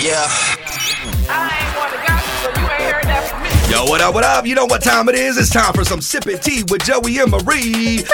Yeah. 0.00 0.26
I 1.28 1.50
ain't 1.52 1.76
one 1.78 1.90
to 1.90 1.98
gossip, 2.06 2.34
so 2.42 2.60
you 2.60 2.66
ain't 2.70 2.92
heard 2.92 3.04
that 3.04 3.28
from 3.28 3.42
me. 3.42 3.72
Yo, 3.72 3.84
what 3.84 4.00
up, 4.00 4.14
what 4.14 4.24
up? 4.24 4.46
You 4.46 4.54
know 4.54 4.64
what 4.64 4.82
time 4.82 5.08
it 5.08 5.14
is? 5.14 5.36
It's 5.38 5.50
time 5.50 5.72
for 5.74 5.84
some 5.84 6.00
sipping 6.00 6.38
tea 6.38 6.64
with 6.68 6.84
Joey 6.84 7.18
and 7.18 7.30
Marie. 7.30 8.04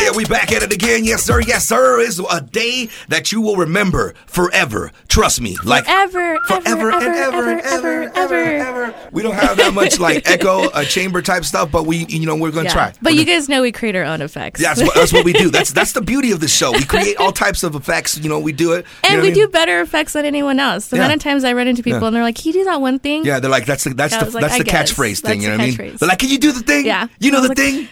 Yeah, 0.00 0.10
we 0.16 0.24
back 0.24 0.50
at 0.52 0.62
it 0.62 0.72
again. 0.72 1.04
Yes, 1.04 1.22
sir. 1.22 1.40
Yes, 1.40 1.68
sir. 1.68 2.00
It's 2.00 2.18
a 2.18 2.40
day 2.40 2.88
that 3.08 3.32
you 3.32 3.40
will 3.40 3.56
remember 3.56 4.14
forever. 4.26 4.90
Trust 5.08 5.40
me. 5.40 5.56
Like 5.64 5.84
Forever, 5.84 6.38
forever 6.46 6.90
ever, 6.90 6.90
and 6.90 7.04
ever 7.16 7.50
and 7.50 7.60
ever, 7.60 8.02
ever, 8.02 8.12
ever, 8.16 8.34
ever. 8.34 8.84
ever. 8.84 8.94
We 9.12 9.22
don't 9.22 9.34
have 9.34 9.56
that 9.58 9.74
much 9.74 9.98
like 10.00 10.28
echo, 10.28 10.68
uh, 10.70 10.84
chamber 10.84 11.20
type 11.22 11.44
stuff, 11.44 11.70
but 11.70 11.84
we, 11.86 12.06
you 12.06 12.24
know, 12.26 12.36
we're 12.36 12.50
gonna 12.50 12.68
Yeah. 12.68 12.72
try. 12.72 12.92
But 13.02 13.12
We're 13.12 13.18
you 13.20 13.24
gonna- 13.26 13.38
guys 13.38 13.48
know 13.48 13.62
we 13.62 13.72
create 13.72 13.94
our 13.96 14.04
own 14.04 14.22
effects. 14.22 14.60
That's 14.60 14.82
what, 14.82 14.94
that's 14.94 15.12
what 15.12 15.24
we 15.24 15.32
do. 15.32 15.50
That's 15.60 15.72
that's 15.72 15.92
the 15.92 16.00
beauty 16.00 16.30
of 16.32 16.40
the 16.40 16.48
show. 16.48 16.72
We 16.72 16.84
create 16.84 17.16
all 17.18 17.32
types 17.32 17.62
of 17.62 17.74
effects. 17.74 18.16
You 18.18 18.28
know, 18.28 18.38
we 18.38 18.52
do 18.52 18.72
it. 18.72 18.86
And 19.04 19.20
we 19.20 19.30
I 19.30 19.34
do 19.34 19.48
better 19.48 19.80
effects 19.80 20.12
than 20.14 20.24
anyone 20.24 20.58
else. 20.60 20.86
The 20.88 20.96
Yeah. 20.96 21.02
amount 21.04 21.16
of 21.20 21.22
times 21.24 21.44
I 21.44 21.52
run 21.52 21.66
into 21.68 21.82
people 21.82 22.00
Yeah. 22.00 22.06
and 22.08 22.16
they're 22.16 22.22
like, 22.22 22.36
"Can 22.36 22.46
you 22.46 22.52
do 22.52 22.64
that 22.64 22.80
one 22.80 22.98
thing?" 22.98 23.24
Yeah, 23.26 23.40
they're 23.40 23.50
like 23.50 23.66
that's 23.66 23.84
the 23.84 23.94
that's 23.94 24.16
the 24.16 24.30
like, 24.30 24.40
that's 24.42 24.54
I 24.54 24.58
the 24.58 24.64
guess. 24.64 24.92
catchphrase 24.92 25.20
thing. 25.20 25.42
You 25.42 25.48
know 25.48 25.56
what 25.58 25.64
I 25.64 25.66
mean? 25.76 25.96
They're 25.98 26.08
like, 26.08 26.18
can 26.18 26.28
you 26.30 26.38
do 26.38 26.52
the 26.52 26.60
thing? 26.60 26.86
Yeah. 26.86 27.06
You 27.18 27.30
know 27.32 27.42
the 27.46 27.54
thing. 27.54 27.88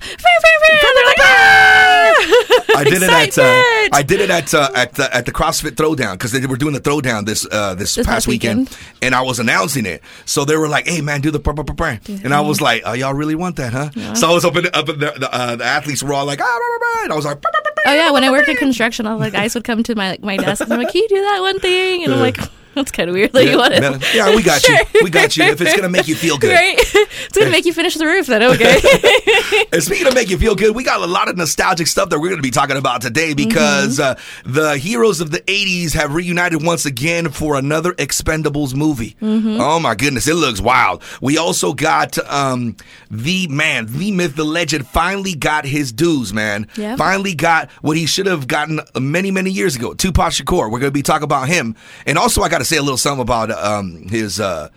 They're 0.00 1.06
like, 1.06 1.16
"Ah!" 1.20 1.49
I 2.76 2.84
did 2.84 3.02
it 3.02 3.10
at 3.10 3.38
uh, 3.38 3.62
I 3.92 4.02
did 4.06 4.20
it 4.20 4.30
at 4.30 4.54
uh, 4.54 4.70
at 4.74 4.94
the 4.94 5.14
at 5.14 5.26
the 5.26 5.32
CrossFit 5.32 5.72
Throwdown 5.72 6.12
because 6.12 6.32
they 6.32 6.44
were 6.46 6.56
doing 6.56 6.72
the 6.74 6.80
throwdown 6.80 7.26
this 7.26 7.46
uh, 7.50 7.74
this, 7.74 7.94
This 7.94 8.06
past 8.06 8.26
weekend, 8.28 8.60
weekend. 8.70 8.78
and 9.02 9.14
I 9.14 9.22
was 9.22 9.38
announcing 9.38 9.86
it. 9.86 10.02
So 10.24 10.44
they 10.44 10.56
were 10.56 10.68
like, 10.68 10.86
"Hey 10.86 11.00
man, 11.00 11.20
do 11.20 11.30
the 11.30 11.40
pr- 11.40 11.52
pr- 11.52 11.62
pr- 11.62 11.72
pr-" 11.74 12.12
and 12.24 12.32
I 12.32 12.40
was 12.40 12.60
like, 12.60 12.82
"Oh, 12.84 12.92
y'all 12.92 13.14
really 13.14 13.34
want 13.34 13.56
that, 13.56 13.72
huh?" 13.72 14.14
So 14.14 14.30
I 14.30 14.32
was 14.34 14.44
up 14.44 14.56
in 14.56 14.66
up 14.72 14.88
in 14.88 14.98
the 14.98 15.12
the, 15.18 15.28
uh, 15.34 15.56
the 15.56 15.64
athletes 15.64 16.02
were 16.02 16.14
all 16.14 16.24
like, 16.26 16.40
"Ah," 16.40 16.44
rah, 16.44 16.50
rah, 16.58 16.78
rah," 16.98 17.04
and 17.04 17.12
I 17.12 17.16
was 17.16 17.24
like, 17.24 17.40
"Pr- 17.42 17.48
pr- 17.52 17.62
pr- 17.62 17.70
Oh 17.86 17.94
yeah, 17.94 18.10
when 18.10 18.24
I 18.24 18.30
worked 18.30 18.48
in 18.48 18.56
construction, 18.56 19.06
all 19.06 19.18
the 19.18 19.30
guys 19.30 19.54
would 19.54 19.64
come 19.64 19.82
to 19.82 19.94
my 19.94 20.10
like, 20.12 20.22
my 20.22 20.36
desk 20.36 20.60
and 20.62 20.72
I'm 20.72 20.78
like, 20.78 20.92
"Can 20.92 21.02
you 21.02 21.08
do 21.08 21.20
that 21.22 21.40
one 21.40 21.58
thing?" 21.60 22.04
And 22.04 22.12
I'm 22.14 22.20
like, 22.20 22.38
"That's 22.74 22.90
kind 22.92 23.08
of 23.08 23.14
weird 23.14 23.32
that 23.32 23.44
you 23.46 23.56
want 23.58 23.72
yeah, 23.74 23.94
it." 23.96 24.02
yeah, 24.14 24.34
we 24.36 24.42
got 24.42 24.60
Sure. 24.62 24.76
you, 24.94 25.00
we 25.04 25.10
got 25.10 25.36
you. 25.36 25.44
If 25.44 25.60
it's 25.60 25.74
gonna 25.76 25.88
make 25.88 26.08
you 26.08 26.14
feel 26.14 26.38
good, 26.38 26.52
Right? 26.52 26.78
It's 27.30 27.36
gonna 27.38 27.50
make 27.50 27.64
you 27.66 27.72
finish 27.72 27.94
the 27.94 28.06
roof. 28.06 28.26
Then 28.26 28.42
okay. 28.42 28.80
And 29.72 29.82
speaking 29.82 30.06
of 30.06 30.14
make 30.14 30.30
you 30.30 30.38
feel 30.38 30.54
good, 30.54 30.74
we 30.74 30.82
got 30.84 31.00
a 31.00 31.06
lot 31.06 31.28
of 31.28 31.36
nostalgic 31.36 31.86
stuff 31.86 32.08
that 32.10 32.18
we're 32.18 32.28
going 32.28 32.38
to 32.38 32.42
be 32.42 32.50
talking 32.50 32.76
about 32.76 33.02
today 33.02 33.34
because 33.34 33.98
Mm-hmm. 33.98 34.48
uh, 34.48 34.52
the 34.52 34.76
heroes 34.78 35.20
of 35.20 35.30
the 35.30 35.40
80s 35.40 35.92
have 35.94 36.14
reunited 36.14 36.62
once 36.64 36.84
again 36.86 37.30
for 37.30 37.56
another 37.56 37.92
Expendables 37.92 38.74
movie. 38.74 39.16
Mm-hmm. 39.22 39.60
Oh 39.60 39.78
my 39.80 39.94
goodness, 39.94 40.26
it 40.28 40.34
looks 40.34 40.60
wild. 40.60 41.02
We 41.20 41.38
also 41.38 41.72
got 41.72 42.18
um, 42.28 42.76
the 43.10 43.46
man, 43.48 43.86
the 43.88 44.12
myth, 44.12 44.36
the 44.36 44.44
legend 44.44 44.86
finally 44.86 45.34
got 45.34 45.64
his 45.64 45.92
dues, 45.92 46.32
man. 46.32 46.66
Yeah. 46.76 46.96
Finally 46.96 47.34
got 47.34 47.70
what 47.82 47.96
he 47.96 48.06
should 48.06 48.26
have 48.26 48.46
gotten 48.48 48.80
many, 48.98 49.30
many 49.30 49.50
years 49.50 49.76
ago. 49.76 49.94
Tupac 49.94 50.32
Shakur. 50.32 50.70
We're 50.70 50.80
going 50.80 50.82
to 50.84 50.90
be 50.90 51.02
talking 51.02 51.24
about 51.24 51.48
him. 51.48 51.76
And 52.06 52.18
also, 52.18 52.42
I 52.42 52.48
got 52.48 52.59
to 52.60 52.64
say 52.64 52.76
a 52.76 52.82
little 52.82 52.96
something 52.98 53.22
about 53.22 53.50
um, 53.50 54.06
his. 54.08 54.40
Uh, 54.40 54.68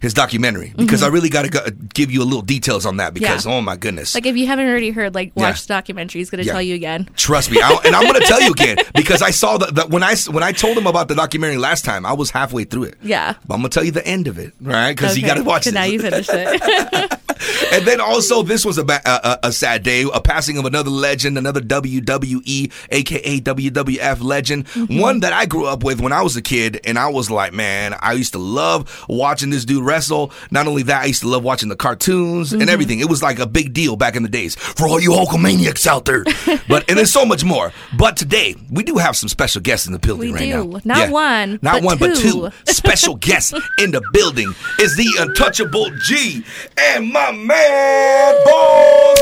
his 0.00 0.14
documentary 0.14 0.74
because 0.76 1.00
I 1.04 1.06
really 1.06 1.28
got 1.28 1.44
to 1.52 1.70
give 1.94 2.10
you 2.10 2.22
a 2.22 2.24
little 2.24 2.42
details 2.42 2.86
on 2.86 2.96
that 2.96 3.14
because 3.14 3.42
Mm-hmm. 3.42 3.50
Yeah. 3.50 3.56
oh 3.58 3.60
my 3.60 3.76
goodness 3.76 4.16
like 4.16 4.26
if 4.26 4.36
you 4.36 4.48
haven't 4.48 4.66
already 4.66 4.90
heard, 4.90 5.14
like 5.14 5.30
Yeah. 5.36 5.44
watch 5.44 5.62
the 5.64 5.68
documentary. 5.74 6.20
He's 6.22 6.28
gonna 6.28 6.42
Yeah. 6.42 6.50
tell 6.54 6.60
you 6.62 6.74
again. 6.74 7.08
Trust 7.14 7.52
me, 7.52 7.60
I, 7.62 7.70
and 7.84 7.94
I'm 7.94 8.02
going 8.08 8.20
to 8.20 8.26
tell 8.26 8.42
you 8.42 8.50
again 8.50 8.78
because 8.96 9.22
I 9.22 9.30
saw 9.30 9.58
that 9.58 9.90
when 9.90 10.02
I 10.02 10.16
when 10.28 10.42
I 10.42 10.50
told 10.50 10.76
him 10.76 10.88
about 10.88 11.06
the 11.06 11.14
documentary 11.14 11.56
last 11.56 11.84
time, 11.84 12.04
I 12.04 12.14
was 12.14 12.30
halfway 12.32 12.64
through 12.64 12.82
it. 12.82 12.96
Yeah. 13.00 13.34
but 13.46 13.54
I'm 13.54 13.60
going 13.60 13.70
to 13.70 13.74
tell 13.76 13.84
you 13.84 13.92
the 13.92 14.04
end 14.04 14.26
of 14.26 14.40
it, 14.40 14.52
right? 14.60 14.90
Because 14.92 15.16
you 15.16 15.24
got 15.24 15.34
to 15.34 15.44
watch 15.44 15.66
this. 15.66 15.72
now 15.74 15.84
you 15.84 16.00
finished 16.00 16.30
it. 16.32 17.20
and 17.72 17.84
then 17.86 18.00
also, 18.00 18.42
this 18.42 18.64
was 18.64 18.78
a, 18.78 18.84
a, 19.04 19.38
a, 19.44 19.52
sad 19.52 19.82
day, 19.82 20.04
a 20.12 20.20
passing 20.20 20.58
of 20.58 20.64
another 20.64 20.90
legend, 20.90 21.36
another 21.38 21.60
WWE, 21.60 22.72
aka 22.90 23.40
WWF 23.40 24.22
legend, 24.22 24.66
Mm-hmm. 24.72 25.00
one 25.00 25.20
that 25.20 25.32
I 25.32 25.46
grew 25.46 25.66
up 25.66 25.82
with 25.84 26.00
when 26.00 26.12
I 26.12 26.22
was 26.22 26.36
a 26.36 26.42
kid, 26.42 26.80
and 26.84 26.98
I 26.98 27.08
was 27.08 27.30
like, 27.30 27.52
man, 27.52 27.94
I 28.00 28.12
used 28.12 28.32
to 28.32 28.38
love 28.38 29.04
watching 29.08 29.50
this 29.50 29.64
dude 29.64 29.84
wrestle. 29.84 30.32
Not 30.50 30.66
only 30.66 30.82
that, 30.84 31.02
I 31.02 31.06
used 31.06 31.22
to 31.22 31.28
love 31.28 31.42
watching 31.44 31.68
the 31.68 31.76
cartoons 31.76 32.52
Mm-hmm. 32.52 32.60
and 32.60 32.70
everything. 32.70 33.00
It 33.00 33.08
was 33.08 33.22
like 33.22 33.38
a 33.38 33.46
big 33.46 33.72
deal 33.72 33.96
back 33.96 34.16
in 34.16 34.22
the 34.22 34.28
days 34.28 34.54
for 34.56 34.86
all 34.88 35.00
you 35.00 35.10
Hulkamaniacs 35.10 35.86
out 35.86 36.04
there. 36.04 36.24
but 36.68 36.88
and 36.88 36.98
there's 36.98 37.12
so 37.12 37.24
much 37.24 37.44
more. 37.44 37.72
But 37.96 38.16
today, 38.16 38.54
we 38.70 38.82
do 38.82 38.96
have 38.96 39.16
some 39.16 39.28
special 39.28 39.60
guests 39.60 39.86
in 39.86 39.92
the 39.92 39.98
building 39.98 40.32
We 40.32 40.34
right 40.34 40.52
do. 40.62 40.64
now. 40.64 40.80
Not 40.84 41.10
one, 41.10 41.58
not 41.62 41.74
but 41.74 41.82
one, 41.82 41.98
but 41.98 42.16
two. 42.16 42.50
two 42.50 42.50
special 42.72 43.14
guests 43.28 43.52
in 43.78 43.90
the 43.90 44.02
building 44.12 44.52
is 44.78 44.96
the 44.96 45.08
untouchable 45.20 45.90
G 46.04 46.44
and 46.78 47.12
my 47.12 47.31
man 47.32 48.34
Bonez. 48.44 49.18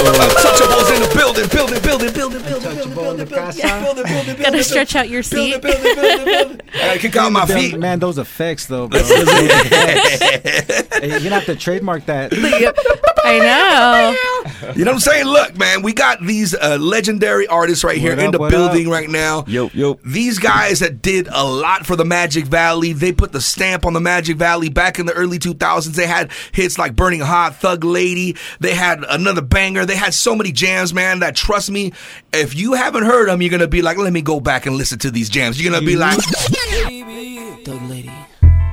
Untouchables 0.00 0.94
in 0.94 1.02
the 1.02 1.14
building, 1.16 1.48
building, 1.48 1.82
building, 1.82 2.12
building, 2.12 2.42
building, 2.42 2.72
building, 2.72 2.94
building, 2.94 3.26
building, 3.26 3.26
building, 3.26 4.04
building, 4.06 4.42
Gotta 4.42 4.64
stretch 4.64 4.96
out 4.96 5.08
your 5.08 5.22
seat. 5.22 5.62
I 5.64 6.98
kick 6.98 7.16
out 7.16 7.32
my 7.32 7.46
feet. 7.46 7.78
Man, 7.78 7.98
those 7.98 8.18
effects 8.18 8.66
though, 8.66 8.88
bro. 8.88 9.00
Those 9.10 9.10
effects. 9.28 10.98
Hey, 10.98 11.08
You're 11.10 11.18
gonna 11.20 11.30
have 11.34 11.46
to 11.46 11.56
trademark 11.56 12.06
that. 12.06 12.32
I 13.22 13.38
know. 13.38 14.72
You 14.74 14.84
know 14.84 14.92
what 14.92 14.94
I'm 14.94 15.00
saying? 15.00 15.26
Look, 15.26 15.56
man, 15.56 15.82
we 15.82 15.92
got 15.92 16.22
these 16.22 16.54
uh, 16.54 16.78
legendary 16.80 17.46
artists 17.46 17.84
right 17.84 17.98
here 17.98 18.12
What 18.16 18.18
in 18.20 18.26
up, 18.26 18.32
the 18.32 18.48
building 18.48 18.86
up? 18.86 18.92
right 18.92 19.08
now. 19.10 19.44
Yo, 19.46 19.70
yo. 19.74 19.98
These 20.04 20.38
guys 20.38 20.80
that 20.80 21.02
did 21.02 21.28
a 21.30 21.44
lot 21.44 21.86
for 21.86 21.96
the 21.96 22.04
Magic 22.04 22.46
Valley. 22.46 22.92
They 22.92 23.12
put 23.12 23.32
the 23.32 23.40
stamp 23.40 23.84
on 23.84 23.92
the 23.92 24.00
Magic 24.00 24.36
Valley 24.36 24.68
back 24.70 24.98
in 24.98 25.06
the 25.06 25.12
early 25.12 25.38
2000s. 25.38 25.94
They 25.94 26.06
had 26.06 26.30
hits 26.52 26.78
like 26.78 26.96
Burning 26.96 27.20
Hot, 27.20 27.56
Thug 27.56 27.84
Lady. 27.84 28.36
They 28.60 28.74
had 28.74 29.04
another 29.08 29.42
banger. 29.42 29.86
They 29.86 29.96
had 29.96 30.14
so 30.14 30.34
many 30.34 30.52
jams, 30.52 30.92
man, 30.94 31.20
that 31.20 31.36
trust 31.36 31.70
me, 31.70 31.92
if 32.32 32.54
you 32.54 32.74
haven't 32.74 33.04
heard 33.04 33.28
them, 33.28 33.42
you're 33.42 33.50
going 33.50 33.60
to 33.60 33.68
be 33.68 33.82
like, 33.82 33.96
let 33.96 34.12
me 34.12 34.22
go 34.22 34.40
back 34.40 34.66
and 34.66 34.76
listen 34.76 34.98
to 35.00 35.10
these 35.10 35.28
jams. 35.28 35.60
You're 35.60 35.70
going 35.70 35.82
to 35.82 35.86
be 35.86 35.96
like, 35.96 36.18
mm-hmm. 36.18 37.62
Thug 37.64 37.82
lady. 37.82 38.10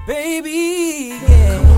Baby, 0.08 1.18
yeah. 1.28 1.78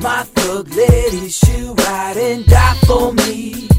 My 0.00 0.22
thug 0.22 0.68
lady, 0.74 1.28
she 1.28 1.62
ride 1.76 2.16
and 2.16 2.46
die 2.46 2.74
for 2.86 3.12
me. 3.12 3.69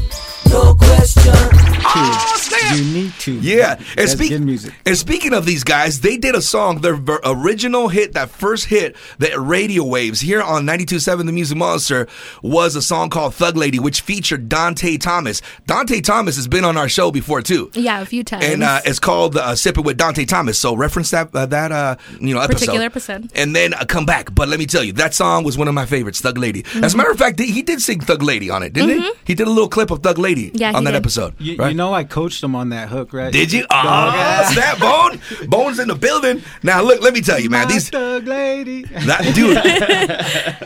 No 0.52 0.74
question. 0.74 1.32
oh. 1.34 2.28
You 2.74 2.84
need 2.84 3.12
to. 3.20 3.32
Yeah, 3.32 3.74
and, 3.76 3.86
That's 3.96 4.12
speak- 4.12 4.38
music. 4.40 4.72
and 4.86 4.96
speaking 4.96 5.34
of 5.34 5.44
these 5.44 5.62
guys, 5.62 6.00
they 6.00 6.16
did 6.16 6.34
a 6.34 6.40
song, 6.40 6.80
their 6.80 6.94
ver- 6.94 7.20
original 7.24 7.88
hit, 7.88 8.12
that 8.14 8.30
first 8.30 8.66
hit, 8.66 8.96
that 9.18 9.38
radio 9.38 9.84
waves 9.84 10.20
here 10.20 10.40
on 10.42 10.64
92.7 10.64 11.26
The 11.26 11.32
Music 11.32 11.56
Monster 11.58 12.08
was 12.42 12.76
a 12.76 12.82
song 12.82 13.10
called 13.10 13.34
Thug 13.34 13.56
Lady, 13.56 13.78
which 13.78 14.00
featured 14.00 14.48
Dante 14.48 14.96
Thomas. 14.96 15.42
Dante 15.66 16.00
Thomas 16.00 16.36
has 16.36 16.48
been 16.48 16.64
on 16.64 16.76
our 16.78 16.88
show 16.88 17.10
before 17.10 17.42
too. 17.42 17.70
Yeah, 17.74 18.00
a 18.00 18.06
few 18.06 18.24
times. 18.24 18.44
And 18.44 18.62
uh, 18.62 18.80
it's 18.86 18.98
called 18.98 19.36
uh, 19.36 19.54
"Sipping 19.54 19.84
with 19.84 19.98
Dante 19.98 20.24
Thomas." 20.24 20.58
So 20.58 20.74
reference 20.74 21.10
that 21.10 21.34
uh, 21.34 21.46
that 21.46 21.72
uh, 21.72 21.96
you 22.20 22.34
know 22.34 22.40
episode. 22.40 22.58
Particular 22.66 22.86
episode. 22.86 23.30
and 23.34 23.54
then 23.54 23.74
uh, 23.74 23.84
come 23.86 24.06
back. 24.06 24.34
But 24.34 24.48
let 24.48 24.58
me 24.58 24.66
tell 24.66 24.82
you, 24.84 24.92
that 24.94 25.12
song 25.14 25.44
was 25.44 25.58
one 25.58 25.68
of 25.68 25.74
my 25.74 25.84
favorites, 25.86 26.20
"Thug 26.22 26.38
Lady." 26.38 26.64
As 26.76 26.94
a 26.94 26.96
matter 26.96 27.10
of 27.10 27.18
fact, 27.18 27.38
he 27.38 27.50
he 27.52 27.60
did 27.62 27.80
sing 27.82 28.00
"Thug 28.00 28.22
Lady" 28.22 28.48
on 28.50 28.62
it, 28.62 28.72
didn't 28.72 29.02
he? 29.02 29.12
He 29.26 29.34
did 29.34 29.46
a 29.46 29.50
little 29.50 29.68
clip 29.68 29.90
of 29.90 30.02
"Thug 30.02 30.18
Lady" 30.18 30.41
Mm-hmm. 30.48 30.56
Yeah, 30.58 30.72
on 30.76 30.84
that 30.84 30.92
did. 30.92 30.96
episode. 30.98 31.34
You, 31.38 31.56
right? 31.56 31.68
you 31.70 31.74
know, 31.76 31.92
I 31.94 32.04
coached 32.04 32.42
him 32.42 32.54
on 32.54 32.68
that 32.70 32.88
hook, 32.88 33.12
right? 33.12 33.32
Did 33.32 33.52
you? 33.52 33.64
Oh, 33.70 34.50
snap, 34.52 34.78
Bone. 34.78 35.20
Bone's 35.48 35.78
in 35.78 35.88
the 35.88 35.94
building. 35.94 36.42
Now, 36.62 36.82
look, 36.82 37.00
let 37.02 37.12
me 37.14 37.20
tell 37.20 37.38
you, 37.38 37.50
man. 37.50 37.66
My 37.68 37.72
These, 37.72 37.90
thug 37.90 38.26
lady. 38.26 38.82
that, 38.84 39.20
dude, 39.34 39.58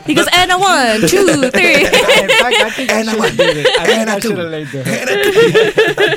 he 0.07 0.15
goes, 0.15 0.29
and 0.33 0.53
a 0.53 0.59
one, 0.59 1.01
two, 1.09 1.51
three. 1.57 1.75
In 1.77 1.91
fact, 1.91 2.57
I 2.57 2.71
think 2.71 2.91
I 2.93 3.01
And 3.01 3.09
should 3.09 3.21
I- 3.21 3.27
have 3.29 3.37
did 3.37 3.57
it. 3.59 3.67
I 3.79 3.91
and 3.93 4.11
I 4.11 4.15
I 4.17 4.21
do. 4.21 4.29
should 4.29 4.39
have 4.39 4.51
laid 4.51 4.67
the 4.69 4.83
hook. 4.85 6.17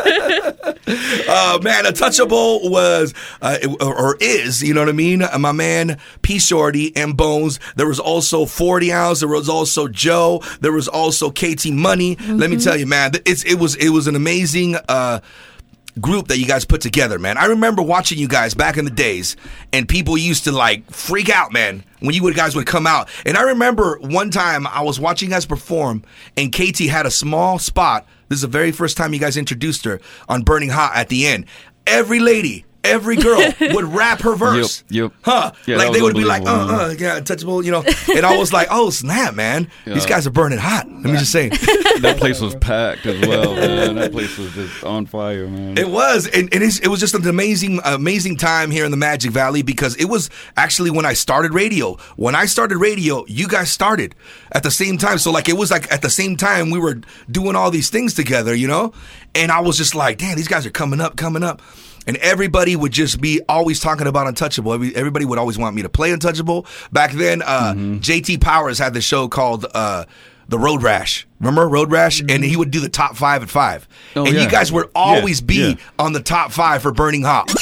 uh, 1.29 1.59
man, 1.61 1.85
Untouchable 1.85 2.69
was, 2.69 3.13
uh, 3.41 3.57
or, 3.81 3.95
or 3.97 4.17
is, 4.19 4.61
you 4.63 4.73
know 4.73 4.81
what 4.81 4.89
I 4.89 4.93
mean? 4.93 5.21
Uh, 5.21 5.37
my 5.39 5.51
man, 5.51 5.99
P 6.21 6.37
Sho'ty 6.37 6.91
and 6.95 7.15
Bonez. 7.15 7.59
There 7.75 7.87
was 7.87 7.99
also 7.99 8.45
40 8.45 8.91
Ounce. 8.91 9.19
There 9.19 9.29
was 9.29 9.49
also 9.49 9.87
Joe. 9.87 10.41
There 10.61 10.71
was 10.71 10.87
also 10.87 11.31
KT 11.31 11.67
Money. 11.71 12.17
Let 12.27 12.49
me 12.49 12.57
tell 12.57 12.77
you, 12.77 12.85
man, 12.85 13.11
it's, 13.25 13.43
it 13.49 13.59
was, 13.59 13.75
it 13.75 13.89
was 13.89 14.07
an 14.07 14.15
amazing, 14.15 14.75
uh, 14.87 15.19
group 15.99 16.27
that 16.27 16.37
you 16.39 16.45
guys 16.45 16.65
put 16.65 16.81
together, 16.81 17.19
man. 17.19 17.37
I 17.37 17.45
remember 17.45 17.81
watching 17.81 18.17
you 18.17 18.27
guys 18.27 18.53
back 18.53 18.77
in 18.77 18.85
the 18.85 18.91
days, 18.91 19.35
and 19.73 19.87
people 19.87 20.17
used 20.17 20.45
to 20.45 20.51
like 20.51 20.89
freak 20.91 21.29
out, 21.29 21.51
man, 21.51 21.83
when 21.99 22.15
you 22.15 22.33
guys 22.33 22.55
would 22.55 22.67
come 22.67 22.87
out. 22.87 23.09
And 23.25 23.37
I 23.37 23.41
remember 23.41 23.97
one 24.01 24.29
time 24.31 24.67
I 24.67 24.81
was 24.81 24.99
watching 24.99 25.29
guys 25.29 25.45
perform, 25.45 26.03
and 26.37 26.53
KT 26.53 26.79
had 26.81 27.05
a 27.05 27.11
small 27.11 27.59
spot. 27.59 28.05
This 28.29 28.37
is 28.37 28.41
the 28.43 28.47
very 28.47 28.71
first 28.71 28.97
time 28.97 29.13
you 29.13 29.19
guys 29.19 29.37
introduced 29.37 29.85
her 29.85 29.99
on 30.27 30.43
Burning 30.43 30.69
Hot 30.69 30.95
at 30.95 31.09
the 31.09 31.27
end. 31.27 31.45
Every 31.87 32.19
lady. 32.19 32.65
Every 32.89 33.15
girl 33.15 33.39
would 33.73 33.85
rap 33.85 34.21
her 34.21 34.35
verse. 34.35 34.83
Yep, 34.89 35.11
yep. 35.11 35.19
Huh. 35.23 35.51
Yeah, 35.65 35.77
like 35.77 35.93
they 35.93 36.01
would 36.01 36.15
be 36.15 36.25
like, 36.25 36.43
uh, 36.43 36.45
unbelievable, 36.45 36.81
uh, 36.81 37.15
yeah, 37.15 37.19
touchable, 37.21 37.63
you 37.63 37.71
know. 37.71 37.83
And 38.15 38.25
I 38.25 38.37
was 38.37 38.51
like, 38.51 38.67
oh, 38.71 38.89
snap, 38.89 39.35
man. 39.35 39.69
These 39.85 40.05
guys 40.05 40.27
are 40.27 40.31
burning 40.31 40.59
hot. 40.59 40.87
Let 40.89 41.03
me 41.03 41.17
just 41.17 41.31
say. 41.31 41.49
that 41.99 42.15
place 42.17 42.41
was 42.41 42.55
packed 42.55 43.05
as 43.05 43.27
well, 43.27 43.55
man. 43.55 43.95
That 43.95 44.11
place 44.11 44.37
was 44.37 44.53
just 44.53 44.83
on 44.83 45.05
fire, 45.05 45.47
man. 45.47 45.77
It 45.77 45.89
was, 45.89 46.27
and, 46.27 46.53
and 46.53 46.63
it's, 46.63 46.79
it 46.79 46.87
was 46.87 46.99
just 46.99 47.15
an 47.15 47.27
amazing, 47.27 47.79
amazing 47.85 48.37
time 48.37 48.71
here 48.71 48.85
in 48.85 48.91
the 48.91 48.97
Magic 48.97 49.31
Valley 49.31 49.61
because 49.61 49.95
it 49.95 50.05
was 50.05 50.29
actually 50.57 50.91
when 50.91 51.05
I 51.05 51.13
started 51.13 51.53
radio. 51.53 51.95
When 52.15 52.35
I 52.35 52.45
started 52.45 52.77
radio, 52.77 53.25
you 53.27 53.47
guys 53.47 53.69
started 53.69 54.15
at 54.51 54.63
the 54.63 54.71
same 54.71 54.97
time. 54.97 55.17
So 55.17 55.31
like 55.31 55.49
it 55.49 55.57
was 55.57 55.71
like 55.71 55.91
at 55.91 56.01
the 56.01 56.09
same 56.09 56.35
time 56.37 56.69
we 56.69 56.79
were 56.79 57.01
doing 57.29 57.55
all 57.55 57.71
these 57.71 57.89
things 57.89 58.13
together, 58.13 58.55
you 58.55 58.67
know. 58.67 58.93
And 59.35 59.51
I 59.51 59.59
was 59.59 59.77
just 59.77 59.95
like, 59.95 60.17
damn, 60.17 60.35
these 60.35 60.47
guys 60.47 60.65
are 60.65 60.71
coming 60.71 61.01
up, 61.01 61.15
coming 61.15 61.43
up. 61.43 61.61
And 62.09 62.17
everybody 62.17 62.75
would 62.75 62.91
just 62.91 63.21
be 63.21 63.39
always 63.47 63.79
talking 63.79 64.07
about 64.07 64.25
Untouchable. 64.25 64.73
Every- 64.73 64.95
Everybody 64.95 65.25
would 65.25 65.37
always 65.37 65.59
want 65.59 65.75
me 65.75 65.83
to 65.83 65.89
play 65.89 66.11
Untouchable. 66.11 66.65
Back 66.91 67.11
then, 67.11 67.43
uh, 67.43 67.73
JT 67.75 68.41
Powers 68.41 68.79
had 68.79 68.95
the 68.95 69.01
show 69.01 69.27
called 69.27 69.67
uh, 69.75 70.05
The 70.47 70.57
Road 70.57 70.81
Rash. 70.81 71.27
Remember 71.39 71.69
Road 71.69 71.91
Rash? 71.91 72.19
And 72.27 72.43
he 72.43 72.57
would 72.57 72.71
do 72.71 72.79
the 72.79 72.89
top 72.89 73.15
five 73.15 73.43
at 73.43 73.49
five. 73.49 73.87
Oh, 74.15 74.25
and 74.25 74.33
you 74.35 74.49
guys 74.49 74.71
would 74.71 74.85
Yeah, 74.87 74.91
always 74.95 75.39
be 75.39 75.69
yeah. 75.69 75.75
on 75.99 76.13
the 76.13 76.19
top 76.21 76.51
five 76.51 76.81
for 76.81 76.91
Burning 76.91 77.21
Hot. 77.23 77.45
Baby, 77.47 77.55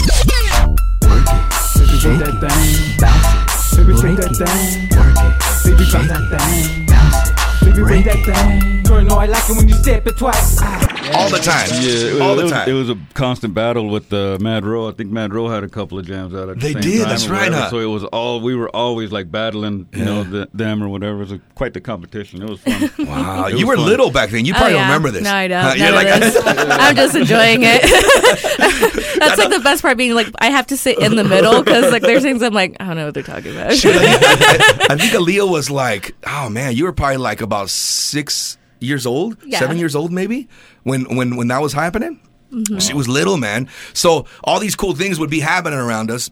shake 2.00 2.20
that 2.20 2.40
thing, 2.40 2.98
bounce 3.00 3.74
it. 3.74 3.78
Baby, 3.78 3.94
shake 4.00 4.18
that 4.18 4.32
thing, 4.40 4.90
work 4.98 5.18
it. 5.20 5.34
Baby, 5.66 5.86
bounce 5.92 6.08
that 6.08 6.24
thing, 6.32 6.86
bounce 6.88 7.30
it. 7.30 7.66
Baby, 7.66 7.84
bring 7.84 8.04
that 8.04 8.20
thing. 8.26 8.84
Girl, 8.84 9.02
know 9.04 9.18
I 9.18 9.26
like 9.26 9.50
it 9.50 9.58
when 9.58 9.68
you 9.68 9.76
step 9.76 10.08
it 10.08 10.18
twice. 10.18 10.58
Ah. 10.62 10.87
All 11.15 11.30
the 11.30 11.38
time. 11.39 11.68
Yeah, 11.71 12.15
it, 12.15 12.21
All 12.21 12.36
the 12.36 12.44
was, 12.44 12.51
time. 12.51 12.69
it 12.69 12.74
was 12.74 12.89
a 12.89 12.98
constant 13.13 13.54
battle 13.54 13.89
with 13.89 14.12
uh, 14.13 14.38
Mad 14.39 14.65
Row. 14.65 14.88
I 14.88 14.92
think 14.92 15.12
Mad 15.12 15.33
Row 15.33 15.48
had 15.48 15.63
a 15.63 15.69
couple 15.69 15.98
of 16.00 16.06
jams 16.06 16.33
out 16.33 16.50
at 16.50 16.59
the 16.59 16.68
They 16.68 16.74
same 16.74 16.81
did, 16.81 17.00
time 17.01 17.09
that's 17.09 17.27
right, 17.27 17.51
huh? 17.51 17.69
So 17.69 17.80
it 17.80 17.86
was 17.86 18.04
all 18.06 18.39
we 18.42 18.56
were 18.56 18.69
always 18.75 19.12
like 19.12 19.31
battling, 19.31 19.88
you 19.94 20.06
know, 20.06 20.24
the, 20.24 20.50
them 20.54 20.83
or 20.83 20.89
whatever. 20.89 21.21
It 21.24 21.30
was 21.30 21.39
quite 21.56 21.74
the 21.74 21.81
competition. 21.81 22.42
It 22.42 22.50
was 22.50 22.59
fun. 22.62 22.89
Wow, 23.07 23.48
It 23.48 23.57
you 23.57 23.68
were 23.68 23.75
fun. 23.77 23.86
little 23.86 24.12
back 24.12 24.30
then. 24.31 24.45
You 24.45 24.54
Oh, 24.54 24.57
probably 24.57 24.74
yeah. 24.75 24.80
don't 24.81 24.88
remember 24.89 25.12
this. 25.12 25.24
No, 25.24 25.33
I 25.33 25.48
don't. 25.48 25.62
Huh, 25.62 25.69
None 25.69 25.77
you're 25.80 25.88
of 25.89 25.94
like, 25.95 26.19
this. 26.19 26.44
I'm 26.80 26.95
just 26.95 27.15
enjoying 27.15 27.59
it. 27.63 27.81
That's 29.19 29.38
like 29.38 29.50
the 29.50 29.62
best 29.63 29.81
part. 29.81 29.98
Being 29.98 30.13
like, 30.13 30.27
I 30.39 30.48
have 30.51 30.68
to 30.68 30.77
sit 30.77 31.00
in 31.00 31.15
the 31.15 31.24
middle 31.24 31.63
because 31.63 31.92
like 31.92 32.01
there's 32.04 32.24
things 32.24 32.42
I'm 32.44 32.54
like, 32.54 32.75
I 32.80 32.86
don't 32.88 32.98
know 32.98 33.06
what 33.06 33.13
they're 33.13 33.24
talking 33.24 33.51
about. 33.56 33.74
Shit, 33.74 33.95
I, 33.95 34.04
I- 34.06 34.88
I 34.89 34.95
think 34.98 35.12
Aaliyah 35.13 35.50
was 35.50 35.69
like, 35.69 36.15
oh 36.27 36.50
man, 36.50 36.75
you 36.75 36.83
were 36.86 36.94
probably 36.94 37.18
like 37.18 37.42
about 37.42 37.69
six 37.69 38.57
years 38.80 39.06
old, 39.06 39.38
Yeah. 39.46 39.60
seven 39.60 39.78
years 39.78 39.96
old 39.96 40.12
maybe, 40.12 40.48
when 40.84 41.04
when 41.16 41.36
when 41.36 41.48
that 41.50 41.62
was 41.62 41.74
happening. 41.74 42.20
Mm-hmm. 42.52 42.78
She 42.80 42.94
was 42.94 43.10
little, 43.10 43.38
man. 43.38 43.68
So 43.94 44.26
all 44.44 44.60
these 44.60 44.76
cool 44.76 44.94
things 44.96 45.20
would 45.20 45.30
be 45.30 45.42
happening 45.42 45.80
around 45.80 46.10
us. 46.12 46.30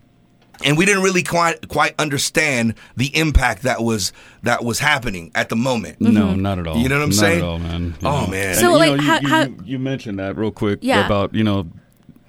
And 0.63 0.77
we 0.77 0.85
didn't 0.85 1.03
really 1.03 1.21
quite 1.23 1.67
quite 1.67 1.93
understand 1.99 2.75
the 2.95 3.07
impact 3.17 3.63
that 3.63 3.81
was 3.83 4.13
that 4.43 4.63
was 4.63 4.79
happening 4.79 5.29
at 5.35 5.49
the 5.49 5.57
moment. 5.57 5.99
No, 5.99 6.33
not 6.33 6.59
at 6.59 6.67
all. 6.67 6.77
You 6.77 6.87
know 6.87 6.95
what 6.95 7.03
I'm 7.03 7.09
not 7.09 7.15
saying? 7.15 7.39
At 7.39 7.45
all, 7.45 7.59
man. 7.59 7.95
You 8.01 8.07
Oh, 8.07 8.21
know. 8.21 8.27
man. 8.27 8.49
And, 8.51 8.57
So, 8.59 8.69
you 8.71 8.77
like, 8.77 8.89
know, 8.91 8.95
you, 8.95 9.01
how- 9.01 9.19
you, 9.19 9.27
how- 9.27 9.41
you- 9.43 9.57
you 9.65 9.79
mentioned 9.79 10.17
that 10.19 10.37
real 10.37 10.51
quick 10.51 10.79
Yeah. 10.81 11.05
about 11.05 11.33
you 11.35 11.43
know 11.43 11.67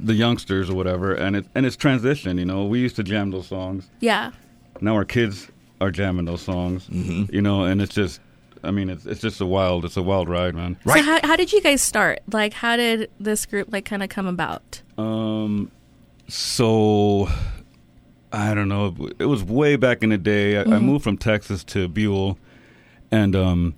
the 0.01 0.15
youngsters 0.15 0.69
or 0.69 0.75
whatever, 0.75 1.15
and 1.15 1.37
it 1.37 1.47
and 1.55 1.65
it's 1.65 1.77
transition. 1.77 2.37
You 2.39 2.45
know, 2.45 2.65
we 2.65 2.81
used 2.81 2.97
to 2.97 3.05
jam 3.05 3.31
those 3.31 3.47
songs. 3.47 3.89
yeah. 4.01 4.33
Now 4.81 4.95
our 4.97 5.05
kids 5.05 5.47
are 5.81 5.93
jamming 5.93 6.25
those 6.27 6.43
songs. 6.43 6.89
Mm-hmm. 6.93 7.33
You 7.33 7.41
know, 7.43 7.63
and 7.65 7.81
it's 7.81 7.95
just, 7.95 8.21
I 8.67 8.71
mean, 8.71 8.91
it's 8.91 9.07
it's 9.07 9.21
just 9.21 9.41
a 9.41 9.47
wild, 9.47 9.85
it's 9.85 9.97
a 9.97 10.03
wild 10.03 10.29
ride, 10.29 10.55
man. 10.55 10.77
Right. 10.85 10.99
So 10.99 11.03
how 11.03 11.21
how 11.23 11.37
did 11.37 11.53
you 11.53 11.61
guys 11.61 11.81
start? 11.83 12.21
Like, 12.33 12.53
how 12.53 12.77
did 12.77 13.11
this 13.21 13.47
group 13.47 13.73
like 13.73 13.85
kind 13.85 14.03
of 14.03 14.09
come 14.09 14.27
about? 14.27 14.83
Um, 14.99 15.71
so 16.29 17.29
I 18.33 18.55
don't 18.55 18.69
know. 18.69 19.09
It 19.19 19.27
was 19.27 19.45
way 19.45 19.77
back 19.77 20.03
in 20.03 20.11
the 20.11 20.19
day. 20.19 20.59
I, 20.59 20.63
I 20.63 20.79
moved 20.79 21.05
from 21.05 21.17
Texas 21.17 21.65
to 21.65 21.89
Buhl, 21.89 22.39
and 23.11 23.35
um, 23.37 23.75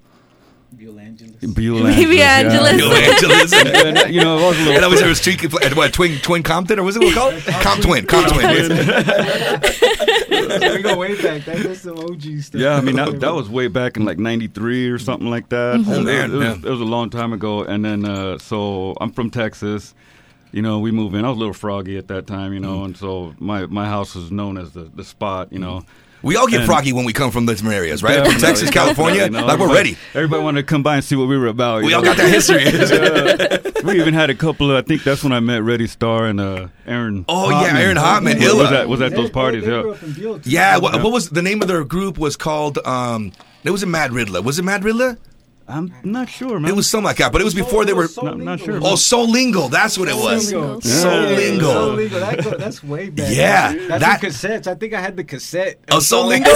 Buhl 1.43 1.83
Maybe 1.85 2.23
Angeles. 2.23 2.71
Angeles. 2.71 2.81
Yo, 2.81 2.93
Angeles. 2.93 3.53
yeah. 3.75 3.87
And, 3.89 3.99
uh, 3.99 4.07
you 4.07 4.21
know, 4.21 4.39
I 4.39 4.49
was 4.49 4.57
a 4.59 4.61
little. 4.61 4.75
and 4.75 4.83
that 4.85 4.91
was 4.91 5.01
there 5.01 5.09
was 5.09 5.21
twin, 5.21 5.77
what, 5.77 5.93
twin 5.93 6.19
twin 6.19 6.43
Compton 6.43 6.79
or 6.79 6.83
was 6.85 6.97
it 6.97 7.01
what 7.03 7.15
called? 7.15 7.35
Comp 7.63 7.83
twin, 7.83 8.07
Comp 8.07 8.29
twin. 8.29 8.69
we 8.69 10.83
go 10.83 10.97
way 10.97 11.21
back. 11.21 11.45
That, 11.45 11.61
that's 11.63 11.81
some 11.81 11.99
OG 11.99 12.23
stuff. 12.43 12.61
Yeah, 12.61 12.77
I 12.77 12.81
mean 12.81 12.97
that, 12.97 13.21
that 13.21 13.35
was 13.35 13.49
way 13.49 13.69
back 13.69 13.97
in 13.97 14.05
like 14.05 14.19
'93 14.19 14.89
or 14.91 14.99
something 14.99 15.29
like 15.29 15.49
that. 15.51 15.85
Oh, 15.87 16.03
man, 16.03 16.33
it 16.33 16.35
was, 16.35 16.45
yeah. 16.47 16.55
it 16.55 16.71
was 16.71 16.81
a 16.81 16.85
long 16.85 17.11
time 17.11 17.33
ago. 17.33 17.63
And 17.65 17.85
then, 17.85 18.05
uh, 18.05 18.39
so 18.39 18.95
I'm 19.01 19.13
from 19.13 19.31
Texas. 19.31 19.95
You 20.53 20.63
know, 20.63 20.79
we 20.79 20.91
moved 20.93 21.15
in. 21.15 21.25
I 21.25 21.29
was 21.29 21.37
a 21.37 21.41
little 21.41 21.55
froggy 21.55 21.99
at 21.99 22.09
that 22.09 22.27
time, 22.27 22.53
you 22.55 22.61
Mm. 22.61 22.63
know, 22.63 22.85
and 22.85 22.97
so 22.97 23.35
my, 23.39 23.67
my 23.67 23.87
house 23.87 24.15
was 24.15 24.31
known 24.33 24.57
as 24.57 24.73
the, 24.73 24.85
the 24.95 25.05
spot, 25.05 25.53
you 25.53 25.59
know. 25.59 25.85
We 26.23 26.37
all 26.37 26.47
get 26.49 26.61
And- 26.61 26.67
froggy 26.67 26.93
when 26.93 27.05
we 27.05 27.13
come 27.13 27.31
from 27.31 27.47
different 27.47 27.75
areas, 27.75 28.03
right? 28.03 28.25
From 28.27 28.41
Texas, 28.41 28.71
California, 28.71 29.21
definitely, 29.21 29.39
you 29.41 29.47
know, 29.47 29.53
like 29.53 29.59
we're 29.61 29.73
ready. 29.75 29.97
Everybody 30.15 30.43
wanted 30.43 30.61
to 30.63 30.67
come 30.67 30.83
by 30.83 30.97
and 30.97 31.05
see 31.05 31.15
what 31.17 31.29
we 31.29 31.37
were 31.39 31.47
about. 31.47 31.79
you 31.79 31.87
We 31.87 31.95
all 31.95 32.03
got 32.03 32.17
that 32.17 32.29
history. 32.29 32.65
we 33.85 34.01
even 34.01 34.15
had 34.15 34.29
a 34.31 34.35
couple 34.35 34.71
of. 34.71 34.77
I 34.77 34.83
think 34.87 35.05
that's 35.05 35.23
when 35.23 35.33
I 35.33 35.41
met 35.41 35.63
Reddy 35.63 35.87
Star 35.87 36.27
and 36.27 36.41
uh, 36.41 36.69
Aaron. 36.87 37.25
Oh, 37.29 37.51
yeah, 37.51 37.79
Aaron 37.79 37.97
Hotman, 37.97 38.35
Was, 38.37 38.45
Illa. 38.45 38.63
was 38.65 38.73
at 38.73 38.89
was 38.89 39.01
at 39.01 39.13
those 39.13 39.31
parties. 39.31 39.65
They, 39.65 39.71
they 39.71 39.77
Yeah. 39.77 39.83
grew 39.83 39.93
up 39.93 40.03
in 40.03 40.13
Buhl, 40.13 40.39
too. 40.41 40.51
Yeah, 40.51 40.77
what, 40.79 41.03
what 41.03 41.13
was 41.13 41.31
the 41.31 41.43
name 41.43 41.63
of 41.63 41.69
their 41.69 41.85
group? 41.85 42.19
Was 42.19 42.37
called 42.37 42.79
um, 42.85 43.33
it 43.65 43.71
was 43.71 43.83
a 43.83 43.87
Mad 43.87 44.13
Riddler. 44.13 44.43
Was 44.43 44.59
it 44.59 44.63
Mad 44.65 44.85
Riddler? 44.85 45.19
I'm 45.69 45.93
not 46.03 46.29
sure, 46.31 46.59
man. 46.59 46.71
It 46.71 46.75
was 46.77 46.89
something 46.89 47.05
like 47.05 47.19
that, 47.19 47.31
but 47.31 47.41
it 47.43 47.45
was 47.45 47.55
before 47.55 47.85
they 47.85 47.93
were. 47.93 48.09
Not- 48.23 48.39
not 48.39 48.61
sure. 48.61 48.77
Oh, 48.79 48.95
Solingo, 48.95 49.71
that's 49.71 49.99
what 49.99 50.09
it 50.09 50.15
was. 50.17 50.51
Solingo. 50.51 50.81
Solingo. 50.81 52.09
Solingo. 52.09 52.21
That 52.21 52.45
go, 52.45 52.51
that's 52.57 52.83
way 52.83 53.11
back. 53.11 53.27
Yeah, 53.31 53.75
that's 53.87 54.03
that- 54.03 54.21
the 54.23 54.27
cassettes. 54.29 54.67
I 54.67 54.75
think 54.75 54.95
I 54.95 55.01
had 55.01 55.17
the 55.17 55.25
cassette. 55.25 55.81
Oh, 55.91 55.99
Solingo. 55.99 56.45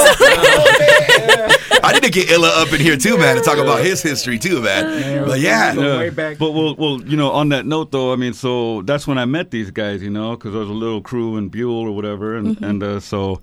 I 1.85 1.91
need 1.93 2.03
to 2.05 2.11
get 2.11 2.31
Illa 2.31 2.49
up 2.63 2.73
in 2.73 2.81
here 2.81 2.97
too, 2.97 3.19
man, 3.19 3.37
to 3.37 3.43
talk 3.43 3.59
about 3.59 3.81
his 3.85 4.03
history 4.03 4.39
too, 4.39 4.61
man. 4.63 5.27
But 5.27 5.41
yeah, 5.41 5.75
Go 5.75 5.99
way 5.99 6.11
back. 6.11 6.39
But 6.39 6.53
well, 6.53 6.75
well, 6.77 7.03
you 7.03 7.17
know, 7.17 7.31
on 7.33 7.49
that 7.51 7.67
note 7.67 7.91
though, 7.91 8.13
I 8.13 8.17
mean, 8.17 8.33
so 8.33 8.83
that's 8.83 9.07
when 9.07 9.19
I 9.19 9.25
met 9.25 9.51
these 9.51 9.71
guys, 9.71 10.03
you 10.03 10.11
know, 10.11 10.31
because 10.37 10.53
there 10.53 10.61
was 10.61 10.71
a 10.71 10.75
little 10.75 11.03
crew 11.03 11.37
in 11.37 11.49
Buhl 11.49 11.87
or 11.87 11.93
whatever, 11.93 12.37
and 12.37 12.61
and 12.63 12.83
uh, 12.83 13.01
so. 13.01 13.41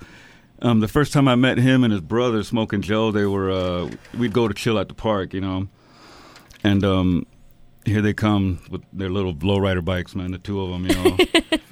Um, 0.62 0.82
the 0.82 0.88
first 0.88 1.14
time 1.14 1.28
I 1.28 1.36
met 1.36 1.58
him 1.58 1.84
and 1.84 1.94
his 1.94 2.02
brother, 2.02 2.44
Smoking 2.44 2.82
Joe, 2.82 3.12
they 3.12 3.26
were 3.26 3.50
uh, 3.50 3.90
we'd 4.18 4.34
go 4.34 4.48
to 4.48 4.54
chill 4.54 4.78
at 4.78 4.90
the 4.90 4.94
park, 4.94 5.34
you 5.34 5.42
know, 5.42 5.68
and 6.64 6.84
um, 6.84 7.26
here 7.86 8.02
they 8.02 8.14
come 8.14 8.60
with 8.70 8.82
their 8.92 9.10
little 9.10 9.34
lowrider 9.34 9.84
bikes, 9.84 10.16
man, 10.16 10.32
the 10.32 10.38
two 10.38 10.62
of 10.62 10.70
them, 10.70 10.86
you 10.86 10.96
know. 10.96 11.18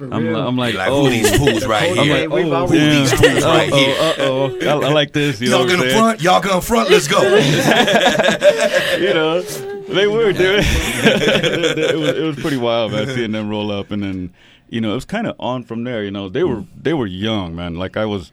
I'm, 0.00 0.26
real. 0.26 0.46
I'm 0.46 0.56
like, 0.56 0.74
like 0.74 0.88
oh, 0.88 1.04
who 1.04 1.10
these 1.10 1.36
fools 1.36 1.66
right 1.66 1.90
here? 1.90 2.00
I'm 2.00 2.06
here? 2.06 2.28
like, 2.28 2.30
we've 2.30 2.52
oh, 2.52 2.56
always- 2.56 3.10
these 3.10 3.12
fools 3.12 3.44
right 3.44 3.72
Uh-oh, 3.72 3.78
here? 3.78 3.96
Uh-oh, 4.00 4.80
I, 4.80 4.88
I 4.88 4.92
like 4.92 5.12
this. 5.12 5.40
You 5.40 5.50
y'all 5.50 5.60
what 5.60 5.70
I'm 5.70 5.76
gonna 5.76 5.90
saying? 5.90 6.02
front? 6.02 6.22
Y'all 6.22 6.40
gonna 6.40 6.60
front? 6.60 6.90
Let's 6.90 7.08
go. 7.08 7.20
you 8.98 9.12
know, 9.12 9.42
they 9.42 10.06
were 10.06 10.32
doing. 10.32 10.62
it 10.64 11.96
was 11.98 12.08
it 12.10 12.22
was 12.22 12.36
pretty 12.36 12.56
wild, 12.56 12.92
man, 12.92 13.06
seeing 13.08 13.32
them 13.32 13.48
roll 13.48 13.70
up, 13.72 13.90
and 13.90 14.02
then 14.02 14.32
you 14.68 14.80
know 14.80 14.92
it 14.92 14.94
was 14.94 15.04
kind 15.04 15.26
of 15.26 15.34
on 15.40 15.64
from 15.64 15.84
there. 15.84 16.04
You 16.04 16.12
know, 16.12 16.28
they 16.28 16.44
were 16.44 16.64
they 16.76 16.94
were 16.94 17.06
young, 17.06 17.56
man. 17.56 17.74
Like 17.74 17.96
I 17.96 18.04
was 18.04 18.30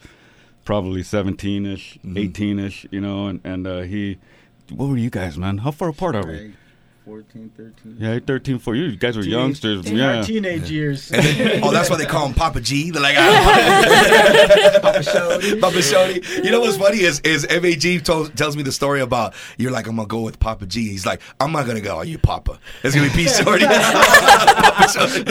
probably 0.66 1.04
seventeen 1.04 1.66
ish, 1.66 1.98
eighteen 2.18 2.60
ish. 2.60 2.86
You 2.92 3.00
know, 3.00 3.28
and 3.28 3.40
and 3.44 3.66
uh, 3.66 3.82
he. 3.82 4.18
What 4.74 4.90
were 4.90 4.98
you 4.98 5.12
guys, 5.12 5.38
man? 5.38 5.60
How 5.60 5.72
far 5.72 5.90
apart 5.90 6.16
are 6.16 6.26
we? 6.26 6.56
14, 7.06 7.52
13. 7.56 7.98
Yeah, 8.00 8.20
13, 8.26 8.58
14. 8.58 8.84
You 8.84 8.96
guys 8.98 9.16
were 9.16 9.22
Teenage- 9.22 9.38
youngsters. 9.40 9.86
in 9.86 10.00
our 10.02 10.16
Yeah. 10.16 10.22
teenage 10.24 10.72
years. 10.72 11.12
oh, 11.14 11.72
that's 11.72 11.88
why 11.90 11.98
they 11.98 12.06
call 12.06 12.26
him 12.26 12.34
Papa 12.34 12.60
G. 12.62 12.90
They're 12.90 13.02
like, 13.02 13.16
ah, 13.18 14.80
Papa 14.82 15.00
Shody. 15.00 15.62
Papa 15.62 15.78
Shody. 15.78 16.44
You 16.44 16.50
know 16.52 16.62
what's 16.62 16.78
funny 16.78 17.02
is 17.02 17.20
is 17.20 17.46
MAG 17.48 18.04
told, 18.04 18.36
tells 18.36 18.58
me 18.58 18.64
the 18.64 18.72
story 18.72 19.02
about 19.02 19.36
you're 19.58 19.72
like 19.72 19.86
I'm 19.88 19.96
gonna 19.98 20.08
go 20.08 20.22
with 20.22 20.40
Papa 20.40 20.66
G. 20.66 20.90
He's 20.90 21.06
like 21.06 21.22
I'm 21.40 21.52
not 21.52 21.68
gonna 21.68 21.80
go. 21.82 21.98
Are 21.98 22.06
you 22.06 22.18
Papa? 22.18 22.60
It's 22.84 22.96
gonna 22.96 23.08
be 23.10 23.14
P 23.14 23.26
Sho'ty. 23.26 23.66
Papa 24.64 24.88
Shorty. 24.90 25.24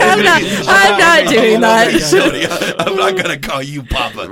I'm 0.00 0.22
not. 0.24 0.42
I'm 0.68 0.98
not 0.98 1.28
doing 1.32 1.60
that. 1.60 1.90
Shorty. 2.00 2.46
I'm 2.78 2.96
not 2.96 3.16
gonna 3.22 3.38
call 3.38 3.62
you 3.62 3.82
Papa. 3.82 4.26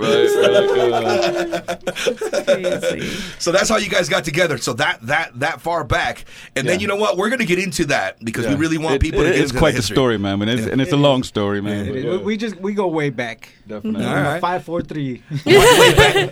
Crazy. 2.45 3.11
So 3.39 3.53
that's 3.53 3.69
how 3.69 3.77
you 3.77 3.89
guys 3.91 4.09
got 4.09 4.25
together. 4.25 4.59
So 4.59 4.73
that 4.75 5.01
that 5.03 5.39
that 5.41 5.61
far 5.61 5.85
back, 5.85 6.14
and 6.57 6.69
then 6.69 6.81
you 6.81 6.87
know 6.87 6.97
what? 6.97 7.17
We're 7.17 7.31
gonna 7.31 7.45
get 7.45 7.59
into 7.59 7.85
that 7.87 8.23
because 8.25 8.47
we 8.47 8.55
really 8.55 8.79
want 8.79 8.97
It- 8.97 9.01
people 9.01 9.21
to 9.23 9.27
get 9.31 9.35
It's 9.39 9.51
into 9.51 9.59
quite 9.59 9.71
the 9.71 9.77
the 9.77 9.83
history. 9.83 9.95
story, 9.95 10.19
man, 10.19 10.41
and 10.43 10.51
it's, 10.51 10.67
and 10.67 10.81
it's 10.81 10.93
a 10.93 10.97
long 10.97 11.23
story, 11.23 11.61
man. 11.61 11.87
but, 11.87 11.95
We- 11.95 12.05
yeah, 12.05 12.17
We 12.17 12.37
just 12.37 12.57
we 12.61 12.75
go 12.75 12.87
way 12.89 13.11
back. 13.11 13.49
definitely. 13.67 14.05
All 14.07 14.15
right. 14.15 14.41
Five, 14.41 14.65
four, 14.65 14.83
three. 14.83 15.23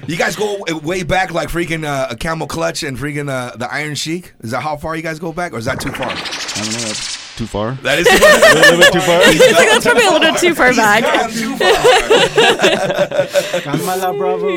You 0.06 0.16
guys 0.16 0.36
go 0.36 0.58
way 0.82 1.02
back, 1.02 1.32
like 1.32 1.48
freaking 1.48 1.84
uh, 1.84 2.08
a 2.10 2.16
camel 2.16 2.46
clutch 2.46 2.82
and 2.82 2.96
freaking 2.98 3.28
uh, 3.30 3.56
the 3.56 3.72
Iron 3.72 3.94
Sheik. 3.94 4.32
Is 4.40 4.50
that 4.50 4.60
how 4.60 4.76
far 4.76 4.96
you 4.96 5.02
guys 5.02 5.18
go 5.18 5.32
back, 5.32 5.52
or 5.52 5.58
is 5.58 5.64
that 5.66 5.80
too 5.80 5.90
far? 5.92 6.08
I 6.10 6.14
don't 6.14 6.82
know. 6.82 6.92
That's 7.32 7.38
too 7.38 7.46
far. 7.46 7.72
That 7.82 7.98
is 7.98 8.06
too 8.10 8.18
far. 8.18 8.30
a 8.30 8.54
little 8.60 8.78
bit 8.78 8.92
too 8.92 9.00
far. 9.00 9.16
Oh, 9.16 9.22
it's 9.24 9.58
like 9.58 9.68
that's 9.68 9.84
probably 9.84 10.04
a 10.06 10.10
little 10.10 10.34
too 10.34 10.54
far 10.54 10.74
back. 10.74 11.02
Gone 11.02 11.30
too 11.30 11.56
far. 11.56 11.72
Kamala 13.62 14.12
Bravo. 14.18 14.48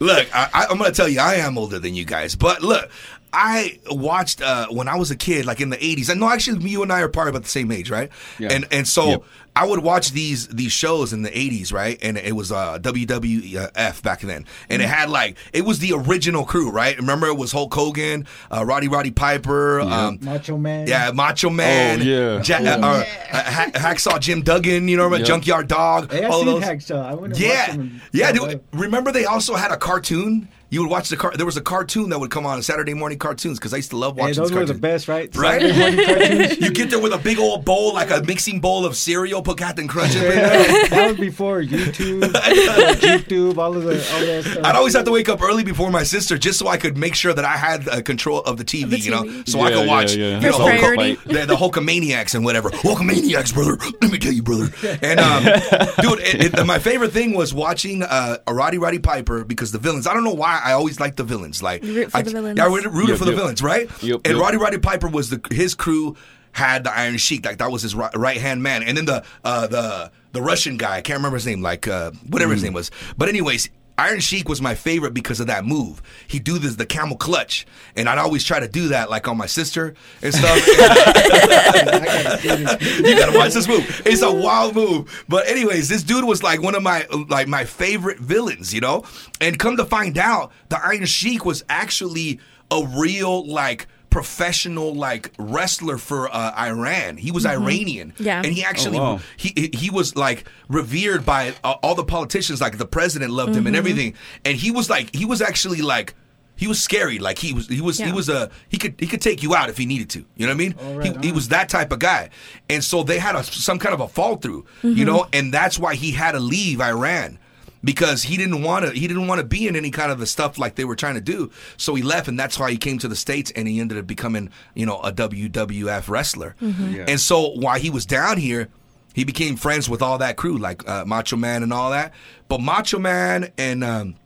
look, 0.00 0.28
I, 0.36 0.48
I, 0.52 0.66
I'm 0.70 0.76
going 0.78 0.90
to 0.90 0.96
tell 0.96 1.08
you, 1.08 1.20
I 1.20 1.36
am 1.36 1.56
older 1.56 1.78
than 1.78 1.94
you 1.94 2.04
guys. 2.04 2.34
But 2.36 2.62
look, 2.62 2.90
I 3.38 3.78
watched 3.90 4.40
uh, 4.40 4.68
when 4.70 4.88
I 4.88 4.96
was 4.96 5.10
a 5.10 5.16
kid, 5.16 5.44
like 5.44 5.60
in 5.60 5.68
the 5.68 5.76
80s. 5.76 6.08
And 6.08 6.18
no, 6.20 6.28
actually, 6.30 6.66
you 6.70 6.82
and 6.82 6.90
I 6.90 7.02
are 7.02 7.08
probably 7.08 7.30
about 7.30 7.42
the 7.42 7.50
same 7.50 7.70
age, 7.70 7.90
right? 7.90 8.08
Yeah. 8.38 8.48
And 8.50 8.66
and 8.70 8.88
so 8.88 9.06
Yep. 9.08 9.22
I 9.54 9.66
would 9.66 9.80
watch 9.80 10.10
these 10.12 10.48
these 10.48 10.72
shows 10.72 11.12
in 11.12 11.22
the 11.22 11.30
80s, 11.30 11.72
right? 11.72 11.98
And 12.02 12.16
it 12.18 12.34
was 12.34 12.50
uh, 12.52 12.78
WWF 12.78 14.02
back 14.02 14.20
then. 14.20 14.44
And 14.68 14.82
it 14.82 14.88
had 14.88 15.08
like, 15.10 15.36
it 15.52 15.64
was 15.64 15.78
the 15.78 15.92
original 15.94 16.44
crew, 16.44 16.70
right? 16.70 16.96
Remember, 16.96 17.26
it 17.26 17.36
was 17.36 17.52
Hulk 17.52 17.72
Hogan, 17.74 18.26
uh, 18.50 18.64
Rowdy 18.64 18.88
Roddy 18.88 19.10
Piper, 19.10 19.80
um, 19.80 20.18
Macho 20.22 20.56
Man. 20.58 20.86
yeah, 20.88 21.10
Macho 21.12 21.50
Man. 21.50 22.00
Oh, 22.00 22.04
yeah. 22.04 22.42
Ja- 22.42 22.56
uh, 22.58 22.78
uh, 22.86 23.04
ha- 23.42 23.70
Hacksaw 23.74 24.20
Jim 24.20 24.42
Duggan, 24.42 24.88
you 24.88 24.96
know, 24.96 25.04
remember 25.04 25.18
Yep. 25.18 25.26
Junkyard 25.28 25.68
Dog. 25.68 26.10
Hey, 26.12 26.24
I 26.24 26.28
all 26.28 26.38
seen 26.40 26.46
those. 26.46 26.62
Hacksaw. 26.64 27.04
I 27.04 27.14
went 27.14 27.36
and 27.38 27.42
watched 27.42 27.92
Yeah, 28.12 28.32
yeah. 28.32 28.40
Oh, 28.40 28.48
Dude, 28.48 28.60
remember 28.72 29.12
they 29.12 29.24
also 29.24 29.54
had 29.54 29.70
a 29.72 29.76
cartoon 29.76 30.48
You 30.68 30.82
would 30.82 30.90
watch 30.90 31.08
the 31.10 31.16
car. 31.16 31.32
There 31.36 31.46
was 31.46 31.56
a 31.56 31.60
cartoon 31.60 32.10
that 32.10 32.18
would 32.18 32.32
come 32.32 32.44
on 32.44 32.60
Saturday 32.60 32.92
morning 32.92 33.18
cartoons 33.18 33.56
because 33.58 33.72
I 33.72 33.76
used 33.76 33.90
to 33.90 33.96
love 33.96 34.16
Hey, 34.16 34.22
watching. 34.22 34.34
those 34.36 34.48
these 34.50 34.58
were 34.58 34.64
the 34.64 34.74
best, 34.74 35.06
right? 35.06 35.34
Right? 35.36 35.60
Saturday 35.62 35.78
morning 35.78 36.04
cartoons. 36.04 36.60
You 36.66 36.70
get 36.72 36.90
there 36.90 36.98
with 36.98 37.12
a 37.12 37.18
big 37.18 37.38
old 37.38 37.64
bowl, 37.64 37.94
like 37.94 38.10
a 38.10 38.20
mixing 38.22 38.58
bowl 38.60 38.84
of 38.84 38.96
cereal, 38.96 39.42
put 39.42 39.58
Captain 39.58 39.86
Crunch 39.86 40.16
in 40.16 40.22
there. 40.22 40.34
Yeah, 40.34 40.88
that 40.88 41.06
was 41.10 41.20
before 41.20 41.62
YouTube, 41.62 42.20
YouTube, 42.22 43.58
all 43.58 43.76
of 43.76 43.84
the 43.84 43.92
all 43.92 44.20
that 44.26 44.44
stuff. 44.44 44.64
I'd 44.64 44.74
always 44.74 44.94
have 44.94 45.04
to 45.04 45.12
wake 45.12 45.28
up 45.28 45.40
early 45.42 45.62
before 45.62 45.90
my 45.90 46.02
sister 46.02 46.36
just 46.36 46.58
so 46.58 46.66
I 46.66 46.76
could 46.76 46.96
make 46.96 47.14
sure 47.14 47.32
that 47.32 47.44
I 47.44 47.56
had 47.56 47.88
uh, 47.88 48.02
control 48.02 48.40
of 48.40 48.56
the 48.56 48.64
TV, 48.64 48.90
the 48.90 48.98
you 48.98 49.10
know, 49.10 49.22
TV. 49.22 49.48
so 49.48 49.60
I 49.60 49.70
could 49.70 49.86
watch 49.86 50.16
yeah. 50.16 50.40
you 50.40 50.50
know, 50.50 50.58
Hulk- 50.58 51.22
the, 51.24 51.46
the 51.46 51.56
Hulkamaniacs 51.56 52.34
and 52.34 52.44
whatever. 52.44 52.70
Hulkamaniacs, 52.70 53.54
brother. 53.54 53.76
Let 54.00 54.10
me 54.10 54.18
tell 54.18 54.32
you, 54.32 54.42
brother. 54.42 54.70
And 55.02 55.20
um, 55.20 55.44
dude, 55.44 56.20
it, 56.20 56.54
it, 56.54 56.66
my 56.66 56.78
favorite 56.78 57.12
thing 57.12 57.34
was 57.34 57.54
watching 57.54 58.02
uh, 58.02 58.38
a 58.46 58.52
Rowdy 58.54 58.78
Roddy 58.78 58.98
Piper 58.98 59.44
because 59.44 59.70
the 59.70 59.78
villains. 59.78 60.06
I 60.06 60.14
don't 60.14 60.24
know 60.24 60.34
why 60.34 60.60
I 60.70 60.72
always 60.72 60.98
liked 61.00 61.16
the 61.16 61.24
villains. 61.24 61.62
Like 61.62 61.82
You 61.84 61.94
root 61.94 62.10
for 62.10 62.18
I, 62.18 62.22
the 62.22 62.30
villains. 62.30 62.58
Yeah, 62.58 62.64
I 62.64 62.68
rooted 62.68 62.92
rooted 62.92 63.08
Yep, 63.10 63.18
for 63.18 63.24
the 63.24 63.30
yep. 63.32 63.40
villains, 63.40 63.62
right? 63.62 63.90
Yep, 64.02 64.20
and 64.24 64.34
yep. 64.34 64.42
Rowdy 64.42 64.56
Roddy 64.56 64.78
Piper 64.78 65.08
was 65.08 65.30
the 65.30 65.40
his 65.50 65.74
crew 65.74 66.16
had 66.52 66.84
the 66.84 66.96
Iron 66.96 67.18
Sheik, 67.18 67.44
like 67.44 67.58
that 67.58 67.70
was 67.70 67.82
his 67.82 67.94
right 67.94 68.38
hand 68.38 68.62
man, 68.62 68.82
and 68.82 68.96
then 68.96 69.04
the 69.04 69.22
uh, 69.44 69.66
the 69.66 70.10
the 70.32 70.40
Russian 70.42 70.76
guy, 70.76 70.96
I 70.96 71.00
can't 71.02 71.18
remember 71.18 71.36
his 71.36 71.46
name, 71.46 71.60
like 71.62 71.86
uh, 71.88 72.10
whatever 72.28 72.52
Mm. 72.52 72.54
his 72.56 72.62
name 72.64 72.72
was. 72.72 72.90
But 73.18 73.28
anyways. 73.28 73.68
Iron 73.98 74.20
Sheik 74.20 74.48
was 74.48 74.60
my 74.60 74.74
favorite 74.74 75.14
because 75.14 75.40
of 75.40 75.46
that 75.46 75.64
move. 75.64 76.02
He 76.28 76.38
do 76.38 76.58
this 76.58 76.76
the 76.76 76.84
camel 76.84 77.16
clutch, 77.16 77.66
and 77.96 78.08
I'd 78.08 78.18
always 78.18 78.44
try 78.44 78.60
to 78.60 78.68
do 78.68 78.88
that 78.88 79.08
like 79.08 79.26
on 79.26 79.38
my 79.38 79.46
sister 79.46 79.94
and 80.22 80.34
stuff. 80.34 80.66
you 82.44 83.16
gotta 83.16 83.36
watch 83.36 83.54
this 83.54 83.66
move. 83.66 84.02
It's 84.04 84.22
a 84.22 84.32
wild 84.32 84.74
move. 84.74 85.24
But 85.28 85.48
anyways, 85.48 85.88
this 85.88 86.02
dude 86.02 86.24
was 86.24 86.42
like 86.42 86.60
one 86.60 86.74
of 86.74 86.82
my 86.82 87.06
like 87.28 87.48
my 87.48 87.64
favorite 87.64 88.18
villains, 88.18 88.74
you 88.74 88.80
know. 88.80 89.04
And 89.40 89.58
come 89.58 89.78
to 89.78 89.84
find 89.84 90.18
out, 90.18 90.52
the 90.68 90.78
Iron 90.84 91.06
Sheik 91.06 91.46
was 91.46 91.64
actually 91.68 92.38
a 92.70 92.84
real 92.84 93.46
like 93.46 93.86
professional 94.20 94.94
like 94.94 95.30
wrestler 95.38 95.98
for 95.98 96.28
uh, 96.34 96.52
Iran. 96.58 97.16
He 97.18 97.30
was 97.30 97.44
Iranian, 97.46 98.12
Yeah. 98.18 98.38
and 98.44 98.52
he 98.56 98.64
actually 98.64 98.98
Oh, 98.98 99.02
wow. 99.14 99.20
he 99.36 99.52
he- 99.56 99.70
he 99.82 99.90
was 99.90 100.16
like 100.16 100.48
revered 100.68 101.24
by 101.26 101.42
uh, 101.62 101.74
all 101.82 101.94
the 101.94 102.04
politicians. 102.04 102.60
Like 102.60 102.78
the 102.78 102.86
president 102.98 103.30
loved 103.32 103.54
him 103.54 103.66
and 103.66 103.76
everything. 103.76 104.14
And 104.46 104.56
he 104.56 104.70
was 104.70 104.88
like 104.88 105.14
he 105.14 105.24
was 105.32 105.40
actually 105.42 105.82
like. 105.82 106.14
He 106.58 106.66
was 106.68 106.82
scary, 106.82 107.18
like 107.18 107.38
he 107.38 107.52
was. 107.52 107.68
He 107.68 107.82
was. 107.82 107.98
He 107.98 108.10
was 108.20 108.30
a. 108.30 108.48
He 108.70 108.78
could. 108.78 108.94
He 108.98 109.06
could 109.06 109.20
take 109.20 109.42
you 109.42 109.54
out 109.54 109.68
if 109.68 109.76
he 109.76 109.84
needed 109.84 110.08
to. 110.16 110.20
You 110.38 110.46
know 110.46 110.54
what 110.54 110.54
I 110.54 110.64
mean? 110.64 110.74
Oh, 110.80 110.94
right 110.96 111.16
he, 111.22 111.26
he 111.28 111.32
was 111.38 111.48
that 111.48 111.68
type 111.68 111.92
of 111.92 111.98
guy, 111.98 112.30
and 112.70 112.82
so 112.82 113.02
they 113.02 113.18
had 113.18 113.34
a, 113.36 113.44
some 113.44 113.78
kind 113.78 113.92
of 113.92 114.00
a 114.00 114.08
fall 114.08 114.36
through. 114.36 114.64
You 114.82 114.90
Mm-hmm. 114.90 115.04
know, 115.04 115.26
and 115.34 115.52
that's 115.52 115.78
why 115.78 115.96
he 115.96 116.12
had 116.12 116.32
to 116.32 116.40
leave 116.40 116.80
Iran 116.80 117.38
because 117.86 118.24
he 118.24 118.36
didn't 118.36 118.62
want 118.62 118.84
to. 118.84 118.90
He 118.90 119.06
didn't 119.06 119.28
want 119.28 119.40
to 119.40 119.46
be 119.46 119.68
in 119.68 119.76
any 119.76 119.92
kind 119.92 120.10
of 120.10 120.18
the 120.18 120.26
stuff 120.26 120.58
like 120.58 120.74
they 120.74 120.84
were 120.84 120.96
trying 120.96 121.14
to 121.14 121.20
do. 121.20 121.52
So 121.76 121.94
he 121.94 122.02
left, 122.02 122.26
and 122.26 122.38
that's 122.38 122.58
why 122.58 122.72
he 122.72 122.76
came 122.76 122.98
to 122.98 123.06
the 123.06 123.14
states, 123.14 123.52
and 123.54 123.68
he 123.68 123.78
ended 123.78 123.96
up 123.96 124.08
becoming, 124.08 124.50
you 124.74 124.84
know, 124.84 124.98
a 124.98 125.12
WWF 125.12 126.08
wrestler. 126.08 126.56
Mm-hmm. 126.60 126.92
Yeah. 126.92 127.04
And 127.06 127.20
so 127.20 127.50
while 127.50 127.78
he 127.78 127.88
was 127.88 128.04
down 128.04 128.38
here, 128.38 128.68
he 129.14 129.22
became 129.22 129.54
friends 129.54 129.88
with 129.88 130.02
all 130.02 130.18
that 130.18 130.36
crew, 130.36 130.58
like 130.58 130.86
uh, 130.88 131.04
Macho 131.04 131.36
Man 131.36 131.62
and 131.62 131.72
all 131.72 131.92
that. 131.92 132.12
But 132.48 132.60
Macho 132.60 132.98
Man 132.98 133.52
and 133.56 133.84
um, 133.84 134.16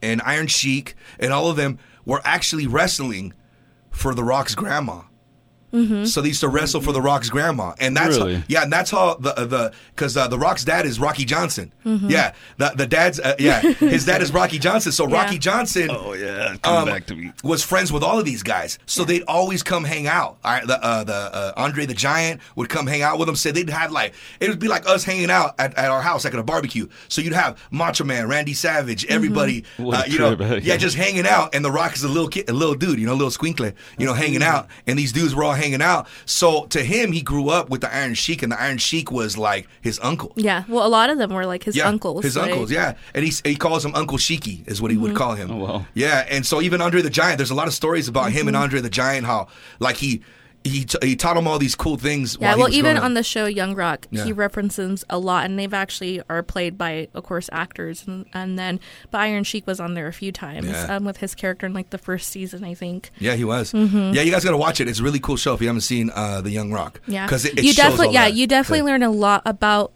and 0.00 0.22
Iron 0.24 0.46
Sheik 0.46 0.96
and 1.20 1.30
all 1.30 1.50
of 1.50 1.56
them 1.56 1.78
were 2.06 2.22
actually 2.24 2.66
wrestling 2.66 3.34
for 3.90 4.14
The 4.14 4.24
Rock's 4.24 4.54
grandma. 4.54 5.02
So 5.70 6.22
they 6.22 6.28
used 6.28 6.40
to 6.40 6.48
wrestle 6.48 6.80
for 6.80 6.92
The 6.92 7.02
Rock's 7.02 7.28
grandma, 7.28 7.74
and 7.78 7.94
that's 7.96 8.16
Really? 8.16 8.36
how, 8.36 8.42
yeah, 8.48 8.62
and 8.62 8.72
that's 8.72 8.90
how 8.90 9.14
the 9.14 9.32
the 9.34 9.72
because 9.94 10.16
uh, 10.16 10.26
The 10.28 10.38
Rock's 10.38 10.64
dad 10.64 10.86
is 10.86 10.98
Rocky 10.98 11.24
Johnson. 11.24 11.72
Yeah, 11.84 12.32
the 12.56 12.72
the 12.74 12.86
dad's 12.86 13.20
uh, 13.20 13.34
yeah, 13.38 13.60
his 13.78 14.06
dad 14.06 14.22
is 14.22 14.32
Rocky 14.32 14.58
Johnson. 14.58 14.92
So 14.92 15.06
Yeah. 15.06 15.22
Rocky 15.22 15.38
Johnson. 15.38 15.88
Oh 15.90 16.14
yeah, 16.14 16.56
come 16.62 16.74
um, 16.76 16.84
back 16.86 17.06
to 17.06 17.14
me. 17.14 17.32
Was 17.44 17.62
friends 17.62 17.92
with 17.92 18.02
all 18.02 18.18
of 18.18 18.24
these 18.24 18.42
guys, 18.42 18.78
so 18.86 19.04
they'd 19.04 19.24
always 19.28 19.62
come 19.62 19.84
hang 19.84 20.06
out. 20.06 20.38
All 20.44 20.52
right, 20.52 20.66
the 20.66 20.82
uh, 20.82 21.04
the 21.04 21.14
uh, 21.14 21.52
Andre 21.56 21.84
the 21.86 21.94
Giant 21.94 22.40
would 22.56 22.68
come 22.70 22.86
hang 22.86 23.02
out 23.02 23.18
with 23.18 23.26
them. 23.26 23.36
So 23.36 23.52
they'd 23.52 23.68
have 23.68 23.92
like 23.92 24.14
it 24.40 24.48
would 24.48 24.58
be 24.58 24.68
like 24.68 24.86
us 24.88 25.04
hanging 25.04 25.30
out 25.30 25.54
at, 25.58 25.76
at 25.76 25.90
our 25.90 26.00
house, 26.00 26.24
like 26.24 26.32
at 26.34 26.40
a 26.40 26.42
barbecue. 26.42 26.88
So 27.08 27.20
you'd 27.20 27.32
have 27.34 27.58
Macho 27.70 28.04
Man, 28.04 28.26
Randy 28.28 28.54
Savage, 28.54 29.04
everybody, 29.06 29.64
What 29.76 29.94
a 29.94 30.00
uh, 30.00 30.04
you 30.06 30.18
know, 30.18 30.30
yeah, 30.38 30.54
yeah. 30.62 30.76
just 30.76 30.96
hanging 30.96 31.26
out. 31.26 31.54
And 31.54 31.64
the 31.64 31.70
Rock 31.70 31.94
is 31.94 32.04
a 32.04 32.08
little 32.08 32.28
kid, 32.28 32.48
a 32.48 32.52
little 32.52 32.74
dude, 32.74 32.98
you 32.98 33.06
know, 33.06 33.12
a 33.12 33.20
little 33.20 33.30
squinkly, 33.30 33.74
you 33.98 34.06
know, 34.06 34.14
hanging 34.14 34.42
out. 34.42 34.68
And 34.86 34.98
these 34.98 35.12
dudes 35.12 35.34
were 35.34 35.44
all 35.44 35.57
hanging 35.58 35.82
out. 35.82 36.06
So 36.24 36.64
to 36.66 36.82
him, 36.82 37.12
he 37.12 37.20
grew 37.20 37.50
up 37.50 37.68
with 37.68 37.82
the 37.82 37.94
Iron 37.94 38.14
Sheik, 38.14 38.42
and 38.42 38.50
the 38.50 38.60
Iron 38.60 38.78
Sheik 38.78 39.10
was 39.12 39.36
like 39.36 39.68
his 39.82 40.00
uncle. 40.02 40.32
Yeah. 40.36 40.64
Well, 40.68 40.86
a 40.86 40.88
lot 40.88 41.10
of 41.10 41.18
them 41.18 41.30
were 41.32 41.44
like 41.44 41.64
his 41.64 41.76
Yeah, 41.76 41.88
uncles. 41.88 42.24
His 42.24 42.36
like- 42.36 42.44
Mm-hmm. 42.46 42.52
uncles, 42.52 42.70
yeah. 42.72 42.94
And 43.14 43.24
he, 43.24 43.32
he 43.44 43.56
calls 43.56 43.84
him 43.84 43.94
Uncle 43.94 44.16
Sheiky, 44.16 44.66
is 44.66 44.80
what 44.80 44.90
he 44.90 44.96
would 44.96 45.14
call 45.14 45.34
him. 45.34 45.50
Oh, 45.50 45.56
wow. 45.56 45.86
Yeah, 45.92 46.24
and 46.30 46.46
so 46.46 46.62
even 46.62 46.80
Andre 46.80 47.02
the 47.02 47.10
Giant, 47.10 47.36
there's 47.38 47.50
a 47.50 47.54
lot 47.54 47.66
of 47.68 47.74
stories 47.74 48.08
about 48.08 48.32
him 48.32 48.48
and 48.48 48.54
Mm-hmm. 48.54 48.62
Andre 48.62 48.80
the 48.80 48.90
Giant, 48.90 49.26
how, 49.26 49.48
like, 49.80 49.96
he 49.98 50.22
he, 50.68 50.84
t- 50.84 50.98
he 51.02 51.16
taught 51.16 51.36
him 51.36 51.48
all 51.48 51.58
these 51.58 51.74
cool 51.74 51.96
things. 51.96 52.36
Yeah, 52.40 52.54
well, 52.56 52.72
even 52.72 52.96
on 52.96 53.14
the 53.14 53.22
show 53.22 53.46
Young 53.46 53.74
Rock, 53.74 54.06
Yeah. 54.10 54.24
he 54.24 54.32
references 54.32 55.04
a 55.10 55.18
lot, 55.18 55.44
and 55.46 55.58
they've 55.58 55.74
actually 55.74 56.22
are 56.28 56.42
played 56.42 56.78
by, 56.78 57.08
of 57.14 57.24
course, 57.24 57.48
actors, 57.52 58.04
and, 58.06 58.26
and 58.32 58.58
then 58.58 58.78
but 59.10 59.18
Iron 59.22 59.44
Sheik 59.44 59.66
was 59.66 59.80
on 59.80 59.94
there 59.94 60.06
a 60.06 60.12
few 60.12 60.32
times 60.32 60.66
Yeah. 60.68 60.96
um, 60.96 61.04
with 61.04 61.16
his 61.18 61.34
character 61.34 61.66
in 61.66 61.72
like 61.72 61.90
the 61.90 61.98
first 61.98 62.28
season, 62.28 62.64
I 62.64 62.74
think. 62.74 63.10
Yeah, 63.18 63.34
he 63.34 63.44
was. 63.44 63.72
Mm-hmm. 63.72 64.12
Yeah, 64.14 64.22
you 64.22 64.30
guys 64.30 64.44
got 64.44 64.50
to 64.52 64.56
watch 64.56 64.80
it. 64.80 64.88
It's 64.88 65.00
a 65.00 65.02
really 65.02 65.20
cool 65.20 65.36
show 65.36 65.54
if 65.54 65.60
you 65.60 65.66
haven't 65.66 65.82
seen 65.82 66.10
uh, 66.14 66.40
The 66.40 66.50
Young 66.50 66.72
Rock. 66.72 67.00
Yeah, 67.06 67.26
Because 67.26 67.44
you 67.44 67.62
shows 67.72 67.76
definitely, 67.76 68.14
yeah, 68.14 68.24
that. 68.26 68.34
you 68.34 68.46
definitely 68.46 68.78
Yeah. 68.80 68.84
learn 68.92 69.02
a 69.02 69.10
lot 69.10 69.42
about 69.46 69.92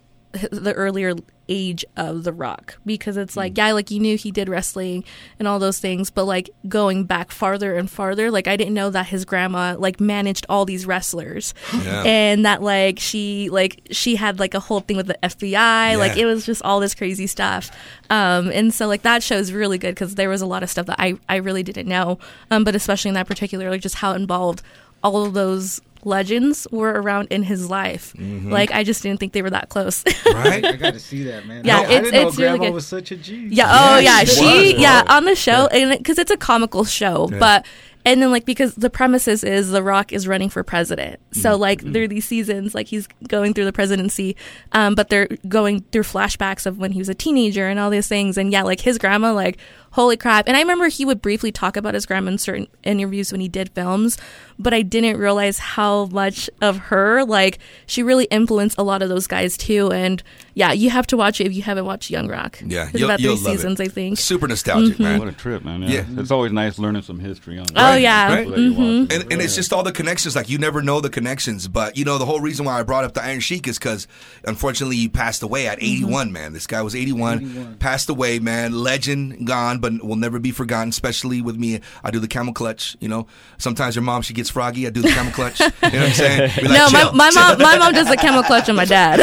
the 0.51 0.73
earlier 0.73 1.13
age 1.47 1.85
of 1.97 2.23
the 2.23 2.31
rock 2.33 2.77
because 2.85 3.17
it's 3.17 3.35
like 3.35 3.55
yeah 3.57 3.71
like 3.73 3.91
you 3.91 3.99
knew 3.99 4.15
he 4.17 4.31
did 4.31 4.47
wrestling 4.47 5.03
and 5.37 5.47
all 5.47 5.59
those 5.59 5.77
things 5.77 6.09
but 6.09 6.23
like 6.23 6.49
going 6.69 7.03
back 7.03 7.31
farther 7.31 7.75
and 7.75 7.91
farther 7.91 8.31
like 8.31 8.47
i 8.47 8.55
didn't 8.55 8.73
know 8.73 8.89
that 8.89 9.07
his 9.07 9.25
grandma 9.25 9.75
like 9.77 9.99
managed 9.99 10.45
all 10.49 10.65
these 10.65 10.85
wrestlers. 10.85 11.53
Yeah. 11.83 12.03
and 12.05 12.45
that 12.45 12.61
like 12.61 12.97
she 12.97 13.49
like 13.49 13.81
she 13.91 14.15
had 14.15 14.39
like 14.39 14.53
a 14.53 14.59
whole 14.59 14.79
thing 14.79 14.95
with 14.95 15.07
the 15.07 15.17
fbi 15.21 15.97
like 15.97 16.15
it 16.15 16.25
was 16.25 16.45
just 16.45 16.61
all 16.63 16.79
this 16.79 16.95
crazy 16.95 17.27
stuff. 17.27 17.71
Um 18.09 18.49
and 18.51 18.73
so 18.73 18.87
like 18.87 19.01
that 19.01 19.21
show's 19.21 19.51
really 19.51 19.77
good 19.77 19.93
because 19.95 20.15
there 20.15 20.29
was 20.29 20.41
a 20.41 20.45
lot 20.45 20.63
of 20.63 20.69
stuff 20.69 20.85
that 20.85 20.99
i 20.99 21.15
i 21.27 21.35
really 21.35 21.61
didn't 21.61 21.87
know 21.87 22.19
um 22.51 22.63
but 22.63 22.73
especially 22.73 23.09
in 23.09 23.15
that 23.15 23.27
particular 23.27 23.69
like 23.69 23.81
just 23.81 23.95
how 23.95 24.13
it 24.13 24.15
involved 24.15 24.61
all 25.03 25.25
of 25.25 25.33
those 25.33 25.81
legends 26.05 26.67
were 26.71 26.91
around 26.91 27.27
in 27.29 27.43
his 27.43 27.69
life 27.69 28.13
like 28.17 28.71
i 28.71 28.83
just 28.83 29.01
didn't 29.03 29.19
think 29.19 29.33
they 29.33 29.41
were 29.41 29.49
that 29.49 29.69
close 29.69 30.03
Mm-hmm. 30.03 30.35
Right? 30.49 30.65
I 30.65 30.75
got 30.75 30.93
to 30.93 30.99
see 30.99 31.23
that, 31.23 31.45
man. 31.45 31.63
Yeah, 31.63 31.77
I, 31.77 31.81
I 31.81 31.83
it's- 31.83 32.01
didn't 32.03 32.13
know 32.21 32.27
it's 32.27 32.37
really 32.37 32.49
Grandma 32.57 32.65
good. 32.65 32.73
was 32.73 32.87
such 32.87 33.11
a 33.11 33.15
G. 33.15 33.47
Yeah. 33.51 33.67
Oh, 33.69 33.97
Yeah, 33.99 34.19
yeah. 34.19 34.23
she 34.25 34.35
She, 34.35 34.73
was, 34.73 34.81
yeah, 34.81 35.03
on 35.07 35.25
the 35.25 35.35
show, 35.35 35.67
and 35.67 35.97
because 35.97 36.17
it's 36.17 36.31
a 36.31 36.37
comical 36.37 36.83
show, 36.83 37.27
but 37.39 37.65
and 38.05 38.21
then 38.21 38.31
like 38.31 38.45
because 38.45 38.75
the 38.75 38.89
premises 38.89 39.43
is 39.43 39.69
The 39.71 39.83
Rock 39.83 40.11
is 40.11 40.27
running 40.27 40.49
for 40.49 40.63
president, 40.63 41.19
so 41.31 41.55
like 41.57 41.81
there 41.81 42.03
are 42.03 42.07
these 42.07 42.25
seasons 42.25 42.73
like 42.75 42.87
he's 42.87 43.07
going 43.27 43.53
through 43.53 43.65
the 43.65 43.73
presidency, 43.73 44.35
um, 44.73 44.95
but 44.95 45.09
they're 45.09 45.27
going 45.47 45.81
through 45.91 46.03
flashbacks 46.03 46.65
of 46.65 46.77
when 46.77 46.91
he 46.91 46.99
was 46.99 47.09
a 47.09 47.15
teenager 47.15 47.67
and 47.67 47.79
all 47.79 47.89
these 47.89 48.07
things, 48.07 48.37
and 48.37 48.51
yeah, 48.51 48.63
like 48.63 48.81
his 48.81 48.97
grandma, 48.97 49.33
like 49.33 49.57
holy 49.91 50.17
crap, 50.17 50.47
and 50.47 50.57
I 50.57 50.59
remember 50.61 50.87
he 50.87 51.05
would 51.05 51.21
briefly 51.21 51.51
talk 51.51 51.77
about 51.77 51.93
his 51.93 52.05
grandma 52.07 52.31
in 52.31 52.37
certain 52.39 52.67
interviews 52.83 53.31
when 53.31 53.41
he 53.41 53.47
did 53.47 53.69
films, 53.75 54.17
but 54.57 54.73
I 54.73 54.81
didn't 54.81 55.17
realize 55.17 55.59
how 55.59 56.05
much 56.07 56.49
of 56.61 56.77
her 56.77 57.23
like 57.23 57.59
she 57.85 58.01
really 58.01 58.25
influenced 58.25 58.77
a 58.79 58.83
lot 58.83 59.01
of 59.03 59.09
those 59.09 59.27
guys 59.27 59.55
too, 59.55 59.91
and 59.91 60.21
yeah, 60.55 60.71
you 60.71 60.89
have 60.89 61.05
to 61.07 61.17
watch 61.17 61.39
it 61.41 61.45
if 61.47 61.53
you 61.53 61.61
haven't 61.61 61.85
watched 61.85 62.09
Young 62.09 62.27
Rock. 62.27 62.59
Yeah, 62.65 62.85
There's 62.85 62.93
you'll- 63.01 63.09
about 63.09 63.19
you'll 63.19 63.35
three 63.37 63.45
love 63.45 63.53
it. 63.53 63.57
seasons, 63.57 63.79
I 63.81 63.87
think. 63.87 64.17
Super 64.19 64.47
nostalgic, 64.47 64.99
man. 64.99 65.19
What 65.19 65.27
a 65.27 65.31
trip, 65.31 65.63
man! 65.63 65.81
Yeah. 65.83 65.89
Yeah. 65.89 66.05
it's 66.21 66.31
always 66.31 66.51
nice 66.51 66.79
learning 66.79 67.03
some 67.03 67.19
history 67.19 67.59
on. 67.59 67.67
Oh, 67.75 67.92
Oh, 67.93 67.95
right, 67.95 68.01
yeah. 68.01 68.27
right. 68.27 68.37
People 68.47 68.51
that 68.53 68.61
you 68.61 68.73
watch. 68.73 68.79
Mm-hmm. 68.79 69.21
And, 69.21 69.33
and 69.33 69.41
it's 69.41 69.55
just 69.55 69.73
all 69.73 69.83
the 69.83 69.91
connections. 69.91 70.35
Like 70.35 70.49
you 70.49 70.57
never 70.57 70.81
know 70.81 71.01
the 71.01 71.09
connections, 71.09 71.67
but 71.67 71.97
you 71.97 72.05
know 72.05 72.17
the 72.17 72.25
whole 72.25 72.39
reason 72.39 72.65
why 72.65 72.79
I 72.79 72.83
brought 72.83 73.03
up 73.03 73.13
the 73.13 73.23
Iron 73.23 73.39
Sheik 73.39 73.67
is 73.67 73.77
because 73.77 74.07
unfortunately 74.45 74.97
he 74.97 75.07
passed 75.09 75.43
away 75.43 75.67
at 75.67 75.79
mm-hmm. 75.79 76.05
81. 76.05 76.31
Man, 76.31 76.53
this 76.53 76.67
guy 76.67 76.81
was 76.81 76.95
81, 76.95 77.37
81. 77.39 77.77
passed 77.77 78.09
away. 78.09 78.39
Man, 78.39 78.73
legend 78.73 79.47
gone, 79.47 79.79
but 79.79 80.03
will 80.03 80.15
never 80.15 80.39
be 80.39 80.51
forgotten. 80.51 80.89
Especially 80.89 81.41
with 81.41 81.57
me, 81.57 81.79
I 82.03 82.11
do 82.11 82.19
the 82.19 82.27
camel 82.27 82.53
clutch. 82.53 82.97
You 82.99 83.09
know, 83.09 83.27
sometimes 83.57 83.95
your 83.95 84.03
mom 84.03 84.21
she 84.21 84.33
gets 84.33 84.49
froggy. 84.49 84.87
I 84.87 84.89
do 84.89 85.01
the 85.01 85.09
camel 85.09 85.31
clutch. 85.31 85.59
You 85.59 85.67
know 85.67 85.73
what 85.81 85.93
I'm 85.93 86.11
saying? 86.13 86.41
Like, 86.41 86.63
no, 86.63 86.89
my, 86.89 86.89
"Chill, 86.89 87.13
my 87.13 87.29
chill." 87.29 87.41
mom 87.41 87.57
my 87.59 87.77
mom 87.77 87.93
does 87.93 88.09
the 88.09 88.17
camel 88.17 88.43
clutch 88.43 88.69
on 88.69 88.75
my 88.75 88.85
dad. 88.93 89.19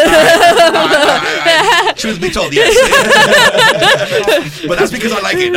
Truth 1.96 2.20
be 2.20 2.30
told, 2.30 2.52
yes. 2.54 2.74
but 4.66 4.78
that's 4.78 4.92
because 4.92 5.12
I 5.12 5.20
like 5.20 5.36
it. 5.38 5.52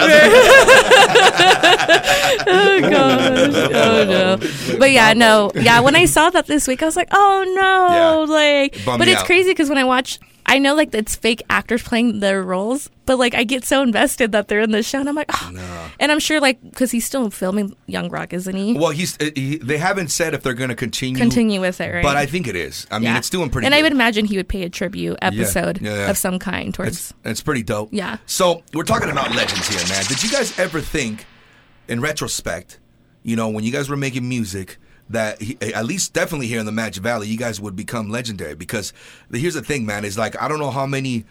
Oh 2.46 2.82
gosh. 2.82 3.03
Oh 3.74 4.04
no. 4.06 4.78
But 4.78 4.92
yeah, 4.92 5.14
no. 5.14 5.52
Yeah, 5.56 5.80
when 5.82 5.96
I 5.96 6.06
saw 6.06 6.30
that 6.30 6.48
this 6.48 6.68
week, 6.68 6.82
I 6.82 6.86
was 6.86 6.96
like, 6.96 7.10
oh 7.12 7.44
no. 7.56 7.96
Yeah. 7.96 8.34
Like 8.34 8.78
but 8.86 9.08
it's 9.08 9.22
out. 9.22 9.26
crazy 9.26 9.52
because 9.52 9.70
when 9.70 9.78
I 9.78 9.84
watch 9.84 10.20
I 10.46 10.60
know 10.60 10.76
like 10.76 10.94
it's 10.94 11.16
fake 11.16 11.42
actors 11.50 11.82
playing 11.84 12.20
their 12.20 12.44
roles, 12.44 12.90
but 13.06 13.18
like 13.18 13.34
I 13.34 13.44
get 13.44 13.64
so 13.64 13.82
invested 13.82 14.34
that 14.34 14.48
they're 14.50 14.60
in 14.60 14.72
the 14.72 14.84
show, 14.84 15.00
and 15.00 15.08
I'm 15.08 15.16
like, 15.16 15.30
oh. 15.34 15.92
and 16.00 16.12
I'm 16.12 16.20
sure 16.20 16.40
like 16.42 16.62
because 16.62 16.92
he's 16.92 17.06
still 17.06 17.30
filming 17.30 17.76
Young 17.88 18.10
Rock, 18.10 18.34
isn't 18.34 18.56
he? 18.56 18.74
Well, 18.78 18.92
he's 18.92 19.18
uh, 19.22 19.30
he, 19.36 19.58
they 19.58 19.78
haven't 19.78 20.10
said 20.10 20.34
if 20.34 20.44
they're 20.44 20.54
going 20.54 20.70
to 20.70 20.76
continue. 20.76 21.18
Continue 21.18 21.62
with 21.62 21.80
it, 21.80 21.94
right? 21.94 22.04
But 22.04 22.18
I 22.18 22.26
think 22.26 22.48
it 22.48 22.56
is. 22.56 22.86
I 22.92 23.00
mean, 23.00 23.06
Yeah. 23.06 23.18
it's 23.18 23.30
doing 23.30 23.50
pretty. 23.50 23.68
And 23.68 23.74
good. 23.74 23.80
I 23.80 23.84
would 23.84 23.94
imagine 23.94 24.26
he 24.26 24.38
would 24.38 24.50
pay 24.50 24.64
a 24.64 24.70
tribute 24.70 25.18
episode 25.22 25.82
Yeah, 25.82 25.96
yeah. 25.96 26.10
of 26.10 26.18
some 26.18 26.40
kind 26.40 26.74
towards. 26.74 27.12
It's, 27.12 27.14
it's 27.24 27.42
pretty 27.42 27.64
dope. 27.64 27.90
Yeah. 27.92 28.18
So 28.26 28.64
we're 28.74 28.84
talking 28.84 29.10
about 29.10 29.34
legends 29.34 29.68
here, 29.70 29.88
man. 29.88 30.04
Did 30.06 30.22
you 30.24 30.30
guys 30.30 30.58
ever 30.60 30.82
think, 30.82 31.26
in 31.88 32.02
retrospect, 32.02 32.80
you 33.24 33.36
know, 33.36 33.50
when 33.50 33.64
you 33.64 33.72
guys 33.72 33.90
were 33.90 33.98
making 33.98 34.28
music, 34.28 34.78
that 35.10 35.42
he, 35.42 35.58
at 35.62 35.86
least 35.86 36.14
definitely 36.14 36.48
here 36.48 36.60
in 36.60 36.66
the 36.66 36.72
Magic 36.72 37.04
Valley, 37.04 37.28
you 37.28 37.38
guys 37.38 37.60
would 37.60 37.76
become 37.76 38.10
legendary? 38.10 38.56
Because 38.56 38.94
here's 39.32 39.54
the 39.54 39.62
thing, 39.62 39.86
man. 39.86 40.06
Is 40.06 40.18
like 40.18 40.42
I 40.42 40.48
don't 40.48 40.60
know 40.60 40.72
how 40.72 40.86
many 40.86 41.26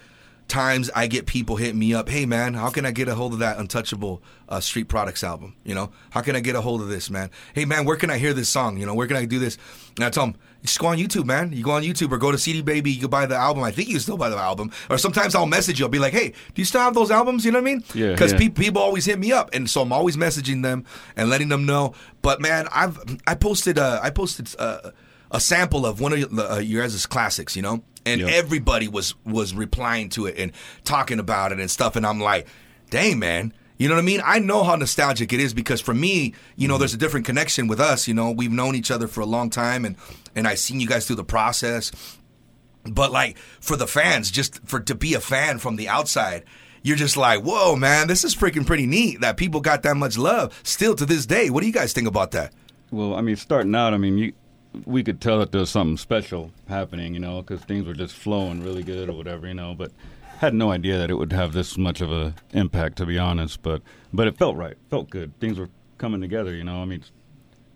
times 0.52 0.90
I 0.94 1.06
get 1.06 1.24
people 1.26 1.56
hitting 1.56 1.78
me 1.78 1.94
up. 1.94 2.08
Hey, 2.08 2.26
man, 2.26 2.52
how 2.54 2.68
can 2.68 2.84
I 2.84 2.90
get 2.92 3.08
a 3.08 3.14
hold 3.14 3.32
of 3.32 3.38
that 3.38 3.58
Untouchable 3.58 4.22
uh, 4.48 4.60
Street 4.60 4.86
Products 4.86 5.24
album? 5.24 5.56
You 5.64 5.74
know, 5.74 5.90
how 6.10 6.20
can 6.20 6.36
I 6.36 6.40
get 6.40 6.54
a 6.54 6.60
hold 6.60 6.82
of 6.82 6.88
this, 6.88 7.08
man? 7.10 7.30
Hey, 7.54 7.64
man, 7.64 7.86
where 7.86 7.96
can 7.96 8.10
I 8.10 8.18
hear 8.18 8.34
this 8.34 8.50
song? 8.50 8.76
You 8.76 8.84
know, 8.84 8.94
where 8.94 9.06
can 9.06 9.16
I 9.16 9.24
do 9.24 9.38
this? 9.38 9.56
And 9.96 10.04
I 10.04 10.10
tell 10.10 10.26
them, 10.26 10.36
just 10.62 10.78
go 10.78 10.88
on 10.88 10.98
YouTube, 10.98 11.24
man. 11.24 11.52
You 11.52 11.64
go 11.64 11.70
on 11.72 11.82
YouTube 11.82 12.12
or 12.12 12.18
go 12.18 12.30
to 12.30 12.38
CD 12.38 12.60
Baby. 12.62 12.92
You 12.92 13.00
can 13.00 13.10
buy 13.10 13.26
the 13.26 13.34
album. 13.34 13.64
I 13.64 13.72
think 13.72 13.88
you 13.88 13.94
can 13.94 14.00
still 14.00 14.18
buy 14.18 14.28
the 14.28 14.36
album. 14.36 14.70
Or 14.90 14.98
sometimes 14.98 15.34
I'll 15.34 15.46
message 15.46 15.80
you. 15.80 15.86
I'll 15.86 15.90
be 15.90 15.98
like, 15.98 16.12
hey, 16.12 16.28
do 16.28 16.60
you 16.62 16.64
still 16.66 16.82
have 16.82 16.94
those 16.94 17.10
albums? 17.10 17.44
You 17.44 17.50
know 17.50 17.58
what 17.60 17.68
I 17.70 17.74
mean? 17.74 17.84
Yeah, 17.94 18.12
Because 18.12 18.32
yeah. 18.32 18.38
people 18.38 18.62
people 18.62 18.82
always 18.82 19.04
hit 19.06 19.18
me 19.18 19.32
up, 19.32 19.50
and 19.54 19.68
so 19.68 19.80
I'm 19.82 19.92
always 19.92 20.16
messaging 20.16 20.62
them 20.62 20.84
and 21.16 21.30
letting 21.30 21.48
them 21.48 21.64
know. 21.66 21.94
But 22.20 22.40
man, 22.40 22.68
I've 22.72 22.98
I 23.26 23.34
posted 23.34 23.78
uh, 23.78 23.98
I 24.02 24.10
posted 24.10 24.54
uh, 24.58 24.90
a 25.32 25.40
sample 25.40 25.84
of 25.86 26.00
one 26.00 26.12
of 26.12 26.18
your, 26.20 26.40
uh, 26.40 26.58
your 26.58 26.82
guys' 26.82 27.06
classics, 27.06 27.56
you 27.56 27.62
know, 27.62 27.82
and 28.04 28.20
Yep. 28.20 28.30
everybody 28.30 28.88
was 28.88 29.14
was 29.24 29.54
replying 29.54 30.08
to 30.10 30.26
it 30.26 30.36
and 30.38 30.52
talking 30.84 31.18
about 31.18 31.52
it 31.52 31.60
and 31.60 31.70
stuff, 31.70 31.96
and 31.96 32.06
I'm 32.06 32.20
like, 32.20 32.46
dang 32.90 33.18
man. 33.18 33.52
You 33.78 33.88
know 33.88 33.96
what 33.96 34.02
I 34.02 34.04
mean? 34.04 34.22
I 34.24 34.38
know 34.38 34.62
how 34.62 34.76
nostalgic 34.76 35.32
it 35.32 35.40
is 35.40 35.54
because 35.54 35.80
for 35.80 35.92
me, 35.92 36.34
you 36.54 36.68
know, 36.68 36.74
mm-hmm. 36.74 36.80
there's 36.80 36.94
a 36.94 36.98
different 36.98 37.26
connection 37.26 37.66
with 37.66 37.80
us. 37.80 38.06
You 38.06 38.14
know, 38.14 38.30
we've 38.30 38.52
known 38.52 38.76
each 38.76 38.92
other 38.92 39.08
for 39.08 39.22
a 39.22 39.26
long 39.26 39.50
time, 39.50 39.84
and 39.84 39.96
and 40.36 40.46
I've 40.46 40.60
seen 40.60 40.78
you 40.78 40.86
guys 40.86 41.06
through 41.06 41.16
the 41.16 41.24
process. 41.24 41.90
But 42.84 43.10
like 43.10 43.38
for 43.38 43.76
the 43.76 43.86
fans, 43.86 44.30
just 44.30 44.60
for 44.66 44.78
to 44.80 44.94
be 44.94 45.14
a 45.14 45.20
fan 45.20 45.58
from 45.58 45.76
the 45.76 45.88
outside, 45.88 46.44
you're 46.82 46.96
just 46.96 47.16
like, 47.16 47.42
whoa, 47.42 47.76
man, 47.76 48.08
this 48.08 48.24
is 48.24 48.34
freaking 48.36 48.66
pretty 48.66 48.86
neat 48.86 49.20
that 49.20 49.36
people 49.36 49.60
got 49.60 49.82
that 49.82 49.96
much 49.96 50.18
love 50.18 50.58
still 50.62 50.94
to 50.96 51.06
this 51.06 51.26
day. 51.26 51.50
What 51.50 51.60
do 51.60 51.66
you 51.66 51.72
guys 51.72 51.92
think 51.92 52.08
about 52.08 52.32
that? 52.32 52.52
Well, 52.90 53.14
I 53.14 53.20
mean, 53.20 53.36
starting 53.36 53.74
out, 53.74 53.94
I 53.94 53.98
mean, 53.98 54.18
you, 54.18 54.32
we 54.86 55.02
could 55.02 55.20
tell 55.20 55.38
that 55.38 55.52
there 55.52 55.60
was 55.60 55.70
something 55.70 55.96
special 55.96 56.50
happening, 56.68 57.14
you 57.14 57.20
know, 57.20 57.42
because 57.42 57.60
things 57.62 57.86
were 57.86 57.94
just 57.94 58.14
flowing 58.14 58.62
really 58.62 58.82
good 58.82 59.08
or 59.08 59.12
whatever, 59.12 59.46
you 59.46 59.54
know. 59.54 59.74
But 59.74 59.92
had 60.38 60.54
no 60.54 60.70
idea 60.70 60.98
that 60.98 61.10
it 61.10 61.14
would 61.14 61.32
have 61.32 61.52
this 61.52 61.78
much 61.78 62.00
of 62.00 62.10
a 62.10 62.34
impact, 62.52 62.96
to 62.98 63.06
be 63.06 63.18
honest. 63.18 63.62
But 63.62 63.82
but 64.12 64.26
it 64.26 64.36
felt 64.36 64.56
right, 64.56 64.76
felt 64.90 65.10
good. 65.10 65.38
Things 65.40 65.58
were 65.58 65.68
coming 65.98 66.20
together, 66.20 66.54
you 66.54 66.64
know. 66.64 66.82
I 66.82 66.84
mean, 66.84 67.02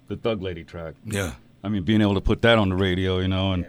the 0.09 0.17
Thug 0.17 0.43
Lady 0.43 0.65
track. 0.65 0.95
Yeah. 1.05 1.35
I 1.63 1.69
mean, 1.69 1.83
being 1.83 2.01
able 2.01 2.15
to 2.15 2.21
put 2.21 2.43
that 2.43 2.59
on 2.59 2.69
the 2.69 2.77
radio, 2.77 3.19
you 3.19 3.29
know, 3.29 3.53
and 3.53 3.67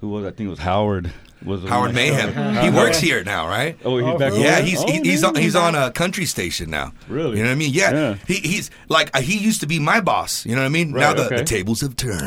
who 0.00 0.08
was 0.08 0.24
I 0.24 0.30
think 0.30 0.48
it 0.48 0.50
was 0.50 0.58
Howard 0.58 1.04
was 1.06 1.12
the 1.12 1.25
Howard 1.44 1.94
Mayhem. 1.94 2.32
started- 2.32 2.62
He 2.64 2.70
works 2.70 2.98
here 2.98 3.22
now, 3.24 3.46
right? 3.46 3.76
Oh, 3.84 3.98
he's 3.98 4.18
back. 4.18 4.32
Yeah, 4.34 4.60
he's 4.60 4.82
Oh, 4.82 4.86
he, 4.86 5.00
he's 5.00 5.22
on, 5.22 5.34
he's 5.36 5.54
on 5.56 5.74
a 5.74 5.90
country 5.92 6.24
station 6.24 6.70
now. 6.70 6.92
Really? 7.08 7.36
You 7.38 7.42
know 7.44 7.50
what 7.50 7.54
I 7.54 7.56
mean? 7.56 7.72
Yeah. 7.72 7.92
Yeah. 7.92 8.14
He 8.26 8.34
he's 8.34 8.70
like 8.88 9.10
uh, 9.16 9.20
he 9.20 9.36
used 9.38 9.60
to 9.60 9.66
be 9.66 9.78
my 9.78 10.00
boss. 10.00 10.44
You 10.46 10.54
know 10.54 10.62
what 10.62 10.66
I 10.66 10.70
mean? 10.70 10.92
Right, 10.92 11.00
now 11.02 11.12
the, 11.14 11.26
okay. 11.26 11.36
the 11.38 11.44
tables 11.44 11.80
have 11.82 11.94
turned. 11.96 12.26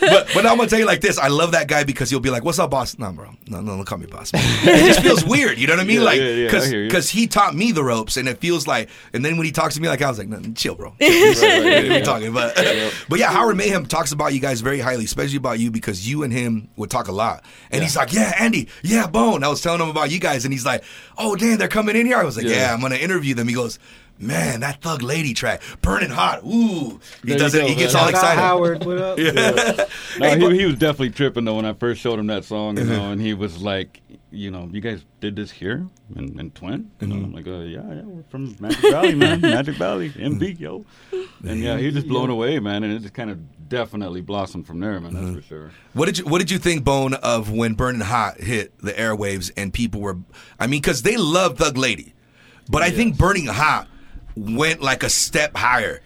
but 0.00 0.28
but 0.34 0.46
I'm 0.46 0.56
gonna 0.56 0.66
tell 0.68 0.78
you 0.78 0.86
like 0.86 1.00
this. 1.00 1.18
I 1.18 1.28
love 1.28 1.52
that 1.52 1.68
guy 1.68 1.84
because 1.84 2.10
he'll 2.10 2.20
be 2.20 2.30
like, 2.30 2.44
"What's 2.44 2.58
up, 2.58 2.70
boss?" 2.70 2.98
No, 2.98 3.12
bro. 3.12 3.30
No, 3.48 3.60
no, 3.60 3.76
don't 3.76 3.84
call 3.84 3.98
me 3.98 4.06
boss. 4.06 4.30
it 4.34 4.86
just 4.86 5.00
feels 5.00 5.24
weird. 5.34 5.58
You 5.58 5.66
know 5.66 5.74
what 5.74 5.80
I 5.80 5.84
mean? 5.84 5.98
Yeah, 5.98 6.04
like 6.04 6.18
yeah, 6.20 6.28
yeah, 6.28 6.46
because 6.46 6.70
because 6.70 7.10
he 7.10 7.26
taught 7.26 7.54
me 7.54 7.72
the 7.72 7.82
ropes, 7.84 8.16
and 8.16 8.28
it 8.28 8.38
feels 8.38 8.66
like. 8.66 8.88
And 9.12 9.24
then 9.24 9.36
when 9.36 9.46
he 9.46 9.52
talks 9.52 9.74
to 9.74 9.80
me, 9.80 9.88
like 9.88 10.02
I 10.02 10.08
was 10.08 10.18
like, 10.18 10.28
no, 10.28 10.40
"Chill, 10.54 10.74
bro." 10.74 10.94
We're 11.00 12.04
talking, 12.04 12.32
but 12.32 12.54
but 13.08 13.18
yeah, 13.18 13.30
Howard 13.32 13.56
Mayhem 13.56 13.86
talks 13.86 14.12
about 14.12 14.32
you 14.34 14.40
guys 14.40 14.60
very 14.60 14.80
highly, 14.80 15.04
especially 15.04 15.36
about 15.38 15.58
you 15.58 15.70
because 15.70 16.08
you 16.08 16.22
and 16.22 16.32
him 16.32 16.43
would 16.76 16.90
talk 16.90 17.08
a 17.08 17.12
lot. 17.12 17.44
And 17.70 17.82
he's 17.82 17.96
like, 17.96 18.12
"Yeah, 18.12 18.32
Andy, 18.38 18.68
yeah, 18.82 19.06
Bone." 19.06 19.42
I 19.44 19.48
was 19.48 19.60
telling 19.60 19.80
him 19.80 19.88
about 19.88 20.10
you 20.10 20.18
guys, 20.20 20.44
and 20.44 20.52
he's 20.52 20.64
like, 20.66 20.84
"Oh, 21.18 21.36
damn, 21.36 21.58
they're 21.58 21.68
coming 21.68 21.96
in 21.96 22.06
here." 22.06 22.18
I 22.18 22.24
was 22.24 22.36
like, 22.36 22.46
"Yeah, 22.46 22.52
Yeah. 22.56 22.74
I'm 22.74 22.80
gonna 22.80 22.96
interview 22.96 23.34
them." 23.34 23.48
He 23.48 23.54
goes. 23.54 23.78
Man, 24.16 24.60
that 24.60 24.80
Thug 24.80 25.02
Lady 25.02 25.34
track, 25.34 25.60
burning 25.82 26.08
hot. 26.08 26.44
Ooh, 26.44 27.00
he 27.24 27.30
There 27.30 27.36
does 27.38 27.52
it. 27.52 27.62
go, 27.62 27.66
He 27.66 27.74
gets 27.74 27.94
man. 27.94 28.02
all 28.04 28.08
excited. 28.10 28.40
Howard, 28.40 28.84
what 28.84 28.98
up? 28.98 29.18
No, 29.18 29.24
Hey, 30.28 30.38
he, 30.38 30.40
but- 30.40 30.52
he 30.54 30.64
was 30.66 30.76
definitely 30.76 31.10
tripping 31.10 31.44
though 31.44 31.56
when 31.56 31.64
I 31.64 31.72
first 31.72 32.00
showed 32.00 32.20
him 32.20 32.28
that 32.28 32.44
song, 32.44 32.78
Uh-huh. 32.78 32.88
you 32.88 32.96
know, 32.96 33.10
and 33.10 33.20
he 33.20 33.34
was 33.34 33.60
like, 33.60 34.00
you 34.34 34.50
know, 34.50 34.68
you 34.72 34.80
guys 34.80 35.04
did 35.20 35.36
this 35.36 35.50
here 35.50 35.86
in, 36.16 36.38
in 36.38 36.50
Twin? 36.50 36.90
You 37.00 37.06
know, 37.06 37.14
I'm 37.16 37.24
Mm-hmm. 37.26 37.34
like, 37.34 37.46
uh, 37.46 37.60
yeah, 37.60 37.94
yeah, 37.94 38.02
we're 38.04 38.22
from 38.24 38.56
Magic 38.60 38.80
Valley, 38.90 39.14
man, 39.14 39.40
Magic 39.58 39.76
Valley, 39.76 40.10
MB, 40.10 40.58
yo. 40.60 40.84
And 41.46 41.60
yeah, 41.60 41.78
he 41.78 41.86
was 41.86 41.94
just 41.94 42.08
blown 42.08 42.30
away, 42.30 42.58
man, 42.60 42.84
and 42.84 42.92
it 42.92 43.00
just 43.00 43.14
kind 43.14 43.30
of 43.30 43.68
definitely 43.68 44.20
blossomed 44.20 44.66
from 44.66 44.80
there, 44.80 45.00
man. 45.00 45.14
That's 45.14 45.26
Mm-hmm. 45.26 45.34
for 45.36 45.42
sure. 45.42 45.70
What 45.94 46.06
did 46.06 46.18
you 46.18 46.24
What 46.26 46.38
did 46.40 46.50
you 46.50 46.58
think, 46.58 46.84
Bone, 46.84 47.14
of 47.14 47.50
when 47.50 47.74
Burning 47.74 48.00
Hot 48.02 48.38
hit 48.40 48.76
the 48.78 48.92
airwaves 48.92 49.50
and 49.56 49.72
people 49.72 50.00
were? 50.00 50.18
I 50.60 50.66
mean, 50.66 50.80
because 50.80 51.02
they 51.02 51.16
love 51.16 51.56
Thug 51.58 51.76
Lady, 51.78 52.14
but 52.68 52.82
I 52.82 52.90
think 52.90 53.16
Burning 53.16 53.46
Hot 53.46 53.88
went 54.36 54.82
like 54.82 55.02
a 55.02 55.08
step 55.10 55.56
higher. 55.56 56.00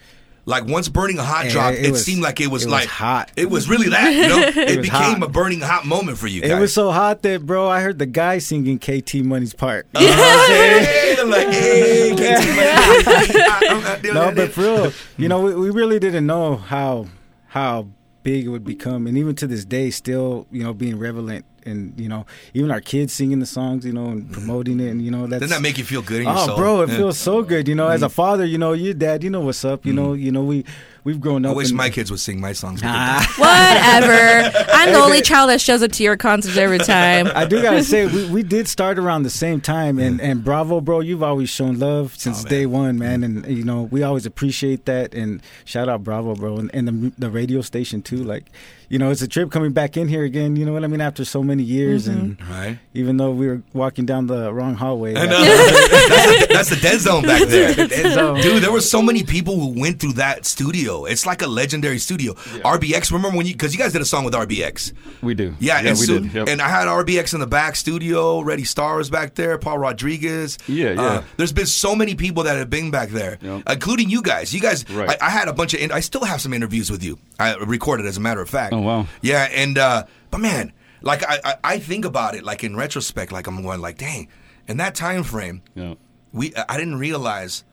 Like 0.49 0.67
once 0.67 0.89
Burning 0.89 1.19
a 1.19 1.23
Hot 1.23 1.45
Yeah, 1.45 1.51
dropped, 1.51 1.77
it 1.77 1.85
it, 1.85 1.91
was- 1.93 2.03
seemed 2.07 2.23
like 2.23 2.41
it 2.41 2.47
was 2.47 2.63
it 2.63 2.67
was 2.67 2.73
like 2.73 2.89
hot. 2.89 3.31
It 3.37 3.51
was 3.51 3.69
really 3.69 3.91
that, 3.91 4.15
you 4.15 4.29
know. 4.29 4.39
it 4.63 4.79
was 4.79 4.87
became 4.89 5.21
hot. 5.21 5.23
a 5.23 5.29
burning 5.29 5.61
hot 5.61 5.85
moment 5.85 6.17
for 6.17 6.27
you 6.27 6.41
guys. 6.41 6.51
It 6.53 6.59
was 6.59 6.73
so 6.73 6.91
hot 6.91 7.21
that, 7.23 7.45
bro, 7.45 7.69
I 7.69 7.83
heard 7.83 7.99
the 7.99 8.07
guy 8.07 8.39
singing 8.39 8.79
KT 8.79 9.17
Money's 9.17 9.53
part. 9.53 9.87
Hey, 9.99 11.15
they're 11.17 11.27
like, 11.27 11.49
hey, 11.49 12.15
can't 12.17 14.05
no, 14.15 14.33
but 14.35 14.51
for 14.53 14.61
real, 14.63 14.93
you 15.19 15.29
know, 15.29 15.41
we, 15.43 15.55
we 15.55 15.71
really 15.71 15.99
didn't 15.99 16.27
know 16.27 16.57
how 16.57 17.07
how 17.49 17.89
big 18.23 18.47
it 18.47 18.49
would 18.49 18.65
become, 18.65 19.07
and 19.07 19.19
even 19.19 19.35
to 19.37 19.47
this 19.47 19.65
day, 19.67 19.91
still, 19.91 20.47
you 20.51 20.63
know, 20.63 20.73
being 20.73 20.99
relevant, 20.99 21.45
and 21.69 21.99
you 21.99 22.09
know, 22.09 22.27
even 22.55 22.71
our 22.71 22.81
kids 22.81 23.13
singing 23.13 23.39
the 23.41 23.47
songs, 23.47 23.85
you 23.85 23.93
know, 23.93 24.07
and 24.07 24.23
mm-hmm. 24.23 24.33
promoting 24.33 24.81
it, 24.81 24.89
and 24.89 25.03
you 25.03 25.11
know, 25.11 25.27
that's 25.27 25.41
Doesn't 25.41 25.57
that 25.57 25.63
make 25.63 25.79
you 25.79 25.85
feel 25.85 26.03
good 26.03 26.23
in 26.23 26.29
your 26.29 26.37
Oh, 26.37 26.47
soul? 26.47 26.57
bro, 26.57 26.83
it 26.83 26.89
Yeah. 26.89 26.97
feels 26.97 27.19
so 27.19 27.43
good. 27.43 27.69
You 27.69 27.75
know, 27.75 27.89
as 27.89 28.03
a 28.03 28.07
mm-hmm. 28.07 28.15
father, 28.15 28.45
you 28.45 28.59
know, 28.59 28.73
your 28.73 28.95
dad, 28.95 29.23
you 29.23 29.31
know 29.31 29.41
what's 29.41 29.65
up. 29.65 29.87
You 29.87 29.93
know, 29.93 30.09
mm-hmm. 30.11 30.25
you 30.25 30.33
know, 30.33 30.43
we 30.43 30.65
we've 31.05 31.21
grown 31.21 31.45
up. 31.45 31.53
I 31.53 31.55
wish 31.55 31.71
in- 31.71 31.77
my 31.77 31.91
kids 31.91 32.11
would 32.11 32.21
sing 32.21 32.41
my 32.41 32.53
songs. 32.53 32.81
Ah. 32.85 33.25
Whatever. 33.39 34.69
I'm 34.73 34.93
the 34.93 34.99
only 34.99 35.23
child 35.23 35.51
that 35.51 35.61
shows 35.61 35.83
up 35.83 35.93
to 35.93 36.03
your 36.03 36.17
concerts 36.17 36.57
every 36.57 36.79
time. 36.79 37.29
I 37.35 37.45
do 37.45 37.61
gotta 37.63 37.83
say, 37.85 38.07
we, 38.07 38.29
we 38.31 38.43
did 38.43 38.69
start 38.77 38.99
around 38.99 39.23
the 39.23 39.31
same 39.31 39.61
time, 39.61 39.99
and, 39.99 40.21
and 40.21 40.45
bravo, 40.45 40.81
bro, 40.81 41.01
you've 41.01 41.23
always 41.23 41.51
shown 41.51 41.79
love 41.79 42.17
since 42.17 42.45
Oh, 42.45 42.49
day 42.49 42.67
one, 42.67 42.99
man, 42.99 43.25
and 43.25 43.47
you 43.47 43.65
know 43.65 43.83
we 43.83 44.03
always 44.03 44.27
appreciate 44.27 44.85
that, 44.87 45.15
and 45.15 45.43
shout 45.65 45.89
out 45.89 46.05
bravo, 46.05 46.35
bro, 46.35 46.59
and, 46.59 46.71
and 46.75 46.89
the 46.89 47.13
the 47.19 47.31
radio 47.31 47.61
station 47.61 48.03
too. 48.03 48.23
Like, 48.23 48.45
you 48.89 48.99
know, 48.99 49.11
it's 49.11 49.23
a 49.23 49.29
trip 49.29 49.51
coming 49.51 49.73
back 49.73 49.97
in 49.97 50.09
here 50.09 50.25
again. 50.25 50.57
You 50.57 50.65
know 50.65 50.73
what 50.73 50.85
I 50.85 50.87
mean? 50.87 51.01
After 51.01 51.25
so 51.25 51.43
many 51.43 51.63
years, 51.63 52.09
mm-hmm. 52.09 52.19
and 52.21 52.49
Right. 52.49 52.79
even 52.95 53.17
though 53.19 53.31
we 53.33 53.47
were 53.49 53.63
walking 53.73 54.07
down 54.07 54.27
the 54.29 54.53
wrong 54.53 54.75
hallway, 54.75 55.15
I 55.17 55.27
know. 55.27 55.39
that's, 55.45 56.41
the, 56.41 56.47
that's 56.55 56.71
the 56.71 56.77
dead 56.77 57.01
zone 57.01 57.23
back 57.25 57.43
there. 57.49 57.75
Dead 57.75 58.15
zone. 58.15 58.41
Dude, 58.41 58.63
there 58.63 58.73
were 58.73 58.81
so 58.81 59.03
many 59.03 59.23
people 59.25 59.59
who 59.61 59.79
went 59.81 60.01
through 60.01 60.15
that 60.15 60.47
studio. 60.47 60.88
It's 60.89 61.27
like 61.27 61.43
a 61.43 61.47
legendary 61.47 61.99
studio. 61.99 62.35
RBX, 62.35 63.13
remember 63.13 63.37
when 63.37 63.47
you, 63.47 63.53
because 63.53 63.73
you 63.73 63.79
guys 63.79 63.93
did 63.93 64.03
a 64.03 64.05
song 64.07 64.25
with 64.25 64.35
RBX. 64.35 64.93
We 65.23 65.35
do. 65.35 65.55
Yeah, 65.59 65.81
yeah 65.81 65.91
and, 65.91 65.99
we 65.99 66.07
so- 66.07 66.19
did. 66.21 66.33
Yep. 66.35 66.49
and 66.49 66.63
I 66.63 66.69
had 66.69 66.87
RBX 66.89 67.35
in 67.35 67.41
the 67.41 67.47
back 67.47 67.77
studio. 67.77 68.41
Ready 68.41 68.65
Star 68.65 68.97
was 68.97 69.11
back 69.11 69.35
there. 69.35 69.59
Paul 69.59 69.79
Rodriguez. 69.79 70.59
Yeah, 70.67 70.93
yeah. 70.93 71.03
Uh, 71.03 71.23
there's 71.37 71.53
been 71.53 71.67
so 71.67 71.95
many 71.95 72.15
people 72.15 72.45
that 72.45 72.57
have 72.57 72.71
been 72.71 72.91
back 72.91 73.11
there, 73.11 73.39
Yep. 73.41 73.63
including 73.71 74.11
you 74.11 74.23
guys. 74.23 74.53
You 74.55 74.61
guys, 74.61 74.89
Right. 74.91 75.11
I, 75.21 75.27
I 75.27 75.31
had 75.31 75.49
a 75.49 75.53
bunch 75.53 75.75
of. 75.75 75.81
in- 75.81 75.93
I 75.93 76.01
still 76.01 76.25
have 76.25 76.41
some 76.41 76.53
interviews 76.53 76.91
with 76.91 77.03
you. 77.03 77.19
I 77.39 77.55
recorded, 77.57 78.07
as 78.07 78.17
a 78.17 78.21
matter 78.21 78.41
of 78.41 78.49
fact. 78.49 78.73
Oh, 78.73 78.81
wow. 78.81 79.07
Yeah, 79.23 79.49
and 79.53 79.77
uh, 79.79 80.05
but 80.31 80.39
man, 80.39 80.73
like 81.03 81.23
I, 81.29 81.39
I, 81.45 81.55
I 81.65 81.79
think 81.79 82.05
about 82.05 82.35
it, 82.35 82.45
like 82.45 82.65
in 82.65 82.75
retrospect, 82.77 83.31
like 83.33 83.47
I'm 83.47 83.63
going, 83.63 83.81
like, 83.81 83.99
dang, 83.99 84.29
in 84.67 84.79
that 84.79 84.95
time 84.95 85.23
frame, 85.23 85.63
yeah. 85.75 85.95
we 86.33 86.53
I 86.69 86.77
didn't 86.77 86.97
realize 86.99 87.65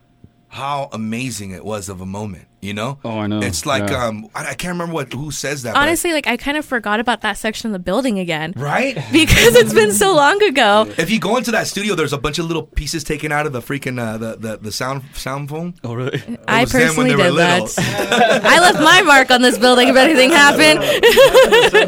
how 0.49 0.89
amazing 0.93 1.51
it 1.51 1.65
was 1.65 1.89
of 1.89 1.99
a 2.01 2.05
moment. 2.05 2.47
You 2.65 2.73
know? 2.73 2.99
Oh, 3.05 3.19
I 3.19 3.27
know. 3.27 3.39
It's 3.39 3.65
like 3.65 3.89
Yeah. 3.89 4.05
um, 4.07 4.27
I, 4.35 4.41
I 4.51 4.53
can't 4.55 4.73
remember 4.73 4.93
what 4.93 5.13
who 5.13 5.31
says 5.31 5.63
that. 5.63 5.73
but- 5.73 5.79
Honestly, 5.81 6.11
like 6.13 6.27
I 6.27 6.35
kind 6.37 6.57
of 6.57 6.65
forgot 6.65 6.99
about 6.99 7.21
that 7.21 7.37
section 7.37 7.67
of 7.69 7.73
the 7.73 7.79
building 7.79 8.19
again 8.19 8.53
right? 8.57 8.95
because 9.11 9.55
it's 9.55 9.73
been 9.73 9.91
so 9.93 10.15
long 10.15 10.41
ago. 10.43 10.87
If 10.97 11.09
you 11.11 11.19
go 11.19 11.37
into 11.37 11.51
that 11.51 11.67
studio, 11.67 11.93
there's 11.95 12.13
a 12.13 12.17
bunch 12.17 12.39
of 12.39 12.45
little 12.45 12.63
pieces 12.63 13.03
taken 13.03 13.31
out 13.31 13.45
of 13.45 13.53
the 13.53 13.61
freaking 13.61 13.99
uh, 13.99 14.17
the, 14.17 14.35
the 14.37 14.57
the 14.57 14.71
sound 14.71 15.03
sound 15.13 15.49
foam. 15.49 15.73
Oh, 15.83 15.93
really? 15.93 16.21
I 16.47 16.61
was 16.61 16.71
them 16.71 16.95
when 16.97 17.07
personally 17.07 17.15
did 17.15 17.35
that. 17.37 18.41
I 18.43 18.59
left 18.59 18.79
my 18.79 19.01
mark 19.03 19.29
on 19.31 19.41
this 19.41 19.57
building 19.57 19.87
if 19.89 19.95
anything 19.95 20.31
happened. 20.31 20.81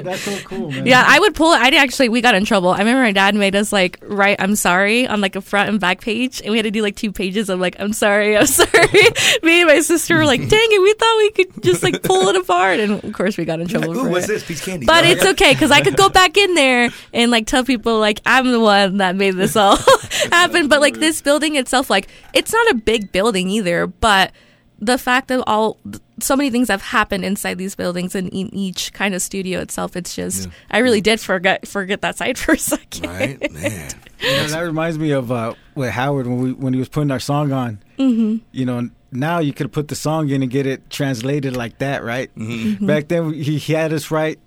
that's 0.06 0.22
so 0.22 0.38
cool, 0.46 0.72
man. 0.72 0.86
Yeah, 0.86 1.04
I 1.06 1.20
would 1.20 1.36
pull 1.36 1.54
it. 1.54 1.60
I 1.62 1.76
actually, 1.78 2.10
we 2.10 2.22
got 2.22 2.36
in 2.36 2.46
trouble. 2.46 2.70
I 2.70 2.80
remember 2.80 3.02
my 3.02 3.12
dad 3.12 3.36
made 3.36 3.56
us 3.56 3.72
like 3.74 3.98
write 4.04 4.38
"I'm 4.40 4.56
sorry" 4.56 5.08
on 5.08 5.22
like 5.22 5.36
a 5.36 5.42
front 5.42 5.70
and 5.70 5.80
back 5.80 6.02
page, 6.02 6.42
and 6.42 6.52
we 6.52 6.58
had 6.58 6.63
to 6.63 6.72
do 6.72 6.82
like 6.82 6.96
two 6.96 7.12
pages 7.12 7.50
of 7.50 7.60
like 7.60 7.76
"I'm 7.80 7.94
sorry, 7.94 8.38
I'm 8.38 8.46
sorry." 8.46 9.02
Me 9.44 9.62
and 9.62 9.68
my 9.68 9.80
sister 9.82 10.18
were 10.18 10.26
like, 10.26 10.48
"Dang 10.48 10.66
dang 10.67 10.77
it, 10.77 10.82
we 10.82 10.93
thought 10.93 11.17
we 11.17 11.32
could 11.32 11.63
just 11.63 11.84
like 11.84 12.03
pull 12.03 12.27
it 12.30 12.36
apart, 12.36 12.80
and 12.80 13.03
of 13.03 13.13
course 13.13 13.38
we 13.38 13.45
got 13.45 13.60
in 13.60 13.67
trouble 13.67 13.91
Ooh, 13.97 14.03
for 14.03 14.10
what's 14.10 14.25
it. 14.25 14.30
this? 14.30 14.45
Piece 14.45 14.60
of 14.62 14.65
candy. 14.65 14.86
But 14.86 15.06
Oh, 15.06 15.08
it's 15.10 15.23
yeah. 15.23 15.32
okay 15.32 15.53
because 15.53 15.71
I 15.71 15.82
could 15.82 15.95
go 15.95 16.10
back 16.10 16.38
in 16.38 16.53
there 16.56 16.89
and 17.13 17.32
like 17.32 17.47
tell 17.47 17.63
people 17.63 17.99
like 17.99 18.21
I'm 18.25 18.51
the 18.51 18.60
one 18.60 18.97
that 18.97 19.15
made 19.15 19.36
this 19.36 19.56
all 19.56 19.77
happen. 20.32 20.67
But 20.67 20.82
like 20.82 20.95
this 20.99 21.21
building 21.21 21.56
itself, 21.56 21.89
like 21.89 22.08
it's 22.34 22.51
not 22.53 22.71
a 22.71 22.75
big 22.75 23.12
building 23.12 23.49
either, 23.49 23.88
but 23.88 24.32
the 24.80 24.97
fact 24.97 25.27
that 25.30 25.43
all 25.47 25.77
so 26.19 26.36
many 26.36 26.49
things 26.49 26.67
have 26.67 26.82
happened 26.82 27.23
inside 27.25 27.58
these 27.58 27.75
buildings 27.75 28.13
and 28.15 28.27
in 28.30 28.53
each 28.53 28.93
kind 28.93 29.13
of 29.15 29.21
studio 29.21 29.60
itself, 29.60 29.95
it's 29.95 30.15
just 30.15 30.47
I 30.69 30.80
really 30.80 31.01
did 31.01 31.19
forget 31.19 31.67
forget 31.67 32.01
that 32.01 32.17
side 32.17 32.38
for 32.39 32.53
a 32.53 32.58
second. 32.58 33.06
Right, 33.10 33.51
man. 33.53 33.91
You 34.19 34.32
know, 34.32 34.47
that 34.47 34.60
reminds 34.62 34.97
me 34.97 35.12
of 35.12 35.32
uh, 35.32 35.53
with 35.75 35.91
Howard 35.91 36.25
when 36.27 36.39
we 36.39 36.53
when 36.53 36.73
he 36.73 36.80
was 36.80 36.89
putting 36.89 37.12
our 37.12 37.19
song 37.19 37.51
on. 37.51 37.80
Mm-hmm. 37.99 38.38
You 38.51 38.65
know, 38.65 38.89
now 39.12 39.39
you 39.39 39.54
could 39.54 39.72
put 39.72 39.88
the 39.88 39.96
song 39.96 40.30
in 40.30 40.41
and 40.41 40.52
get 40.52 40.65
it 40.65 40.89
translated 40.89 41.56
like 41.56 41.78
that, 41.80 42.04
right? 42.04 42.34
Mm-hmm. 42.36 42.86
Back 42.86 43.08
then, 43.08 43.34
he, 43.34 43.58
he 43.58 43.74
had 43.74 43.93
us 43.93 44.12
write, 44.12 44.39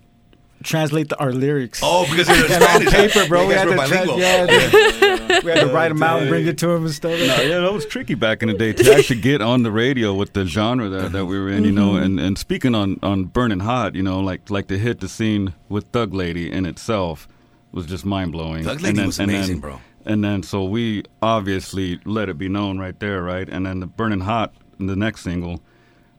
translate 0.63 1.09
the, 1.09 1.19
our 1.19 1.33
lyrics. 1.33 1.81
Oh, 1.83 2.07
because 2.11 2.27
they're 2.27 2.37
And 2.53 2.87
on 2.87 2.93
paper, 2.93 3.27
bro. 3.27 3.43
You 3.43 3.49
We 3.49 3.55
had, 3.55 3.65
to 3.65 3.75
trans- 3.75 3.91
bilingual. 3.91 4.19
yeah, 4.19 4.45
we 5.45 5.51
had 5.51 5.61
to 5.61 5.73
write 5.73 5.89
them 5.89 6.03
out 6.03 6.21
and 6.21 6.29
bring 6.29 6.47
it 6.47 6.59
to 6.59 6.71
him 6.71 6.85
and 6.85 6.95
stuff. 6.95 7.13
No, 7.13 7.25
yeah, 7.41 7.61
that 7.61 7.73
was 7.73 7.87
tricky 7.87 8.15
back 8.15 8.43
in 8.43 8.49
the 8.49 8.55
day 8.59 8.73
to 8.75 8.95
actually 8.95 9.21
get 9.21 9.41
on 9.41 9.63
the 9.63 9.73
radio 9.73 10.13
with 10.15 10.35
the 10.35 10.45
genre 10.45 10.89
that, 10.89 11.13
that 11.13 11.27
we 11.27 11.39
were 11.39 11.49
in, 11.49 11.65
you 11.65 11.73
know. 11.73 11.93
Mm-hmm. 11.93 12.05
And, 12.05 12.21
and 12.21 12.39
speaking 12.39 12.75
on, 12.75 12.99
on 13.03 13.25
Burning 13.25 13.61
Hot, 13.61 13.95
you 13.95 14.03
know, 14.03 14.21
like 14.21 14.51
like 14.51 14.67
to 14.69 14.79
hit 14.79 15.01
the 15.01 15.09
scene 15.09 15.55
with 15.69 15.85
Thug 15.93 16.13
Lady 16.13 16.51
in 16.53 16.67
itself 16.67 17.27
was 17.73 17.87
just 17.87 18.05
mind 18.05 18.33
blowing. 18.33 18.65
Thug 18.65 18.81
Lady 18.83 19.05
was 19.05 19.19
amazing, 19.19 19.61
bro. 19.61 19.81
And 20.05 20.25
then 20.25 20.43
so 20.43 20.65
we 20.65 21.05
obviously 21.21 22.01
let 22.05 22.29
it 22.29 22.39
be 22.39 22.49
known 22.49 22.79
right 22.79 22.99
there, 22.99 23.23
right? 23.23 23.49
And 23.49 23.67
then 23.67 23.81
the 23.81 23.87
Burning 23.87 24.21
Hot, 24.21 24.55
the 24.79 24.97
next 24.97 25.23
single, 25.23 25.63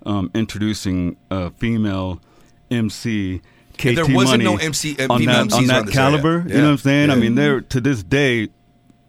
um, 0.05 0.31
introducing 0.33 1.17
a 1.29 1.51
female 1.51 2.21
MC. 2.69 3.41
KT 3.73 3.95
there 3.95 4.05
wasn't 4.05 4.43
Money 4.43 4.43
no 4.43 4.57
MC 4.57 4.97
uh, 4.99 5.07
on 5.11 5.19
female 5.19 5.45
that, 5.45 5.47
MCs 5.47 5.57
on 5.57 5.67
that 5.67 5.87
caliber. 5.89 6.41
area. 6.41 6.43
You 6.47 6.57
know 6.57 6.63
what 6.65 6.71
I'm 6.71 6.77
saying? 6.77 7.09
I 7.09 7.15
mean, 7.15 7.35
they're 7.35 7.61
to 7.61 7.81
this 7.81 8.03
day. 8.03 8.49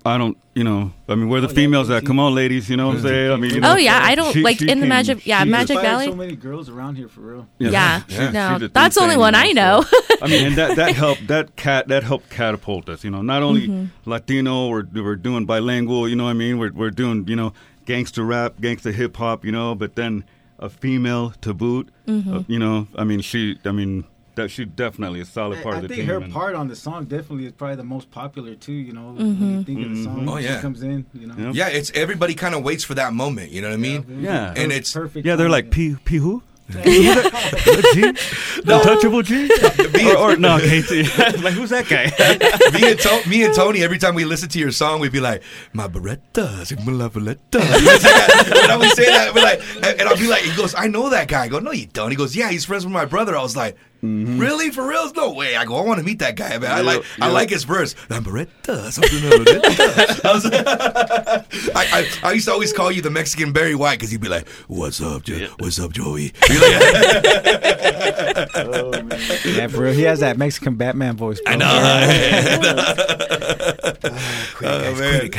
I 0.04 0.18
don't, 0.18 0.36
you 0.54 0.64
know. 0.64 0.92
I 1.08 1.14
mean, 1.14 1.28
where 1.28 1.38
are 1.38 1.40
the 1.42 1.48
Oh, 1.48 1.54
females 1.54 1.88
that 1.88 2.02
KT. 2.02 2.06
come 2.08 2.18
on, 2.18 2.34
ladies. 2.34 2.68
You 2.68 2.76
know 2.76 2.88
what 2.88 2.96
I'm 2.96 3.02
saying? 3.02 3.30
I 3.32 3.36
mean, 3.36 3.54
you 3.54 3.60
know, 3.60 3.72
Oh 3.74 3.76
yeah, 3.76 4.00
I 4.02 4.14
don't 4.16 4.32
she- 4.32 4.42
like 4.42 4.58
she 4.58 4.68
in 4.68 4.80
the 4.80 4.86
Magic. 4.86 5.24
Yeah, 5.26 5.44
she- 5.44 5.48
Magic 5.50 5.80
Valley. 5.80 6.06
So 6.06 6.14
many 6.16 6.34
girls 6.34 6.68
around 6.68 6.96
here 6.96 7.08
for 7.08 7.20
real. 7.20 7.46
Yeah, 7.58 8.02
she's- 8.08 8.32
no, 8.34 8.54
she's 8.58 8.62
a 8.64 8.68
that's 8.68 8.96
the 8.96 9.02
only 9.02 9.16
one 9.16 9.34
I 9.36 9.52
know. 9.52 9.82
so- 9.82 9.98
I 10.22 10.26
mean, 10.28 10.46
and 10.48 10.56
that 10.56 10.76
that 10.76 10.94
helped 11.04 11.28
that 11.28 11.54
cat 11.56 11.88
that 11.88 12.02
helped 12.02 12.30
catapult 12.30 12.88
us. 12.88 13.04
You 13.04 13.10
know, 13.10 13.22
not 13.22 13.42
only 13.42 13.68
Mm-hmm. 13.68 14.10
Latino, 14.10 14.68
we're 14.68 14.84
we're 14.92 15.16
doing 15.16 15.46
bilingual. 15.46 16.08
You 16.08 16.16
know 16.16 16.24
what 16.24 16.30
I 16.30 16.34
mean? 16.34 16.58
We're 16.58 16.72
we're 16.72 16.90
doing 16.90 17.26
you 17.28 17.36
know 17.36 17.52
gangster 17.86 18.24
rap, 18.24 18.60
gangster 18.60 18.90
hip 18.92 19.16
hop. 19.16 19.44
You 19.44 19.52
know, 19.52 19.74
but 19.76 19.94
then 19.94 20.24
a 20.58 20.68
female 20.68 21.30
to 21.42 21.54
boot. 21.54 21.88
Mm-hmm. 22.08 22.34
uh, 22.36 22.42
you 22.48 22.58
know, 22.58 22.88
I 22.96 23.04
mean, 23.04 23.20
she. 23.20 23.58
I 23.64 23.70
mean, 23.72 24.04
that 24.34 24.50
she 24.50 24.64
definitely 24.64 25.20
a 25.20 25.24
solid 25.24 25.58
I, 25.58 25.62
part 25.62 25.74
I 25.74 25.78
of 25.78 25.82
the 25.82 25.88
team. 25.88 25.94
I 25.94 25.96
think 25.96 26.08
team. 26.08 26.18
her 26.20 26.24
and- 26.24 26.32
part 26.32 26.54
on 26.54 26.68
the 26.68 26.76
song 26.76 27.04
definitely 27.04 27.46
is 27.46 27.52
probably 27.52 27.76
the 27.76 27.84
most 27.84 28.10
popular 28.10 28.54
too. 28.54 28.72
You 28.72 28.92
know, 28.92 29.14
Mm-hmm. 29.18 29.40
when 29.40 29.58
you 29.58 29.64
think 29.64 29.84
of 29.86 29.96
the 29.96 30.04
song, 30.04 30.28
Oh, 30.28 30.36
yeah. 30.38 30.56
she 30.56 30.62
comes 30.62 30.82
in. 30.82 31.04
You 31.14 31.26
know, 31.28 31.34
Yeah. 31.38 31.52
Yeah, 31.52 31.68
it's 31.68 31.90
everybody 31.94 32.34
kind 32.34 32.54
of 32.54 32.62
waits 32.64 32.84
for 32.84 32.94
that 32.94 33.12
moment. 33.12 33.50
You 33.52 33.60
know 33.62 33.68
what 33.68 33.74
I 33.74 33.78
mean? 33.78 34.20
Yeah. 34.22 34.54
And 34.56 34.72
it's 34.72 34.92
perfect. 34.92 35.26
Yeah, 35.26 35.36
they're 35.36 35.48
like. 35.50 35.70
P 35.70 35.96
P 36.04 36.16
who? 36.16 36.42
The 36.68 36.80
G? 37.94 38.12
The 38.64 38.76
untouchable 38.78 39.22
G? 39.22 39.50
or, 40.16 40.16
or 40.16 40.36
no, 40.36 40.56
KT. 40.58 41.42
like 41.42 41.52
who's 41.54 41.70
that 41.70 41.86
guy? 41.88 42.06
me 42.78 42.92
and 42.92 43.00
to- 43.00 43.28
me 43.28 43.44
and 43.44 43.52
Tony. 43.54 43.82
Every 43.82 43.98
time 43.98 44.14
we 44.14 44.24
listen 44.24 44.48
to 44.50 44.58
your 44.58 44.70
song, 44.70 45.00
we'd 45.00 45.10
be 45.12 45.20
like, 45.20 45.42
"My 45.72 45.88
Berettas, 45.88 46.70
my 46.86 47.08
Berettas." 47.08 47.52
You 47.52 47.58
know, 47.60 47.92
it's 47.92 48.04
like 48.04 48.14
that. 48.14 48.60
And 48.62 48.72
I 48.72 48.76
would 48.76 48.90
say 48.92 49.04
that, 49.06 49.34
we're 49.34 49.42
like, 49.42 49.60
and 49.84 50.00
and 50.00 50.08
I'll 50.08 50.16
be 50.16 50.28
like, 50.28 50.42
he 50.42 50.56
goes, 50.56 50.74
"I 50.76 50.86
know 50.86 51.08
that 51.10 51.26
guy." 51.28 51.42
I 51.44 51.48
go, 51.48 51.58
"No, 51.58 51.72
you 51.72 51.86
don't." 51.86 52.10
He 52.10 52.16
goes, 52.16 52.36
"Yeah, 52.36 52.50
he's 52.50 52.64
friends 52.64 52.84
with 52.84 52.92
my 52.92 53.04
brother." 53.04 53.36
I 53.36 53.42
was 53.42 53.56
like. 53.56 53.76
Really, 54.04 54.70
for 54.70 54.84
real? 54.88 55.12
No 55.12 55.32
way! 55.32 55.54
I 55.54 55.64
go. 55.64 55.76
I 55.76 55.82
want 55.82 56.00
to 56.00 56.04
meet 56.04 56.18
that 56.18 56.34
guy, 56.34 56.58
man. 56.58 56.72
I 56.72 56.78
Yeah, 56.78 56.82
like. 56.82 57.04
I 57.20 57.30
like 57.30 57.50
his 57.50 57.62
verse. 57.62 57.94
"I'm 58.10 58.24
Beretta, 58.24 58.90
something 58.90 59.20
Beretta." 59.20 60.24
I, 60.24 60.32
was, 60.32 60.44
I, 61.76 61.86
I, 62.24 62.28
I 62.28 62.32
used 62.32 62.46
to 62.46 62.52
always 62.52 62.72
call 62.72 62.90
you 62.90 63.00
the 63.00 63.10
Mexican 63.10 63.52
Barry 63.52 63.76
White 63.76 64.00
because 64.00 64.10
he'd 64.10 64.20
be 64.20 64.28
like, 64.28 64.48
"What's 64.66 65.00
up, 65.00 65.22
jo- 65.22 65.46
What's 65.60 65.78
up, 65.78 65.92
Joey?" 65.92 66.32
Be 66.48 66.58
like, 66.58 66.72
Yeah, 69.44 69.68
for 69.68 69.82
real. 69.82 69.92
He 69.92 70.02
has 70.02 70.18
that 70.18 70.36
Mexican 70.36 70.74
Batman 70.74 71.16
voice. 71.16 71.40
Bro. 71.40 71.52
I 71.52 71.56
know. 71.56 71.68
Oh, 74.64 74.94
man. 74.98 75.30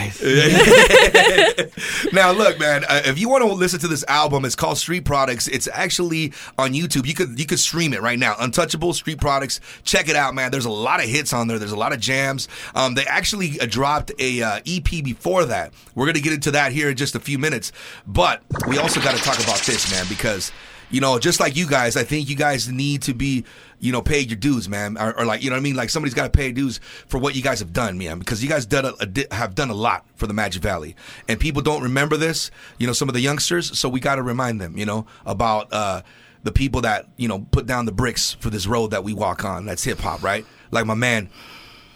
now, 2.13 2.31
look, 2.31 2.59
man. 2.59 2.83
Uh, 2.87 3.01
if 3.05 3.17
you 3.19 3.29
want 3.29 3.43
to 3.43 3.51
listen 3.53 3.79
to 3.79 3.87
this 3.87 4.03
album, 4.07 4.45
it's 4.45 4.55
called 4.55 4.77
Street 4.77 5.05
Products. 5.05 5.47
It's 5.47 5.67
actually 5.71 6.33
on 6.57 6.73
YouTube. 6.73 7.05
You 7.07 7.13
could 7.13 7.39
you 7.39 7.45
could 7.45 7.59
stream 7.59 7.93
it 7.93 8.01
right 8.01 8.19
now. 8.19 8.35
Untouchable 8.53 8.93
Street 8.93 9.19
Products. 9.19 9.59
Check 9.83 10.09
it 10.09 10.15
out, 10.15 10.35
man. 10.35 10.51
There's 10.51 10.65
a 10.65 10.69
lot 10.69 11.03
of 11.03 11.09
hits 11.09 11.33
on 11.33 11.47
there. 11.47 11.57
There's 11.57 11.71
a 11.71 11.77
lot 11.77 11.91
of 11.91 11.99
jams. 11.99 12.47
Um, 12.75 12.93
they 12.93 13.05
actually 13.05 13.59
uh, 13.59 13.65
dropped 13.65 14.11
a 14.19 14.43
uh, 14.43 14.59
EP 14.67 15.03
before 15.03 15.45
that. 15.45 15.73
We're 15.95 16.05
gonna 16.05 16.19
get 16.19 16.33
into 16.33 16.51
that 16.51 16.71
here 16.71 16.89
in 16.89 16.95
just 16.95 17.15
a 17.15 17.19
few 17.19 17.39
minutes. 17.39 17.71
But 18.05 18.43
we 18.67 18.77
also 18.77 19.01
got 19.01 19.15
to 19.15 19.23
talk 19.23 19.43
about 19.43 19.59
this, 19.61 19.91
man, 19.91 20.05
because 20.07 20.51
you 20.91 21.01
know, 21.01 21.17
just 21.17 21.39
like 21.39 21.55
you 21.55 21.67
guys, 21.67 21.97
I 21.97 22.03
think 22.03 22.29
you 22.29 22.35
guys 22.35 22.69
need 22.69 23.01
to 23.03 23.15
be, 23.15 23.45
you 23.79 23.91
know, 23.91 24.03
paid 24.03 24.29
your 24.29 24.37
dues, 24.37 24.69
man, 24.69 24.95
or, 24.95 25.17
or 25.17 25.25
like, 25.25 25.41
you 25.41 25.49
know 25.49 25.55
what 25.55 25.61
I 25.61 25.63
mean? 25.63 25.75
Like 25.75 25.89
somebody's 25.89 26.13
got 26.13 26.25
to 26.25 26.29
pay 26.29 26.51
dues 26.51 26.79
for 27.07 27.17
what 27.17 27.33
you 27.33 27.41
guys 27.41 27.59
have 27.61 27.73
done, 27.73 27.97
man, 27.97 28.19
because 28.19 28.43
you 28.43 28.49
guys 28.49 28.67
a, 28.71 28.93
a 28.99 29.33
have 29.35 29.55
done 29.55 29.71
a 29.71 29.73
lot 29.73 30.05
for 30.15 30.27
the 30.27 30.35
Magic 30.35 30.61
Valley, 30.61 30.95
and 31.27 31.39
people 31.39 31.63
don't 31.63 31.81
remember 31.81 32.15
this, 32.15 32.51
you 32.77 32.85
know, 32.85 32.93
some 32.93 33.09
of 33.09 33.15
the 33.15 33.21
youngsters, 33.21 33.77
so 33.77 33.89
we 33.89 33.99
got 33.99 34.15
to 34.15 34.21
remind 34.21 34.61
them, 34.61 34.77
you 34.77 34.85
know, 34.85 35.07
about 35.25 35.73
uh, 35.73 36.03
the 36.43 36.51
people 36.51 36.81
that 36.81 37.07
you 37.17 37.27
know 37.27 37.39
put 37.51 37.65
down 37.65 37.85
the 37.85 37.91
bricks 37.91 38.33
for 38.33 38.49
this 38.49 38.67
road 38.67 38.91
that 38.91 39.03
we 39.03 39.13
walk 39.13 39.43
on. 39.43 39.65
That's 39.65 39.83
hip 39.83 39.99
hop, 39.99 40.23
right? 40.23 40.45
Like 40.71 40.85
my 40.85 40.93
man, 40.93 41.29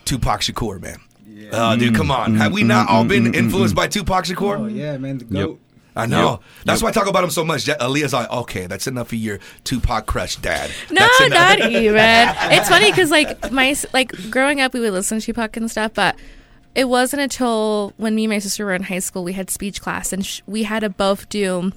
Tupac 0.06 0.42
Shakur, 0.42 0.82
man. 0.82 1.00
Uh, 1.52 1.76
dude, 1.76 1.96
come 1.96 2.10
on. 2.12 2.32
Mm-hmm. 2.32 2.42
Have 2.42 2.54
we 2.54 2.64
not 2.64 2.88
mm-hmm. 2.88 2.96
all 2.96 3.06
been 3.06 3.26
mm-hmm. 3.26 3.36
influenced 3.36 3.76
by 3.76 3.88
Tupac 3.88 4.26
Shakur? 4.26 4.60
Oh 4.60 4.66
yeah, 4.66 4.98
man. 4.98 5.20
The 5.20 5.26
goat. 5.26 5.62
I 5.96 6.06
know. 6.06 6.30
Yep. 6.30 6.42
That's 6.66 6.84
why 6.84 6.90
I 6.90 6.92
talk 6.92 7.08
about 7.08 7.24
him 7.24 7.32
so 7.32 7.44
much. 7.44 7.68
Ja- 7.68 7.78
Aaliyah's 7.78 8.14
like, 8.14 8.30
okay, 8.30 8.68
that's 8.68 8.86
enough 8.86 9.08
of 9.08 9.18
your 9.18 9.40
Tupac 9.64 10.06
crush, 10.06 10.36
Dad. 10.36 10.70
No, 10.92 11.08
That's 11.20 11.30
not 11.30 11.72
even. 11.72 11.96
It's 12.52 12.70
funny 12.70 12.92
because 12.92 13.10
like 13.10 13.52
my 13.52 13.76
like 13.94 14.12
growing 14.30 14.62
up, 14.62 14.74
we 14.74 14.80
would 14.80 14.94
listen 14.94 15.20
to 15.20 15.26
Tupac 15.26 15.58
and 15.58 15.70
stuff, 15.72 15.94
but 15.96 16.16
it 16.76 16.88
wasn't 16.88 17.24
until 17.24 17.94
when 17.98 18.14
me 18.14 18.26
and 18.26 18.32
my 18.32 18.40
sister 18.40 18.66
were 18.66 18.76
in 18.76 18.84
high 18.84 19.00
school, 19.00 19.24
we 19.24 19.34
had 19.34 19.50
speech 19.50 19.82
class, 19.82 20.14
and 20.14 20.24
sh- 20.24 20.42
we 20.46 20.64
had 20.64 20.82
to 20.82 20.90
both 20.90 21.28
do 21.30 21.72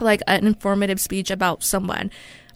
like 0.00 0.22
an 0.26 0.46
informative 0.46 1.00
speech 1.00 1.30
about 1.30 1.62
someone. 1.62 2.10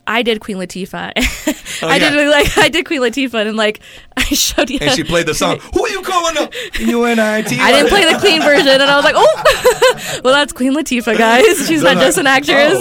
I 0.07 0.23
did 0.23 0.41
Queen 0.41 0.57
Latifah. 0.57 1.13
I 1.83 1.97
yeah. 1.97 2.11
did 2.11 2.29
like 2.29 2.59
I 2.59 2.69
did 2.69 2.87
Queen 2.87 3.01
Latifah, 3.01 3.47
and 3.47 3.57
like 3.57 3.81
I 4.17 4.23
showed 4.23 4.71
you. 4.71 4.79
And 4.81 4.91
she 4.93 5.05
played 5.05 5.27
the 5.27 5.35
song. 5.35 5.59
Who 5.73 5.85
are 5.85 5.89
you 5.89 6.03
calling 6.03 6.37
up? 6.39 6.53
U-N-I-T. 6.79 7.59
I 7.61 7.73
didn't 7.73 7.89
play 7.89 8.13
the 8.13 8.19
clean 8.19 8.43
version, 8.43 8.69
and 8.69 8.83
I 8.83 8.97
was 8.97 9.05
like, 9.05 9.15
"Oh, 9.17 10.21
well, 10.25 10.35
that's 10.35 10.53
Queen 10.53 10.75
Latifah, 10.75 11.17
guys. 11.17 11.67
She's 11.67 11.83
not 11.83 11.97
just 11.97 12.19
an 12.19 12.27
actress." 12.27 12.77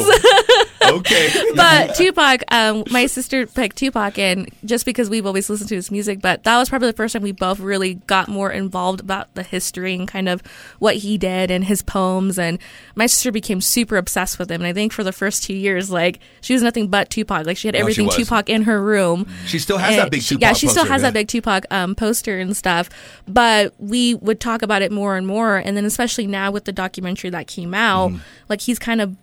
Oh, 0.85 0.97
okay. 0.97 1.29
but 1.55 1.95
Tupac, 1.95 2.43
um, 2.51 2.83
my 2.91 3.05
sister 3.05 3.47
picked 3.47 3.77
Tupac, 3.77 4.19
and 4.19 4.49
just 4.65 4.85
because 4.85 5.09
we've 5.09 5.25
always 5.25 5.49
listened 5.49 5.69
to 5.69 5.75
his 5.75 5.91
music, 5.91 6.21
but 6.21 6.43
that 6.43 6.57
was 6.57 6.69
probably 6.69 6.89
the 6.89 6.97
first 6.97 7.13
time 7.13 7.21
we 7.21 7.31
both 7.31 7.59
really 7.59 7.95
got 7.95 8.27
more 8.27 8.51
involved 8.51 8.99
about 8.99 9.33
the 9.33 9.43
history 9.43 9.95
and 9.95 10.07
kind 10.07 10.27
of 10.27 10.41
what 10.79 10.97
he 10.97 11.17
did 11.17 11.51
and 11.51 11.63
his 11.65 11.81
poems. 11.81 12.37
And 12.37 12.59
my 12.95 13.05
sister 13.05 13.31
became 13.31 13.61
super 13.61 13.97
obsessed 13.97 14.37
with 14.37 14.51
him. 14.51 14.61
And 14.61 14.67
I 14.67 14.73
think 14.73 14.91
for 14.91 15.03
the 15.03 15.11
first 15.11 15.43
two 15.43 15.53
years, 15.53 15.89
like 15.89 16.19
she 16.41 16.53
was 16.53 16.63
nothing 16.63 16.87
but 16.87 17.09
Tupac. 17.13 17.45
Like 17.45 17.57
she 17.57 17.67
had 17.67 17.75
No, 17.75 17.79
she 17.89 18.01
everything. 18.01 18.09
Tupac 18.25 18.49
in 18.49 18.63
her 18.63 18.81
room. 18.81 19.27
She 19.45 19.59
still 19.59 19.77
has 19.77 19.95
that 19.95 20.01
And 20.03 20.11
big 20.11 20.21
she- 20.21 20.35
Tupac 20.35 20.41
Yeah, 20.41 20.53
she 20.53 20.67
still 20.67 20.83
poster, 20.83 20.93
has 20.93 21.01
yeah. 21.01 21.07
that 21.09 21.13
big 21.13 21.27
Tupac 21.27 21.65
um, 21.71 21.95
poster 21.95 22.39
and 22.39 22.55
stuff. 22.57 22.89
But 23.27 23.73
we 23.79 24.15
would 24.15 24.39
talk 24.39 24.61
about 24.61 24.81
it 24.81 24.91
more 24.91 25.15
and 25.17 25.25
more, 25.27 25.57
and 25.57 25.77
then 25.77 25.85
especially 25.85 26.27
now 26.27 26.51
with 26.51 26.65
the 26.65 26.71
documentary 26.73 27.29
that 27.29 27.47
came 27.47 27.73
out, 27.73 28.09
Mm-hmm. 28.11 28.19
like 28.49 28.61
he's 28.61 28.79
kind 28.79 28.99
of 29.01 29.15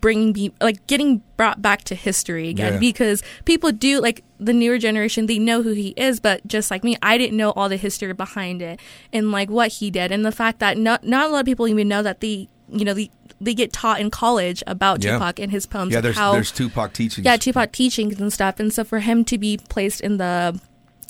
bringing 0.00 0.52
like 0.60 0.86
getting 0.86 1.22
brought 1.38 1.62
back 1.62 1.82
to 1.84 1.94
history 1.94 2.50
again 2.50 2.74
Yeah. 2.74 2.78
because 2.78 3.22
people 3.46 3.72
do 3.72 4.00
like 4.02 4.22
the 4.38 4.52
newer 4.52 4.76
generation 4.76 5.24
they 5.24 5.38
know 5.38 5.62
who 5.62 5.72
he 5.72 5.94
is 5.96 6.20
but 6.20 6.46
just 6.46 6.70
like 6.70 6.84
me 6.84 6.94
i 7.02 7.16
didn't 7.16 7.38
know 7.38 7.52
all 7.52 7.70
the 7.70 7.78
history 7.78 8.12
behind 8.12 8.60
it 8.60 8.78
and 9.14 9.32
like 9.32 9.48
what 9.48 9.68
he 9.72 9.90
did 9.90 10.12
and 10.12 10.22
the 10.22 10.30
fact 10.32 10.58
that 10.58 10.76
not 10.76 11.04
not 11.04 11.30
a 11.30 11.32
lot 11.32 11.40
of 11.40 11.46
people 11.46 11.66
even 11.66 11.88
know 11.88 12.02
that 12.02 12.20
the 12.20 12.46
you 12.70 12.84
know 12.84 12.92
they, 12.92 13.10
they 13.44 13.54
get 13.54 13.72
taught 13.72 14.00
in 14.00 14.10
college 14.10 14.62
about 14.66 15.02
Yeah. 15.04 15.12
tupac 15.12 15.38
and 15.38 15.50
his 15.52 15.66
poems 15.66 15.92
Yeah, 15.92 16.00
there's 16.00 16.16
how 16.16 16.32
there's 16.32 16.50
Tupac 16.50 16.92
teachings. 16.92 17.24
yeah, 17.24 17.36
Tupac 17.36 17.72
teachings 17.72 18.20
and 18.20 18.32
stuff. 18.32 18.58
And 18.58 18.72
so 18.72 18.84
for 18.84 19.00
him 19.00 19.24
to 19.26 19.38
be 19.38 19.56
placed 19.56 20.00
in 20.00 20.16
the 20.16 20.58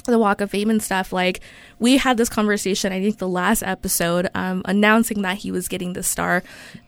the 0.07 0.18
Walk 0.18 0.42
of 0.42 0.51
Fame 0.51 0.68
and 0.68 0.83
stuff, 0.83 1.14
like 1.14 1.40
we 1.79 1.97
had 1.97 2.18
this 2.18 2.29
conversation, 2.29 2.92
I 2.92 3.01
think 3.01 3.16
the 3.16 3.27
last 3.29 3.62
episode, 3.62 4.29
um, 4.35 4.61
announcing 4.66 5.23
that 5.23 5.38
he 5.38 5.51
was 5.51 5.66
getting 5.66 5.94
the 5.94 6.03
star. 6.03 6.42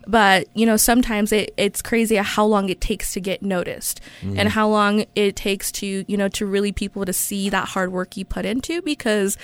But, 0.06 0.48
you 0.54 0.66
know, 0.66 0.76
sometimes 0.76 1.32
it, 1.32 1.54
it's 1.56 1.80
crazy 1.80 2.16
how 2.16 2.44
long 2.44 2.68
it 2.68 2.78
takes 2.82 3.14
to 3.14 3.20
get 3.20 3.40
noticed 3.40 4.02
and 4.22 4.50
how 4.50 4.68
long 4.68 5.06
it 5.14 5.34
takes 5.34 5.72
to, 5.80 6.04
you 6.06 6.16
know, 6.18 6.28
to 6.28 6.44
really 6.44 6.72
people 6.72 7.06
to 7.06 7.12
see 7.14 7.48
that 7.48 7.68
hard 7.68 7.90
work 7.90 8.18
you 8.18 8.26
put 8.26 8.44
into 8.44 8.82
because 8.82 9.38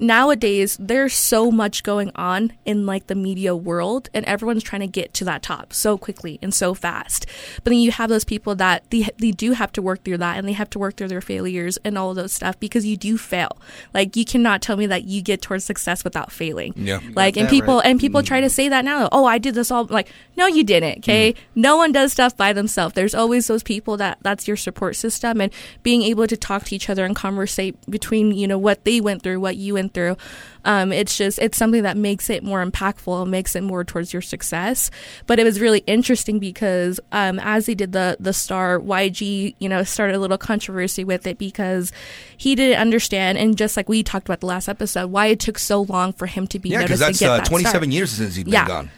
nowadays 0.00 0.76
there's 0.80 1.14
so 1.14 1.50
much 1.50 1.82
going 1.82 2.10
on 2.14 2.52
in 2.64 2.86
like 2.86 3.06
the 3.06 3.14
media 3.14 3.54
world 3.54 4.08
and 4.14 4.24
everyone's 4.26 4.62
trying 4.62 4.80
to 4.80 4.86
get 4.86 5.12
to 5.14 5.24
that 5.24 5.42
top 5.42 5.72
so 5.72 5.98
quickly 5.98 6.38
and 6.42 6.54
so 6.54 6.74
fast. 6.74 7.26
But 7.56 7.70
then 7.70 7.80
you 7.80 7.90
have 7.92 8.08
those 8.08 8.24
people 8.24 8.54
that 8.56 8.88
they, 8.90 9.08
they 9.18 9.30
do 9.30 9.52
have 9.52 9.72
to 9.72 9.82
work 9.82 10.04
through 10.04 10.18
that 10.18 10.38
and 10.38 10.48
they 10.48 10.52
have 10.52 10.70
to 10.70 10.78
work 10.78 10.96
through 10.96 11.08
their 11.08 11.20
failures 11.20 11.78
and 11.84 11.96
all 11.98 12.10
of 12.10 12.16
those 12.16 12.32
stuff 12.32 12.58
because 12.58 12.86
you 12.86 12.96
do 12.96 13.18
fail. 13.18 13.58
Like 13.94 14.16
you 14.16 14.24
cannot 14.24 14.62
tell 14.62 14.76
me 14.76 14.86
that 14.86 15.04
you 15.04 15.22
get 15.22 15.42
towards 15.42 15.64
success 15.64 16.04
without 16.04 16.32
failing. 16.32 16.74
Yeah. 16.76 17.00
like 17.14 17.36
and 17.36 17.48
people 17.48 17.76
right. 17.76 17.86
and 17.86 18.00
people 18.00 18.22
try 18.22 18.40
to 18.40 18.46
mm. 18.46 18.50
say 18.50 18.68
that 18.68 18.84
now 18.84 19.08
oh 19.12 19.24
i 19.24 19.38
did 19.38 19.54
this 19.54 19.70
all 19.70 19.84
like 19.86 20.08
no 20.36 20.46
you 20.46 20.64
didn't 20.64 21.02
mm. 21.02 21.10
okay? 21.10 21.34
No 21.54 21.76
one 21.76 21.92
does 21.92 22.12
stuff 22.12 22.36
by 22.36 22.52
themselves. 22.52 22.94
There's 22.94 23.14
always 23.14 23.46
those 23.46 23.62
people 23.62 23.96
that 23.98 24.18
that's 24.22 24.48
your 24.48 24.56
support 24.56 24.96
system 24.96 25.40
and 25.40 25.52
being 25.82 26.02
able 26.02 26.26
to 26.26 26.36
talk 26.36 26.64
to 26.64 26.74
each 26.74 26.88
other 26.88 27.04
and 27.04 27.14
conversate 27.14 27.76
between 27.90 28.32
you 28.32 28.46
know 28.46 28.58
what 28.58 28.84
they 28.84 29.00
went 29.00 29.22
through 29.22 29.40
what 29.40 29.56
you 29.56 29.74
went 29.74 29.89
through 29.92 30.16
um, 30.64 30.92
it's 30.92 31.16
just 31.16 31.38
it's 31.38 31.56
something 31.56 31.82
that 31.82 31.96
makes 31.96 32.28
it 32.30 32.42
more 32.42 32.64
impactful 32.64 33.26
makes 33.28 33.56
it 33.56 33.62
more 33.62 33.82
towards 33.84 34.12
your 34.12 34.22
success 34.22 34.90
but 35.26 35.38
it 35.38 35.44
was 35.44 35.60
really 35.60 35.82
interesting 35.86 36.38
because 36.38 37.00
um, 37.12 37.38
as 37.40 37.66
they 37.66 37.74
did 37.74 37.92
the 37.92 38.16
the 38.20 38.32
star 38.32 38.78
YG 38.78 39.54
you 39.58 39.68
know 39.68 39.82
started 39.84 40.14
a 40.16 40.18
little 40.18 40.38
controversy 40.38 41.04
with 41.04 41.26
it 41.26 41.38
because 41.38 41.92
he 42.36 42.54
didn't 42.54 42.78
understand 42.80 43.38
and 43.38 43.56
just 43.56 43.76
like 43.76 43.88
we 43.88 44.02
talked 44.02 44.26
about 44.28 44.40
the 44.40 44.46
last 44.46 44.68
episode 44.68 45.06
why 45.10 45.26
it 45.26 45.40
took 45.40 45.58
so 45.58 45.82
long 45.82 46.12
for 46.12 46.26
him 46.26 46.46
to 46.48 46.58
be 46.58 46.70
Yeah, 46.70 46.82
because 46.82 47.00
noticed 47.00 47.20
that's 47.20 47.30
uh, 47.30 47.36
that 47.38 47.46
27 47.46 47.90
years 47.92 48.10
since 48.10 48.34
he's 48.34 48.44
been 48.44 48.52
Yeah. 48.52 48.66
gone. 48.66 48.90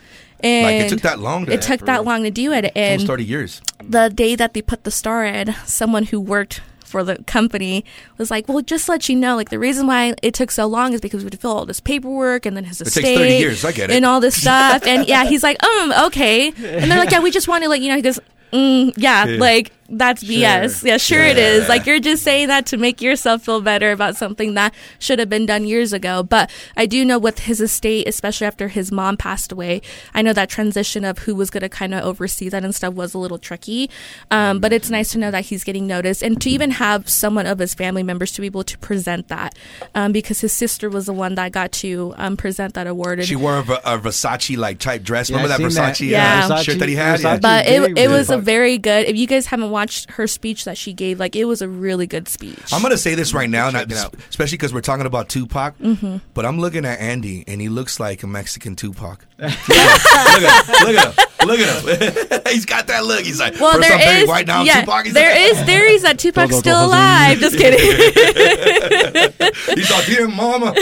And 0.45 0.67
Like, 0.67 0.87
it 0.87 0.89
took 0.89 1.03
that 1.03 1.21
long 1.21 1.47
to- 1.47 1.53
It 1.53 1.63
took 1.63 1.83
that 1.87 2.05
long 2.05 2.25
to 2.25 2.31
do 2.33 2.53
it, 2.53 2.73
and 2.75 2.95
Almost 2.95 3.07
30 3.07 3.25
years. 3.25 3.61
the 3.81 4.09
day 4.09 4.35
that 4.35 4.55
they 4.55 4.61
put 4.63 4.83
the 4.83 4.91
star 4.91 5.25
in, 5.25 5.55
someone 5.67 6.03
who 6.07 6.19
worked 6.21 6.61
for 6.93 7.03
the 7.03 7.17
company 7.25 7.85
was 8.19 8.31
like, 8.31 8.49
"Well, 8.49 8.61
just 8.61 8.89
let 8.89 9.09
you 9.09 9.17
know, 9.17 9.35
like 9.35 9.49
the 9.51 9.59
reason 9.59 9.87
why 9.89 10.15
it 10.23 10.35
took 10.35 10.51
so 10.53 10.67
long 10.67 10.93
is 10.93 11.01
because 11.01 11.23
we 11.23 11.25
had 11.25 11.33
to 11.33 11.39
fill 11.39 11.53
all 11.53 11.67
this 11.67 11.81
paperwork 11.81 12.47
and 12.47 12.57
then 12.57 12.65
his 12.65 12.79
takes 12.79 12.97
estate 12.97 13.17
30 13.17 13.35
years, 13.35 13.65
I 13.65 13.73
get 13.73 13.91
it. 13.91 13.97
and 13.97 14.05
all 14.05 14.21
this 14.21 14.41
stuff." 14.41 14.87
and 14.87 15.09
yeah, 15.09 15.25
he's 15.25 15.43
like, 15.43 15.61
"Um, 15.65 15.93
okay," 16.07 16.49
and 16.49 16.91
they're 16.91 16.99
like, 16.99 17.11
"Yeah, 17.11 17.21
we 17.21 17.33
just 17.33 17.49
want 17.49 17.65
to 17.65 17.69
let 17.69 17.81
you 17.81 17.89
know." 17.89 17.97
He 17.97 18.03
goes, 18.03 18.21
mm, 18.53 18.93
yeah, 18.97 19.25
like 19.39 19.73
that's 19.93 20.25
BS. 20.25 20.83
Yeah, 20.83 20.97
sure 20.97 21.23
it 21.23 21.39
is. 21.39 21.69
Like 21.69 21.87
you're 21.87 22.01
just 22.01 22.23
saying 22.23 22.49
that 22.49 22.67
to 22.67 22.77
make 22.77 23.01
yourself 23.03 23.43
feel 23.43 23.61
better 23.61 23.93
about 23.93 24.17
something 24.17 24.55
that 24.55 24.75
should 24.99 25.19
have 25.19 25.29
been 25.29 25.47
done 25.47 25.65
years 25.67 25.93
ago. 25.93 26.23
But 26.23 26.51
I 26.77 26.87
do 26.87 27.05
know 27.05 27.19
with 27.19 27.41
his 27.41 27.61
estate, 27.61 28.09
especially 28.09 28.47
after 28.47 28.69
his 28.69 28.91
mom 28.91 29.17
passed 29.17 29.53
away, 29.53 29.83
I 30.15 30.23
know 30.23 30.33
that 30.33 30.49
transition 30.49 31.05
of 31.05 31.19
who 31.19 31.35
was 31.35 31.51
going 31.51 31.61
to 31.63 31.69
kind 31.69 31.95
of 31.95 32.03
oversee 32.05 32.49
that 32.49 32.65
and 32.65 32.75
stuff 32.75 32.95
was 32.95 33.13
a 33.15 33.19
little 33.19 33.39
tricky. 33.39 33.91
Um, 34.31 34.59
but 34.61 34.73
it's 34.73 34.89
nice 34.91 35.13
to 35.13 35.19
know 35.19 35.31
that 35.31 35.45
he's 35.47 35.63
getting 35.63 35.87
noticed 35.87 36.23
and 36.23 36.41
to 36.41 36.49
even 36.51 36.71
have 36.73 37.09
someone 37.09 37.47
of 37.47 37.59
his 37.59 37.75
family 37.75 38.03
members 38.03 38.33
to 38.33 38.41
be 38.41 38.47
able 38.47 38.65
to 38.65 38.79
present 38.79 39.29
that 39.29 39.55
um, 39.95 40.13
because 40.13 40.41
his 40.41 40.53
sister 40.53 40.89
was 40.89 41.07
the 41.07 41.13
one 41.13 41.35
that 41.35 41.53
got 41.53 41.71
to 41.73 42.15
um, 42.17 42.37
present 42.37 42.75
that 42.75 42.87
award. 42.87 43.19
And 43.19 43.29
She 43.29 43.37
wore 43.37 43.57
a, 43.59 43.61
a 43.61 43.99
Versace 43.99 44.57
like 44.57 44.79
type 44.79 45.03
dress. 45.03 45.29
Yeah, 45.29 45.37
Remember 45.37 45.49
that 45.49 45.59
seen 45.59 45.75
that. 45.83 45.95
Versace, 45.97 46.09
Yeah. 46.09 46.49
uh, 46.51 46.63
shirt 46.63 46.79
that 46.79 46.89
he 46.89 46.95
had? 46.95 47.21
Yeah. 47.21 47.37
Versace. 47.37 47.43
but 47.43 47.67
it, 47.67 47.99
it 47.99 48.09
was 48.09 48.31
a 48.31 48.39
very 48.39 48.79
good. 48.79 49.07
If 49.07 49.17
you 49.17 49.27
guys 49.27 49.47
haven't 49.47 49.71
watched 49.71 49.82
her 50.11 50.27
speech 50.27 50.65
that 50.65 50.77
she 50.77 50.93
gave, 50.93 51.19
like 51.19 51.37
it 51.37 51.45
was 51.45 51.63
a 51.63 51.69
really 51.69 52.07
good 52.07 52.29
speech. 52.29 52.73
I'm 52.73 52.83
gonna 52.83 52.97
say 52.97 53.15
this 53.15 53.35
right 53.35 53.49
now, 53.49 53.71
Check 53.71 53.89
not, 53.89 54.15
especially 54.29 54.59
because 54.59 54.75
we're 54.75 54.81
talking 54.81 55.07
about 55.07 55.29
Tupac. 55.29 55.79
Mm-hmm. 55.79 56.19
But 56.35 56.47
I'm 56.47 56.59
looking 56.59 56.85
at 56.85 57.01
Andy, 57.01 57.45
and 57.47 57.61
he 57.61 57.69
looks 57.69 58.01
like 58.01 58.23
a 58.23 58.27
Mexican 58.27 58.77
Tupac. 58.77 59.27
look 59.39 59.51
at 59.51 60.39
him! 60.39 60.87
Look 60.87 60.97
at 60.97 61.19
him! 61.19 61.47
Look 61.47 61.61
at 61.61 62.33
him! 62.33 62.43
He's 62.53 62.67
got 62.67 62.87
that 62.89 63.05
look. 63.05 63.25
He's 63.25 63.41
like, 63.41 63.59
well, 63.59 63.73
first 63.73 63.89
there 63.89 63.99
I'm 63.99 64.05
Barry 64.05 64.23
is 64.23 64.29
White, 64.29 64.47
now 64.47 64.63
yeah, 64.63 64.81
Tupac. 64.81 65.05
He's 65.07 65.15
there 65.15 65.35
like, 65.35 65.53
is 65.53 65.63
theories 65.63 66.03
that 66.03 66.19
Tupac's 66.19 66.51
Todo 66.51 66.61
still 66.61 66.87
alive. 66.87 67.39
Just 67.39 67.57
kidding. 67.57 67.81
He's 69.75 69.91
like, 69.91 70.07
dear 70.07 70.29
mama. 70.29 70.75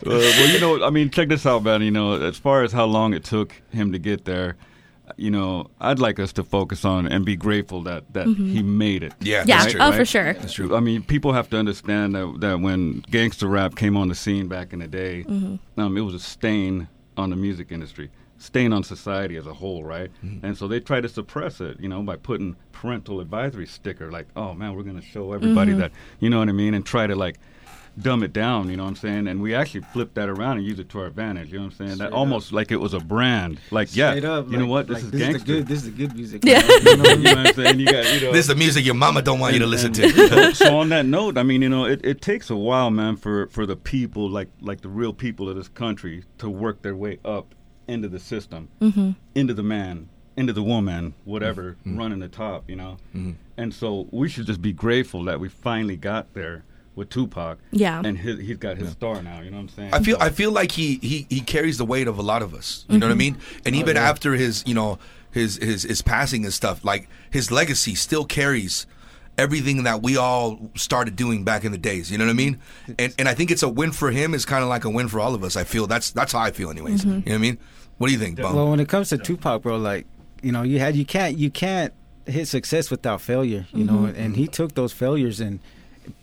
Uh, 0.00 0.06
well, 0.06 0.48
you 0.48 0.60
know, 0.60 0.84
I 0.84 0.90
mean, 0.90 1.10
check 1.10 1.28
this 1.28 1.46
out, 1.46 1.62
man. 1.62 1.82
You 1.82 1.90
know, 1.90 2.14
as 2.20 2.38
far 2.38 2.62
as 2.62 2.72
how 2.72 2.86
long 2.86 3.14
it 3.14 3.24
took 3.24 3.52
him 3.70 3.92
to 3.92 3.98
get 3.98 4.24
there, 4.24 4.56
you 5.20 5.30
know, 5.30 5.70
I'd 5.80 5.98
like 5.98 6.18
us 6.18 6.32
to 6.34 6.44
focus 6.44 6.84
on 6.84 7.06
and 7.06 7.24
be 7.24 7.36
grateful 7.36 7.82
that 7.82 8.12
that 8.14 8.26
mm-hmm. 8.26 8.52
he 8.52 8.62
made 8.62 9.02
it. 9.02 9.12
yeah, 9.20 9.44
yeah, 9.46 9.58
that's 9.58 9.72
true. 9.72 9.80
oh 9.82 9.92
for 9.92 10.04
sure. 10.04 10.32
That's 10.32 10.52
true. 10.52 10.74
I 10.74 10.80
mean, 10.80 11.02
people 11.02 11.32
have 11.32 11.50
to 11.50 11.58
understand 11.58 12.14
that, 12.14 12.36
that 12.40 12.60
when 12.60 13.00
gangster 13.10 13.46
rap 13.46 13.76
came 13.76 13.96
on 13.96 14.08
the 14.08 14.14
scene 14.14 14.48
back 14.48 14.72
in 14.72 14.78
the 14.78 14.88
day, 14.88 15.24
mm-hmm. 15.24 15.80
um, 15.80 15.96
it 15.96 16.00
was 16.00 16.14
a 16.14 16.18
stain 16.18 16.88
on 17.16 17.30
the 17.30 17.36
music 17.36 17.70
industry, 17.70 18.10
stain 18.38 18.72
on 18.72 18.82
society 18.82 19.36
as 19.36 19.46
a 19.46 19.52
whole, 19.52 19.84
right? 19.84 20.10
Mm-hmm. 20.24 20.46
And 20.46 20.56
so 20.56 20.66
they 20.66 20.80
try 20.80 21.02
to 21.02 21.08
suppress 21.08 21.60
it, 21.60 21.78
you 21.78 21.88
know, 21.88 22.02
by 22.02 22.16
putting 22.16 22.56
parental 22.72 23.20
advisory 23.20 23.66
sticker, 23.66 24.10
like, 24.10 24.26
oh 24.36 24.54
man, 24.54 24.74
we're 24.74 24.84
going 24.84 25.00
to 25.00 25.06
show 25.06 25.32
everybody 25.32 25.72
that, 25.74 25.92
you 26.18 26.30
know 26.30 26.38
what 26.38 26.48
I 26.48 26.52
mean, 26.52 26.72
and 26.72 26.84
try 26.84 27.06
to 27.06 27.14
like 27.14 27.38
dumb 27.98 28.22
it 28.22 28.32
down, 28.32 28.70
you 28.70 28.76
know 28.76 28.84
what 28.84 28.90
I'm 28.90 28.96
saying? 28.96 29.26
And 29.26 29.40
we 29.40 29.54
actually 29.54 29.82
flip 29.82 30.14
that 30.14 30.28
around 30.28 30.58
and 30.58 30.66
use 30.66 30.78
it 30.78 30.88
to 30.90 31.00
our 31.00 31.06
advantage, 31.06 31.52
you 31.52 31.58
know 31.58 31.66
what 31.66 31.72
I'm 31.72 31.76
saying? 31.78 31.98
that 31.98 32.08
Straight 32.08 32.12
almost 32.12 32.52
like 32.52 32.70
it 32.70 32.76
was 32.76 32.94
a 32.94 33.00
brand, 33.00 33.60
like 33.70 33.94
yeah, 33.94 34.10
up, 34.12 34.50
you 34.50 34.56
know 34.58 34.66
what, 34.66 34.86
this 34.86 34.96
like, 34.96 35.04
is 35.04 35.10
this 35.10 35.20
gangster. 35.20 35.36
Is 35.38 35.58
good, 35.58 35.66
this 35.66 35.78
is 35.78 35.84
the 35.84 35.90
good 35.90 36.14
music. 36.14 36.44
Yeah. 36.44 36.62
you, 36.68 36.96
know, 36.96 37.04
you 37.10 37.22
know 37.22 37.34
what 37.34 37.46
I'm 37.46 37.54
saying? 37.54 37.80
You 37.80 37.86
got, 37.86 38.14
you 38.14 38.20
know, 38.26 38.32
This 38.32 38.40
is 38.42 38.46
the 38.48 38.54
music 38.54 38.84
your 38.84 38.94
mama 38.94 39.22
don't 39.22 39.38
want 39.38 39.54
you 39.54 39.60
to 39.60 39.66
listen 39.66 39.88
and- 39.88 39.94
to. 39.96 40.28
so, 40.28 40.52
so 40.52 40.78
on 40.78 40.88
that 40.90 41.06
note, 41.06 41.38
I 41.38 41.42
mean, 41.42 41.62
you 41.62 41.68
know, 41.68 41.84
it, 41.84 42.04
it 42.04 42.20
takes 42.20 42.50
a 42.50 42.56
while, 42.56 42.90
man, 42.90 43.16
for, 43.16 43.48
for 43.48 43.66
the 43.66 43.76
people, 43.76 44.28
like 44.28 44.48
like 44.60 44.80
the 44.80 44.88
real 44.88 45.12
people 45.12 45.48
of 45.48 45.56
this 45.56 45.68
country, 45.68 46.24
to 46.38 46.48
work 46.48 46.82
their 46.82 46.96
way 46.96 47.18
up 47.24 47.54
into 47.88 48.08
the 48.08 48.20
system, 48.20 48.68
mm-hmm. 48.80 49.10
into 49.34 49.54
the 49.54 49.62
man, 49.62 50.08
into 50.36 50.52
the 50.52 50.62
woman, 50.62 51.14
whatever, 51.24 51.76
mm-hmm. 51.80 51.98
running 51.98 52.20
the 52.20 52.28
top, 52.28 52.68
you 52.68 52.76
know. 52.76 52.96
Mm-hmm. 53.14 53.32
And 53.56 53.74
so 53.74 54.08
we 54.10 54.28
should 54.28 54.46
just 54.46 54.62
be 54.62 54.72
grateful 54.72 55.24
that 55.24 55.40
we 55.40 55.48
finally 55.48 55.96
got 55.96 56.32
there 56.34 56.64
with 57.00 57.08
Tupac. 57.10 57.58
Yeah. 57.72 58.00
And 58.04 58.16
his, 58.16 58.38
he's 58.38 58.58
got 58.58 58.76
his 58.76 58.90
star 58.90 59.22
now. 59.22 59.40
You 59.40 59.50
know 59.50 59.56
what 59.56 59.62
I'm 59.62 59.68
saying? 59.70 59.94
I 59.94 60.00
feel 60.00 60.18
So- 60.18 60.24
I 60.24 60.30
feel 60.30 60.52
like 60.52 60.70
he 60.72 61.00
he 61.02 61.26
he 61.28 61.40
carries 61.40 61.78
the 61.78 61.84
weight 61.84 62.06
of 62.06 62.18
a 62.18 62.22
lot 62.22 62.42
of 62.42 62.54
us. 62.54 62.84
You 62.88 62.98
know 62.98 63.06
what 63.06 63.10
I 63.10 63.14
mm-hmm. 63.14 63.18
mean? 63.18 63.38
And 63.66 63.74
even 63.74 63.96
oh, 63.96 64.00
after 64.00 64.34
his 64.34 64.62
you 64.66 64.74
know 64.74 64.98
his 65.32 65.56
his 65.56 65.82
his 65.82 66.02
passing 66.02 66.44
and 66.44 66.54
stuff, 66.54 66.84
like 66.84 67.08
his 67.30 67.50
legacy 67.50 67.96
still 67.96 68.24
carries 68.24 68.86
everything 69.38 69.84
that 69.84 70.02
we 70.02 70.16
all 70.16 70.70
started 70.76 71.16
doing 71.16 71.42
back 71.42 71.64
in 71.64 71.72
the 71.72 71.78
days. 71.78 72.12
You 72.12 72.18
know 72.18 72.26
what 72.26 72.30
I 72.30 72.34
mean? 72.34 72.60
And 72.98 73.14
and 73.18 73.28
I 73.28 73.34
think 73.34 73.50
it's 73.50 73.62
a 73.62 73.68
win 73.68 73.90
for 73.90 74.10
him. 74.10 74.34
It's 74.34 74.44
kind 74.44 74.62
of 74.62 74.68
like 74.68 74.84
a 74.84 74.90
win 74.90 75.08
for 75.08 75.18
all 75.18 75.34
of 75.34 75.42
us. 75.42 75.56
I 75.56 75.64
feel 75.64 75.86
that's 75.86 76.10
that's 76.12 76.32
how 76.32 76.40
I 76.40 76.50
feel, 76.52 76.70
anyways. 76.70 77.00
Mm-hmm. 77.00 77.08
You 77.08 77.14
know 77.16 77.22
what 77.24 77.34
I 77.34 77.38
mean? 77.38 77.58
What 77.98 78.06
do 78.06 78.12
you 78.12 78.18
think, 78.18 78.40
Bum? 78.40 78.54
Well, 78.54 78.70
when 78.70 78.80
it 78.80 78.88
comes 78.88 79.08
to 79.08 79.18
Tupac, 79.18 79.62
bro, 79.62 79.76
like 79.78 80.06
you 80.42 80.52
know, 80.52 80.62
you 80.62 80.78
had 80.78 80.94
you 80.96 81.04
can't 81.04 81.36
you 81.38 81.50
can't 81.50 81.92
hit 82.26 82.46
success 82.46 82.90
without 82.90 83.20
failure. 83.20 83.66
You 83.72 83.84
mm-hmm. 83.84 84.04
know, 84.04 84.12
and 84.14 84.36
he 84.36 84.46
took 84.46 84.74
those 84.74 84.92
failures 84.92 85.40
and 85.40 85.60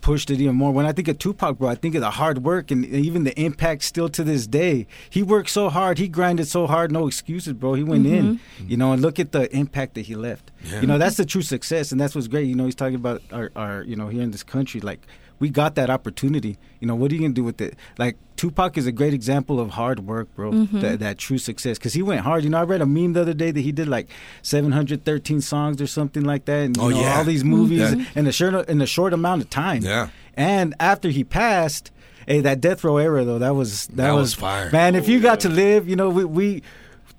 pushed 0.00 0.30
it 0.30 0.40
even 0.40 0.56
more. 0.56 0.72
When 0.72 0.86
I 0.86 0.92
think 0.92 1.08
of 1.08 1.18
Tupac, 1.18 1.58
bro, 1.58 1.68
I 1.68 1.74
think 1.74 1.94
of 1.94 2.00
the 2.00 2.10
hard 2.10 2.44
work 2.44 2.70
and 2.70 2.84
even 2.84 3.24
the 3.24 3.38
impact 3.40 3.82
still 3.82 4.08
to 4.10 4.24
this 4.24 4.46
day. 4.46 4.86
He 5.10 5.22
worked 5.22 5.50
so 5.50 5.68
hard, 5.68 5.98
he 5.98 6.08
grinded 6.08 6.48
so 6.48 6.66
hard, 6.66 6.92
no 6.92 7.06
excuses, 7.06 7.52
bro. 7.52 7.74
He 7.74 7.84
went 7.84 8.06
in, 8.06 8.36
mm-hmm. 8.36 8.68
you 8.68 8.76
know, 8.76 8.92
and 8.92 9.02
look 9.02 9.18
at 9.18 9.32
the 9.32 9.54
impact 9.54 9.94
that 9.94 10.02
he 10.02 10.14
left. 10.14 10.50
Yeah. 10.64 10.80
You 10.80 10.86
know, 10.86 10.98
that's 10.98 11.16
the 11.16 11.24
true 11.24 11.42
success, 11.42 11.92
and 11.92 12.00
that's 12.00 12.14
what's 12.14 12.28
great. 12.28 12.46
You 12.46 12.54
know, 12.54 12.64
he's 12.64 12.74
talking 12.74 12.96
about 12.96 13.22
our, 13.32 13.50
our 13.56 13.82
you 13.82 13.96
know, 13.96 14.08
here 14.08 14.22
in 14.22 14.30
this 14.30 14.42
country, 14.42 14.80
like 14.80 15.00
we 15.38 15.50
got 15.50 15.74
that 15.76 15.90
opportunity. 15.90 16.58
You 16.80 16.88
know, 16.88 16.94
what 16.94 17.10
are 17.10 17.14
you 17.14 17.20
gonna 17.20 17.34
do 17.34 17.44
with 17.44 17.60
it? 17.60 17.76
Like 17.98 18.16
Tupac 18.36 18.76
is 18.76 18.86
a 18.86 18.92
great 18.92 19.14
example 19.14 19.58
of 19.60 19.70
hard 19.70 20.00
work, 20.00 20.34
bro. 20.34 20.52
Mm-hmm. 20.52 20.80
That 20.80 20.98
that 21.00 21.18
true 21.18 21.38
success, 21.38 21.78
because 21.78 21.94
he 21.94 22.02
went 22.02 22.20
hard. 22.20 22.44
You 22.44 22.50
know, 22.50 22.58
I 22.58 22.62
read 22.64 22.80
a 22.80 22.86
meme 22.86 23.12
the 23.12 23.22
other 23.22 23.34
day 23.34 23.50
that 23.50 23.60
he 23.60 23.72
did 23.72 23.88
like 23.88 24.08
713 24.42 25.40
songs 25.40 25.80
or 25.80 25.86
something 25.86 26.24
like 26.24 26.44
that, 26.46 26.64
and 26.66 26.76
you 26.76 26.82
Oh, 26.82 26.88
know, 26.88 27.00
yeah. 27.00 27.18
all 27.18 27.24
these 27.24 27.44
movies 27.44 27.94
Yeah. 27.94 28.04
in 28.14 28.26
a 28.26 28.32
short 28.32 28.68
in 28.68 28.80
a 28.80 28.86
short 28.86 29.12
amount 29.12 29.42
of 29.42 29.50
time. 29.50 29.82
Yeah. 29.82 30.08
And 30.34 30.74
after 30.78 31.08
he 31.08 31.24
passed, 31.24 31.90
hey, 32.26 32.40
that 32.42 32.60
death 32.60 32.84
row 32.84 32.96
era 32.98 33.24
though, 33.24 33.38
that 33.38 33.54
was 33.54 33.86
that, 33.88 33.96
That 33.96 34.12
was 34.12 34.22
was 34.22 34.34
fire. 34.34 34.70
Man, 34.70 34.94
if 34.94 35.04
oh, 35.08 35.10
you 35.10 35.20
got 35.20 35.40
to 35.40 35.48
live, 35.48 35.88
you 35.88 35.96
know, 35.96 36.08
we. 36.08 36.24
we 36.24 36.62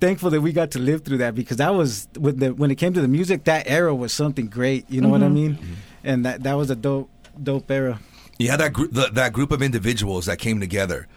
Thankful 0.01 0.29
that 0.29 0.39
we 0.39 0.53
got 0.53 0.71
to 0.71 0.79
live 0.79 1.03
through 1.03 1.17
that 1.17 1.35
because 1.35 1.57
that 1.57 1.75
was 1.75 2.07
when 2.17 2.37
the 2.37 2.53
when 2.53 2.71
it 2.71 2.75
came 2.75 2.93
to 2.93 3.01
the 3.01 3.09
music, 3.09 3.43
that 3.43 3.67
era 3.67 3.93
was 3.93 4.13
something 4.13 4.47
great. 4.47 4.89
You 4.89 5.01
know 5.01 5.09
what 5.09 5.21
I 5.21 5.25
mm-hmm. 5.25 5.33
mean? 5.33 5.77
And 6.05 6.25
that 6.25 6.43
that 6.43 6.53
was 6.53 6.69
a 6.69 6.75
dope 6.77 7.09
dope 7.43 7.69
era. 7.71 7.99
Yeah, 8.37 8.55
that 8.57 8.73
group, 8.73 8.91
the, 8.93 9.09
that 9.13 9.33
group 9.33 9.51
of 9.51 9.61
individuals 9.61 10.25
that 10.27 10.39
came 10.39 10.59
together 10.59 11.07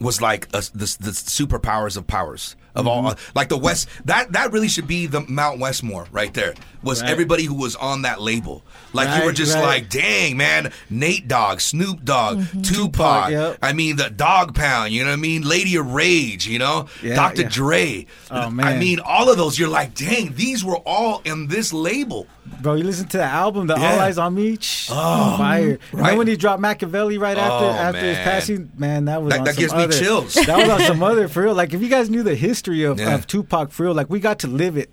was 0.00 0.20
like 0.20 0.46
a, 0.48 0.60
the, 0.72 0.96
the 1.00 1.10
superpowers 1.10 1.96
of 1.96 2.06
powers 2.06 2.56
of 2.74 2.88
all, 2.88 2.98
Mm-hmm. 2.98 3.06
Uh, 3.06 3.14
like 3.36 3.48
the 3.48 3.56
West. 3.56 3.88
That 4.04 4.32
that 4.32 4.50
really 4.50 4.66
should 4.68 4.88
be 4.88 5.06
the 5.06 5.20
Mount 5.20 5.60
Westmore 5.60 6.06
right 6.10 6.34
there. 6.34 6.54
Was 6.82 7.02
Right. 7.02 7.10
everybody 7.10 7.44
who 7.44 7.54
was 7.54 7.76
on 7.76 8.02
that 8.02 8.20
label? 8.20 8.64
Like 8.92 9.16
you 9.16 9.24
were 9.24 9.32
just 9.32 9.54
right. 9.54 9.62
like, 9.62 9.90
dang 9.90 10.36
man, 10.36 10.72
Nate 10.90 11.28
Dogg, 11.28 11.60
Snoop 11.60 12.04
Dogg, 12.04 12.38
mm-hmm. 12.38 12.62
Tupac. 12.62 13.28
Tupac, 13.28 13.30
yep. 13.30 13.58
I 13.62 13.72
mean 13.72 13.94
the 13.96 14.10
Dogg 14.10 14.54
Pound. 14.54 14.92
You 14.92 15.04
know 15.04 15.10
what 15.10 15.18
I 15.18 15.22
mean? 15.22 15.42
Lady 15.42 15.76
of 15.76 15.92
Rage. 15.92 16.48
You 16.48 16.58
know, 16.58 16.88
Yeah, 17.02 17.14
Dr. 17.14 17.42
yeah. 17.42 17.48
Dre. 17.48 18.06
Oh, 18.30 18.40
I 18.58 18.76
mean 18.76 18.98
all 18.98 19.30
of 19.30 19.36
those. 19.36 19.56
You're 19.58 19.68
like, 19.68 19.94
dang, 19.94 20.34
these 20.34 20.64
were 20.64 20.78
all 20.78 21.22
in 21.24 21.46
this 21.46 21.72
label. 21.72 22.26
Bro, 22.60 22.74
you 22.74 22.84
listen 22.84 23.06
to 23.08 23.16
the 23.18 23.24
album, 23.24 23.66
The 23.66 23.74
All 23.74 23.80
Eyez 23.98 24.22
on 24.22 24.34
Me, 24.34 24.56
Shh, 24.60 24.88
oh, 24.92 25.36
fire. 25.36 25.70
And 25.70 25.78
right. 25.92 26.08
then 26.10 26.18
when 26.18 26.26
he 26.26 26.36
dropped 26.36 26.62
Makaveli 26.62 27.18
right 27.20 27.36
after 27.36 27.66
Oh, 27.66 27.70
after 27.70 28.00
his 28.00 28.18
passing, 28.18 28.70
man, 28.76 29.04
that 29.06 29.22
was 29.22 29.32
That- 29.32 29.40
on 29.40 29.44
that 29.44 29.54
some 29.54 29.60
gives 29.62 29.72
me 29.74 29.82
other, 29.84 29.92
chills. 29.92 30.34
That 30.34 30.58
was 30.58 30.68
on 30.68 30.80
some 30.80 31.02
other 31.10 31.28
for 31.28 31.42
real. 31.42 31.54
Like 31.54 31.74
if 31.74 31.82
you 31.82 31.88
guys 31.88 32.08
knew 32.10 32.22
the 32.22 32.34
history 32.34 32.84
of, 32.84 32.98
Yeah. 32.98 33.14
of 33.14 33.26
Tupac 33.26 33.70
for 33.70 33.84
real, 33.84 33.94
like 33.94 34.08
we 34.10 34.20
got 34.20 34.38
to 34.40 34.46
live 34.46 34.76
it. 34.76 34.90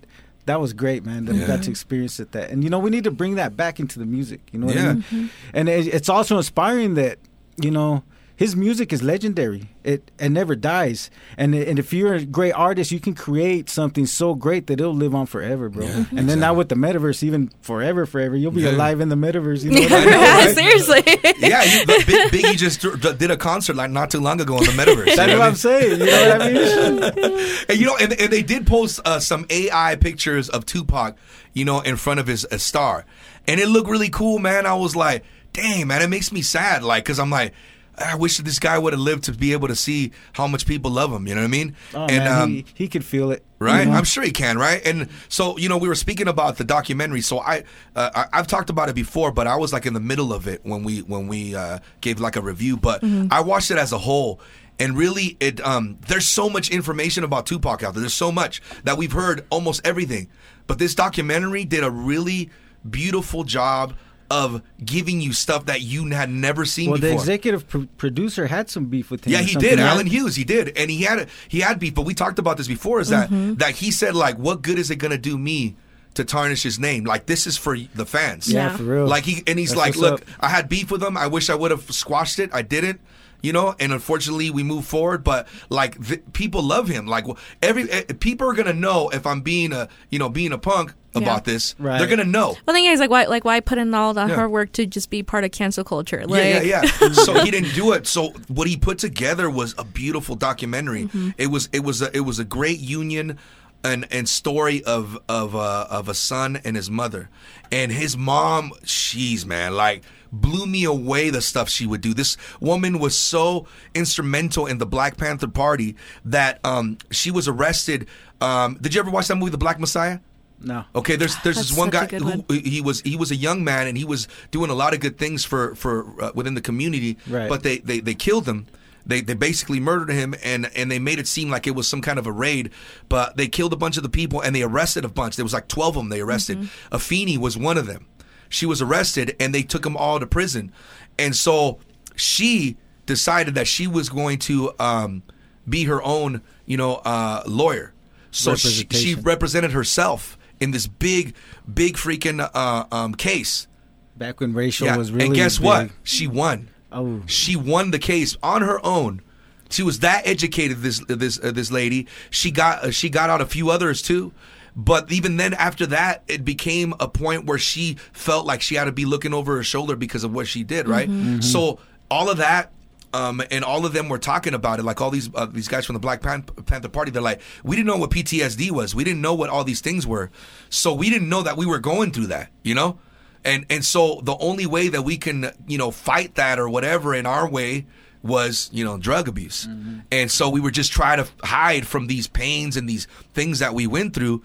That 0.48 0.60
was 0.60 0.74
great, 0.74 1.06
man. 1.06 1.26
That 1.26 1.36
we 1.36 1.46
got 1.46 1.64
to 1.64 1.70
experience 1.70 2.20
it. 2.20 2.32
That 2.32 2.50
and 2.50 2.64
you 2.64 2.70
know 2.70 2.80
we 2.80 2.90
need 2.90 3.04
to 3.04 3.12
bring 3.12 3.36
that 3.36 3.56
back 3.56 3.80
into 3.80 4.00
the 4.00 4.06
music. 4.06 4.42
You 4.52 4.60
know 4.60 4.66
what 4.68 4.76
Yeah. 4.76 4.82
I 4.82 4.94
mean? 4.94 5.04
Mm-hmm. 5.04 5.26
And 5.54 5.70
it, 5.70 5.88
it's 5.94 6.10
also 6.10 6.38
inspiring 6.38 6.96
that 6.96 7.20
you 7.58 7.70
know, 7.70 8.04
his 8.42 8.56
music 8.56 8.92
is 8.92 9.02
legendary. 9.04 9.64
It 9.84 10.02
it 10.18 10.30
never 10.30 10.56
dies. 10.56 11.12
And 11.38 11.54
and 11.54 11.78
if 11.78 11.94
you're 11.94 12.16
a 12.16 12.26
great 12.26 12.54
artist, 12.54 12.92
you 12.92 13.00
can 13.00 13.14
create 13.14 13.70
something 13.70 14.08
so 14.08 14.34
great 14.34 14.66
that 14.68 14.82
it'll 14.82 14.96
live 15.06 15.14
on 15.14 15.26
forever, 15.28 15.70
bro. 15.70 15.86
and 16.18 16.26
then 16.30 16.40
now 16.40 16.54
with 16.56 16.70
the 16.70 16.76
metaverse, 16.76 17.22
even 17.22 17.52
forever, 17.62 18.06
forever, 18.08 18.36
you'll 18.36 18.58
be 18.62 18.62
Yeah. 18.64 18.72
alive 18.72 19.00
in 19.04 19.10
the 19.10 19.16
metaverse. 19.16 19.64
You 19.64 19.72
know 19.78 19.82
what 19.82 19.92
I 19.92 20.06
mean? 20.06 20.14
right? 20.14 20.56
seriously. 20.62 21.04
Yeah, 21.50 21.64
you, 21.72 21.86
the 21.86 22.04
Big, 22.08 22.32
Biggie 22.34 22.58
just 22.58 22.82
d- 22.82 23.14
did 23.22 23.30
a 23.30 23.38
concert 23.38 23.76
like 23.76 23.92
not 23.92 24.10
too 24.10 24.20
long 24.22 24.42
ago 24.42 24.58
in 24.58 24.64
the 24.66 24.72
metaverse. 24.72 25.06
you 25.08 25.16
That's 25.16 25.28
know 25.32 25.40
what 25.40 25.48
I'm 25.48 25.56
saying. 25.56 26.00
You 26.00 26.06
know 26.08 26.30
what 26.30 26.42
I 26.42 26.52
mean? 26.52 27.58
And 27.70 27.80
you 27.80 27.86
know, 27.86 27.98
and, 28.02 28.12
and 28.20 28.30
they 28.34 28.42
did 28.44 28.66
post 28.66 29.00
uh, 29.06 29.20
some 29.20 29.46
AI 29.52 29.96
pictures 29.98 30.50
of 30.50 30.66
Tupac, 30.66 31.16
you 31.54 31.64
know, 31.66 31.82
in 31.82 31.96
front 31.96 32.20
of 32.20 32.26
his 32.26 32.48
star, 32.58 33.06
and 33.48 33.60
it 33.60 33.68
looked 33.68 33.90
really 33.90 34.10
cool, 34.10 34.40
man. 34.40 34.66
I 34.66 34.74
was 34.74 34.96
like, 34.96 35.24
dang, 35.54 35.86
man, 35.88 36.02
it 36.02 36.10
makes 36.10 36.32
me 36.32 36.42
sad, 36.42 36.82
like, 36.84 37.06
cause 37.06 37.20
I'm 37.20 37.30
like. 37.30 37.54
I 37.98 38.16
wish 38.16 38.38
this 38.38 38.60
guy 38.60 38.78
would 38.78 38.94
have 38.94 39.00
lived 39.00 39.26
to 39.26 39.34
be 39.34 39.54
able 39.54 39.68
to 39.68 39.76
see 39.76 40.12
how 40.34 40.48
much 40.48 40.66
people 40.66 40.92
love 40.92 41.12
him. 41.12 41.28
You 41.28 41.36
know 41.36 41.42
what 41.42 41.48
I 41.48 41.52
mean? 41.52 41.76
Oh, 41.94 42.02
and 42.02 42.24
man, 42.24 42.42
um, 42.42 42.50
he, 42.50 42.66
he 42.74 42.88
could 42.88 43.04
feel 43.06 43.32
it. 43.32 43.44
right? 43.60 43.82
you 43.82 43.92
know? 43.92 43.98
I'm 43.98 44.04
sure 44.04 44.24
he 44.24 44.32
can, 44.32 44.58
right? 44.58 44.86
And 44.86 45.10
so, 45.30 45.58
you 45.58 45.70
know, 45.70 45.78
we 45.78 45.88
were 45.88 45.96
speaking 45.96 46.28
about 46.28 46.58
the 46.58 46.64
documentary. 46.64 47.22
So 47.22 47.40
I, 47.40 47.64
uh, 47.96 48.10
I 48.16 48.26
I've 48.34 48.48
talked 48.48 48.70
about 48.70 48.90
it 48.90 48.96
before, 48.96 49.32
but 49.32 49.46
I 49.48 49.56
was 49.56 49.74
like 49.74 49.86
in 49.86 49.94
the 49.94 50.00
middle 50.00 50.34
of 50.34 50.48
it 50.48 50.62
when 50.64 50.84
we 50.84 51.00
when 51.00 51.28
we 51.28 51.56
uh, 51.56 51.80
gave 52.00 52.20
like 52.20 52.36
a 52.36 52.42
review. 52.42 52.78
But 52.78 53.04
I 53.30 53.42
watched 53.42 53.72
it 53.72 53.78
as 53.78 53.92
a 53.92 53.98
whole. 54.00 54.40
And 54.80 54.98
really, 54.98 55.38
it 55.40 55.62
um, 55.62 56.00
there's 56.08 56.28
so 56.28 56.50
much 56.50 56.72
information 56.72 57.24
about 57.24 57.46
Tupac 57.46 57.84
out 57.84 57.94
there. 57.94 58.02
There's 58.02 58.16
so 58.16 58.32
much 58.32 58.64
that 58.84 58.98
we've 58.98 59.12
heard 59.12 59.46
almost 59.52 59.86
everything. 59.86 60.28
But 60.66 60.80
this 60.80 60.96
documentary 60.96 61.66
did 61.66 61.84
a 61.84 61.92
really 61.92 62.50
beautiful 62.90 63.44
job 63.44 63.94
of 64.32 64.62
giving 64.84 65.20
you 65.22 65.34
stuff 65.34 65.66
that 65.66 65.82
you 65.82 66.08
had 66.10 66.30
never 66.30 66.64
seen 66.66 66.86
before. 66.92 67.02
Well, 67.02 67.02
the 67.02 67.14
executive 67.14 67.68
pr- 67.68 67.84
producer 67.98 68.48
had 68.48 68.70
some 68.70 68.86
beef 68.86 69.12
with 69.12 69.26
him. 69.26 69.34
Yeah, 69.34 69.40
he 69.42 69.54
something, 69.54 69.70
did. 69.70 69.80
right? 69.80 69.88
Allen 69.90 70.08
Hughes, 70.08 70.36
he 70.36 70.44
did, 70.44 70.76
and 70.78 70.90
he 70.90 71.04
had 71.04 71.20
a, 71.20 71.28
he 71.50 71.60
had 71.60 71.80
beef. 71.80 71.94
But 71.94 72.04
we 72.04 72.14
talked 72.14 72.40
about 72.40 72.58
this 72.58 72.68
before. 72.68 73.00
Is 73.02 73.10
that 73.10 73.30
Mm-hmm. 73.30 73.56
that 73.56 73.72
he 73.76 73.92
said 73.92 74.16
like, 74.16 74.38
what 74.38 74.62
good 74.62 74.80
is 74.80 74.90
it 74.90 74.96
gonna 74.96 75.18
do 75.18 75.38
me 75.38 75.76
to 76.14 76.24
tarnish 76.24 76.64
his 76.64 76.80
name? 76.80 77.04
Like 77.04 77.26
this 77.26 77.46
is 77.46 77.58
for 77.58 77.78
the 77.78 78.06
fans. 78.06 78.52
Yeah, 78.52 78.72
Yeah. 78.72 78.78
for 78.78 78.84
real. 78.84 79.06
Like 79.08 79.26
he 79.26 79.44
and 79.46 79.60
he's 79.60 79.70
That's 79.76 79.80
like, 79.80 79.96
look, 79.98 80.22
up. 80.22 80.28
I 80.40 80.48
had 80.50 80.70
beef 80.70 80.90
with 80.92 81.04
him. 81.04 81.18
I 81.18 81.28
wish 81.28 81.50
I 81.50 81.56
would 81.56 81.72
have 81.72 81.92
squashed 81.92 82.40
it. 82.40 82.50
I 82.54 82.62
didn't. 82.62 83.02
You 83.44 83.54
know, 83.54 83.74
and 83.80 83.92
unfortunately, 83.92 84.52
we 84.52 84.62
move 84.62 84.86
forward. 84.86 85.24
But 85.24 85.48
like, 85.70 86.00
th- 86.06 86.22
people 86.32 86.62
love 86.62 86.88
him. 86.88 87.08
Like, 87.08 87.26
every 87.62 87.90
eh, 87.90 88.04
people 88.20 88.48
are 88.48 88.54
gonna 88.54 88.72
know 88.72 89.10
if 89.10 89.26
I'm 89.26 89.42
being 89.42 89.74
a, 89.74 89.90
you 90.12 90.20
know, 90.20 90.30
being 90.30 90.52
a 90.54 90.60
punk 90.60 90.94
about 91.16 91.46
this. 91.46 91.76
Right. 91.80 91.98
They're 91.98 92.08
gonna 92.08 92.24
know. 92.24 92.50
Well, 92.50 92.58
the 92.68 92.74
thing 92.74 92.86
is, 92.86 93.00
like, 93.00 93.10
why, 93.10 93.26
like, 93.26 93.44
why 93.46 93.60
put 93.60 93.78
in 93.78 93.94
all 93.94 94.14
the 94.14 94.26
Yeah. 94.28 94.36
hard 94.36 94.52
work 94.52 94.72
to 94.74 94.86
just 94.86 95.10
be 95.10 95.24
part 95.24 95.44
of 95.44 95.52
cancel 95.52 95.84
culture? 95.84 96.26
Like, 96.26 96.44
yeah, 96.44 96.62
yeah, 96.62 96.82
yeah. 97.02 97.12
so 97.12 97.34
he 97.44 97.52
didn't 97.52 97.74
do 97.74 97.92
it. 97.94 98.08
So 98.08 98.30
what 98.48 98.68
he 98.68 98.78
put 98.78 98.98
together 98.98 99.50
was 99.50 99.76
a 99.78 99.84
beautiful 99.84 100.36
documentary. 100.36 101.10
It 101.38 101.48
was 101.48 101.70
it 101.74 101.84
was 101.84 102.02
a, 102.02 102.16
it 102.16 102.22
was 102.22 102.40
a 102.40 102.46
great 102.46 102.80
union 102.80 103.38
and 103.84 104.08
and 104.12 104.30
story 104.30 104.84
of 104.84 105.18
of 105.28 105.56
uh, 105.56 105.88
of 105.90 106.08
a 106.08 106.14
son 106.14 106.60
and 106.64 106.76
his 106.76 106.90
mother 106.92 107.30
and 107.72 107.92
his 107.92 108.16
mom. 108.16 108.72
She's 108.84 109.46
man, 109.46 109.76
like 109.76 110.04
blew 110.34 110.66
me 110.66 110.86
away 110.86 111.30
the 111.30 111.42
stuff 111.42 111.68
she 111.68 111.86
would 111.86 112.00
do. 112.00 112.14
This 112.14 112.38
woman 112.62 113.00
was 113.00 113.18
so 113.18 113.68
instrumental 113.94 114.66
in 114.66 114.78
the 114.78 114.86
Black 114.86 115.18
Panther 115.18 115.48
Party 115.50 115.96
that 116.24 116.60
um, 116.64 116.98
she 117.10 117.32
was 117.32 117.48
arrested. 117.50 118.08
Um, 118.40 118.78
did 118.80 118.94
you 118.96 119.02
ever 119.02 119.12
watch 119.12 119.28
that 119.28 119.36
movie, 119.36 119.52
The 119.52 119.58
Black 119.58 119.78
Messiah? 119.80 120.20
No. 120.64 120.86
Okay, 120.96 121.16
there's 121.16 121.36
there's 121.44 121.56
That's 121.56 121.70
this 121.70 121.78
one 121.78 121.90
guy 121.90 122.06
who 122.06 122.26
one. 122.26 122.46
he 122.50 122.82
was 122.82 123.02
he 123.02 123.16
was 123.16 123.32
a 123.32 123.36
young 123.36 123.64
man 123.64 123.88
and 123.88 123.98
he 123.98 124.06
was 124.06 124.28
doing 124.52 124.70
a 124.70 124.76
lot 124.76 124.94
of 124.94 125.00
good 125.00 125.18
things 125.18 125.44
for 125.44 125.76
for 125.76 126.22
uh, 126.22 126.32
within 126.36 126.54
the 126.54 126.62
community. 126.62 127.18
Right. 127.28 127.50
But 127.50 127.64
they, 127.64 127.80
they 127.80 128.00
they 128.00 128.14
killed 128.14 128.48
him. 128.48 128.68
They 129.06 129.22
they 129.22 129.34
basically 129.34 129.80
murdered 129.80 130.12
him 130.12 130.36
and 130.44 130.70
and 130.76 130.92
they 130.92 131.00
made 131.00 131.20
it 131.20 131.28
seem 131.28 131.50
like 131.50 131.66
it 131.66 131.72
was 131.72 131.88
some 131.88 132.02
kind 132.02 132.20
of 132.20 132.28
a 132.28 132.32
raid. 132.32 132.70
But 133.10 133.38
they 133.38 133.48
killed 133.48 133.74
a 133.74 133.78
bunch 133.78 133.98
of 133.98 134.04
the 134.04 134.10
people 134.10 134.42
and 134.42 134.56
they 134.56 134.62
arrested 134.62 135.04
a 135.04 135.10
bunch. 135.10 135.36
There 135.36 135.46
was 135.46 135.54
like 135.54 135.68
twelve 135.68 135.98
of 135.98 136.04
them 136.04 136.10
they 136.10 136.22
arrested. 136.22 136.60
Mm-hmm. 136.60 136.96
Afeni 136.96 137.38
was 137.38 137.58
one 137.58 137.78
of 137.78 137.88
them. 137.88 138.06
She 138.50 138.66
was 138.66 138.82
arrested 138.82 139.36
and 139.40 139.56
they 139.56 139.64
took 139.64 139.84
them 139.84 139.98
all 139.98 140.20
to 140.20 140.28
prison. 140.28 140.72
And 141.18 141.36
so 141.36 141.80
she 142.16 142.78
decided 143.06 143.56
that 143.56 143.68
she 143.68 143.88
was 143.88 144.10
going 144.10 144.38
to 144.40 144.74
um, 144.78 145.24
be 145.68 145.86
her 145.86 146.04
own 146.04 146.42
you 146.68 146.78
know 146.78 146.96
uh, 147.04 147.42
lawyer. 147.48 147.94
So 148.34 148.56
she, 148.56 148.88
she 148.92 149.16
represented 149.16 149.72
herself 149.72 150.38
in 150.62 150.72
this 150.72 150.88
big, 150.88 151.36
big 151.72 151.96
freaking 151.98 152.48
uh, 152.54 152.86
um, 152.92 153.14
case. 153.16 153.68
Back 154.16 154.40
when 154.40 154.54
racial 154.54 154.88
Yeah. 154.88 154.98
was 154.98 155.12
really 155.12 155.26
and 155.26 155.36
guess 155.36 155.58
big. 155.58 155.66
what? 155.66 155.90
She 156.04 156.28
won. 156.28 156.70
Oh. 156.92 157.24
She 157.26 157.56
won 157.56 157.92
the 157.92 158.00
case 158.00 158.38
on 158.44 158.62
her 158.62 158.80
own. 158.86 159.22
She 159.70 159.84
was 159.84 160.00
that 160.00 160.28
educated. 160.28 160.82
This 160.82 161.02
this 161.08 161.40
uh, 161.42 161.52
this 161.52 161.72
lady. 161.72 162.08
She 162.30 162.52
got 162.52 162.84
uh, 162.84 162.92
she 162.92 163.10
got 163.10 163.30
out 163.30 163.42
a 163.42 163.46
few 163.46 163.70
others 163.70 164.02
too. 164.02 164.32
But 164.76 165.12
even 165.12 165.36
then, 165.38 165.54
after 165.54 165.86
that, 165.88 166.24
it 166.28 166.46
became 166.46 166.94
a 167.00 167.08
point 167.08 167.46
where 167.46 167.58
she 167.58 167.98
felt 168.14 168.46
like 168.46 168.62
she 168.62 168.76
had 168.76 168.86
to 168.86 168.92
be 168.94 169.04
looking 169.06 169.34
over 169.34 169.56
her 169.58 169.64
shoulder 169.64 169.96
because 169.98 170.24
of 170.24 170.34
what 170.34 170.48
she 170.48 170.64
did. 170.64 170.88
Right. 170.88 171.10
Mm-hmm. 171.10 171.42
So 171.42 171.80
all 172.10 172.30
of 172.30 172.38
that. 172.38 172.72
Um, 173.14 173.42
and 173.52 173.64
all 173.64 173.86
of 173.86 173.92
them 173.94 174.08
were 174.08 174.18
talking 174.20 174.54
about 174.54 174.80
it, 174.80 174.84
like 174.84 175.02
all 175.02 175.10
these 175.10 175.30
uh, 175.36 175.46
these 175.46 175.68
guys 175.68 175.86
from 175.86 175.94
the 175.96 176.00
Black 176.00 176.22
Pan- 176.22 176.44
Panther 176.44 176.88
Party. 176.88 177.12
They're 177.12 177.22
like, 177.22 177.42
we 177.64 177.76
didn't 177.76 177.88
know 177.88 177.98
what 177.98 178.10
PTSD 178.12 178.72
was. 178.72 178.96
We 178.96 179.04
didn't 179.04 179.22
know 179.22 179.34
what 179.34 179.50
all 179.50 179.64
these 179.64 179.82
things 179.82 180.08
were. 180.08 180.32
So 180.70 180.94
we 180.94 181.10
didn't 181.10 181.28
know 181.28 181.42
that 181.42 181.58
we 181.58 181.66
were 181.66 181.80
going 181.80 182.12
through 182.12 182.28
that. 182.28 182.52
You 182.64 182.74
know, 182.76 183.00
and 183.44 183.66
and 183.70 183.84
so 183.84 184.22
the 184.24 184.38
only 184.40 184.66
way 184.66 184.88
that 184.88 185.02
we 185.02 185.18
can 185.18 185.52
you 185.68 185.78
know 185.78 185.92
fight 185.92 186.36
that 186.36 186.58
or 186.60 186.70
whatever 186.70 187.14
in 187.14 187.26
our 187.26 187.50
way 187.50 187.86
was 188.24 188.70
you 188.72 188.86
know 188.86 188.98
drug 189.00 189.28
abuse 189.28 189.68
and 190.12 190.30
so 190.30 190.48
we 190.48 190.62
were 190.62 190.70
just 190.70 190.92
trying 190.92 191.18
to 191.24 191.28
hide 191.44 191.88
from 191.88 192.06
these 192.06 192.28
pains 192.28 192.78
and 192.78 192.88
these 192.88 193.08
things 193.34 193.58
that 193.60 193.74
we 193.74 193.88
went 193.88 194.14
through 194.14 194.44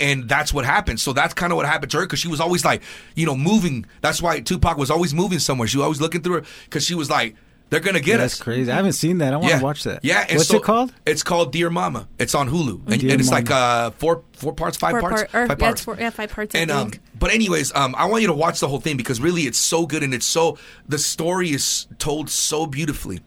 and 0.00 0.28
that's 0.28 0.52
what 0.52 0.64
happened 0.64 0.98
so 0.98 1.12
that's 1.12 1.32
kind 1.32 1.52
of 1.52 1.56
what 1.56 1.64
happened 1.64 1.92
to 1.92 1.98
her 1.98 2.04
because 2.04 2.18
she 2.18 2.26
was 2.26 2.40
always 2.40 2.64
like 2.64 2.82
you 3.14 3.24
know 3.24 3.36
moving 3.36 3.86
that's 4.00 4.20
why 4.20 4.40
tupac 4.40 4.76
was 4.76 4.90
always 4.90 5.14
moving 5.14 5.38
somewhere 5.38 5.68
she 5.68 5.76
was 5.76 5.84
always 5.84 6.00
looking 6.00 6.20
through 6.20 6.34
her 6.34 6.44
because 6.64 6.84
she 6.84 6.96
was 6.96 7.08
like 7.08 7.36
they're 7.72 7.80
gonna 7.80 8.00
get 8.00 8.18
That's 8.18 8.34
us 8.34 8.40
crazy. 8.42 8.70
I 8.70 8.76
haven't 8.76 8.92
seen 8.92 9.16
that. 9.18 9.32
I 9.32 9.36
want 9.38 9.48
to 9.50 9.56
yeah. 9.56 9.62
watch 9.62 9.84
that. 9.84 10.04
Yeah. 10.04 10.26
And 10.28 10.36
What's 10.36 10.50
so- 10.50 10.58
it 10.58 10.62
called? 10.62 10.92
It's 11.06 11.22
called 11.22 11.52
Dear 11.52 11.70
Mama. 11.70 12.06
It's 12.18 12.34
on 12.34 12.46
Hulu, 12.50 12.82
and, 12.84 13.02
and 13.02 13.04
it's 13.20 13.30
Mama. 13.30 13.40
like 13.42 13.50
uh, 13.50 13.90
four 13.92 14.24
four 14.34 14.52
parts, 14.52 14.76
five 14.76 14.90
Four 14.90 15.00
parts, 15.00 15.22
part- 15.22 15.34
or, 15.34 15.48
five 15.48 15.58
yeah, 15.58 15.64
parts. 15.66 15.80
it's 15.80 15.84
four, 15.86 15.96
yeah, 15.98 16.10
five 16.10 16.30
parts. 16.30 16.54
I 16.54 16.58
And 16.58 16.70
um, 16.70 16.92
but 17.18 17.30
anyways, 17.32 17.74
um, 17.74 17.94
I 17.96 18.04
want 18.04 18.20
you 18.20 18.26
to 18.28 18.34
watch 18.34 18.60
the 18.60 18.68
whole 18.68 18.78
thing 18.80 18.98
because 18.98 19.20
really 19.22 19.42
it's 19.42 19.56
so 19.56 19.86
good 19.86 20.02
and 20.02 20.12
it's 20.12 20.26
so 20.26 20.58
the 20.86 20.98
story 20.98 21.48
is 21.50 21.86
told 21.98 22.28
so 22.28 22.66
beautifully. 22.66 23.20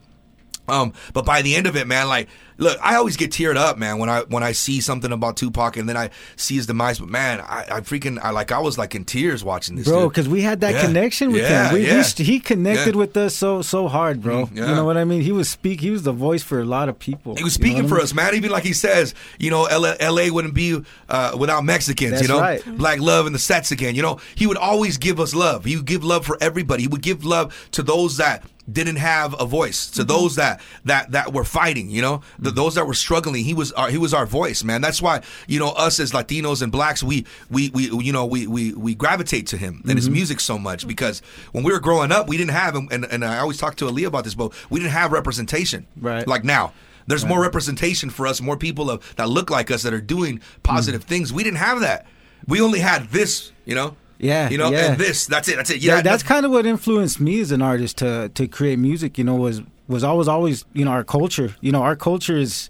Um, 0.68 0.94
but 1.14 1.26
by 1.26 1.42
the 1.42 1.56
end 1.56 1.68
of 1.68 1.76
it, 1.76 1.88
man, 1.88 2.08
like, 2.08 2.28
look, 2.58 2.78
I 2.82 2.96
always 2.96 3.18
get 3.18 3.32
teared 3.32 3.56
up, 3.58 3.78
man, 3.78 3.98
when 3.98 4.10
I 4.10 4.22
when 4.22 4.44
I 4.44 4.52
see 4.54 4.82
something 4.82 5.12
about 5.12 5.38
Tupac 5.38 5.78
and 5.78 5.88
then 5.90 5.98
I 5.98 6.10
see 6.36 6.56
his 6.56 6.66
demise. 6.68 7.00
But 7.00 7.10
man, 7.10 7.42
I, 7.42 7.66
I 7.72 7.80
freaking, 7.82 8.20
I 8.22 8.30
like, 8.32 8.52
I 8.52 8.60
was 8.60 8.78
like 8.78 8.96
in 8.96 9.06
tears 9.06 9.44
watching 9.44 9.76
this, 9.76 9.88
bro 9.88 10.08
because 10.10 10.28
we 10.30 10.42
had 10.42 10.62
that 10.62 10.74
Yeah. 10.74 10.86
connection 10.86 11.32
with 11.32 11.42
Yeah, 11.42 11.68
him 11.70 11.74
we, 11.74 11.88
yeah. 11.88 12.04
we, 12.18 12.24
he 12.24 12.40
connected 12.40 12.96
with 12.96 13.16
us 13.18 13.36
so 13.36 13.62
so 13.62 13.88
hard 13.88 14.22
bro 14.22 14.46
Mm, 14.46 14.56
yeah. 14.58 14.70
you 14.70 14.76
know 14.76 14.86
what 14.86 14.98
i 14.98 15.04
mean 15.06 15.22
he 15.22 15.32
was 15.32 15.48
speak 15.50 15.80
he 15.82 15.90
was 15.92 16.04
the 16.04 16.12
voice 16.12 16.44
for 16.44 16.60
a 16.60 16.66
lot 16.66 16.90
of 16.90 16.98
people 17.00 17.36
He 17.36 17.44
was 17.44 17.58
You 17.58 17.64
know 17.64 17.70
speaking 17.70 17.86
I 17.86 17.88
for 17.90 17.96
mean? 17.96 18.04
us, 18.04 18.14
man. 18.14 18.36
Even 18.36 18.52
like 18.52 18.64
he 18.64 18.74
says, 18.74 19.14
you 19.40 19.50
know, 19.50 19.64
LA, 19.64 19.96
LA 20.02 20.32
wouldn't 20.34 20.54
be 20.54 20.82
uh, 21.10 21.36
without 21.38 21.64
Mexicans. 21.64 22.12
That's 22.12 22.22
you 22.24 22.28
know, 22.28 22.40
right. 22.40 22.64
black 22.78 23.00
love 23.00 23.28
in 23.28 23.34
the 23.34 23.40
sets 23.40 23.72
again. 23.72 23.96
You 23.96 24.02
know, 24.02 24.20
he 24.36 24.48
would 24.48 24.58
always 24.58 24.98
give 24.98 25.20
us 25.20 25.34
love. 25.36 25.66
He 25.66 25.76
would 25.76 25.86
give 25.86 26.04
love 26.04 26.26
for 26.26 26.38
everybody. 26.42 26.84
He 26.84 26.88
would 26.88 27.02
give 27.02 27.24
love 27.26 27.54
to 27.72 27.84
those 27.84 28.18
that 28.18 28.44
didn't 28.72 28.96
have 28.96 29.36
a 29.40 29.46
voice, 29.46 29.92
to 29.92 30.04
those 30.04 30.36
that 30.38 30.60
that 30.86 31.12
that 31.12 31.34
were 31.34 31.44
fighting. 31.44 31.90
You 31.90 32.02
know, 32.02 32.22
the, 32.46 32.52
those 32.52 32.76
that 32.76 32.86
were 32.88 32.94
struggling. 32.94 33.44
He 33.44 33.54
was 33.54 33.72
our 33.74 33.90
he 33.90 33.98
was 33.98 34.14
our 34.14 34.26
voice, 34.26 34.64
man. 34.64 34.82
That's 34.82 35.02
why 35.02 35.22
you 35.48 35.60
know 35.60 35.70
us 35.70 36.00
as 36.00 36.12
Latinos 36.12 36.62
and 36.62 36.72
blacks, 36.72 37.04
we 37.04 37.26
we 37.50 37.70
we 37.70 37.90
you 37.90 38.14
know 38.14 38.26
we 38.26 38.48
we 38.48 38.74
we 38.74 38.96
gravitate 38.96 39.48
to 39.48 39.58
him 39.58 39.82
and 39.88 39.98
his 39.98 40.10
music 40.10 40.40
so 40.40 40.58
much 40.58 40.88
because 40.88 41.22
when 41.52 41.64
we 41.64 41.72
were 41.72 41.80
growing 41.80 42.12
up, 42.12 42.28
we 42.28 42.38
didn't 42.38 42.52
have 42.52 42.76
and 42.76 42.92
and, 42.92 43.06
and 43.06 43.26
I 43.26 43.40
always 43.40 43.58
talk 43.58 43.76
to 43.78 43.86
Aaliyah 43.86 44.08
about 44.08 44.24
this, 44.24 44.36
but 44.36 44.54
we 44.70 44.80
didn't 44.80 44.94
have 44.94 45.12
representation. 45.12 45.88
Right. 46.00 46.28
Like 46.28 46.44
now. 46.44 46.74
There's 47.08 47.24
more 47.24 47.40
representation 47.40 48.10
for 48.10 48.26
us, 48.26 48.42
more 48.42 48.58
people 48.58 48.90
of, 48.90 49.16
that 49.18 49.30
look 49.30 49.52
like 49.52 49.70
us 49.70 49.84
that 49.84 49.94
are 49.94 50.02
doing 50.02 50.42
positive 50.64 51.06
Mm. 51.06 51.08
things. 51.08 51.32
We 51.32 51.44
didn't 51.44 51.60
have 51.60 51.82
that. 51.82 52.08
We 52.48 52.62
only 52.62 52.80
had 52.80 53.10
this, 53.12 53.52
you 53.64 53.76
know. 53.76 53.96
Yeah, 54.18 54.50
You 54.50 54.58
know, 54.58 54.72
yeah. 54.72 54.92
and 54.92 54.98
this. 55.00 55.26
That's 55.26 55.48
it. 55.50 55.58
That's 55.58 55.70
it. 55.70 55.82
yeah, 55.82 56.02
that's 56.02 56.24
kind 56.24 56.46
of 56.46 56.52
what 56.52 56.66
influenced 56.66 57.20
me 57.20 57.40
as 57.42 57.52
an 57.52 57.62
artist 57.62 57.98
to 57.98 58.30
to 58.30 58.48
create 58.48 58.80
music. 58.80 59.18
You 59.18 59.24
know, 59.24 59.36
was 59.36 59.62
was 59.88 60.04
always 60.04 60.28
always 60.28 60.66
you 60.74 60.86
know 60.86 60.92
our 60.92 61.04
culture. 61.04 61.56
You 61.62 61.72
know, 61.72 61.82
our 61.82 61.96
culture 61.96 62.38
is 62.38 62.70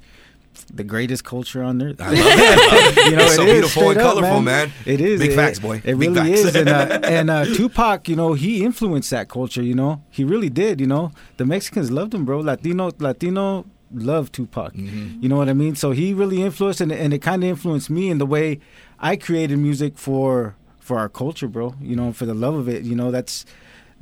the 0.74 0.84
greatest 0.84 1.24
culture 1.24 1.62
on 1.62 1.82
earth. 1.82 2.02
I 2.02 2.10
love 2.10 2.18
it. 2.18 2.26
I 2.26 2.56
love 2.56 2.98
it. 2.98 3.06
you 3.12 3.16
know, 3.18 3.24
It's 3.26 3.34
it 3.34 3.36
so 3.36 3.46
beautiful 3.46 3.90
and 3.90 4.00
up, 4.00 4.14
colorful, 4.16 4.42
man. 4.42 4.72
It 4.86 5.02
is 5.02 5.20
Big 5.20 5.32
it, 5.32 5.36
facts, 5.36 5.60
boy. 5.60 5.76
It 5.84 5.98
Big 6.00 6.10
really 6.16 6.32
facts. 6.32 6.46
is. 6.46 6.56
And, 6.56 6.70
uh, 6.70 7.00
and 7.04 7.30
uh, 7.30 7.46
Tupac, 7.46 8.08
you 8.10 8.16
know, 8.16 8.34
he 8.34 8.64
influenced 8.64 9.12
that 9.12 9.28
culture. 9.30 9.62
You 9.62 9.76
know, 9.76 10.02
he 10.10 10.24
really 10.24 10.50
did. 10.50 10.80
You 10.80 10.88
know, 10.88 11.12
the 11.38 11.46
Mexicans 11.46 11.92
loved 11.92 12.14
him, 12.14 12.26
bro. 12.26 12.40
Latino, 12.40 12.92
Latino 13.00 13.66
loved 13.94 14.34
Tupac. 14.34 14.74
Mm-hmm. 14.74 15.22
You 15.22 15.30
know 15.30 15.36
what 15.38 15.50
I 15.50 15.54
mean? 15.54 15.76
So 15.76 15.92
he 15.92 16.14
really 16.14 16.42
influenced, 16.42 16.82
and, 16.82 16.92
and 16.92 17.14
it 17.14 17.20
kind 17.20 17.44
of 17.44 17.50
influenced 17.50 17.90
me 17.90 18.10
in 18.10 18.18
the 18.18 18.26
way 18.26 18.60
I 19.00 19.18
created 19.18 19.58
music 19.60 19.98
for 19.98 20.56
for 20.86 21.00
our 21.00 21.10
culture, 21.10 21.48
bro. 21.48 21.74
You 21.82 21.96
know, 21.96 22.14
for 22.14 22.26
the 22.26 22.34
love 22.36 22.54
of 22.54 22.70
it. 22.70 22.84
You 22.84 22.96
know, 22.96 23.10
that's 23.12 23.44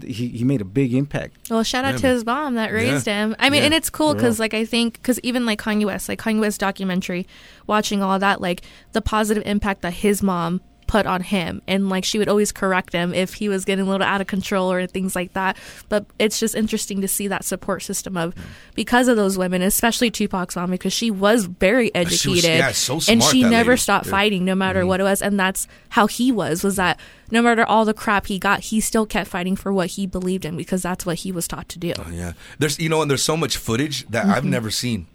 he, 0.03 0.27
he 0.29 0.43
made 0.43 0.59
a 0.59 0.65
big 0.65 0.93
impact. 0.93 1.49
Well, 1.49 1.63
shout 1.63 1.85
out 1.85 1.93
Yeah, 1.93 1.97
to 1.99 2.07
his 2.07 2.25
mom 2.25 2.55
that 2.55 2.71
raised 2.73 3.05
him. 3.05 3.35
I 3.39 3.49
mean, 3.49 3.61
Yeah. 3.61 3.65
and 3.67 3.73
it's 3.73 3.89
cool 3.89 4.13
because, 4.13 4.39
like, 4.39 4.53
I 4.53 4.65
think 4.65 4.93
because 4.93 5.19
even 5.21 5.45
like 5.45 5.61
Kanye 5.61 5.85
West, 5.85 6.09
like 6.09 6.19
Kanye 6.19 6.39
West 6.41 6.59
documentary, 6.59 7.25
watching 7.67 8.01
all 8.03 8.19
that, 8.19 8.41
like 8.41 8.63
the 8.91 9.01
positive 9.01 9.43
impact 9.45 9.81
that 9.83 9.93
his 9.93 10.21
mom 10.21 10.61
put 10.93 11.07
on 11.07 11.21
him, 11.21 11.59
and 11.67 11.89
like 11.89 12.05
she 12.05 12.19
would 12.19 12.27
always 12.29 12.51
correct 12.51 12.93
him 12.93 13.15
if 13.15 13.33
he 13.33 13.49
was 13.49 13.65
getting 13.65 13.87
a 13.87 13.89
little 13.89 14.05
out 14.05 14.21
of 14.21 14.27
control 14.27 14.71
or 14.71 14.85
things 14.85 15.15
like 15.15 15.33
that. 15.33 15.57
But 15.89 16.05
it's 16.19 16.39
just 16.39 16.53
interesting 16.53 17.01
to 17.01 17.07
see 17.07 17.27
that 17.29 17.43
support 17.43 17.81
system 17.81 18.15
of 18.15 18.35
because 18.75 19.07
of 19.07 19.17
those 19.17 19.35
women, 19.35 19.63
especially 19.63 20.11
Tupac's 20.11 20.55
mom, 20.55 20.69
because 20.69 20.93
she 20.93 21.09
was 21.09 21.45
very 21.45 21.87
She 21.87 21.99
was- 21.99 22.13
educated, 22.13 22.43
yeah, 22.59 22.71
so 22.73 22.99
and 23.07 23.23
she 23.23 23.41
never 23.41 23.71
lady. 23.71 23.79
stopped 23.81 24.05
Yeah. 24.05 24.11
fighting 24.11 24.45
no 24.45 24.53
matter 24.53 24.85
what 24.85 24.99
it 24.99 25.03
was, 25.03 25.23
and 25.23 25.39
that's 25.39 25.67
how 25.89 26.05
he 26.05 26.31
was. 26.31 26.63
Was 26.63 26.75
that 26.75 26.99
no 27.31 27.41
matter 27.41 27.65
all 27.65 27.85
the 27.85 27.93
crap 27.95 28.27
he 28.27 28.37
got, 28.37 28.59
he 28.69 28.79
still 28.79 29.07
kept 29.07 29.27
fighting 29.31 29.55
for 29.55 29.73
what 29.73 29.87
he 29.97 30.05
believed 30.05 30.45
in 30.45 30.55
because 30.55 30.83
that's 30.83 31.07
what 31.07 31.15
he 31.25 31.31
was 31.31 31.47
taught 31.47 31.69
to 31.69 31.79
do. 31.79 31.93
Yeah, 32.11 32.33
there's 32.59 32.77
you 32.77 32.87
know, 32.89 33.01
and 33.01 33.09
there's 33.09 33.23
so 33.23 33.35
much 33.35 33.57
footage 33.57 34.05
that 34.09 34.25
Mm-hmm. 34.25 34.33
I've 34.35 34.45
never 34.45 34.69
seen, 34.69 35.07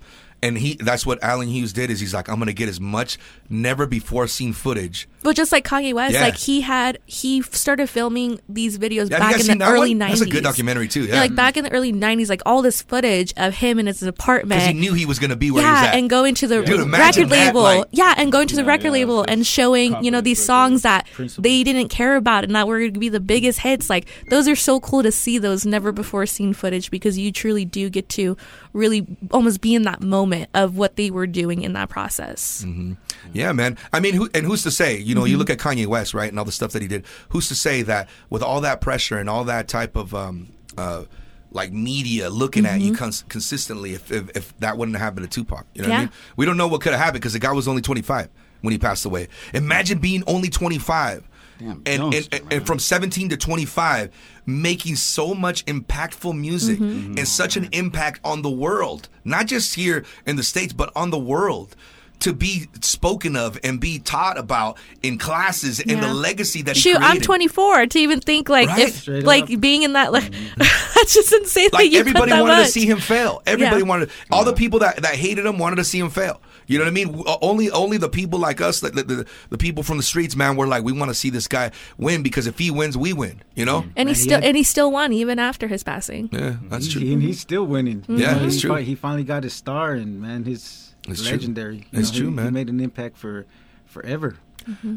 and 0.43 0.59
he 0.59 0.75
that's 0.81 1.07
what 1.07 1.23
Allen 1.23 1.49
Hughes 1.49 1.73
did 1.73 1.89
is 1.91 2.01
he's 2.01 2.15
like 2.15 2.29
I'm 2.29 2.39
gonna 2.41 2.53
get 2.53 2.69
as 2.69 2.81
much 2.81 3.17
never 3.49 3.87
before 3.87 4.27
seen 4.27 4.53
footage. 4.53 5.09
But 5.23 5.35
just 5.37 5.51
like 5.53 5.65
Kanye 5.67 5.93
West, 5.95 6.15
Yeah. 6.15 6.23
like 6.23 6.37
he 6.37 6.61
had 6.61 6.99
he 7.07 7.43
started 7.43 7.89
filming 7.91 8.41
these 8.49 8.79
videos 8.79 9.11
Have 9.11 9.11
you 9.11 9.19
back 9.19 9.33
guys 9.33 9.41
in 9.41 9.47
seen 9.47 9.59
the 9.59 9.65
that 9.65 9.73
early 9.73 9.91
one? 9.91 9.99
nineties. 9.99 10.21
That's 10.21 10.31
a 10.31 10.33
good 10.33 10.45
documentary 10.45 10.87
too. 10.89 11.05
Yeah, 11.05 11.15
Yeah, 11.15 11.21
like 11.23 11.35
back 11.35 11.57
in 11.57 11.65
the 11.65 11.73
early 11.73 11.91
nineties, 11.93 12.31
like 12.31 12.41
all 12.47 12.63
this 12.63 12.83
footage 12.83 13.35
of 13.37 13.55
him 13.55 13.79
in 13.79 13.87
his 13.87 14.03
apartment. 14.03 14.61
because 14.61 14.69
he 14.69 14.75
knew 14.75 14.95
he 14.95 15.07
was 15.07 15.19
gonna 15.19 15.35
be 15.37 15.51
where 15.51 15.63
he 15.63 15.69
was 15.69 15.81
yeah, 15.83 15.89
at. 15.89 15.95
and 15.97 16.09
going 16.09 16.35
to 16.37 16.47
the 16.47 16.63
Dude, 16.63 16.81
imagine 16.81 17.25
record 17.25 17.31
that, 17.37 17.47
label. 17.47 17.63
like- 17.63 17.85
yeah, 17.91 18.15
and 18.17 18.31
going 18.31 18.47
to 18.49 18.57
the 18.57 18.63
Yeah, 18.63 18.69
record 18.69 18.85
yeah, 18.87 18.91
label 18.93 19.23
it's 19.25 19.33
and 19.33 19.47
showing, 19.47 20.05
you 20.05 20.11
know, 20.11 20.21
these 20.21 20.39
confidence 20.39 20.47
songs 20.47 20.83
that 20.83 21.07
Principle. 21.13 21.43
they 21.43 21.63
didn't 21.65 21.89
care 21.89 22.17
about 22.17 22.45
and 22.45 22.55
that 22.55 22.69
were 22.69 22.79
going 22.79 22.95
to 22.95 23.01
be 23.01 23.09
the 23.09 23.21
biggest 23.21 23.59
hits. 23.61 23.91
Like 23.91 24.07
those 24.31 24.47
are 24.49 24.57
so 24.57 24.79
cool 24.81 25.03
to 25.03 25.11
see 25.13 25.39
those 25.39 25.67
never 25.67 25.91
before 25.93 26.27
seen 26.27 26.53
footage 26.55 26.91
because 26.91 27.19
you 27.19 27.33
truly 27.33 27.65
do 27.65 27.91
get 27.91 28.09
to 28.11 28.37
really 28.73 29.07
almost 29.33 29.61
be 29.61 29.75
in 29.75 29.83
that 29.83 30.01
moment 30.01 30.49
of 30.55 30.77
what 30.77 30.95
they 30.97 31.11
were 31.11 31.27
doing 31.27 31.63
in 31.63 31.73
that 31.73 31.89
process. 31.89 32.65
Mm-hmm. 32.65 32.93
Yeah, 33.33 33.53
man. 33.53 33.77
I 33.93 34.01
mean, 34.01 34.15
who, 34.15 34.29
and 34.33 34.47
who's 34.47 34.63
to 34.63 34.71
say? 34.71 34.99
You 35.09 35.15
know, 35.15 35.23
Mm-hmm. 35.23 35.31
you 35.31 35.39
look 35.39 35.51
at 35.51 35.59
Kanye 35.59 35.87
West, 35.87 36.13
right, 36.15 36.29
and 36.29 36.39
all 36.39 36.45
the 36.45 36.53
stuff 36.53 36.73
that 36.73 36.83
he 36.83 36.89
did. 36.89 37.05
Who's 37.31 37.49
to 37.49 37.55
say 37.55 37.83
that 37.83 38.09
with 38.31 38.43
all 38.43 38.61
that 38.61 38.81
pressure 38.81 39.19
and 39.19 39.29
all 39.29 39.45
that 39.45 39.67
type 39.69 39.97
of 39.97 40.15
um, 40.15 40.49
uh, 40.77 41.05
like 41.51 41.73
media 41.73 42.29
looking 42.29 42.67
at 42.67 42.79
Mm-hmm. 42.79 42.89
you 42.89 42.95
cons- 42.95 43.25
consistently, 43.29 43.95
if, 43.95 44.13
if 44.13 44.37
if 44.37 44.59
that 44.59 44.77
wouldn't 44.77 44.97
have 44.97 45.05
happened 45.05 45.31
to 45.31 45.35
Tupac, 45.41 45.67
you 45.75 45.83
know 45.83 45.89
what 45.89 45.95
I 45.97 46.01
mean? 46.01 46.11
We 46.37 46.45
don't 46.47 46.57
know 46.59 46.69
what 46.69 46.83
could 46.83 46.93
have 46.93 47.01
happened 47.01 47.23
because 47.23 47.33
the 47.33 47.39
guy 47.39 47.53
was 47.53 47.67
only 47.67 47.81
25 47.83 48.29
when 48.61 48.73
he 48.73 48.79
passed 48.79 49.05
away. 49.07 49.29
Imagine 49.55 49.99
being 49.99 50.23
only 50.27 50.51
25. 50.51 51.27
Damn, 51.59 51.83
and, 51.87 52.15
and, 52.15 52.29
and, 52.31 52.53
and 52.53 52.67
from 52.67 52.79
17 52.79 53.31
to 53.31 53.37
25 53.37 54.15
making 54.47 54.95
so 54.95 55.35
much 55.35 55.65
impactful 55.67 56.39
music 56.39 56.79
Mm-hmm. 56.79 57.19
and 57.19 57.27
such 57.27 57.57
an 57.57 57.69
impact 57.73 58.21
on 58.23 58.43
the 58.43 58.51
world 58.51 59.09
not 59.25 59.47
just 59.47 59.75
here 59.75 60.05
in 60.25 60.37
the 60.37 60.45
states 60.45 60.73
but 60.73 60.93
on 60.95 61.11
the 61.11 61.19
world 61.19 61.75
to 62.21 62.33
be 62.33 62.67
spoken 62.81 63.37
of 63.37 63.59
and 63.63 63.81
be 63.81 63.99
taught 63.99 64.39
about 64.39 64.77
in 65.03 65.19
classes 65.19 65.79
and 65.81 66.03
the 66.03 66.13
legacy 66.13 66.63
that 66.63 66.75
he 66.77 66.83
Shoot, 66.83 66.97
I'm 67.01 67.21
24 67.21 67.87
to 67.87 67.99
even 67.99 68.21
think 68.21 68.49
like 68.49 68.69
Right? 68.69 68.89
if 68.89 68.97
Straight 69.03 69.25
like 69.25 69.51
up. 69.51 69.61
being 69.61 69.83
in 69.85 69.93
that 69.93 70.13
like 70.13 70.25
mm-hmm. 70.25 70.59
that's 70.95 71.15
just 71.15 71.33
insane. 71.33 71.69
that 71.73 71.79
like 71.79 71.91
you 71.93 72.01
everybody 72.01 72.31
that 72.33 72.41
wanted 72.41 72.55
much. 72.57 72.67
to 72.67 72.73
see 72.73 72.87
him 72.87 72.99
fail. 72.99 73.43
Everybody 73.47 73.83
Yeah. 73.83 73.89
wanted 73.89 74.11
all 74.31 74.45
the 74.45 74.53
people 74.53 74.81
that, 74.81 74.97
that 75.03 75.15
hated 75.15 75.47
him 75.47 75.59
wanted 75.59 75.77
to 75.77 75.85
see 75.85 75.99
him 76.01 76.11
fail. 76.11 76.41
You 76.67 76.77
know 76.79 76.85
what 76.85 76.91
I 76.91 76.95
mean? 76.95 77.23
Uh, 77.27 77.37
only 77.41 77.71
only 77.71 77.97
the 77.97 78.11
people 78.11 78.39
like 78.39 78.61
us, 78.61 78.81
the, 78.81 78.91
the, 78.91 79.27
the 79.49 79.57
people 79.57 79.83
from 79.83 79.97
the 79.97 80.03
streets, 80.03 80.37
man, 80.37 80.55
were 80.57 80.67
like, 80.67 80.85
we 80.85 80.93
want 80.93 81.11
to 81.11 81.15
see 81.15 81.31
this 81.31 81.49
guy 81.49 81.71
win 81.97 82.23
because 82.23 82.47
if 82.47 82.59
he 82.59 82.71
wins, 82.71 82.95
we 82.97 83.15
win. 83.15 83.41
You 83.55 83.65
know? 83.65 83.85
and 83.97 84.09
he 84.09 84.15
he 84.15 84.21
still 84.21 84.35
had- 84.35 84.45
and 84.45 84.57
he 84.57 84.63
still 84.65 84.91
won 84.93 85.13
even 85.15 85.39
after 85.39 85.67
his 85.67 85.83
passing. 85.83 86.29
Yeah, 86.31 86.57
that's 86.69 86.87
He- 86.87 86.93
true. 86.93 87.13
and 87.13 87.23
he's 87.23 87.41
still 87.41 87.65
winning. 87.65 88.05
You 88.07 88.15
mm-hmm. 88.17 88.19
Yeah, 88.19 88.35
know, 88.35 88.45
it's 88.47 88.61
true. 88.61 88.75
He 88.75 88.95
finally 88.97 89.25
got 89.25 89.45
his 89.45 89.55
star, 89.55 89.93
and 89.93 90.21
man, 90.21 90.45
his 90.45 90.88
It's 91.09 91.25
legendary. 91.31 91.87
You 91.91 92.01
It's 92.01 92.13
know, 92.13 92.19
true, 92.19 92.29
he, 92.29 92.35
man. 92.35 92.45
He 92.47 92.51
made 92.53 92.69
an 92.69 92.81
impact 92.81 93.17
for 93.17 93.47
forever. 93.87 94.37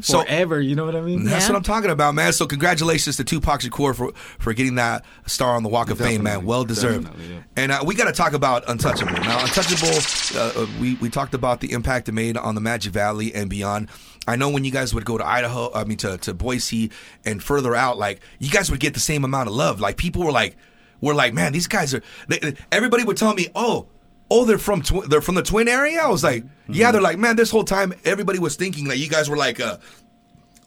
So- 0.02 0.20
forever, 0.22 0.60
you 0.60 0.74
know 0.74 0.84
what 0.84 0.94
I 0.94 1.00
mean? 1.00 1.24
That's 1.24 1.46
Yeah. 1.46 1.52
what 1.52 1.56
I'm 1.56 1.62
talking 1.62 1.90
about, 1.90 2.14
man. 2.14 2.34
So 2.34 2.46
congratulations 2.46 3.16
to 3.16 3.24
Tupac 3.24 3.60
Shakur 3.62 3.94
for 3.96 4.12
for 4.38 4.52
getting 4.52 4.74
that 4.74 5.02
star 5.26 5.56
on 5.56 5.62
the 5.62 5.70
Walk 5.70 5.88
of 5.88 5.96
Fame, 5.96 6.22
man. 6.24 6.44
Well 6.44 6.64
deserved. 6.64 7.08
Yeah. 7.18 7.38
And 7.56 7.72
uh, 7.72 7.82
we 7.86 7.94
got 7.94 8.04
to 8.04 8.12
talk 8.12 8.34
about 8.34 8.68
Untouchable. 8.68 9.12
Now, 9.12 9.40
Untouchable, 9.42 10.38
uh, 10.38 10.62
uh, 10.62 10.66
we 10.78 10.96
we 10.96 11.08
talked 11.08 11.32
about 11.32 11.60
the 11.60 11.72
impact 11.72 12.08
it 12.10 12.12
made 12.12 12.36
on 12.36 12.54
the 12.54 12.60
Magic 12.60 12.92
Valley 12.92 13.34
and 13.34 13.48
beyond. 13.48 13.88
I 14.28 14.36
know 14.36 14.50
when 14.50 14.64
you 14.64 14.70
guys 14.72 14.92
would 14.92 15.06
go 15.06 15.16
to 15.16 15.26
Idaho, 15.26 15.70
I 15.74 15.84
mean 15.84 15.96
to 15.98 16.18
to 16.18 16.34
Boise 16.34 16.90
and 17.24 17.42
further 17.42 17.74
out, 17.74 17.96
like 17.96 18.20
you 18.40 18.50
guys 18.50 18.70
would 18.70 18.80
get 18.80 18.92
the 18.92 19.00
same 19.00 19.24
amount 19.24 19.48
of 19.48 19.54
love. 19.54 19.80
Like 19.80 19.96
people 19.96 20.22
were 20.22 20.32
like, 20.32 20.54
were 21.00 21.14
like, 21.14 21.32
man, 21.32 21.52
these 21.54 21.66
guys 21.66 21.94
are. 21.94 22.02
They, 22.28 22.56
everybody 22.70 23.04
would 23.04 23.16
tell 23.16 23.32
me, 23.32 23.48
oh. 23.54 23.86
Oh, 24.30 24.44
they're 24.44 24.58
from 24.58 24.82
twi- 24.82 25.06
they're 25.06 25.20
from 25.20 25.34
the 25.34 25.42
Twin 25.42 25.68
area. 25.68 26.00
I 26.00 26.08
was 26.08 26.24
like, 26.24 26.44
yeah. 26.68 26.90
They're 26.90 27.02
like, 27.02 27.18
man. 27.18 27.36
This 27.36 27.50
whole 27.50 27.64
time, 27.64 27.92
everybody 28.04 28.38
was 28.38 28.56
thinking 28.56 28.88
that 28.88 28.98
you 28.98 29.08
guys 29.08 29.28
were 29.28 29.36
like 29.36 29.58
a 29.60 29.78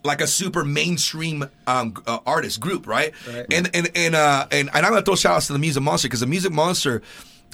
like 0.04 0.20
a 0.20 0.26
super 0.26 0.64
mainstream 0.64 1.48
um, 1.66 1.94
uh, 2.06 2.18
artist 2.26 2.60
group, 2.60 2.86
right? 2.86 3.12
Right. 3.28 3.46
And 3.52 3.68
and 3.74 3.90
and 3.94 4.14
uh, 4.14 4.46
and, 4.52 4.70
and 4.72 4.86
I'm 4.86 4.92
gonna 4.92 5.02
throw 5.02 5.16
shout 5.16 5.36
outs 5.36 5.46
to 5.48 5.52
the 5.52 5.58
Music 5.58 5.82
Monster 5.82 6.06
because 6.08 6.20
the 6.20 6.26
Music 6.26 6.52
Monster 6.52 7.02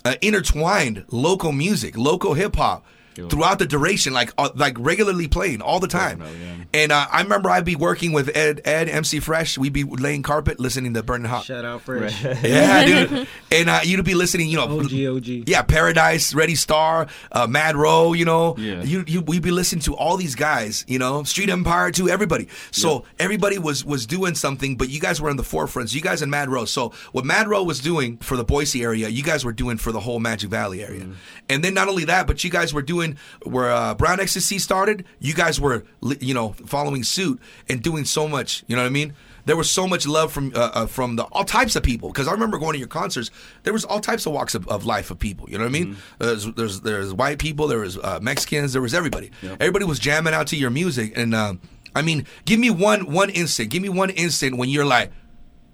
uh, 0.05 0.15
intertwined 0.21 1.05
local 1.11 1.53
music, 1.53 1.97
local 1.97 2.35
hip 2.35 2.57
hop. 2.57 2.85
Throughout 3.15 3.59
the 3.59 3.67
duration, 3.67 4.13
like 4.13 4.33
uh, 4.39 4.51
like 4.55 4.77
regularly 4.79 5.29
playing 5.29 5.61
all 5.61 5.81
the 5.81 5.89
time, 5.89 6.19
Definitely, 6.21 6.47
yeah. 6.47 6.65
and 6.73 6.93
uh, 6.93 7.07
I 7.13 7.23
remember 7.23 7.51
I'd 7.51 7.65
be 7.65 7.77
working 7.77 8.13
with 8.13 8.35
Ed, 8.35 8.63
Ed 8.65 8.89
MC 8.89 9.21
Fresh. 9.21 9.59
We'd 9.59 9.73
be 9.75 9.85
laying 9.85 10.23
carpet, 10.23 10.59
listening 10.59 10.95
to 10.95 11.03
Burning 11.03 11.27
Hot. 11.29 11.45
Shout 11.45 11.65
out 11.65 11.83
Fresh. 11.83 12.23
Yeah, 12.43 12.85
dude. 12.85 13.29
And 13.53 13.69
uh, 13.69 13.81
you'd 13.85 14.03
be 14.07 14.15
listening, 14.15 14.49
you 14.49 14.57
know, 14.57 14.81
OG, 14.81 14.95
OG. 15.17 15.27
yeah, 15.47 15.61
Paradise, 15.61 16.33
Ready 16.35 16.55
Star, 16.55 17.07
uh, 17.33 17.47
Mad 17.47 17.77
Row, 17.77 18.15
you 18.15 18.25
know. 18.25 18.57
Yeah. 18.57 18.83
You, 18.83 19.05
you 19.07 19.21
we'd 19.21 19.43
be 19.43 19.51
listening 19.51 19.83
to 19.83 19.95
all 19.95 20.17
these 20.17 20.35
guys, 20.35 20.87
you 20.89 20.99
know, 20.99 21.23
Street 21.25 21.51
Empire 21.51 21.91
too, 21.91 22.09
everybody. 22.09 22.49
So 22.71 23.05
everybody 23.19 23.59
was 23.59 23.85
was 23.85 24.07
doing 24.07 24.35
something, 24.35 24.77
but 24.77 24.89
you 24.89 25.01
guys 25.01 25.21
were 25.21 25.29
in 25.29 25.37
the 25.37 25.43
forefront. 25.43 25.91
So 25.91 25.97
you 25.97 26.01
guys 26.01 26.23
in 26.23 26.31
Mad 26.31 26.49
Row. 26.49 26.65
So 26.65 26.95
what 27.13 27.27
Mad 27.27 27.47
Row 27.47 27.63
was 27.63 27.79
doing 27.81 28.17
for 28.19 28.39
the 28.39 28.45
Boise 28.45 28.83
area, 28.83 29.09
you 29.09 29.23
guys 29.23 29.45
were 29.45 29.53
doing 29.53 29.77
for 29.77 29.93
the 29.93 30.01
whole 30.01 30.19
Magic 30.19 30.49
Valley 30.49 30.83
area. 30.83 31.07
And 31.51 31.63
then 31.63 31.75
not 31.75 31.89
only 31.89 32.07
that, 32.07 32.27
but 32.27 32.43
you 32.43 32.49
guys 32.51 32.73
were 32.73 32.81
doing 32.81 33.02
where 33.45 33.71
uh, 33.71 33.95
Brown 33.95 34.21
Ecstasy 34.21 34.59
started. 34.59 35.05
You 35.21 35.35
guys 35.35 35.61
were, 35.61 35.85
you 36.21 36.35
know, 36.35 36.55
following 36.67 37.05
suit 37.05 37.41
and 37.69 37.83
doing 37.83 38.05
so 38.05 38.27
much. 38.29 38.65
You 38.67 38.77
know 38.77 38.83
what 38.83 38.89
I 38.89 38.93
mean? 38.93 39.15
There 39.45 39.57
was 39.57 39.69
so 39.69 39.89
much 39.89 40.07
love 40.07 40.33
from 40.33 40.53
uh, 40.55 40.71
uh, 40.73 40.87
from 40.87 41.17
the 41.17 41.25
all 41.25 41.45
types 41.45 41.75
of 41.75 41.83
people 41.83 42.09
because 42.11 42.29
I 42.29 42.33
remember 42.33 42.59
going 42.59 42.75
to 42.75 42.79
your 42.79 42.87
concerts. 42.89 43.31
There 43.65 43.73
was 43.73 43.85
all 43.85 43.99
types 44.01 44.25
of 44.27 44.33
walks 44.33 44.55
of, 44.55 44.69
of 44.69 44.87
life 44.87 45.11
of 45.11 45.19
people. 45.19 45.51
You 45.51 45.59
know 45.59 45.65
what 45.65 45.71
I 45.71 45.73
mean? 45.73 45.97
There's, 46.21 46.45
there's 46.55 46.81
there's 46.83 47.13
white 47.13 47.39
people, 47.41 47.67
there 47.67 47.81
was 47.81 47.99
uh, 47.99 48.21
Mexicans, 48.23 48.73
there 48.73 48.83
was 48.83 48.95
everybody. 48.95 49.33
Everybody 49.59 49.85
was 49.85 49.99
jamming 49.99 50.33
out 50.33 50.47
to 50.49 50.57
your 50.57 50.71
music, 50.71 51.13
and 51.17 51.35
um, 51.35 51.61
I 51.95 52.03
mean, 52.03 52.25
give 52.45 52.61
me 52.61 52.71
one 52.71 53.11
one 53.11 53.31
instant. 53.31 53.71
Give 53.71 53.83
me 53.83 53.89
one 53.89 54.11
instant 54.11 54.59
when 54.59 54.69
you're 54.69 54.85
like, 54.87 55.11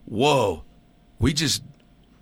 "Whoa, 0.06 0.64
we 1.18 1.34
just 1.34 1.62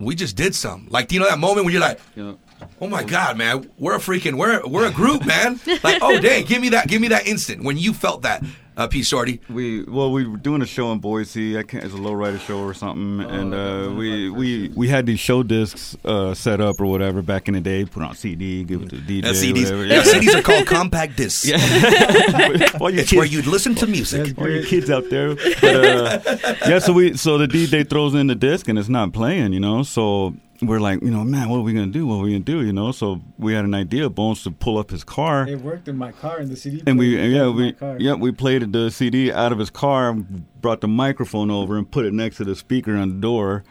we 0.01 0.17
just 0.17 0.35
did 0.37 0.53
something." 0.53 0.89
Like 0.91 1.07
do 1.09 1.15
you 1.15 1.21
know 1.21 1.29
that 1.29 1.39
moment 1.39 1.65
when 1.65 1.73
you're 1.73 1.81
like, 1.81 2.01
Yeah. 2.17 2.35
"Oh 2.81 2.89
my 2.89 3.03
god, 3.05 3.37
man, 3.39 3.71
we're 3.79 3.95
a 3.95 3.99
freaking 3.99 4.37
we're 4.37 4.61
we're 4.67 4.87
a 4.89 4.93
group, 4.93 5.25
man!" 5.27 5.59
like, 5.83 5.99
"Oh 6.03 6.19
dang, 6.21 6.45
give 6.45 6.61
me 6.61 6.71
that, 6.71 6.89
give 6.89 7.01
me 7.01 7.09
that 7.09 7.27
instant 7.27 7.63
when 7.65 7.77
you 7.79 7.93
felt 7.93 8.23
that." 8.23 8.43
Uh, 8.79 8.87
P 8.87 9.01
Sho'ty. 9.01 9.41
We 9.49 9.85
well, 9.85 10.13
we 10.13 10.27
were 10.27 10.37
doing 10.37 10.61
a 10.61 10.67
show 10.67 10.93
in 10.93 10.99
Boise. 10.99 11.57
I 11.57 11.63
can't. 11.63 11.83
It's 11.83 11.95
a 11.95 11.97
lowrider 11.97 12.39
show 12.39 12.59
or 12.61 12.75
something, 12.75 13.21
and 13.27 13.55
uh, 13.55 13.91
we 13.97 14.29
we 14.29 14.69
we 14.77 14.87
had 14.89 15.07
these 15.07 15.19
show 15.19 15.43
discs 15.43 15.97
uh, 16.05 16.35
set 16.35 16.61
up 16.61 16.79
or 16.79 16.85
whatever 16.85 17.23
back 17.23 17.49
in 17.49 17.55
the 17.55 17.63
day. 17.63 17.87
Put 17.87 18.03
on 18.03 18.15
CD, 18.15 18.65
give 18.65 18.83
it 18.83 18.91
to 18.91 18.97
the 18.97 19.23
DJ. 19.23 19.25
Yeah, 19.25 19.31
CDs. 19.33 19.63
Whatever. 19.65 19.87
Yeah, 19.87 20.03
CDs 20.03 20.35
are 20.39 20.43
called 20.43 20.67
compact 20.77 21.17
discs. 21.17 21.51
All 22.81 22.91
your 22.91 23.01
It's 23.01 23.13
where 23.15 23.23
kids- 23.23 23.33
you'd 23.33 23.47
listen 23.47 23.75
to 23.77 23.87
music. 23.87 24.37
all 24.39 24.47
your 24.51 24.65
kids 24.65 24.91
out 24.91 25.09
there. 25.09 25.35
But, 25.37 25.65
uh, 25.65 26.55
yeah, 26.69 26.79
so 26.79 26.93
we 26.93 27.17
so 27.17 27.39
the 27.39 27.47
DJ 27.49 27.89
throws 27.89 28.15
in 28.15 28.27
the 28.27 28.35
disc 28.35 28.69
and 28.69 28.79
it's 28.79 28.91
not 28.91 29.15
playing, 29.15 29.55
you 29.55 29.61
know. 29.61 29.85
So 29.85 30.35
we're 30.63 30.81
like, 30.81 31.03
you 31.03 31.11
know, 31.11 31.25
man, 31.25 31.49
what 31.49 31.59
are 31.59 31.63
we 31.63 31.73
gonna 31.73 31.87
do? 31.89 32.07
What 32.07 32.17
are 32.17 32.23
we 32.23 32.33
gonna 32.33 32.45
do? 32.45 32.65
You 32.65 32.73
know. 32.73 32.93
So 32.93 33.21
we 33.39 33.55
had 33.55 33.65
an 33.65 33.75
idea, 33.75 34.09
Bonez, 34.09 34.43
to 34.45 34.51
pull 34.51 34.79
up 34.79 34.91
his 34.91 35.05
car. 35.05 35.47
It 35.49 35.61
worked 35.61 35.89
in 35.89 35.97
my 35.97 36.13
car 36.13 36.41
in 36.41 36.49
the 36.49 36.57
CD. 36.57 36.83
And 36.87 36.99
we, 36.99 37.19
yeah, 37.19 37.49
we, 37.49 37.75
yeah, 37.99 38.15
we 38.15 38.33
played 38.33 38.73
the 38.73 38.91
CD 38.91 39.33
out 39.33 39.53
of 39.53 39.59
his 39.59 39.71
car, 39.71 40.15
brought 40.15 40.81
the 40.81 40.89
microphone 40.89 41.51
over, 41.51 41.77
and 41.77 41.91
put 41.91 42.05
it 42.05 42.13
next 42.13 42.37
to 42.39 42.45
the 42.45 42.57
speaker 42.57 42.97
on 42.97 43.09
the 43.09 43.21
door, 43.21 43.65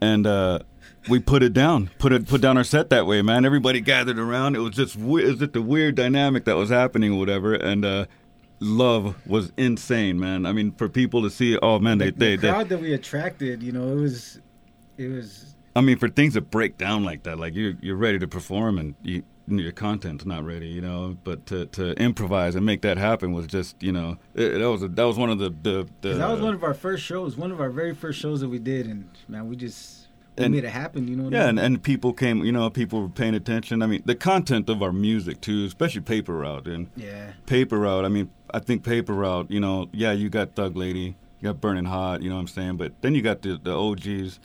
and 0.00 0.26
uh, 0.26 0.60
we 1.08 1.18
put 1.18 1.42
it 1.42 1.52
down, 1.52 1.90
put 1.98 2.12
it, 2.12 2.26
put 2.26 2.40
down 2.40 2.56
our 2.56 2.64
set 2.64 2.90
that 2.90 3.06
way, 3.06 3.22
man. 3.22 3.44
Everybody 3.44 3.80
gathered 3.80 4.18
around. 4.18 4.56
It 4.56 4.60
was 4.60 4.74
just, 4.76 4.96
it 4.96 5.02
was 5.02 5.38
just 5.38 5.56
a 5.56 5.62
weird 5.62 5.94
dynamic 5.94 6.44
that 6.44 6.56
was 6.56 6.70
happening, 6.70 7.12
or 7.12 7.18
whatever, 7.18 7.54
and 7.54 7.84
uh, 7.84 8.06
love 8.60 9.16
was 9.26 9.52
insane, 9.56 10.18
man. 10.18 10.46
I 10.46 10.52
mean, 10.52 10.72
for 10.72 10.88
people 10.88 11.22
to 11.22 11.30
see, 11.30 11.58
oh 11.58 11.78
man, 11.78 11.98
they, 11.98 12.10
the, 12.10 12.18
they, 12.18 12.36
the 12.36 12.42
they 12.42 12.48
crowd 12.50 12.68
that 12.68 12.80
we 12.80 12.92
attracted, 12.94 13.62
you 13.62 13.72
know, 13.72 13.88
it 13.88 14.00
was, 14.00 14.40
it 14.96 15.08
was 15.08 15.54
I 15.78 15.80
mean, 15.80 15.96
for 15.98 16.08
things 16.08 16.34
to 16.34 16.40
break 16.40 16.76
down 16.76 17.04
like 17.04 17.22
that, 17.22 17.38
like 17.38 17.54
you're 17.54 17.74
you're 17.80 17.96
ready 17.96 18.18
to 18.18 18.26
perform 18.28 18.78
and 18.78 18.94
you, 19.02 19.22
your 19.46 19.72
content's 19.72 20.26
not 20.26 20.44
ready, 20.44 20.66
you 20.68 20.80
know. 20.80 21.16
But 21.24 21.46
to, 21.46 21.66
to 21.66 21.92
improvise 21.92 22.54
and 22.54 22.66
make 22.66 22.82
that 22.82 22.98
happen 22.98 23.32
was 23.32 23.46
just, 23.46 23.80
you 23.82 23.92
know, 23.92 24.18
it, 24.34 24.58
that 24.58 24.70
was 24.70 24.82
a, 24.82 24.88
that 24.88 25.04
was 25.04 25.16
one 25.16 25.30
of 25.30 25.38
the 25.38 25.50
the, 25.62 25.88
the 26.00 26.14
that 26.14 26.28
was 26.30 26.40
one 26.40 26.54
of 26.54 26.64
our 26.64 26.74
first 26.74 27.04
shows, 27.04 27.36
one 27.36 27.50
of 27.52 27.60
our 27.60 27.70
very 27.70 27.94
first 27.94 28.18
shows 28.20 28.40
that 28.40 28.48
we 28.48 28.58
did, 28.58 28.86
and 28.86 29.08
man, 29.28 29.48
we 29.48 29.56
just 29.56 30.08
we 30.36 30.44
And- 30.44 30.54
made 30.54 30.64
it 30.64 30.70
happen. 30.70 31.06
You 31.08 31.16
know 31.16 31.24
what 31.24 31.32
Yeah, 31.32 31.44
I 31.46 31.48
and, 31.48 31.58
and 31.58 31.82
people 31.82 32.12
came, 32.12 32.44
you 32.44 32.52
know, 32.52 32.68
people 32.70 33.00
were 33.02 33.08
paying 33.08 33.34
attention. 33.34 33.80
I 33.82 33.86
mean, 33.86 34.02
the 34.04 34.14
content 34.14 34.68
of 34.68 34.82
our 34.82 34.92
music 34.92 35.40
too, 35.40 35.64
especially 35.64 36.00
Paper 36.02 36.34
Route 36.34 36.66
and 36.66 36.88
yeah. 36.96 37.32
Paper 37.46 37.78
Route. 37.78 38.04
I 38.04 38.08
mean, 38.08 38.30
I 38.52 38.58
think 38.58 38.82
Paper 38.84 39.14
Route, 39.14 39.50
you 39.50 39.60
know, 39.60 39.88
yeah, 39.92 40.12
you 40.12 40.28
got 40.28 40.54
Thug 40.56 40.76
Lady, 40.76 41.16
you 41.40 41.44
got 41.48 41.60
Burning 41.60 41.84
Hot, 41.86 42.22
you 42.22 42.28
know 42.28 42.34
what 42.34 42.42
I'm 42.42 42.48
saying, 42.48 42.76
but 42.78 42.92
then 43.00 43.14
you 43.14 43.22
got 43.22 43.42
the 43.42 43.58
the 43.62 43.74
OGs, 43.76 44.40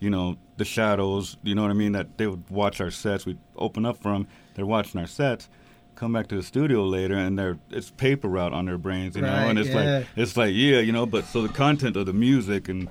you 0.00 0.10
know, 0.10 0.36
the 0.56 0.64
Shadows, 0.64 1.36
you 1.42 1.54
know 1.54 1.62
what 1.62 1.70
I 1.70 1.74
mean, 1.74 1.92
that 1.92 2.16
they 2.18 2.26
would 2.26 2.48
watch 2.50 2.80
our 2.80 2.90
sets. 2.90 3.26
We'd 3.26 3.38
open 3.56 3.84
up 3.84 3.96
for 3.98 4.12
them, 4.12 4.26
they're 4.54 4.66
watching 4.66 5.00
our 5.00 5.06
sets. 5.06 5.48
Come 5.96 6.12
back 6.12 6.26
to 6.28 6.36
the 6.36 6.42
studio 6.42 6.84
later, 6.84 7.14
and 7.14 7.38
they're 7.38 7.58
it's 7.70 7.90
paper 7.90 8.28
route 8.28 8.52
on 8.52 8.66
their 8.66 8.76
brains, 8.76 9.16
you 9.16 9.22
know, 9.22 9.28
and 9.28 9.58
it's 9.58 9.70
yeah. 9.70 9.98
like 9.98 10.06
it's 10.14 10.36
like 10.36 10.54
yeah, 10.54 10.80
you 10.80 10.92
know. 10.92 11.06
But 11.06 11.24
so 11.24 11.40
the 11.40 11.48
content 11.48 11.96
of 11.96 12.04
the 12.04 12.12
music 12.12 12.68
and 12.68 12.88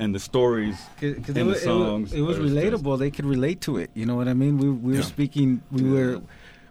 and 0.00 0.12
the 0.12 0.18
stories 0.18 0.76
Because 0.98 1.16
and 1.18 1.28
it, 1.28 1.34
the 1.34 1.44
was, 1.44 1.58
it, 1.58 1.64
songs, 1.64 2.10
was, 2.10 2.14
it 2.14 2.20
was 2.22 2.38
are 2.38 2.42
just- 2.42 2.54
relatable. 2.84 2.98
They 2.98 3.12
could 3.12 3.26
relate 3.26 3.60
to 3.62 3.76
it. 3.76 3.90
You 3.94 4.06
know 4.06 4.16
what 4.16 4.26
I 4.26 4.34
mean? 4.34 4.58
We 4.58 4.68
we 4.70 4.90
were 4.92 4.98
Yeah. 4.98 5.02
speaking. 5.02 5.62
We 5.70 5.84
were 5.88 6.20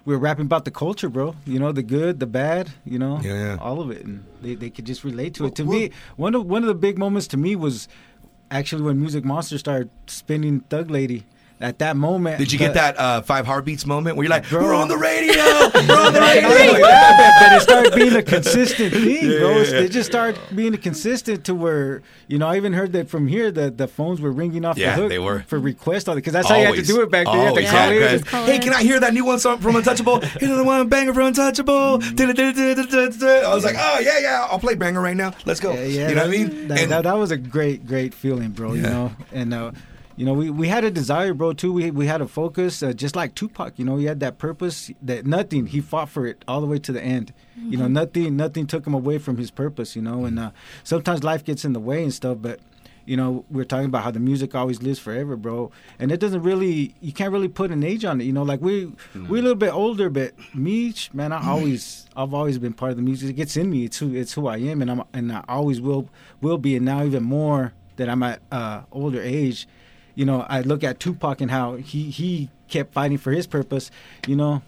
we 0.04 0.14
were 0.14 0.20
rapping 0.20 0.46
about 0.46 0.66
the 0.66 0.72
culture, 0.72 1.08
bro. 1.08 1.36
You 1.46 1.60
know, 1.60 1.72
the 1.72 1.84
good, 1.84 2.20
the 2.20 2.28
bad. 2.28 2.70
You 2.84 3.00
know, 3.00 3.22
Yeah, 3.24 3.34
yeah. 3.34 3.58
all 3.62 3.80
of 3.80 3.92
it, 3.92 4.04
and 4.04 4.26
they, 4.42 4.56
they 4.56 4.70
could 4.70 4.84
just 4.86 5.06
relate 5.06 5.36
to 5.36 5.46
it. 5.46 5.56
To 5.56 5.64
Well, 5.64 5.78
me, 5.80 5.92
one 6.18 6.36
of 6.36 6.46
one 6.48 6.64
of 6.64 6.68
the 6.68 6.76
big 6.76 6.98
moments 6.98 7.28
to 7.28 7.38
me 7.38 7.56
was 7.56 7.88
actually 8.52 8.84
when 8.84 9.00
Music 9.00 9.26
Monster 9.26 9.58
started 9.58 9.90
spinning 10.08 10.60
Thug 10.70 10.92
Lady. 10.92 11.26
At 11.62 11.80
that 11.80 11.96
moment, 11.96 12.38
Did 12.40 12.52
you 12.52 12.58
the- 12.60 12.66
get 12.66 12.74
that 12.76 13.00
uh, 13.00 13.22
five 13.22 13.46
heartbeats 13.46 13.86
moment 13.86 14.18
where 14.18 14.24
you're 14.24 14.30
like, 14.32 14.50
Bro. 14.50 14.64
we're 14.64 14.74
on 14.74 14.88
the 14.88 14.98
radio, 14.98 15.36
we're 15.36 16.06
on 16.06 16.14
the 16.14 16.20
Not 16.20 16.34
radio? 16.36 16.50
only 16.50 16.82
that, 16.82 17.38
but, 17.40 17.50
but 17.50 17.58
it 17.58 17.62
started 17.62 17.96
being 17.96 18.16
a 18.16 18.24
consistent 18.24 18.94
thing, 18.94 19.30
Yeah, 19.32 19.40
bro. 19.40 19.50
yeah, 19.58 19.64
yeah. 19.64 19.80
It 19.82 19.90
just 19.92 20.10
started 20.10 20.40
being 20.56 20.76
consistent 20.78 21.46
to 21.46 21.54
where 21.56 22.02
you 22.28 22.38
know 22.40 22.48
I 22.48 22.58
even 22.58 22.74
heard 22.74 22.94
that 22.94 23.10
from 23.10 23.28
here 23.28 23.52
that 23.52 23.78
the 23.78 23.88
phones 23.88 24.22
were 24.22 24.32
ringing 24.32 24.66
off 24.66 24.78
Yeah, 24.78 24.96
the 24.96 25.02
hook 25.04 25.10
they 25.10 25.20
were. 25.20 25.44
for 25.48 25.60
request 25.60 26.10
on 26.10 26.14
it 26.18 26.22
because 26.22 26.34
that's 26.34 26.48
how 26.50 26.56
you 26.58 26.66
had 26.66 26.76
to 26.76 26.82
do 26.82 27.02
it 27.02 27.12
back 27.12 27.26
then. 27.28 27.36
You 27.36 27.42
had 27.42 27.46
to 27.46 27.50
Always, 27.52 27.70
call 27.70 27.92
yeah, 27.94 28.06
in. 28.12 28.20
Just 28.20 28.26
call 28.26 28.46
Hey, 28.46 28.60
can 28.60 28.74
I 28.74 28.82
hear 28.84 29.00
that 29.00 29.14
new 29.14 29.26
one 29.26 29.40
song 29.40 29.60
from 29.60 29.76
Untouchable? 29.76 30.20
Here's 30.22 30.44
another 30.44 30.64
one, 30.64 30.88
banger 30.90 31.14
from 31.14 31.28
Untouchable. 31.28 32.02
I 32.02 33.54
was 33.54 33.64
like, 33.64 33.76
oh 33.78 34.00
yeah, 34.00 34.20
yeah, 34.20 34.48
I'll 34.50 34.60
play 34.60 34.76
banger 34.76 35.02
right 35.02 35.16
now. 35.18 35.34
Let's 35.46 35.60
go. 35.60 35.74
Yeah, 35.74 35.84
yeah, 35.84 36.10
you 36.10 36.16
know 36.16 36.22
that, 36.22 36.28
what 36.28 36.28
I 36.28 36.30
mean? 36.30 36.68
That, 36.68 36.80
And- 36.80 36.92
that, 36.92 37.04
that 37.04 37.18
was 37.18 37.32
a 37.32 37.38
great, 37.38 37.86
great 37.86 38.14
feeling, 38.14 38.52
bro. 38.52 38.74
You 38.74 38.82
know, 38.82 39.12
and 39.32 39.54
uh, 39.54 39.72
you 40.22 40.28
know, 40.28 40.34
we, 40.34 40.52
we 40.52 40.68
had 40.68 40.84
a 40.84 40.92
desire, 40.92 41.34
bro. 41.34 41.52
Too. 41.54 41.74
We 41.74 41.90
we 41.90 42.06
had 42.06 42.22
a 42.22 42.28
focus, 42.28 42.84
uh, 42.84 42.94
just 42.94 43.16
like 43.16 43.34
Tupac. 43.34 43.80
You 43.80 43.86
know, 43.86 43.98
he 43.98 44.06
had 44.06 44.20
that 44.20 44.38
purpose. 44.38 44.92
That 45.02 45.26
nothing. 45.26 45.66
He 45.66 45.82
fought 45.82 46.10
for 46.10 46.28
it 46.28 46.46
all 46.48 46.62
the 46.62 46.68
way 46.68 46.78
to 46.78 46.92
the 46.92 47.02
end. 47.02 47.34
You 47.58 47.76
know, 47.76 47.88
nothing, 47.88 48.38
nothing 48.38 48.68
took 48.68 48.86
him 48.86 48.94
away 48.94 49.18
from 49.18 49.38
his 49.38 49.50
purpose. 49.50 49.96
You 49.96 50.04
know, 50.04 50.26
and 50.26 50.38
uh, 50.38 50.52
sometimes 50.84 51.24
life 51.24 51.44
gets 51.44 51.66
in 51.66 51.74
the 51.74 51.80
way 51.80 52.04
and 52.04 52.14
stuff, 52.14 52.38
but. 52.40 52.60
You 53.04 53.18
know, 53.18 53.46
we're 53.50 53.66
talking 53.66 53.88
about 53.88 54.04
how 54.04 54.12
the 54.12 54.20
music 54.20 54.54
always 54.54 54.84
lives 54.84 55.00
forever, 55.00 55.36
bro. 55.36 55.72
And 55.98 56.12
it 56.12 56.20
doesn't 56.20 56.44
really, 56.44 56.94
you 57.02 57.12
can't 57.12 57.34
really 57.34 57.48
put 57.48 57.72
an 57.72 57.84
age 57.84 58.06
on 58.06 58.22
it. 58.22 58.26
You 58.26 58.32
know, 58.32 58.44
like 58.44 58.62
we, 58.62 58.94
we're 59.16 59.40
a 59.40 59.42
little 59.42 59.56
bit 59.56 59.74
older, 59.74 60.08
but 60.08 60.34
me, 60.54 60.94
man, 61.12 61.32
I 61.34 61.50
always, 61.50 62.06
I've 62.16 62.32
always 62.32 62.60
been 62.60 62.74
part 62.74 62.92
of 62.92 62.98
the 62.98 63.04
music. 63.04 63.32
It 63.32 63.34
gets 63.34 63.58
in 63.58 63.72
me. 63.72 63.86
It's 63.86 63.98
who, 63.98 64.14
it's 64.14 64.34
who 64.34 64.46
I 64.46 64.58
am, 64.58 64.84
and 64.84 64.92
I'm, 64.92 65.04
and 65.14 65.32
I 65.32 65.44
always 65.48 65.82
will, 65.82 66.10
will 66.42 66.60
be. 66.60 66.76
And 66.76 66.86
now 66.86 67.04
even 67.04 67.24
more 67.24 67.74
that 67.96 68.08
I'm 68.08 68.22
at 68.22 68.40
uh, 68.52 68.84
older 68.92 69.20
age, 69.22 69.68
you 70.16 70.26
know, 70.26 70.46
I 70.50 70.62
look 70.62 70.84
at 70.84 71.00
Tupac 71.00 71.42
and 71.42 71.50
how 71.52 71.76
he 71.76 72.10
he 72.12 72.50
kept 72.68 72.94
fighting 72.94 73.18
for 73.18 73.32
his 73.32 73.48
purpose. 73.48 73.92
You 74.28 74.36
know, 74.36 74.62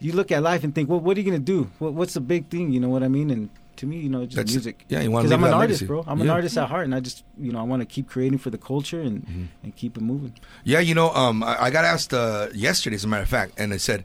you 0.00 0.12
look 0.12 0.30
at 0.32 0.42
life 0.42 0.64
and 0.64 0.74
think, 0.74 0.88
well, 0.88 1.00
what 1.00 1.16
are 1.16 1.20
you 1.20 1.26
gonna 1.26 1.38
do? 1.38 1.70
What, 1.78 1.94
what's 1.94 2.14
the 2.14 2.20
big 2.20 2.48
thing? 2.48 2.70
You 2.72 2.80
know 2.80 2.88
what 2.88 3.02
I 3.02 3.08
mean? 3.08 3.30
And 3.30 3.48
to 3.76 3.86
me, 3.86 3.98
you 3.98 4.08
know, 4.08 4.24
just 4.24 4.36
That's- 4.36 4.54
music. 4.54 4.84
yeah, 4.88 5.00
you 5.02 5.10
wanna 5.10 5.24
because 5.28 5.32
I'm 5.32 5.44
an 5.44 5.52
artist, 5.52 5.82
legacy. 5.82 5.86
bro. 5.86 6.04
I'm 6.06 6.20
an 6.22 6.30
artist 6.30 6.56
at 6.56 6.68
heart, 6.68 6.84
and 6.84 6.94
I 6.94 7.00
just, 7.00 7.24
you 7.38 7.52
know, 7.52 7.58
I 7.58 7.62
want 7.62 7.80
to 7.82 7.86
keep 7.86 8.08
creating 8.08 8.38
for 8.38 8.48
the 8.50 8.58
culture 8.58 9.00
and 9.00 9.22
Mm-hmm. 9.26 9.44
and 9.64 9.76
keep 9.76 9.96
it 9.96 10.02
moving. 10.02 10.32
Yeah, 10.64 10.80
you 10.80 10.94
know, 10.94 11.10
um, 11.14 11.42
I, 11.42 11.64
I 11.64 11.70
got 11.70 11.84
asked 11.84 12.14
uh, 12.14 12.48
yesterday, 12.54 12.96
as 12.96 13.04
a 13.04 13.08
matter 13.08 13.22
of 13.22 13.28
fact, 13.28 13.52
and 13.58 13.70
they 13.72 13.78
said, 13.78 14.04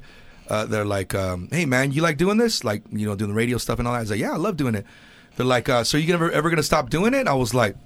uh, 0.49 0.65
they're 0.65 0.83
like, 0.85 1.15
um, 1.15 1.47
"Hey, 1.51 1.65
man, 1.65 1.93
you 1.93 2.01
like 2.01 2.17
doing 2.17 2.37
this? 2.37 2.65
Like, 2.65 2.83
you 2.91 3.07
know, 3.07 3.15
doing 3.15 3.29
the 3.31 3.35
radio 3.37 3.57
stuff 3.57 3.79
and 3.79 3.87
all 3.87 3.93
that?" 3.93 3.99
I 3.99 4.01
was 4.01 4.11
like, 4.11 4.19
"Yeah, 4.19 4.33
I 4.33 4.37
love 4.37 4.57
doing 4.57 4.75
it." 4.75 4.85
They're 5.37 5.45
like, 5.45 5.69
uh, 5.69 5.85
"So 5.85 5.97
you 5.97 6.13
ever 6.13 6.29
ever 6.31 6.49
gonna 6.49 6.63
stop 6.63 6.89
doing 6.89 7.13
it?" 7.13 7.25
I 7.27 7.33
was 7.33 7.53
like, 7.53 7.77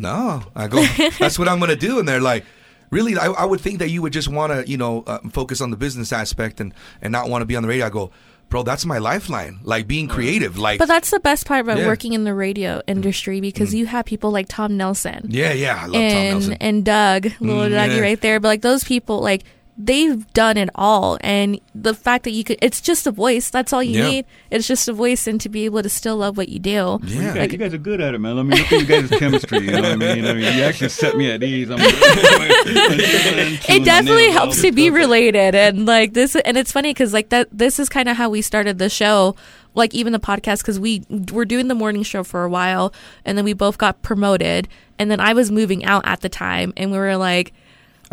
"No." 0.00 0.42
I 0.56 0.66
go, 0.68 0.84
"That's 1.18 1.38
what 1.38 1.48
I'm 1.48 1.60
gonna 1.60 1.76
do," 1.76 1.98
and 1.98 2.08
they're 2.08 2.20
like. 2.20 2.44
Really, 2.92 3.16
I, 3.16 3.26
I 3.26 3.44
would 3.44 3.60
think 3.60 3.78
that 3.78 3.88
you 3.90 4.02
would 4.02 4.12
just 4.12 4.26
want 4.26 4.52
to, 4.52 4.68
you 4.68 4.76
know, 4.76 5.04
uh, 5.06 5.20
focus 5.30 5.60
on 5.60 5.70
the 5.70 5.76
business 5.76 6.12
aspect 6.12 6.58
and, 6.60 6.74
and 7.00 7.12
not 7.12 7.28
want 7.28 7.42
to 7.42 7.46
be 7.46 7.54
on 7.54 7.62
the 7.62 7.68
radio. 7.68 7.86
I 7.86 7.88
go, 7.88 8.10
bro, 8.48 8.64
that's 8.64 8.84
my 8.84 8.98
lifeline. 8.98 9.60
Like 9.62 9.86
being 9.86 10.08
creative. 10.08 10.58
Like, 10.58 10.80
But 10.80 10.88
that's 10.88 11.10
the 11.12 11.20
best 11.20 11.46
part 11.46 11.60
about 11.60 11.78
Yeah. 11.78 11.86
working 11.86 12.14
in 12.14 12.24
the 12.24 12.34
radio 12.34 12.82
industry 12.88 13.40
because 13.40 13.72
you 13.72 13.86
have 13.86 14.06
people 14.06 14.32
like 14.32 14.48
Tom 14.48 14.76
Nelson 14.76 15.26
yeah, 15.28 15.52
yeah, 15.52 15.76
I 15.76 15.86
love 15.86 15.92
Tom 15.92 16.00
and 16.02 16.30
Nelson. 16.40 16.52
and 16.60 16.84
Doug, 16.84 17.24
little 17.38 17.62
Mm, 17.62 17.70
Dougie 17.70 17.94
yeah. 17.94 18.00
right 18.00 18.20
there. 18.20 18.40
But 18.40 18.48
like 18.48 18.62
those 18.62 18.82
people, 18.82 19.20
like 19.20 19.44
they've 19.82 20.30
done 20.34 20.56
it 20.56 20.68
all, 20.74 21.18
and 21.22 21.58
the 21.74 21.94
fact 21.94 22.24
that 22.24 22.32
you 22.32 22.44
could, 22.44 22.58
it's 22.60 22.80
just 22.80 23.06
a 23.06 23.10
voice. 23.10 23.50
That's 23.50 23.72
all 23.72 23.82
you 23.82 23.98
Yeah. 24.02 24.10
need. 24.10 24.24
It's 24.50 24.66
just 24.68 24.88
a 24.88 24.92
voice, 24.92 25.26
and 25.26 25.40
to 25.40 25.48
be 25.48 25.64
able 25.64 25.82
to 25.82 25.88
still 25.88 26.16
love 26.18 26.36
what 26.36 26.48
you 26.48 26.58
do. 26.58 26.98
Yeah. 27.04 27.28
You 27.28 27.34
guys, 27.34 27.52
you 27.52 27.58
guys 27.58 27.74
are 27.74 27.78
good 27.78 28.00
at 28.00 28.14
it, 28.14 28.18
man. 28.18 28.38
I 28.38 28.42
mean, 28.42 28.58
look 28.58 28.72
at 28.72 28.80
you 28.80 28.86
guys' 28.86 29.10
chemistry. 29.18 29.58
You 29.60 29.70
know 29.72 29.82
what 29.82 29.92
I 29.92 29.96
mean? 29.96 30.26
I 30.26 30.32
mean, 30.34 30.56
you 30.56 30.62
actually 30.62 30.88
set 30.90 31.16
me 31.16 31.30
at 31.30 31.42
ease. 31.42 31.70
I'm 31.70 31.78
it 31.82 33.80
definitely 33.84 34.30
helps 34.30 34.60
to 34.62 34.72
be 34.72 34.90
related 34.90 35.54
and 35.54 35.86
like 35.86 36.12
this 36.14 36.34
and 36.36 36.56
it's 36.56 36.72
funny 36.72 36.92
because 36.92 37.12
like 37.12 37.28
that 37.30 37.48
this 37.52 37.78
is 37.78 37.88
kind 37.88 38.08
of 38.08 38.16
how 38.16 38.28
we 38.28 38.42
started 38.42 38.78
the 38.78 38.88
show 38.88 39.34
like 39.74 39.94
even 39.94 40.12
the 40.12 40.20
podcast 40.20 40.60
because 40.62 40.80
we 40.80 41.02
were 41.32 41.44
doing 41.44 41.68
the 41.68 41.74
morning 41.74 42.02
show 42.02 42.24
for 42.24 42.44
a 42.44 42.48
while 42.48 42.92
and 43.24 43.36
then 43.38 43.44
we 43.44 43.52
both 43.52 43.78
got 43.78 44.02
promoted 44.02 44.68
and 44.98 45.10
then 45.10 45.20
i 45.20 45.32
was 45.32 45.50
moving 45.50 45.84
out 45.84 46.02
at 46.06 46.20
the 46.20 46.28
time 46.28 46.72
and 46.76 46.90
we 46.90 46.98
were 46.98 47.16
like 47.16 47.52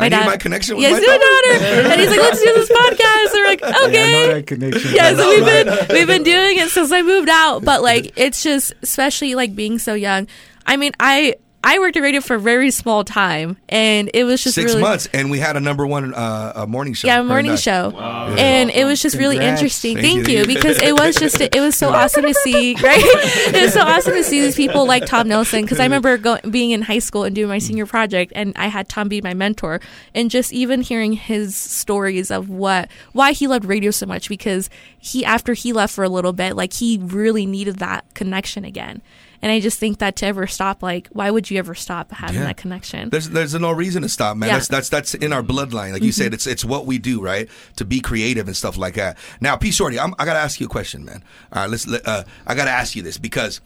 I 0.00 0.08
need 0.08 0.16
my 0.16 0.34
uh, 0.34 0.36
connection 0.36 0.76
with 0.76 0.82
yes, 0.82 0.92
my 0.92 1.00
my 1.00 1.18
daughter. 1.18 1.90
and 1.92 2.00
he's 2.00 2.10
like, 2.10 2.20
"Let's 2.20 2.40
do 2.40 2.52
this 2.54 2.70
podcast." 2.70 3.24
And 3.24 3.32
We're 3.34 3.46
like, 3.46 3.60
Yeah, 3.62 3.66
I 3.68 3.72
know 3.72 3.86
"Okay." 3.88 4.32
that 4.34 4.46
connection. 4.46 4.94
Yeah, 4.94 5.16
so 5.16 5.28
we've 5.28 5.44
been 5.44 5.86
we've 5.90 6.06
been 6.06 6.22
doing 6.22 6.58
it 6.58 6.68
since 6.68 6.92
I 6.92 7.02
moved 7.02 7.28
out, 7.28 7.64
but 7.64 7.82
like 7.82 8.12
it's 8.16 8.42
just 8.42 8.74
especially 8.82 9.34
like 9.34 9.54
being 9.56 9.78
so 9.78 9.94
young. 9.94 10.28
I 10.66 10.76
mean, 10.76 10.92
I 11.00 11.34
I 11.62 11.80
worked 11.80 11.96
at 11.96 12.02
radio 12.02 12.20
for 12.20 12.36
a 12.36 12.38
very 12.38 12.70
small 12.70 13.02
time, 13.02 13.56
and 13.68 14.08
it 14.14 14.22
was 14.22 14.44
just 14.44 14.54
Six 14.54 14.70
really 14.70 14.80
months, 14.80 15.08
and 15.12 15.28
we 15.28 15.40
had 15.40 15.56
a 15.56 15.60
number 15.60 15.84
one 15.84 16.14
uh, 16.14 16.52
a 16.54 16.66
morning 16.68 16.94
show. 16.94 17.08
yeah, 17.08 17.20
a 17.20 17.24
morning 17.24 17.50
and 17.50 17.58
I. 17.58 17.60
show, 17.60 17.96
and 18.38 18.70
it 18.70 18.84
was 18.84 19.02
just 19.02 19.16
really 19.16 19.38
interesting. 19.38 19.96
Thank 19.96 20.26
Thank, 20.26 20.28
you. 20.28 20.38
you. 20.40 20.46
because 20.46 20.80
it 20.80 20.94
was 20.94 21.16
just 21.16 21.40
it 21.40 21.60
was 21.60 21.74
so 21.74 21.88
awesome 21.94 22.22
to 22.22 22.34
see. 22.34 22.74
Right, 22.74 23.00
it 23.02 23.60
was 23.60 23.72
so 23.72 23.80
awesome 23.80 24.14
to 24.14 24.22
see 24.22 24.40
these 24.40 24.54
people 24.54 24.86
like 24.86 25.04
Tom 25.04 25.26
Nelson. 25.26 25.62
Because 25.62 25.80
I 25.80 25.84
remember 25.84 26.16
going 26.16 26.48
being 26.48 26.70
in 26.70 26.82
high 26.82 27.00
school 27.00 27.24
and 27.24 27.34
doing 27.34 27.48
my 27.48 27.58
senior 27.58 27.86
project, 27.86 28.32
and 28.36 28.52
I 28.54 28.68
had 28.68 28.88
Tom 28.88 29.08
be 29.08 29.20
my 29.20 29.34
mentor, 29.34 29.80
and 30.14 30.30
just 30.30 30.52
even 30.52 30.80
hearing 30.80 31.14
his 31.14 31.56
stories 31.56 32.30
of 32.30 32.48
what 32.48 32.88
why 33.12 33.32
he 33.32 33.48
loved 33.48 33.64
radio 33.64 33.90
so 33.90 34.06
much. 34.06 34.28
Because 34.28 34.70
he 34.96 35.24
after 35.24 35.54
he 35.54 35.72
left 35.72 35.92
for 35.92 36.04
a 36.04 36.08
little 36.08 36.32
bit, 36.32 36.54
like 36.54 36.72
he 36.72 36.98
really 37.02 37.46
needed 37.46 37.80
that 37.80 38.04
connection 38.14 38.64
again. 38.64 39.02
And 39.40 39.52
I 39.52 39.60
just 39.60 39.78
think 39.78 39.98
that 39.98 40.16
to 40.16 40.26
ever 40.26 40.46
stop, 40.46 40.82
like, 40.82 41.08
why 41.12 41.30
would 41.30 41.50
you 41.50 41.58
ever 41.58 41.74
stop 41.74 42.10
having 42.12 42.36
Yeah. 42.36 42.44
that 42.46 42.56
connection? 42.56 43.10
There's 43.10 43.28
there's 43.28 43.54
no 43.54 43.70
reason 43.72 44.02
to 44.02 44.08
stop, 44.08 44.36
man. 44.36 44.48
Yeah. 44.48 44.54
That's 44.56 44.68
that's 44.68 44.88
that's 44.88 45.14
in 45.14 45.32
our 45.32 45.42
bloodline. 45.42 45.92
Like 45.92 46.02
you 46.02 46.10
Mm-hmm. 46.10 46.22
said, 46.22 46.34
it's 46.34 46.46
it's 46.46 46.64
what 46.64 46.86
we 46.86 46.98
do, 46.98 47.20
right? 47.20 47.48
To 47.76 47.84
be 47.84 48.00
creative 48.00 48.46
and 48.48 48.56
stuff 48.56 48.76
like 48.76 48.94
that. 48.94 49.16
Now, 49.40 49.56
P 49.56 49.68
Sho'ty, 49.70 49.98
I'm, 50.02 50.14
I 50.18 50.24
gotta 50.24 50.40
ask 50.40 50.60
you 50.60 50.66
a 50.66 50.68
question, 50.70 51.04
man. 51.04 51.22
All 51.52 51.62
right, 51.62 51.70
let's. 51.70 51.86
let- 51.86 52.06
Uh, 52.06 52.24
I 52.46 52.54
gotta 52.54 52.70
ask 52.70 52.96
you 52.96 53.02
this 53.02 53.18
because 53.18 53.60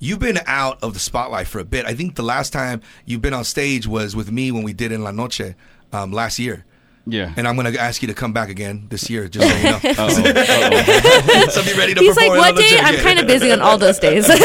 you've 0.00 0.20
been 0.20 0.38
out 0.46 0.78
of 0.82 0.94
the 0.94 1.00
spotlight 1.00 1.46
for 1.46 1.58
a 1.58 1.64
bit. 1.64 1.84
I 1.84 1.94
think 1.94 2.14
the 2.14 2.22
last 2.22 2.52
time 2.52 2.80
you've 3.04 3.20
been 3.22 3.34
on 3.34 3.44
stage 3.44 3.86
was 3.86 4.14
with 4.16 4.30
me 4.30 4.50
when 4.52 4.62
we 4.62 4.72
did 4.72 4.92
in 4.92 5.02
La 5.02 5.10
Noche 5.10 5.54
um, 5.92 6.12
last 6.12 6.38
year. 6.38 6.64
Yeah. 7.10 7.32
And 7.36 7.48
I'm 7.48 7.56
gonna 7.56 7.76
ask 7.78 8.02
you 8.02 8.08
to 8.08 8.14
come 8.14 8.32
back 8.32 8.48
again 8.48 8.86
this 8.90 9.08
year, 9.08 9.28
just 9.28 9.48
so 9.48 9.56
you 9.56 9.64
know. 9.64 9.76
Uh-oh, 9.84 10.06
uh-oh. 10.06 11.48
so 11.50 11.64
be 11.64 11.72
ready 11.78 11.94
to 11.94 12.00
He's 12.00 12.16
like, 12.16 12.30
perform 12.30 12.38
in 12.38 12.40
La 12.40 12.46
what 12.48 12.56
day? 12.56 12.70
Noche 12.76 12.84
I'm 12.84 12.96
kind 12.96 13.18
of 13.18 13.26
busy 13.26 13.50
on 13.52 13.60
all 13.60 13.78
those 13.78 13.98
days. 13.98 14.28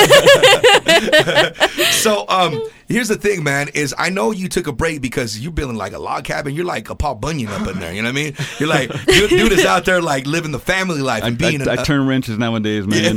So 2.03 2.25
um, 2.27 2.61
here's 2.89 3.07
the 3.07 3.15
thing, 3.15 3.43
man. 3.45 3.69
Is 3.73 3.95
I 3.97 4.09
know 4.09 4.31
you 4.31 4.49
took 4.49 4.67
a 4.67 4.73
break 4.73 5.01
because 5.01 5.39
you're 5.39 5.53
building 5.53 5.77
like 5.77 5.93
a 5.93 5.99
log 5.99 6.25
cabin. 6.25 6.53
You're 6.53 6.65
like 6.65 6.89
a 6.89 6.95
Paul 6.95 7.15
Bunyan 7.15 7.47
up 7.49 7.67
in 7.67 7.79
there. 7.79 7.93
You 7.93 8.01
know 8.01 8.09
what 8.09 8.17
I 8.17 8.23
mean? 8.23 8.35
You're 8.59 8.67
like 8.67 8.89
dude, 9.05 9.29
dude 9.29 9.51
is 9.53 9.63
out 9.65 9.85
there 9.85 10.01
like 10.01 10.27
living 10.27 10.51
the 10.51 10.59
family 10.59 11.01
life 11.01 11.23
I, 11.23 11.27
and 11.27 11.37
being. 11.37 11.65
I, 11.67 11.71
I 11.71 11.81
a- 11.81 11.85
turn 11.85 12.05
wrenches 12.05 12.37
nowadays, 12.37 12.85
man. 12.85 13.15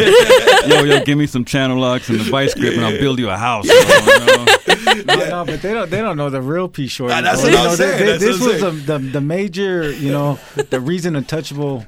yo, 0.68 0.84
yo, 0.84 1.05
give 1.05 1.18
me 1.18 1.26
some 1.26 1.44
channel 1.44 1.78
locks 1.78 2.09
and 2.09 2.20
the 2.20 2.30
vice 2.30 2.55
grip, 2.55 2.74
and 2.74 2.84
I'll 2.84 2.99
build 2.99 3.18
you 3.18 3.28
a 3.28 3.36
house. 3.36 3.66
you 3.66 3.74
know? 3.74 4.47
No, 5.07 5.28
no, 5.28 5.45
but 5.45 5.62
they 5.62 5.72
don't. 5.74 5.91
They 5.91 6.01
don't 6.01 6.16
know 6.16 6.30
the 6.30 6.41
real 6.43 6.68
P 6.68 6.87
Short. 6.87 7.12
Ah, 7.12 7.20
that's 7.20 7.43
what 7.43 7.53
You 7.53 7.59
I'm 7.59 7.64
know, 7.64 7.74
saying, 7.74 7.99
they- 7.99 8.07
that's 8.12 8.22
this 8.24 8.41
what 8.41 8.53
was 8.55 8.62
I'm 8.62 8.84
the, 8.87 8.99
the 8.99 9.11
the 9.12 9.20
major, 9.20 9.91
you 9.91 10.11
know, 10.12 10.39
the 10.70 10.80
reason 10.80 11.16
Untouchable 11.16 11.84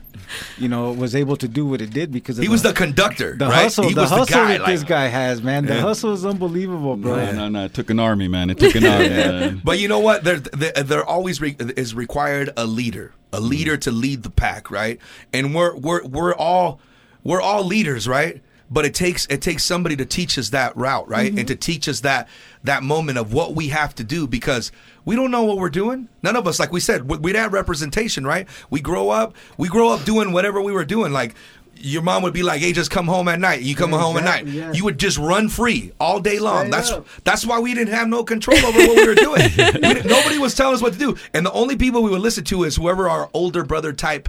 you 0.58 0.68
know, 0.68 0.92
was 0.92 1.16
able 1.16 1.36
to 1.38 1.48
do 1.48 1.64
what 1.64 1.80
it 1.80 1.88
did 1.88 2.12
because 2.12 2.36
of 2.38 2.42
He 2.42 2.50
was 2.50 2.60
the 2.62 2.74
conductor, 2.74 3.34
the 3.34 3.46
right? 3.46 3.62
hustle, 3.62 3.88
he 3.88 3.94
the 3.94 4.02
was 4.02 4.10
hustle 4.10 4.26
the 4.26 4.32
guy. 4.32 4.58
that 4.58 4.66
this 4.66 4.84
guy 4.84 5.06
has, 5.06 5.42
man. 5.42 5.64
The 5.64 5.76
Yeah. 5.76 5.80
hustle 5.80 6.12
is 6.12 6.26
unbelievable, 6.26 6.96
bro. 6.96 7.16
No, 7.16 7.32
no, 7.32 7.48
no. 7.48 7.64
It 7.64 7.72
took 7.72 7.88
an 7.88 7.98
army, 7.98 8.28
man. 8.28 8.50
It 8.50 8.58
took 8.58 8.74
an 8.74 8.84
army, 8.94 9.08
man. 9.08 9.62
But 9.64 9.78
you 9.78 9.88
know 9.88 10.00
what? 10.00 10.24
There, 10.24 10.38
there, 10.38 10.72
there 10.72 11.02
always 11.04 11.40
re- 11.40 11.56
is 11.58 11.94
required 11.94 12.50
a 12.58 12.66
leader, 12.66 13.14
a 13.32 13.40
leader 13.40 13.78
to 13.78 13.90
lead 13.90 14.22
the 14.22 14.28
pack, 14.30 14.70
right? 14.70 15.00
And 15.32 15.54
we're 15.54 15.74
we're 15.74 16.04
we're 16.04 16.34
all 16.34 16.78
we're 17.24 17.40
all 17.40 17.64
leaders, 17.64 18.06
right? 18.06 18.42
But 18.70 18.84
it 18.84 18.92
takes 18.94 19.26
it 19.26 19.40
takes 19.40 19.64
somebody 19.64 19.96
to 19.96 20.04
teach 20.04 20.38
us 20.38 20.50
that 20.50 20.76
route, 20.76 21.08
right? 21.08 21.28
And 21.30 21.38
mm-hmm. 21.38 21.46
to 21.46 21.56
teach 21.56 21.88
us 21.88 22.00
that 22.00 22.28
that 22.64 22.82
moment 22.82 23.16
of 23.18 23.32
what 23.32 23.54
we 23.54 23.68
have 23.68 23.94
to 23.94 24.04
do 24.04 24.26
because 24.26 24.70
we 25.06 25.16
don't 25.16 25.30
know 25.30 25.44
what 25.44 25.56
we're 25.56 25.70
doing. 25.70 26.08
None 26.22 26.36
of 26.36 26.46
us, 26.46 26.60
like 26.60 26.70
we 26.70 26.80
said, 26.80 27.08
we, 27.08 27.16
we 27.16 27.32
didn't 27.32 27.44
have 27.44 27.52
representation, 27.54 28.26
right? 28.26 28.46
We 28.68 28.80
grow 28.80 29.08
up, 29.08 29.34
we 29.56 29.68
grow 29.68 29.88
up 29.88 30.04
doing 30.04 30.32
whatever 30.32 30.60
we 30.60 30.72
were 30.72 30.84
doing, 30.84 31.12
like. 31.12 31.34
Your 31.80 32.02
mom 32.02 32.24
would 32.24 32.34
be 32.34 32.42
like, 32.42 32.60
"Hey, 32.60 32.72
just 32.72 32.90
come 32.90 33.06
home 33.06 33.28
at 33.28 33.38
night." 33.38 33.62
You 33.62 33.76
come 33.76 33.92
Yeah, 33.92 34.00
home 34.00 34.16
at 34.16 34.24
night. 34.24 34.48
yeah. 34.48 34.72
You 34.72 34.82
would 34.82 34.98
just 34.98 35.16
run 35.16 35.48
free 35.48 35.92
all 36.00 36.18
day 36.18 36.40
long. 36.40 36.70
That's 36.70 36.90
that's 37.22 37.46
why 37.46 37.60
we 37.60 37.72
didn't 37.72 37.94
have 37.94 38.08
no 38.08 38.24
control 38.24 38.58
over 38.58 38.78
what 38.80 38.96
we 38.96 39.06
were 39.06 39.14
doing. 39.14 39.42
We 39.56 40.02
nobody 40.02 40.38
was 40.38 40.56
telling 40.56 40.74
us 40.74 40.82
what 40.82 40.94
to 40.94 40.98
do, 40.98 41.16
and 41.32 41.46
the 41.46 41.52
only 41.52 41.76
people 41.76 42.02
we 42.02 42.10
would 42.10 42.20
listen 42.20 42.42
to 42.46 42.64
is 42.64 42.74
whoever 42.74 43.08
our 43.08 43.30
older 43.32 43.62
brother 43.62 43.92
type. 43.92 44.28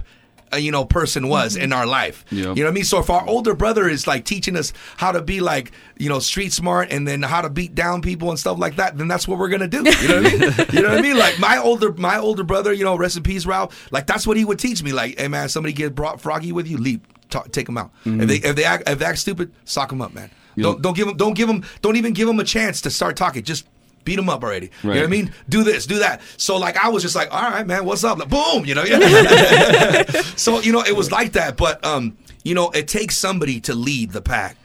Uh, 0.52 0.56
you 0.56 0.72
know, 0.72 0.84
person 0.84 1.28
was 1.28 1.56
in 1.56 1.72
our 1.72 1.86
life. 1.86 2.24
Yep. 2.30 2.38
You 2.38 2.44
know 2.44 2.68
what 2.68 2.68
I 2.68 2.74
mean? 2.74 2.84
So 2.84 2.98
if 2.98 3.10
our 3.10 3.26
older 3.26 3.54
brother 3.54 3.88
is 3.88 4.06
like 4.06 4.24
teaching 4.24 4.56
us 4.56 4.72
how 4.96 5.12
to 5.12 5.22
be 5.22 5.40
like, 5.40 5.72
you 5.98 6.08
know, 6.08 6.18
street 6.18 6.52
smart 6.52 6.92
and 6.92 7.06
then 7.06 7.22
how 7.22 7.40
to 7.40 7.50
beat 7.50 7.74
down 7.74 8.02
people 8.02 8.30
and 8.30 8.38
stuff 8.38 8.58
like 8.58 8.76
that, 8.76 8.98
then 8.98 9.08
that's 9.08 9.28
what 9.28 9.38
we're 9.38 9.48
gonna 9.48 9.68
do. 9.68 9.78
You 9.78 10.08
know 10.08 10.22
what 10.22 10.26
I 10.26 10.36
mean? 10.36 10.40
you 10.72 10.82
know 10.82 10.88
what 10.88 10.98
I 10.98 11.02
mean? 11.02 11.16
Like 11.16 11.38
my 11.38 11.58
older 11.58 11.92
my 11.92 12.18
older 12.18 12.42
brother, 12.42 12.72
you 12.72 12.84
know, 12.84 12.96
rest 12.96 13.16
in 13.16 13.22
peace, 13.22 13.46
Ralph. 13.46 13.90
Like 13.92 14.06
that's 14.06 14.26
what 14.26 14.36
he 14.36 14.44
would 14.44 14.58
teach 14.58 14.82
me. 14.82 14.92
Like, 14.92 15.18
hey 15.18 15.28
man, 15.28 15.48
somebody 15.48 15.72
get 15.72 15.94
brought 15.94 16.20
froggy 16.20 16.52
with 16.52 16.66
you, 16.66 16.78
leap, 16.78 17.06
talk, 17.30 17.50
take 17.52 17.66
them 17.66 17.78
out. 17.78 17.92
If 18.04 18.28
they 18.28 18.36
if 18.36 18.56
they 18.56 18.64
act 18.64 18.88
if 18.88 18.98
they 18.98 19.04
act 19.04 19.18
stupid, 19.18 19.52
sock 19.64 19.90
them 19.90 20.02
up, 20.02 20.14
man. 20.14 20.30
Don't 20.56 20.82
don't 20.82 20.96
give 20.96 21.06
them 21.06 21.16
don't 21.16 21.34
give 21.34 21.48
them 21.48 21.64
don't 21.80 21.96
even 21.96 22.12
give 22.12 22.26
them 22.26 22.38
a 22.40 22.44
chance 22.44 22.80
to 22.82 22.90
start 22.90 23.16
talking. 23.16 23.42
Just 23.42 23.66
beat 24.04 24.16
them 24.16 24.28
up 24.28 24.42
already. 24.42 24.70
You 24.82 24.90
know 24.90 24.96
what 24.96 25.04
I 25.04 25.10
mean? 25.10 25.32
Do 25.48 25.64
this, 25.64 25.86
do 25.86 25.98
that. 26.00 26.20
So 26.36 26.56
like 26.56 26.76
I 26.76 26.88
was 26.88 27.02
just 27.02 27.14
like, 27.14 27.32
all 27.32 27.42
right, 27.42 27.66
man, 27.66 27.84
what's 27.84 28.04
up? 28.04 28.18
Like, 28.18 28.28
boom, 28.28 28.64
you 28.64 28.74
know. 28.74 28.84
so 30.36 30.60
you 30.60 30.72
know 30.72 30.82
it 30.82 30.96
was 30.96 31.10
like 31.10 31.32
that, 31.32 31.56
but 31.56 31.84
um, 31.84 32.16
you 32.42 32.54
know, 32.54 32.70
it 32.70 32.88
takes 32.88 33.16
somebody 33.16 33.60
to 33.62 33.74
lead 33.74 34.12
the 34.12 34.22
pack, 34.22 34.56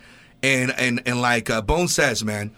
and 0.42 0.72
and 0.72 1.02
and 1.06 1.22
like 1.22 1.50
uh, 1.50 1.62
Bone 1.62 1.88
says, 1.88 2.24
man, 2.24 2.52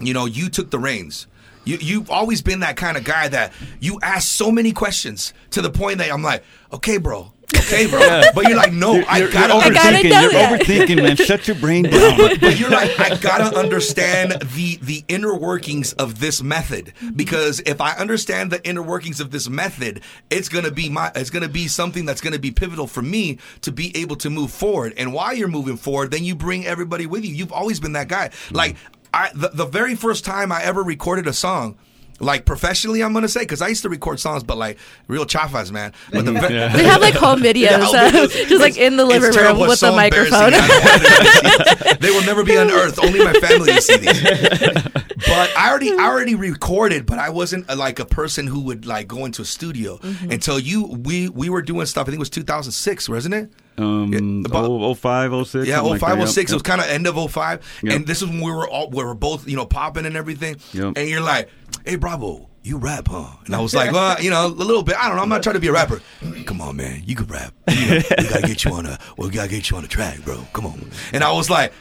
you 0.00 0.14
know, 0.14 0.26
you 0.26 0.48
took 0.48 0.70
the 0.70 0.78
reins. 0.78 1.26
You 1.64 1.78
you've 1.80 2.10
always 2.10 2.42
been 2.42 2.60
that 2.60 2.76
kind 2.76 2.96
of 2.96 3.04
guy 3.04 3.28
that 3.28 3.52
you 3.80 3.98
ask 4.02 4.28
so 4.28 4.52
many 4.52 4.72
questions 4.72 5.32
to 5.50 5.62
the 5.62 5.70
point 5.70 5.98
that 5.98 6.12
I'm 6.12 6.22
like, 6.22 6.44
okay, 6.72 6.98
bro, 6.98 7.32
okay, 7.54 7.86
bro, 7.86 8.22
but 8.34 8.48
you're 8.48 8.56
like, 8.56 8.72
no, 8.72 9.02
I 9.08 9.18
You're, 9.18 9.30
gotta. 9.30 9.54
you're 9.54 9.62
I 9.62 9.70
gotta 9.70 9.96
overthinking. 9.96 10.22
You're 10.22 10.32
that. 10.32 10.60
overthinking, 10.60 11.02
man. 11.02 11.16
Shut 11.16 11.46
your 11.46 11.56
brain 11.56 11.84
down. 11.84 12.16
but 12.40 12.58
you're 12.58 12.70
like, 12.70 12.98
I 12.98 13.16
gotta 13.16 13.56
understand 13.56 14.32
the 14.32 14.78
the 14.82 15.04
inner 15.08 15.34
workings 15.36 15.92
of 15.94 16.20
this 16.20 16.42
method 16.42 16.92
because 17.14 17.60
if 17.60 17.80
I 17.80 17.92
understand 17.92 18.50
the 18.50 18.64
inner 18.66 18.82
workings 18.82 19.20
of 19.20 19.30
this 19.30 19.48
method, 19.48 20.00
it's 20.30 20.48
gonna 20.48 20.70
be 20.70 20.88
my 20.88 21.10
it's 21.14 21.30
gonna 21.30 21.48
be 21.48 21.68
something 21.68 22.04
that's 22.04 22.20
gonna 22.20 22.38
be 22.38 22.50
pivotal 22.50 22.86
for 22.86 23.02
me 23.02 23.38
to 23.62 23.72
be 23.72 23.96
able 23.96 24.16
to 24.16 24.30
move 24.30 24.50
forward. 24.50 24.94
And 24.96 25.12
while 25.12 25.34
you're 25.34 25.48
moving 25.48 25.76
forward, 25.76 26.10
then 26.10 26.24
you 26.24 26.34
bring 26.34 26.66
everybody 26.66 27.06
with 27.06 27.24
you. 27.24 27.34
You've 27.34 27.52
always 27.52 27.80
been 27.80 27.92
that 27.92 28.08
guy. 28.08 28.30
Like 28.50 28.76
I 29.12 29.30
the, 29.34 29.48
the 29.48 29.66
very 29.66 29.94
first 29.94 30.24
time 30.24 30.52
I 30.52 30.62
ever 30.62 30.82
recorded 30.82 31.26
a 31.26 31.32
song. 31.32 31.76
Like 32.18 32.46
professionally, 32.46 33.02
I'm 33.02 33.12
gonna 33.12 33.28
say 33.28 33.40
because 33.40 33.60
I 33.60 33.68
used 33.68 33.82
to 33.82 33.88
record 33.90 34.18
songs, 34.20 34.42
but 34.42 34.56
like 34.56 34.78
real 35.06 35.26
chafas, 35.26 35.70
man. 35.70 35.92
But 36.10 36.24
the 36.24 36.32
ve- 36.32 36.48
They 36.48 36.84
have 36.84 37.00
like 37.02 37.14
home 37.14 37.40
videos, 37.42 37.54
Yeah, 37.60 37.80
home 37.84 37.94
uh, 37.94 38.10
videos. 38.10 38.48
just 38.48 38.60
like 38.60 38.78
in 38.78 38.96
the 38.96 39.04
living 39.04 39.32
terrible. 39.32 39.60
room 39.60 39.68
with 39.68 39.78
so 39.78 39.90
the 39.90 39.96
microphone. 39.96 40.54
embarrassing. 40.54 40.54
I 40.54 40.70
don't 40.70 40.84
want 40.84 41.02
them 41.02 41.12
to 41.12 41.78
see 41.78 41.90
it. 41.90 42.00
they 42.00 42.10
will 42.10 42.24
never 42.24 42.42
be 42.44 42.56
unearthed. 42.56 42.98
Only 42.98 43.22
my 43.22 43.32
family 43.34 43.72
will 43.72 43.80
see 43.82 43.96
these. 43.98 44.22
But 45.26 45.50
I 45.56 45.70
already, 45.70 45.90
I 45.92 46.04
already 46.04 46.34
recorded, 46.34 47.06
but 47.06 47.18
I 47.18 47.30
wasn't 47.30 47.68
uh, 47.70 47.74
like 47.76 47.98
a 47.98 48.04
person 48.04 48.46
who 48.46 48.60
would 48.60 48.86
like 48.86 49.08
go 49.08 49.24
into 49.24 49.42
a 49.42 49.44
studio 49.46 49.96
Mm-hmm. 49.98 50.30
until 50.30 50.58
you. 50.58 50.84
We 50.86 51.28
we 51.30 51.48
were 51.48 51.62
doing 51.62 51.86
stuff. 51.86 52.02
I 52.02 52.10
think 52.10 52.16
it 52.16 52.18
was 52.20 52.30
2006, 52.30 53.08
wasn't 53.08 53.34
it? 53.34 53.50
Um, 53.78 54.12
Yeah, 54.12 54.48
about- 54.48 54.64
oh, 54.70 54.94
05, 54.94 55.32
06. 55.46 55.66
Yeah, 55.68 55.76
something 55.76 55.92
like 55.92 56.00
05, 56.00 56.18
that. 56.18 56.26
06. 56.28 56.50
It 56.50 56.54
was 56.54 56.62
kind 56.62 56.80
of 56.80 56.86
end 56.88 57.06
of 57.06 57.16
05. 57.30 57.60
Yep. 57.82 57.94
And 57.94 58.06
this 58.06 58.22
is 58.22 58.28
when 58.28 58.40
we 58.40 58.50
were 58.50 58.68
all, 58.68 58.90
we 58.90 59.02
were 59.04 59.14
both, 59.14 59.46
you 59.48 59.56
know, 59.56 59.66
popping 59.66 60.06
and 60.06 60.16
everything. 60.16 60.56
Yep. 60.72 60.94
And 60.96 61.08
you're 61.08 61.20
like, 61.20 61.48
hey, 61.84 61.96
Bravo, 61.96 62.48
you 62.62 62.78
rap, 62.78 63.08
huh? 63.08 63.26
And 63.44 63.54
I 63.54 63.60
was 63.60 63.74
like, 63.74 63.92
well, 63.92 64.20
you 64.20 64.30
know, 64.30 64.46
a 64.46 64.48
little 64.48 64.82
bit. 64.82 64.96
I 64.96 65.06
don't 65.08 65.16
know. 65.16 65.22
I'm 65.22 65.28
not 65.28 65.42
trying 65.42 65.54
to 65.54 65.60
be 65.60 65.68
a 65.68 65.72
rapper. 65.72 66.00
Come 66.46 66.60
on, 66.60 66.76
man. 66.76 67.02
You 67.04 67.14
can 67.14 67.26
rap. 67.26 67.52
You 67.68 67.86
know, 67.90 68.02
we 68.18 68.28
got 68.28 68.40
to 68.40 68.46
get 68.46 68.64
you 68.64 68.72
on 68.72 68.86
a, 68.86 68.98
well, 69.16 69.28
we 69.28 69.34
got 69.34 69.44
to 69.44 69.48
get 69.50 69.70
you 69.70 69.76
on 69.76 69.84
a 69.84 69.88
track, 69.88 70.20
bro. 70.24 70.44
Come 70.52 70.66
on. 70.66 70.90
And 71.12 71.22
I 71.22 71.30
was 71.32 71.48
like, 71.50 71.72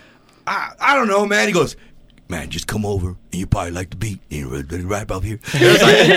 I, 0.45 0.71
I 0.79 0.95
don't 0.95 1.07
know, 1.07 1.25
man. 1.25 1.47
He 1.47 1.53
goes, 1.53 1.75
man, 2.27 2.49
just 2.49 2.67
come 2.67 2.85
over 2.85 3.09
and 3.09 3.17
you 3.31 3.45
probably 3.47 3.71
like 3.71 3.89
the 3.89 3.95
beat. 3.97 4.19
You 4.29 4.45
know, 4.45 4.49
ready 4.51 4.67
to 4.67 4.87
rap 4.87 5.11
up 5.11 5.23
here. 5.23 5.39
I 5.53 5.57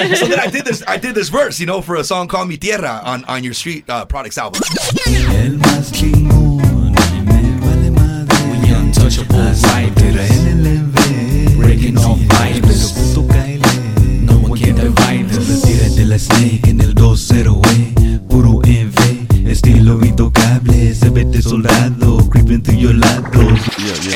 like- 0.06 0.16
so 0.16 0.26
then 0.26 0.40
I 0.40 0.46
did 0.48 0.64
this, 0.64 0.82
I 0.86 0.96
did 0.96 1.14
this 1.14 1.28
verse, 1.28 1.61
you 1.61 1.66
know, 1.66 1.82
for 1.82 1.96
a 1.96 2.04
song 2.04 2.28
called 2.28 2.48
Mi 2.48 2.56
Tierra 2.56 3.00
on, 3.04 3.24
on 3.24 3.44
your 3.44 3.54
street 3.54 3.84
uh, 3.88 4.04
products 4.04 4.38
album. 4.38 4.61
El 5.06 5.59
más 5.59 5.92
chingón, 5.92 6.92
me 7.24 7.61
vale 7.61 7.90
madre. 7.90 8.36
We 8.62 8.70
untouchable, 8.74 9.54
tira 9.96 10.24
el 10.26 10.64
LV. 10.64 11.56
Breaking 11.59 11.98
all 11.98 12.16
vibes, 12.16 12.92
pero 12.94 13.26
puto 13.26 13.28
Kyle. 13.32 13.61
No 14.24 14.38
one 14.38 14.59
can 14.61 14.74
divide 14.76 15.26
us. 15.36 15.62
Tírate 15.62 16.04
la 16.06 16.18
snake 16.18 16.68
en 16.68 16.80
el 16.80 16.94
2-0, 16.94 18.28
puro 18.28 18.61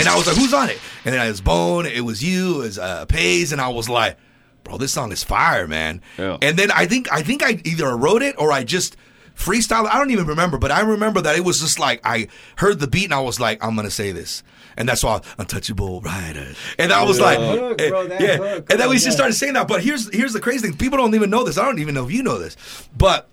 And 0.03 0.09
I 0.09 0.17
was 0.17 0.27
like, 0.27 0.37
who's 0.37 0.53
on 0.53 0.69
it? 0.69 0.79
And 1.05 1.15
then 1.15 1.25
it 1.25 1.31
was 1.31 1.41
Bone, 1.41 1.87
it 1.87 2.05
was 2.05 2.23
you, 2.23 2.63
it 2.63 2.65
was 2.65 2.79
uh, 2.79 3.07
Pays, 3.07 3.53
and 3.53 3.61
I 3.61 3.69
was 3.69 3.89
like, 3.89 4.17
bro, 4.65 4.79
this 4.79 4.93
song 4.93 5.13
is 5.13 5.23
fire, 5.23 5.69
man. 5.69 6.01
Yeah. 6.19 6.39
And 6.43 6.59
then 6.59 6.71
I 6.73 6.87
think 6.87 7.13
I 7.13 7.23
think 7.23 7.43
I 7.43 7.61
either 7.65 7.97
wrote 7.97 8.23
it 8.23 8.35
or 8.37 8.51
I 8.51 8.65
just 8.65 8.97
freestyle. 9.35 9.87
I 9.87 9.99
don't 9.99 10.11
even 10.11 10.27
remember, 10.27 10.59
but 10.59 10.71
I 10.71 10.81
remember 10.81 11.21
that 11.21 11.37
it 11.37 11.45
was 11.45 11.61
just 11.61 11.79
like 11.79 12.01
I 12.05 12.29
heard 12.57 12.81
the 12.81 12.89
beat 12.89 13.05
and 13.05 13.15
I 13.15 13.21
was 13.21 13.41
like, 13.41 13.65
I'm 13.65 13.77
gonna 13.77 13.91
say 13.91 14.13
this. 14.13 14.43
And 14.77 14.89
that's 14.89 15.05
why 15.05 15.21
untouchable 15.39 16.01
rider. 16.01 16.55
And 16.79 16.93
I 16.93 17.05
was 17.05 17.21
like, 17.21 17.39
Hook, 17.39 17.81
eh, 17.81 17.89
bro, 17.91 18.09
that 18.09 18.21
yeah. 18.21 18.37
hook, 18.39 18.71
and 18.71 18.81
then 18.81 18.89
we 18.89 18.97
oh, 18.97 18.99
just 18.99 19.13
started 19.17 19.35
saying 19.35 19.53
that. 19.53 19.69
But 19.69 19.85
here's 19.85 20.13
here's 20.13 20.33
the 20.33 20.41
crazy 20.41 20.67
thing: 20.67 20.77
people 20.77 20.99
don't 20.99 21.15
even 21.15 21.31
know 21.31 21.45
this. 21.45 21.59
I 21.59 21.65
don't 21.65 21.79
even 21.79 21.95
know 21.95 22.07
if 22.07 22.13
you 22.13 22.23
know 22.23 22.39
this, 22.39 22.57
but 22.97 23.29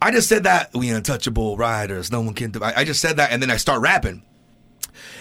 I 0.00 0.10
just 0.10 0.28
said 0.28 0.44
that 0.44 0.74
we 0.74 0.90
untouchable 0.90 1.56
riders. 1.56 2.10
No 2.10 2.20
one 2.20 2.34
can. 2.34 2.50
do- 2.50 2.62
I 2.62 2.80
I 2.80 2.84
just 2.84 3.00
said 3.00 3.16
that, 3.18 3.30
and 3.30 3.40
then 3.40 3.50
I 3.50 3.56
start 3.56 3.80
rapping. 3.80 4.24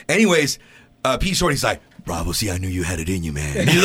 Anyways, 0.10 0.58
uh, 1.04 1.18
P 1.18 1.34
Sho'ty's 1.34 1.64
like, 1.64 1.82
Bravo, 2.06 2.32
see, 2.32 2.50
I 2.50 2.58
knew 2.58 2.68
you 2.68 2.84
had 2.84 3.00
it 3.00 3.10
in 3.10 3.24
you, 3.24 3.32
man. 3.32 3.58
and, 3.60 3.70
I, 3.70 3.76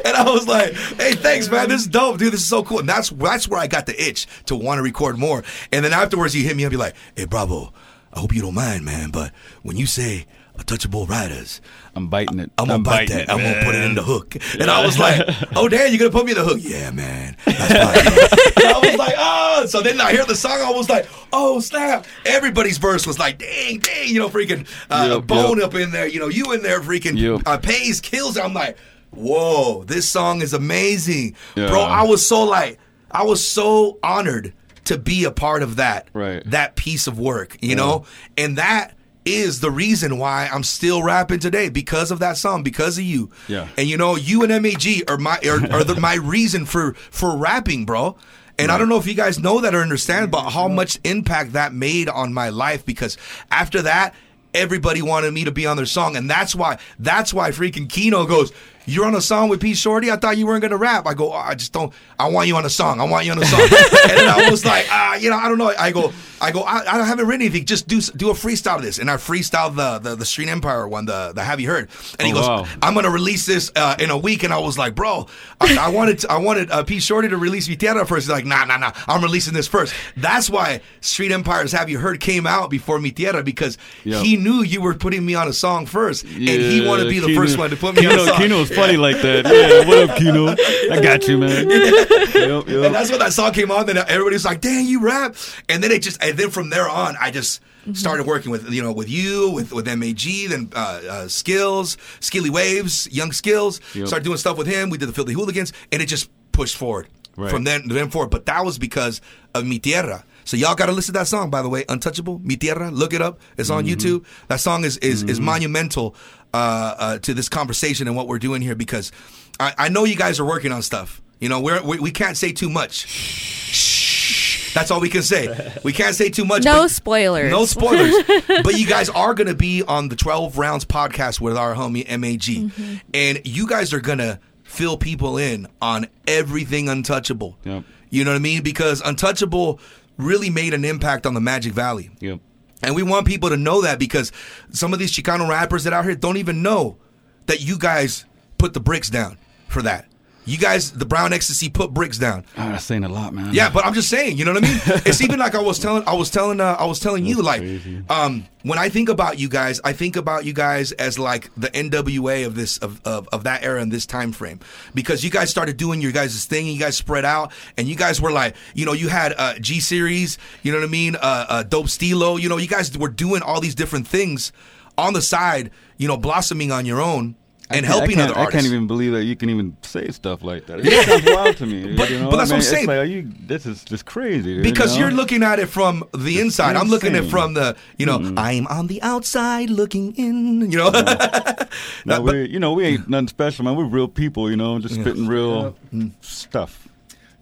and 0.04 0.16
I 0.16 0.24
was 0.28 0.48
like, 0.48 0.72
hey, 0.72 1.12
thanks, 1.12 1.48
man. 1.48 1.68
This 1.68 1.82
is 1.82 1.86
dope, 1.86 2.18
dude. 2.18 2.32
This 2.32 2.40
is 2.40 2.48
so 2.48 2.64
cool. 2.64 2.80
And 2.80 2.88
that's 2.88 3.10
that's 3.10 3.46
where 3.46 3.60
I 3.60 3.68
got 3.68 3.86
the 3.86 4.00
itch 4.00 4.26
to 4.46 4.56
want 4.56 4.78
to 4.78 4.82
record 4.82 5.18
more. 5.18 5.44
And 5.72 5.84
then 5.84 5.92
afterwards, 5.92 6.32
he 6.32 6.42
hit 6.42 6.56
me 6.56 6.64
up, 6.64 6.72
be 6.72 6.76
like, 6.76 6.96
hey, 7.14 7.26
Bravo, 7.26 7.72
I 8.12 8.20
hope 8.20 8.34
you 8.34 8.42
don't 8.42 8.54
mind, 8.54 8.84
man, 8.84 9.10
but 9.10 9.30
when 9.62 9.76
you 9.76 9.86
say 9.86 10.26
untouchable 10.58 11.06
riders, 11.06 11.60
I'm 11.94 12.08
biting 12.08 12.38
it. 12.38 12.50
I'm 12.58 12.66
gonna 12.68 12.82
bite 12.82 13.08
that. 13.08 13.30
I'm 13.30 13.38
gonna 13.38 13.64
put 13.64 13.74
it 13.74 13.84
in 13.84 13.94
the 13.94 14.02
hook. 14.02 14.36
And 14.58 14.70
I 14.70 14.84
was 14.84 14.98
like, 14.98 15.26
oh, 15.56 15.68
damn, 15.68 15.88
you're 15.90 15.98
gonna 15.98 16.10
put 16.10 16.24
me 16.26 16.32
in 16.32 16.38
the 16.38 16.44
hook? 16.44 16.58
Yeah, 16.60 16.90
man. 16.90 17.36
That's 17.44 17.56
fine. 17.58 18.64
I 18.74 18.80
was 18.82 18.96
like, 18.96 19.14
oh. 19.16 19.66
So 19.66 19.80
then 19.82 20.00
I 20.00 20.12
hear 20.12 20.24
the 20.24 20.34
song. 20.34 20.60
I 20.60 20.70
was 20.70 20.88
like, 20.88 21.06
oh, 21.32 21.60
snap. 21.60 22.06
Everybody's 22.24 22.78
verse 22.78 23.06
was 23.06 23.18
like, 23.18 23.38
dang, 23.38 23.78
dang, 23.78 24.08
you 24.08 24.18
know, 24.18 24.28
freaking 24.28 24.66
uh, 24.90 25.16
Yep, 25.16 25.26
Bone 25.26 25.58
yep. 25.58 25.66
up 25.68 25.74
in 25.74 25.90
there, 25.90 26.06
you 26.06 26.20
know, 26.20 26.28
you 26.28 26.52
in 26.52 26.62
there, 26.62 26.80
freaking 26.80 27.18
Yep. 27.18 27.42
uh, 27.46 27.58
Pays 27.58 28.00
kills. 28.00 28.36
I'm 28.36 28.54
like, 28.54 28.76
whoa, 29.10 29.84
this 29.84 30.08
song 30.08 30.42
is 30.42 30.52
amazing. 30.52 31.34
Yeah. 31.54 31.68
Bro, 31.68 31.80
I 31.82 32.02
was 32.02 32.26
so 32.26 32.44
like, 32.44 32.78
I 33.10 33.22
was 33.24 33.46
so 33.46 33.98
honored 34.02 34.52
to 34.84 34.98
be 34.98 35.24
a 35.24 35.30
part 35.32 35.62
of 35.62 35.76
that, 35.76 36.08
Right. 36.12 36.42
that 36.50 36.76
piece 36.76 37.06
of 37.06 37.18
work, 37.18 37.56
you 37.60 37.74
know? 37.74 38.04
And 38.36 38.58
that 38.58 38.92
is 39.26 39.60
the 39.60 39.70
reason 39.70 40.18
why 40.18 40.48
I'm 40.50 40.62
still 40.62 41.02
rapping 41.02 41.40
today 41.40 41.68
because 41.68 42.10
of 42.10 42.20
that 42.20 42.36
song, 42.36 42.62
because 42.62 42.96
of 42.96 43.04
you. 43.04 43.30
Yeah. 43.48 43.68
And 43.76 43.88
you 43.88 43.96
know, 43.96 44.16
you 44.16 44.42
and 44.42 44.62
MAG 44.62 45.04
are 45.08 45.18
my 45.18 45.38
are, 45.44 45.72
are 45.72 45.84
the, 45.84 45.96
my 46.00 46.14
reason 46.14 46.64
for 46.64 46.94
for 46.94 47.36
rapping, 47.36 47.84
bro. 47.84 48.16
And 48.58 48.70
I 48.70 48.78
don't 48.78 48.88
know 48.88 48.96
if 48.96 49.06
you 49.06 49.12
guys 49.12 49.38
know 49.38 49.60
that 49.60 49.74
or 49.74 49.82
understand, 49.82 50.30
but 50.30 50.48
how 50.48 50.66
much 50.66 50.98
impact 51.04 51.52
that 51.52 51.74
made 51.74 52.08
on 52.08 52.32
my 52.32 52.48
life 52.48 52.86
because 52.86 53.18
after 53.50 53.82
that, 53.82 54.14
everybody 54.54 55.02
wanted 55.02 55.34
me 55.34 55.44
to 55.44 55.52
be 55.52 55.66
on 55.66 55.76
their 55.76 55.84
song, 55.84 56.16
and 56.16 56.30
that's 56.30 56.54
why 56.54 56.78
that's 56.98 57.34
why 57.34 57.50
freaking 57.50 57.88
Kino 57.88 58.24
goes. 58.24 58.52
You're 58.86 59.04
on 59.04 59.14
a 59.14 59.20
song 59.20 59.48
with 59.48 59.60
P 59.60 59.72
Sho'ty. 59.72 60.10
I 60.12 60.16
thought 60.16 60.36
you 60.38 60.46
weren't 60.46 60.62
gonna 60.62 60.76
rap. 60.76 61.06
I 61.06 61.14
go, 61.14 61.32
oh, 61.32 61.36
I 61.36 61.54
just 61.54 61.72
don't. 61.72 61.92
I 62.18 62.28
want 62.28 62.48
you 62.48 62.56
on 62.56 62.64
a 62.64 62.70
song. 62.70 63.00
I 63.00 63.04
want 63.04 63.26
you 63.26 63.32
on 63.32 63.38
a 63.42 63.44
song. 63.44 63.60
and 63.60 63.70
then 63.70 64.28
I 64.28 64.48
was 64.50 64.64
like, 64.64 64.86
ah, 64.90 65.16
you 65.16 65.28
know, 65.30 65.36
I 65.36 65.48
don't 65.48 65.58
know. 65.58 65.72
I 65.78 65.90
go, 65.92 66.12
I 66.40 66.50
go, 66.52 66.60
I, 66.62 67.00
I 67.00 67.04
haven't 67.04 67.26
written 67.26 67.42
anything. 67.42 67.64
Just 67.66 67.88
do 67.88 68.00
do 68.00 68.30
a 68.30 68.34
freestyle 68.34 68.76
of 68.76 68.82
this. 68.82 68.98
And 68.98 69.10
I 69.10 69.16
freestyled 69.16 69.76
the 69.76 69.98
the, 69.98 70.14
the 70.16 70.24
Street 70.24 70.48
Empire 70.48 70.86
one, 70.86 71.04
the 71.06 71.32
the 71.34 71.42
Have 71.42 71.60
You 71.60 71.68
Heard? 71.68 71.88
And 72.18 72.26
he 72.26 72.32
Oh, 72.32 72.36
goes, 72.36 72.48
wow. 72.48 72.66
I'm 72.80 72.94
gonna 72.94 73.10
release 73.10 73.44
this 73.44 73.72
uh, 73.76 73.96
in 73.98 74.10
a 74.10 74.16
week. 74.18 74.44
And 74.44 74.52
I 74.52 74.58
was 74.58 74.78
like, 74.78 74.94
bro, 74.94 75.26
I, 75.60 75.76
I 75.78 75.88
wanted 75.88 76.20
to, 76.20 76.30
I 76.32 76.38
wanted 76.38 76.70
uh, 76.70 76.84
P 76.84 76.98
Sho'ty 76.98 77.28
to 77.30 77.36
release 77.36 77.68
Mi 77.68 77.76
Tierra 77.76 78.06
first. 78.06 78.26
He's 78.26 78.30
like, 78.32 78.46
nah, 78.46 78.64
nah, 78.64 78.76
nah. 78.76 78.92
I'm 79.08 79.22
releasing 79.22 79.52
this 79.52 79.66
first. 79.66 79.92
That's 80.16 80.48
why 80.48 80.80
Street 81.00 81.32
Empires 81.32 81.72
Have 81.72 81.90
You 81.90 81.98
Heard 81.98 82.20
came 82.20 82.46
out 82.46 82.70
before 82.70 82.98
Mi 83.00 83.10
Tierra 83.10 83.42
because 83.42 83.78
Yep. 84.04 84.24
he 84.24 84.36
knew 84.36 84.62
you 84.62 84.80
were 84.80 84.94
putting 84.94 85.26
me 85.26 85.34
on 85.34 85.48
a 85.48 85.52
song 85.52 85.86
first, 85.86 86.22
and 86.24 86.32
he 86.48 86.86
wanted 86.86 87.04
to 87.04 87.10
be 87.10 87.18
the 87.18 87.26
Kino- 87.28 87.40
first 87.40 87.58
one 87.58 87.70
to 87.70 87.76
put 87.76 87.96
me 87.96 88.06
on 88.06 88.18
a 88.18 88.24
song. 88.26 88.36
Kino's 88.38 88.70
funny 88.76 88.96
like 88.96 89.20
that. 89.22 89.44
Yeah, 89.46 89.88
what 89.88 90.10
up, 90.10 90.16
Kino? 90.16 90.48
I 90.94 91.00
got 91.02 91.26
you, 91.26 91.38
man. 91.38 91.66
Yep, 92.36 92.68
And 92.68 92.94
that's 92.94 93.10
when 93.10 93.18
that 93.20 93.32
song 93.32 93.52
came 93.52 93.70
on. 93.70 93.86
Then 93.86 93.96
everybody's 93.96 94.44
like, 94.44 94.60
"Dang, 94.60 94.86
you 94.86 95.00
rap!" 95.00 95.34
And 95.68 95.82
then 95.82 95.90
it 95.90 96.02
just, 96.02 96.22
and 96.22 96.36
then 96.38 96.50
from 96.50 96.70
there 96.70 96.88
on, 96.88 97.16
I 97.18 97.30
just 97.30 97.60
started 97.94 98.26
working 98.26 98.50
with 98.52 98.70
you 98.70 98.82
know 98.82 98.92
with 98.92 99.08
you, 99.08 99.50
with 99.52 99.72
with 99.72 99.86
Mag, 99.86 100.18
then 100.50 100.70
uh, 100.74 101.00
uh, 101.08 101.28
Skills, 101.28 101.96
Skilly 102.20 102.50
Waves, 102.50 103.08
Young 103.10 103.32
Skills. 103.32 103.80
Yep. 103.94 104.06
Started 104.08 104.24
doing 104.24 104.36
stuff 104.38 104.58
with 104.58 104.66
him. 104.66 104.90
We 104.90 104.98
did 104.98 105.08
the 105.08 105.12
Filthy 105.14 105.32
Hooligans, 105.32 105.72
and 105.90 106.02
it 106.02 106.06
just 106.06 106.28
pushed 106.52 106.76
forward 106.76 107.08
Right. 107.36 107.50
from 107.50 107.64
then 107.64 107.88
then 107.88 108.10
forward. 108.10 108.30
But 108.30 108.46
that 108.46 108.64
was 108.64 108.78
because 108.78 109.20
of 109.54 109.64
Mi 109.66 109.78
Tierra. 109.78 110.24
So 110.46 110.56
y'all 110.56 110.76
got 110.76 110.86
to 110.86 110.92
listen 110.92 111.12
to 111.12 111.18
that 111.18 111.26
song, 111.26 111.50
by 111.50 111.60
the 111.60 111.68
way, 111.68 111.84
Untouchable, 111.88 112.38
Mi 112.38 112.56
Tierra. 112.56 112.90
Look 112.92 113.12
it 113.12 113.20
up. 113.20 113.40
It's 113.58 113.68
on 113.68 113.84
YouTube. 113.84 114.24
That 114.46 114.60
song 114.60 114.84
is 114.84 114.96
is, 114.98 115.24
is 115.24 115.40
monumental 115.40 116.14
uh, 116.54 116.94
uh, 116.98 117.18
to 117.18 117.34
this 117.34 117.48
conversation 117.48 118.06
and 118.06 118.16
what 118.16 118.28
we're 118.28 118.38
doing 118.38 118.62
here 118.62 118.76
because 118.76 119.10
I, 119.58 119.74
I 119.76 119.88
know 119.88 120.04
you 120.04 120.14
guys 120.14 120.38
are 120.38 120.44
working 120.44 120.70
on 120.70 120.82
stuff. 120.82 121.20
You 121.40 121.48
know, 121.48 121.60
we're, 121.60 121.82
we 121.82 121.98
we 121.98 122.10
can't 122.12 122.36
say 122.36 122.52
too 122.52 122.70
much. 122.70 123.08
Shh. 123.08 124.72
That's 124.72 124.90
all 124.90 125.00
we 125.00 125.08
can 125.08 125.22
say. 125.22 125.72
We 125.82 125.92
can't 125.92 126.14
say 126.14 126.28
too 126.30 126.44
much. 126.44 126.62
No 126.62 126.86
spoilers. 126.86 127.50
No 127.50 127.64
spoilers. 127.64 128.14
but 128.46 128.78
you 128.78 128.86
guys 128.86 129.08
are 129.08 129.34
going 129.34 129.46
to 129.48 129.54
be 129.54 129.82
on 129.82 130.10
the 130.10 130.16
12 130.16 130.58
Rounds 130.58 130.84
podcast 130.84 131.40
with 131.40 131.56
our 131.56 131.74
homie 131.74 132.06
MAG. 132.06 132.40
Mm-hmm. 132.42 132.94
And 133.14 133.40
you 133.44 133.66
guys 133.66 133.94
are 133.94 134.00
going 134.00 134.18
to 134.18 134.38
fill 134.64 134.98
people 134.98 135.38
in 135.38 135.66
on 135.80 136.08
everything 136.26 136.90
untouchable. 136.90 137.56
Yep. 137.64 137.84
You 138.10 138.24
know 138.24 138.32
what 138.32 138.36
I 138.36 138.40
mean? 138.40 138.62
Because 138.62 139.00
Untouchable 139.00 139.80
really 140.16 140.50
made 140.50 140.74
an 140.74 140.84
impact 140.84 141.26
on 141.26 141.34
the 141.34 141.40
Magic 141.40 141.72
Valley. 141.72 142.10
Yep. 142.20 142.40
And 142.82 142.94
we 142.94 143.02
want 143.02 143.26
people 143.26 143.48
to 143.50 143.56
know 143.56 143.82
that 143.82 143.98
because 143.98 144.32
some 144.70 144.92
of 144.92 144.98
these 144.98 145.12
Chicano 145.12 145.48
rappers 145.48 145.84
that 145.84 145.92
out 145.92 146.04
here 146.04 146.14
don't 146.14 146.36
even 146.36 146.62
know 146.62 146.98
that 147.46 147.60
you 147.60 147.78
guys 147.78 148.26
put 148.58 148.74
the 148.74 148.80
bricks 148.80 149.08
down 149.08 149.38
for 149.68 149.82
that. 149.82 150.06
You 150.46 150.58
guys, 150.58 150.92
the 150.92 151.04
Brown 151.04 151.32
Ecstasy, 151.32 151.68
put 151.68 151.92
bricks 151.92 152.18
down. 152.18 152.44
Ah, 152.56 152.70
that's 152.70 152.84
saying 152.84 153.02
a 153.02 153.08
lot, 153.08 153.34
man. 153.34 153.52
Yeah, 153.52 153.68
but 153.68 153.84
I'm 153.84 153.94
just 153.94 154.08
saying, 154.08 154.38
you 154.38 154.44
know 154.44 154.52
what 154.52 154.64
I 154.64 154.68
mean? 154.68 154.80
It's 155.04 155.20
even 155.20 155.40
like 155.40 155.56
I 155.56 155.60
was 155.60 155.80
telling, 155.80 156.04
I 156.06 156.14
was 156.14 156.30
telling, 156.30 156.60
uh, 156.60 156.76
I 156.78 156.84
was 156.84 157.00
telling 157.00 157.26
you, 157.26 157.42
like, 157.42 157.60
crazy. 157.60 158.02
um, 158.08 158.46
when 158.62 158.78
I 158.78 158.88
think 158.88 159.08
about 159.08 159.40
you 159.40 159.48
guys, 159.48 159.80
I 159.84 159.92
think 159.92 160.14
about 160.14 160.44
you 160.44 160.52
guys 160.52 160.92
as 160.92 161.18
like 161.18 161.50
the 161.56 161.68
NWA 161.70 162.46
of 162.46 162.54
this 162.54 162.78
of, 162.78 163.00
of, 163.04 163.28
of 163.32 163.42
that 163.42 163.64
era 163.64 163.80
and 163.82 163.90
this 163.90 164.06
time 164.06 164.30
frame 164.30 164.60
because 164.94 165.24
you 165.24 165.30
guys 165.30 165.50
started 165.50 165.76
doing 165.76 166.00
your 166.00 166.12
guys' 166.12 166.44
thing, 166.44 166.66
and 166.66 166.74
you 166.74 166.80
guys 166.80 166.96
spread 166.96 167.24
out, 167.24 167.50
and 167.76 167.88
you 167.88 167.96
guys 167.96 168.20
were 168.20 168.30
like, 168.32 168.54
you 168.72 168.86
know, 168.86 168.92
you 168.92 169.08
had 169.08 169.34
uh, 169.36 169.58
G 169.58 169.80
series, 169.80 170.38
you 170.62 170.70
know 170.70 170.78
what 170.78 170.86
I 170.86 170.90
mean? 170.90 171.16
Uh, 171.16 171.46
uh, 171.48 171.62
Dope 171.64 171.88
Stilo, 171.88 172.36
you 172.36 172.48
know, 172.48 172.56
you 172.56 172.68
guys 172.68 172.96
were 172.96 173.08
doing 173.08 173.42
all 173.42 173.60
these 173.60 173.74
different 173.74 174.06
things 174.06 174.52
on 174.96 175.12
the 175.12 175.22
side, 175.22 175.72
you 175.96 176.06
know, 176.06 176.16
blossoming 176.16 176.70
on 176.70 176.86
your 176.86 177.00
own 177.00 177.34
and 177.70 177.84
can't- 177.84 177.86
helping 177.86 178.20
I 178.20 178.24
other 178.24 178.38
I 178.38 178.50
can't 178.50 178.66
even 178.66 178.86
believe 178.86 179.12
that 179.12 179.24
you 179.24 179.36
can 179.36 179.50
even 179.50 179.76
say 179.82 180.08
stuff 180.10 180.42
like 180.42 180.66
that. 180.66 180.80
It 180.84 181.06
sounds 181.06 181.24
wild 181.26 181.56
to 181.58 181.66
me. 181.66 181.96
But- 181.96 182.10
you 182.10 182.18
know? 182.18 182.30
but 182.30 182.36
that's 182.36 182.50
I 182.50 182.54
what 182.54 182.58
I'm 182.58 182.62
saying. 182.62 182.82
It's 182.84 182.88
like, 182.88 182.98
are 182.98 183.04
you, 183.04 183.32
this 183.40 183.66
is 183.66 183.84
just 183.84 184.06
crazy. 184.06 184.62
Because 184.62 184.94
you 184.94 185.02
know? 185.02 185.08
you're 185.08 185.16
looking 185.16 185.42
at 185.42 185.58
it 185.58 185.66
from 185.66 186.04
the 186.16 186.40
inside. 186.40 186.76
I'm 186.76 186.88
looking 186.88 187.14
at 187.14 187.24
it 187.24 187.30
from 187.30 187.54
the, 187.54 187.76
you 187.98 188.06
know, 188.06 188.34
I'm 188.36 188.66
on 188.68 188.86
the 188.86 189.02
outside 189.02 189.70
looking 189.70 190.14
in, 190.16 190.70
you 190.70 190.78
know. 190.78 190.90
No, 192.06 192.18
No, 192.18 192.22
but- 192.24 192.34
we, 192.34 192.48
you 192.48 192.60
know, 192.60 192.72
we 192.72 192.84
ain't 192.84 193.08
nothing 193.08 193.28
special, 193.28 193.64
man. 193.64 193.76
We're 193.76 193.84
real 193.84 194.08
people, 194.08 194.48
you 194.50 194.56
know, 194.56 194.78
just 194.78 194.94
spitting 194.94 195.26
real 195.26 195.76
mm. 195.92 196.12
stuff. 196.20 196.88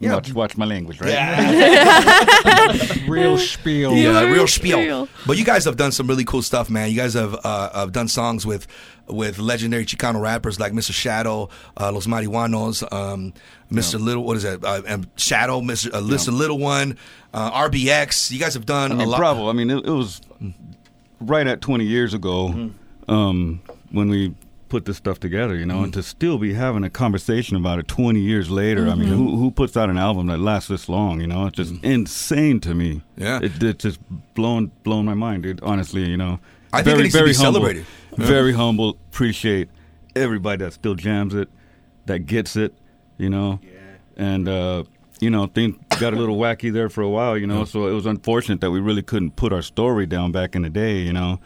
Yeah. 0.05 0.15
Watch, 0.15 0.33
watch 0.33 0.57
my 0.57 0.65
language, 0.65 1.01
right? 1.01 1.11
Yeah. 1.13 3.05
Real 3.09 3.39
spiel. 3.53 3.95
yeah, 3.95 4.21
Real 4.21 4.31
real 4.33 4.47
spiel. 4.47 4.79
spiel. 4.79 5.09
But 5.27 5.37
you 5.39 5.45
guys 5.45 5.65
have 5.65 5.77
done 5.77 5.93
some 5.93 6.07
really 6.07 6.25
cool 6.25 6.43
stuff, 6.43 6.69
man. 6.71 6.91
You 6.91 6.97
guys 6.97 7.15
have 7.15 7.35
uh, 7.45 7.71
have 7.79 7.93
done 7.93 8.09
songs 8.09 8.45
with 8.47 8.67
with 9.09 9.39
legendary 9.39 9.85
Chicano 9.85 10.21
rappers 10.21 10.59
like 10.59 10.73
Mr. 10.73 10.93
Shadow, 10.93 11.49
uh, 11.79 11.93
Los 11.93 12.07
Marihuanos, 12.07 12.83
um, 12.93 13.35
Mr. 13.71 14.01
Little, 14.01 14.25
what 14.25 14.37
is 14.39 14.45
that? 14.45 14.65
Uh, 14.65 14.81
um, 14.89 15.05
Shadow, 15.17 15.61
Mr. 15.61 15.93
Uh, 15.93 16.01
Mr. 16.01 16.33
Little 16.33 16.59
One, 16.59 16.97
uh, 17.35 17.51
RBX. 17.69 18.31
You 18.31 18.39
guys 18.39 18.55
have 18.55 18.65
done 18.65 18.93
I 18.93 18.95
mean, 18.95 19.07
a 19.07 19.11
lot. 19.11 19.19
Bravo. 19.19 19.49
I 19.51 19.53
mean, 19.53 19.69
it, 19.71 19.85
it 19.85 19.91
was 19.91 20.21
right 21.21 21.47
at 21.47 21.61
20 21.61 21.85
years 21.85 22.15
ago 22.15 22.49
Mm-hmm. 22.49 23.11
um, 23.11 23.61
when 23.91 24.09
we 24.09 24.35
put 24.75 24.87
this 24.87 24.97
stuff 24.97 25.21
together, 25.21 25.55
you 25.55 25.65
know, 25.65 25.75
Mm-hmm. 25.77 25.85
and 25.85 25.93
to 25.95 26.03
still 26.03 26.37
be 26.39 26.55
having 26.55 26.83
a 26.83 26.91
conversation 26.91 27.57
about 27.57 27.79
it 27.79 27.87
20 27.87 28.19
years 28.19 28.51
later. 28.51 28.89
I 28.89 28.97
mean, 28.97 29.09
Mm-hmm. 29.09 29.17
who, 29.17 29.37
who 29.37 29.51
puts 29.53 29.77
out 29.77 29.89
an 29.89 29.97
album 29.99 30.27
that 30.27 30.39
lasts 30.39 30.69
this 30.69 30.89
long? 30.89 31.21
You 31.21 31.29
know, 31.29 31.47
it's 31.47 31.57
just 31.57 31.75
insane 31.85 32.59
to 32.61 32.75
me. 32.75 33.03
Yeah. 33.17 33.39
it, 33.41 33.63
it 33.63 33.79
just 33.79 34.01
blown 34.35 34.73
blown 34.83 35.05
my 35.05 35.15
mind, 35.15 35.45
dude. 35.45 35.61
Honestly, 35.63 36.03
you 36.09 36.17
know, 36.17 36.41
I 36.73 36.83
think 36.83 36.99
it 36.99 37.13
be 37.13 37.19
humble, 37.19 37.35
celebrated. 37.35 37.87
Yeah. 38.19 38.27
Very 38.27 38.53
humble. 38.53 38.91
Appreciate 39.13 39.69
everybody 40.17 40.65
that 40.65 40.73
still 40.73 40.95
jams 40.97 41.35
it, 41.35 41.49
that 42.07 42.21
gets 42.27 42.57
it. 42.57 42.75
You 43.17 43.31
know, 43.31 43.61
and. 44.17 44.49
uh 44.49 44.83
you 45.21 45.31
know, 45.31 45.47
things 45.47 45.77
got 46.01 46.13
a 46.13 46.17
little 46.17 46.37
wacky 46.37 46.71
there 46.73 46.89
for 46.91 47.01
a 47.01 47.09
while, 47.09 47.39
you 47.39 47.47
know. 47.47 47.65
So 47.65 47.87
it 47.87 47.93
was 47.93 48.05
unfortunate 48.05 48.61
that 48.61 48.73
we 48.73 48.81
really 48.81 49.01
couldn't 49.01 49.37
put 49.37 49.53
our 49.53 49.63
story 49.63 50.07
down 50.07 50.33
back 50.33 50.57
in 50.57 50.63
the 50.63 50.69
day, 50.69 50.99
you 50.99 51.13
know. 51.13 51.39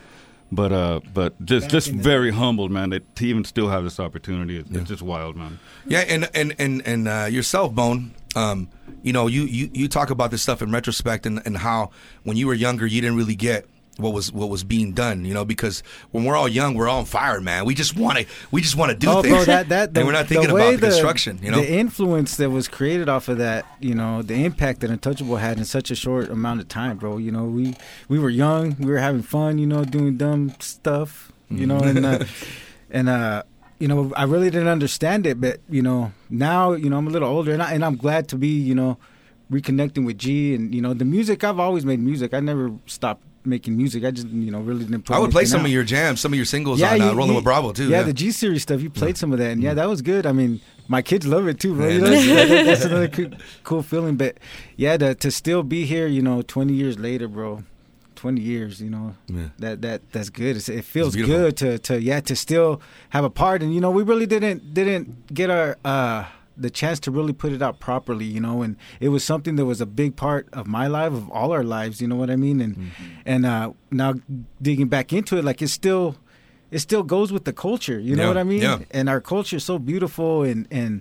But 0.51 0.73
uh, 0.73 1.01
but 1.13 1.45
just 1.45 1.69
just 1.69 1.91
very 1.91 2.31
humbled, 2.31 2.71
man, 2.71 2.91
that 2.91 3.15
to 3.17 3.27
even 3.27 3.45
still 3.45 3.69
have 3.69 3.85
this 3.85 4.01
opportunity. 4.01 4.57
It's, 4.57 4.71
it's 4.71 4.89
just 4.89 5.03
wild, 5.03 5.37
man. 5.37 5.59
Yeah, 5.87 6.01
and 6.01 6.29
and 6.35 6.55
and 6.59 6.83
and 6.87 7.09
uh, 7.09 7.29
yourself, 7.31 7.75
Bone. 7.75 8.15
Um, 8.35 8.69
you 9.03 9.13
know, 9.13 9.27
you, 9.27 9.43
you 9.43 9.71
you 9.73 9.89
talk 9.89 10.11
about 10.11 10.31
this 10.31 10.43
stuff 10.43 10.63
in 10.63 10.71
retrospect, 10.71 11.27
and, 11.27 11.43
and 11.45 11.59
how 11.59 11.91
when 12.25 12.37
you 12.37 12.47
were 12.47 12.55
younger, 12.55 12.87
you 12.87 13.01
didn't 13.01 13.17
really 13.17 13.35
get 13.35 13.67
what 13.99 14.13
was 14.13 14.33
what 14.33 14.49
was 14.49 14.65
being 14.65 14.93
done. 14.93 15.25
You 15.25 15.35
know, 15.35 15.45
because 15.45 15.83
when 16.13 16.25
we're 16.25 16.37
all 16.37 16.49
young, 16.49 16.75
we're 16.75 16.89
all 16.89 17.01
on 17.01 17.05
fire, 17.05 17.41
man. 17.41 17.65
We 17.65 17.75
just 17.75 17.97
want 17.97 18.19
to 18.19 18.27
we 18.51 18.61
just 18.61 18.77
want 18.77 18.91
to 18.93 18.97
do 18.97 19.11
oh, 19.11 19.23
things, 19.23 19.35
bro, 19.35 19.45
that 19.45 19.69
that 19.69 19.95
the, 19.95 20.01
and 20.01 20.07
we're 20.07 20.13
not 20.13 20.27
thinking 20.27 20.53
way 20.53 20.71
about 20.71 20.81
the 20.81 20.87
construction. 20.87 21.39
You 21.43 21.51
know, 21.51 21.61
the 21.61 21.71
influence 21.71 22.37
that 22.37 22.51
was 22.51 22.69
created 22.69 23.09
off 23.09 23.29
of 23.29 23.39
that, 23.39 23.67
you 23.81 23.95
know, 23.95 24.23
the 24.23 24.45
impact 24.45 24.81
that 24.81 24.91
Untouchable 24.91 25.37
had 25.37 25.59
in 25.59 25.65
such 25.65 25.91
a 25.91 25.95
short 25.95 26.31
amount 26.31 26.61
of 26.61 26.69
time, 26.69 26.97
bro. 26.97 27.19
You 27.19 27.33
know, 27.33 27.45
we 27.45 27.75
we 28.09 28.19
were 28.19 28.31
young, 28.31 28.77
we 28.79 28.91
were 28.91 28.99
having 28.99 29.23
fun, 29.23 29.59
you 29.59 29.67
know, 29.67 29.85
doing 29.85 30.17
dumb 30.17 30.55
stuff, 30.61 31.33
you 31.51 31.67
know, 31.67 31.79
and 31.79 32.07
uh, 32.07 32.25
and 32.91 33.09
uh, 33.09 33.43
you 33.79 33.89
know, 33.89 34.13
I 34.17 34.25
really 34.25 34.51
didn't 34.51 34.69
understand 34.69 35.27
it, 35.27 35.41
but 35.41 35.61
you 35.69 35.83
know, 35.83 36.13
now 36.31 36.73
you 36.73 36.91
know, 36.91 36.99
I'm 36.99 37.07
a 37.07 37.11
little 37.11 37.29
older, 37.29 37.53
and 37.53 37.63
I 37.63 37.73
and 37.73 37.85
I'm 37.85 37.97
glad 37.97 38.29
to 38.29 38.37
be, 38.37 38.49
you 38.49 38.75
know, 38.75 38.99
reconnecting 39.51 40.05
with 40.05 40.19
G, 40.19 40.55
and 40.55 40.75
you 40.75 40.81
know, 40.81 40.95
the 40.95 41.05
music. 41.05 41.45
I've 41.45 41.61
always 41.61 41.85
made 41.85 42.01
music. 42.01 42.35
I 42.35 42.41
never 42.41 42.73
stopped 42.87 43.25
making 43.45 43.77
music. 43.77 44.05
I 44.05 44.11
just, 44.11 44.29
you 44.29 44.51
know, 44.51 44.61
really 44.61 44.85
didn't. 44.85 45.11
I 45.11 45.19
would 45.19 45.31
play 45.31 45.45
some 45.45 45.61
out. 45.61 45.67
of 45.67 45.73
your 45.73 45.85
jams, 45.85 46.21
some 46.21 46.33
of 46.33 46.37
your 46.37 46.45
singles 46.47 46.83
on 46.83 46.89
uh, 47.01 47.11
you- 47.11 47.13
Rolling 47.13 47.31
you- 47.31 47.35
with 47.37 47.45
Bravo 47.45 47.73
too. 47.73 47.89
Yeah, 47.89 47.99
Yeah, 47.99 48.03
the 48.05 48.13
G 48.13 48.31
series 48.33 48.63
stuff. 48.63 48.81
You 48.83 48.91
played 48.91 49.17
some 49.17 49.33
of 49.33 49.39
that, 49.39 49.51
and 49.51 49.63
yeah, 49.63 49.75
that 49.75 49.89
was 49.89 50.03
good. 50.03 50.27
I 50.27 50.33
mean, 50.33 50.61
my 50.89 51.03
kids 51.03 51.27
love 51.27 51.49
it 51.49 51.59
too, 51.61 51.75
bro. 51.75 51.87
Yeah, 51.89 51.95
You 51.95 52.01
know, 52.01 52.11
that's- 52.11 52.49
that- 52.49 52.67
that's 52.67 52.85
another 52.91 53.09
cool, 53.09 53.31
cool 53.65 53.83
feeling. 53.83 54.17
But 54.17 54.39
yeah, 54.77 54.97
to, 54.97 55.15
to 55.15 55.31
still 55.31 55.63
be 55.63 55.85
here, 55.87 56.07
you 56.07 56.23
know, 56.23 56.43
twenty 56.43 56.75
years 56.75 56.99
later, 56.99 57.29
bro. 57.29 57.63
Twenty 58.15 58.41
years, 58.43 58.81
you 58.83 58.91
know, 58.91 59.15
Yeah. 59.29 59.51
that 59.61 59.81
that 59.83 60.11
that's 60.13 60.29
good. 60.29 60.57
It's, 60.57 60.69
it 60.69 60.85
feels 60.85 61.15
good 61.15 61.57
to 61.59 61.79
to 61.79 62.01
yeah 62.03 62.19
to 62.21 62.35
still 62.35 62.81
have 63.11 63.23
a 63.25 63.31
part, 63.31 63.63
and 63.63 63.73
you 63.73 63.81
know, 63.81 63.93
we 63.93 64.03
really 64.03 64.27
didn't 64.27 64.75
didn't 64.75 65.33
get 65.33 65.51
our. 65.51 65.79
uh 65.85 66.25
the 66.59 66.71
chance 66.71 66.99
to 67.01 67.11
really 67.11 67.33
put 67.33 67.53
it 67.53 67.63
out 67.63 67.79
properly, 67.79 68.25
you 68.25 68.41
know, 68.41 68.63
and 68.63 68.77
it 69.01 69.11
was 69.11 69.23
something 69.25 69.57
that 69.57 69.65
was 69.65 69.81
a 69.81 69.87
big 69.87 70.17
part 70.17 70.49
of 70.53 70.67
my 70.67 70.87
life, 70.89 71.13
of 71.13 71.31
all 71.31 71.53
our 71.53 71.63
lives, 71.63 72.01
you 72.01 72.09
know 72.09 72.17
what 72.17 72.31
I 72.31 72.37
mean? 72.37 72.61
And 72.61 72.77
Mm-hmm. 72.77 72.93
and 73.27 73.47
uh 73.47 73.73
now 73.91 74.15
digging 74.61 74.89
back 74.89 75.13
into 75.13 75.37
it, 75.39 75.45
like 75.45 75.63
it's 75.63 75.73
still 75.73 76.17
it 76.71 76.81
still 76.81 77.03
goes 77.03 77.33
with 77.33 77.45
the 77.45 77.53
culture. 77.53 77.99
You 77.99 78.15
know 78.17 78.25
Yeah, 78.25 78.29
what 78.29 78.37
I 78.39 78.45
mean? 78.45 78.63
yeah. 78.63 78.79
And 78.91 79.09
our 79.09 79.21
culture 79.21 79.57
is 79.57 79.65
so 79.65 79.79
beautiful, 79.79 80.43
and 80.43 80.67
and 80.71 81.01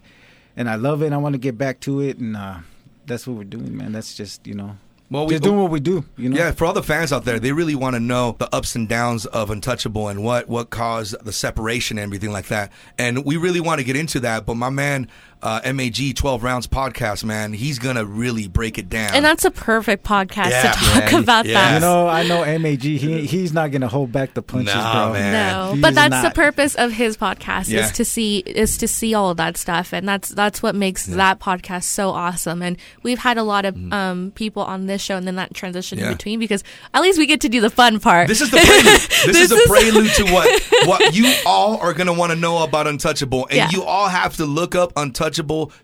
and 0.55 0.69
I 0.69 0.75
love 0.75 1.01
it. 1.01 1.11
I 1.13 1.17
want 1.17 1.33
to 1.33 1.39
get 1.39 1.57
back 1.57 1.79
to 1.81 1.99
it, 2.01 2.17
and 2.19 2.37
uh, 2.37 2.57
that's 3.05 3.27
what 3.27 3.35
we're 3.37 3.43
doing, 3.43 3.75
man. 3.75 3.91
That's 3.91 4.15
just 4.15 4.47
you 4.47 4.53
know, 4.53 4.77
Well, 5.11 5.25
we- 5.27 5.33
just 5.33 5.43
doing 5.43 5.59
what 5.61 5.69
we 5.71 5.79
do. 5.79 6.03
You 6.17 6.29
know? 6.29 6.37
Yeah, 6.37 6.51
for 6.51 6.65
all 6.65 6.73
the 6.73 6.81
fans 6.83 7.11
out 7.13 7.25
there, 7.25 7.39
they 7.39 7.51
really 7.51 7.75
want 7.75 7.95
to 7.95 7.99
know 7.99 8.35
the 8.39 8.47
ups 8.55 8.75
and 8.75 8.87
downs 8.87 9.25
of 9.27 9.49
Untouchable 9.49 10.07
and 10.07 10.23
what 10.23 10.47
what 10.47 10.69
caused 10.69 11.15
the 11.25 11.33
separation 11.33 11.97
and 11.97 12.05
everything 12.05 12.31
like 12.31 12.47
that. 12.47 12.71
And 12.97 13.25
we 13.25 13.35
really 13.37 13.59
want 13.59 13.79
to 13.79 13.83
get 13.85 13.95
into 13.97 14.19
that. 14.21 14.45
But 14.45 14.55
my 14.55 14.69
man, 14.69 15.07
uh, 15.43 15.61
MAG 15.73 16.15
12 16.15 16.43
Rounds 16.43 16.67
podcast, 16.67 17.23
man, 17.23 17.53
he's 17.53 17.77
gonna 17.79 18.03
really 18.03 18.47
break 18.47 18.77
it 18.77 18.89
down. 18.89 19.13
And 19.13 19.23
that's 19.23 19.45
a 19.45 19.51
perfect 19.51 20.03
podcast 20.03 20.49
Yeah, 20.49 20.71
to 20.71 20.79
talk 20.79 21.11
man. 21.11 21.23
about 21.23 21.45
Yeah. 21.45 21.53
that. 21.53 21.73
You 21.75 21.79
know, 21.81 22.07
I 22.07 22.23
know 22.23 22.43
MAG. 22.59 22.81
He 22.81 23.25
he's 23.27 23.53
not 23.53 23.71
gonna 23.71 23.87
hold 23.87 24.11
back 24.11 24.33
the 24.33 24.41
punches, 24.41 24.73
Nah, 24.73 25.05
bro. 25.09 25.13
man. 25.13 25.33
No, 25.33 25.73
He 25.75 25.81
but 25.81 25.89
is 25.89 25.95
that's 25.95 26.23
the 26.27 26.31
purpose 26.33 26.73
of 26.75 26.91
his 26.91 27.17
podcast 27.17 27.69
Yeah. 27.69 27.85
is 27.85 27.91
to 27.93 28.03
see 28.05 28.37
is 28.39 28.77
to 28.79 28.87
see 28.87 29.13
all 29.13 29.29
of 29.29 29.37
that 29.37 29.57
stuff, 29.57 29.93
and 29.93 30.07
that's 30.09 30.29
that's 30.29 30.63
what 30.63 30.73
makes 30.75 31.05
that 31.05 31.39
podcast 31.39 31.83
so 31.83 32.09
awesome. 32.09 32.63
And 32.63 32.77
we've 33.03 33.19
had 33.19 33.37
a 33.37 33.43
lot 33.43 33.65
of 33.65 33.75
um, 33.93 34.31
people 34.33 34.63
on 34.63 34.87
this 34.87 35.01
show, 35.03 35.17
and 35.17 35.27
then 35.27 35.35
that 35.35 35.53
transition 35.53 35.99
Mm. 35.99 36.01
Yeah. 36.01 36.07
in 36.07 36.13
between 36.13 36.39
because 36.39 36.63
at 36.95 37.01
least 37.03 37.19
we 37.19 37.27
get 37.27 37.41
to 37.41 37.49
do 37.49 37.61
the 37.61 37.69
fun 37.69 37.99
part. 37.99 38.27
This 38.27 38.41
is 38.41 38.49
the 38.49 38.57
prelude. 38.57 39.01
This, 39.27 39.37
is 39.41 39.49
This 39.49 39.65
a 39.65 39.67
prelude 39.69 40.11
to 40.15 40.23
what 40.33 40.63
what 40.87 41.13
you 41.15 41.31
all 41.45 41.77
are 41.77 41.93
gonna 41.93 42.13
want 42.13 42.31
to 42.31 42.35
know 42.35 42.63
about 42.63 42.87
Untouchable, 42.87 43.45
and 43.51 43.57
Yeah. 43.57 43.69
you 43.71 43.83
all 43.83 44.07
have 44.07 44.35
to 44.37 44.45
look 44.45 44.73
up 44.73 44.93
Untouchable 44.95 45.26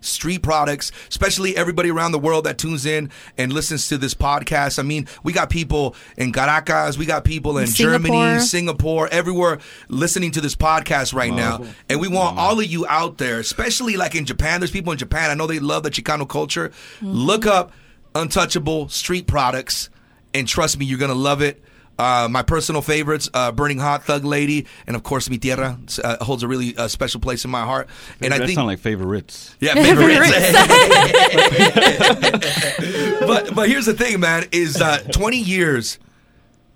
street 0.00 0.42
products, 0.42 0.92
especially 1.08 1.56
everybody 1.56 1.90
around 1.90 2.12
the 2.12 2.18
world 2.18 2.44
that 2.44 2.58
tunes 2.58 2.86
in 2.86 3.10
and 3.36 3.52
listens 3.52 3.88
to 3.88 3.98
this 3.98 4.14
podcast. 4.14 4.78
I 4.78 4.82
mean, 4.82 5.06
we 5.22 5.32
got 5.32 5.50
people 5.50 5.94
in 6.16 6.32
Caracas, 6.32 6.96
we 6.96 7.06
got 7.06 7.24
people 7.24 7.58
in 7.58 7.66
Germany, 7.66 8.38
Singapore. 8.38 8.40
Singapore, 8.40 9.08
everywhere 9.10 9.58
listening 9.88 10.30
to 10.32 10.40
this 10.40 10.54
podcast 10.54 11.14
right 11.14 11.32
now, 11.32 11.64
and 11.88 12.00
we 12.00 12.08
want 12.08 12.38
all 12.38 12.58
of 12.58 12.66
you 12.66 12.86
out 12.86 13.18
there, 13.18 13.38
especially 13.38 13.96
like 13.96 14.14
in 14.14 14.24
Japan. 14.24 14.60
There's 14.60 14.70
people 14.70 14.92
in 14.92 14.98
Japan. 14.98 15.30
I 15.30 15.34
know 15.34 15.46
they 15.46 15.58
love 15.58 15.82
the 15.82 15.90
Chicano 15.90 16.28
culture. 16.28 16.72
Look 17.02 17.42
mm-hmm. 17.42 17.50
up 17.50 17.72
Untouchable 18.16 18.88
street 18.90 19.26
products 19.26 19.90
and 20.34 20.48
trust 20.48 20.78
me, 20.78 20.84
you're 20.84 20.98
gonna 20.98 21.14
love 21.14 21.40
it. 21.40 21.62
Uh, 21.98 22.28
my 22.30 22.42
personal 22.42 22.82
favorites, 22.82 23.28
uh, 23.34 23.52
Burning 23.52 23.78
Hot, 23.78 24.04
Thug 24.04 24.24
Lady, 24.24 24.66
and 24.86 24.96
of 24.96 25.02
course, 25.02 25.30
Mi 25.30 25.38
Tierra 25.38 25.78
uh, 26.02 26.24
holds 26.24 26.42
a 26.42 26.48
really 26.48 26.76
uh, 26.76 26.88
special 26.88 27.20
place 27.20 27.44
in 27.44 27.50
my 27.50 27.62
heart. 27.62 27.88
And 28.20 28.32
that 28.32 28.42
I 28.42 28.46
think, 28.46 28.56
sound 28.56 28.66
like 28.66 28.80
favorites. 28.80 29.54
yeah, 29.60 29.74
favorites. 29.74 30.32
but 33.20 33.54
but 33.54 33.68
here's 33.68 33.86
the 33.86 33.94
thing, 33.94 34.20
man, 34.20 34.46
is 34.50 34.80
uh, 34.80 34.98
20 35.12 35.38
years 35.38 35.98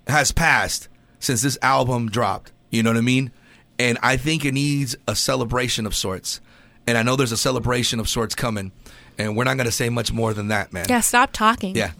has 0.07 0.31
passed 0.31 0.87
since 1.19 1.41
this 1.41 1.57
album 1.61 2.09
dropped. 2.09 2.51
You 2.69 2.83
know 2.83 2.91
what 2.91 2.97
I 2.97 3.01
mean? 3.01 3.31
And 3.77 3.97
I 4.01 4.17
think 4.17 4.45
it 4.45 4.53
needs 4.53 4.95
a 5.07 5.15
celebration 5.15 5.85
of 5.85 5.95
sorts. 5.95 6.41
And 6.87 6.97
I 6.97 7.03
know 7.03 7.15
there's 7.15 7.31
a 7.31 7.37
celebration 7.37 7.99
of 7.99 8.09
sorts 8.09 8.35
coming. 8.35 8.71
And 9.19 9.35
we're 9.35 9.43
not 9.43 9.57
going 9.57 9.65
to 9.65 9.71
say 9.71 9.89
much 9.89 10.13
more 10.13 10.33
than 10.33 10.47
that, 10.47 10.71
man. 10.71 10.85
yeah, 10.87 11.01
stop 11.01 11.31
talking. 11.33 11.75
Yeah. 11.75 11.91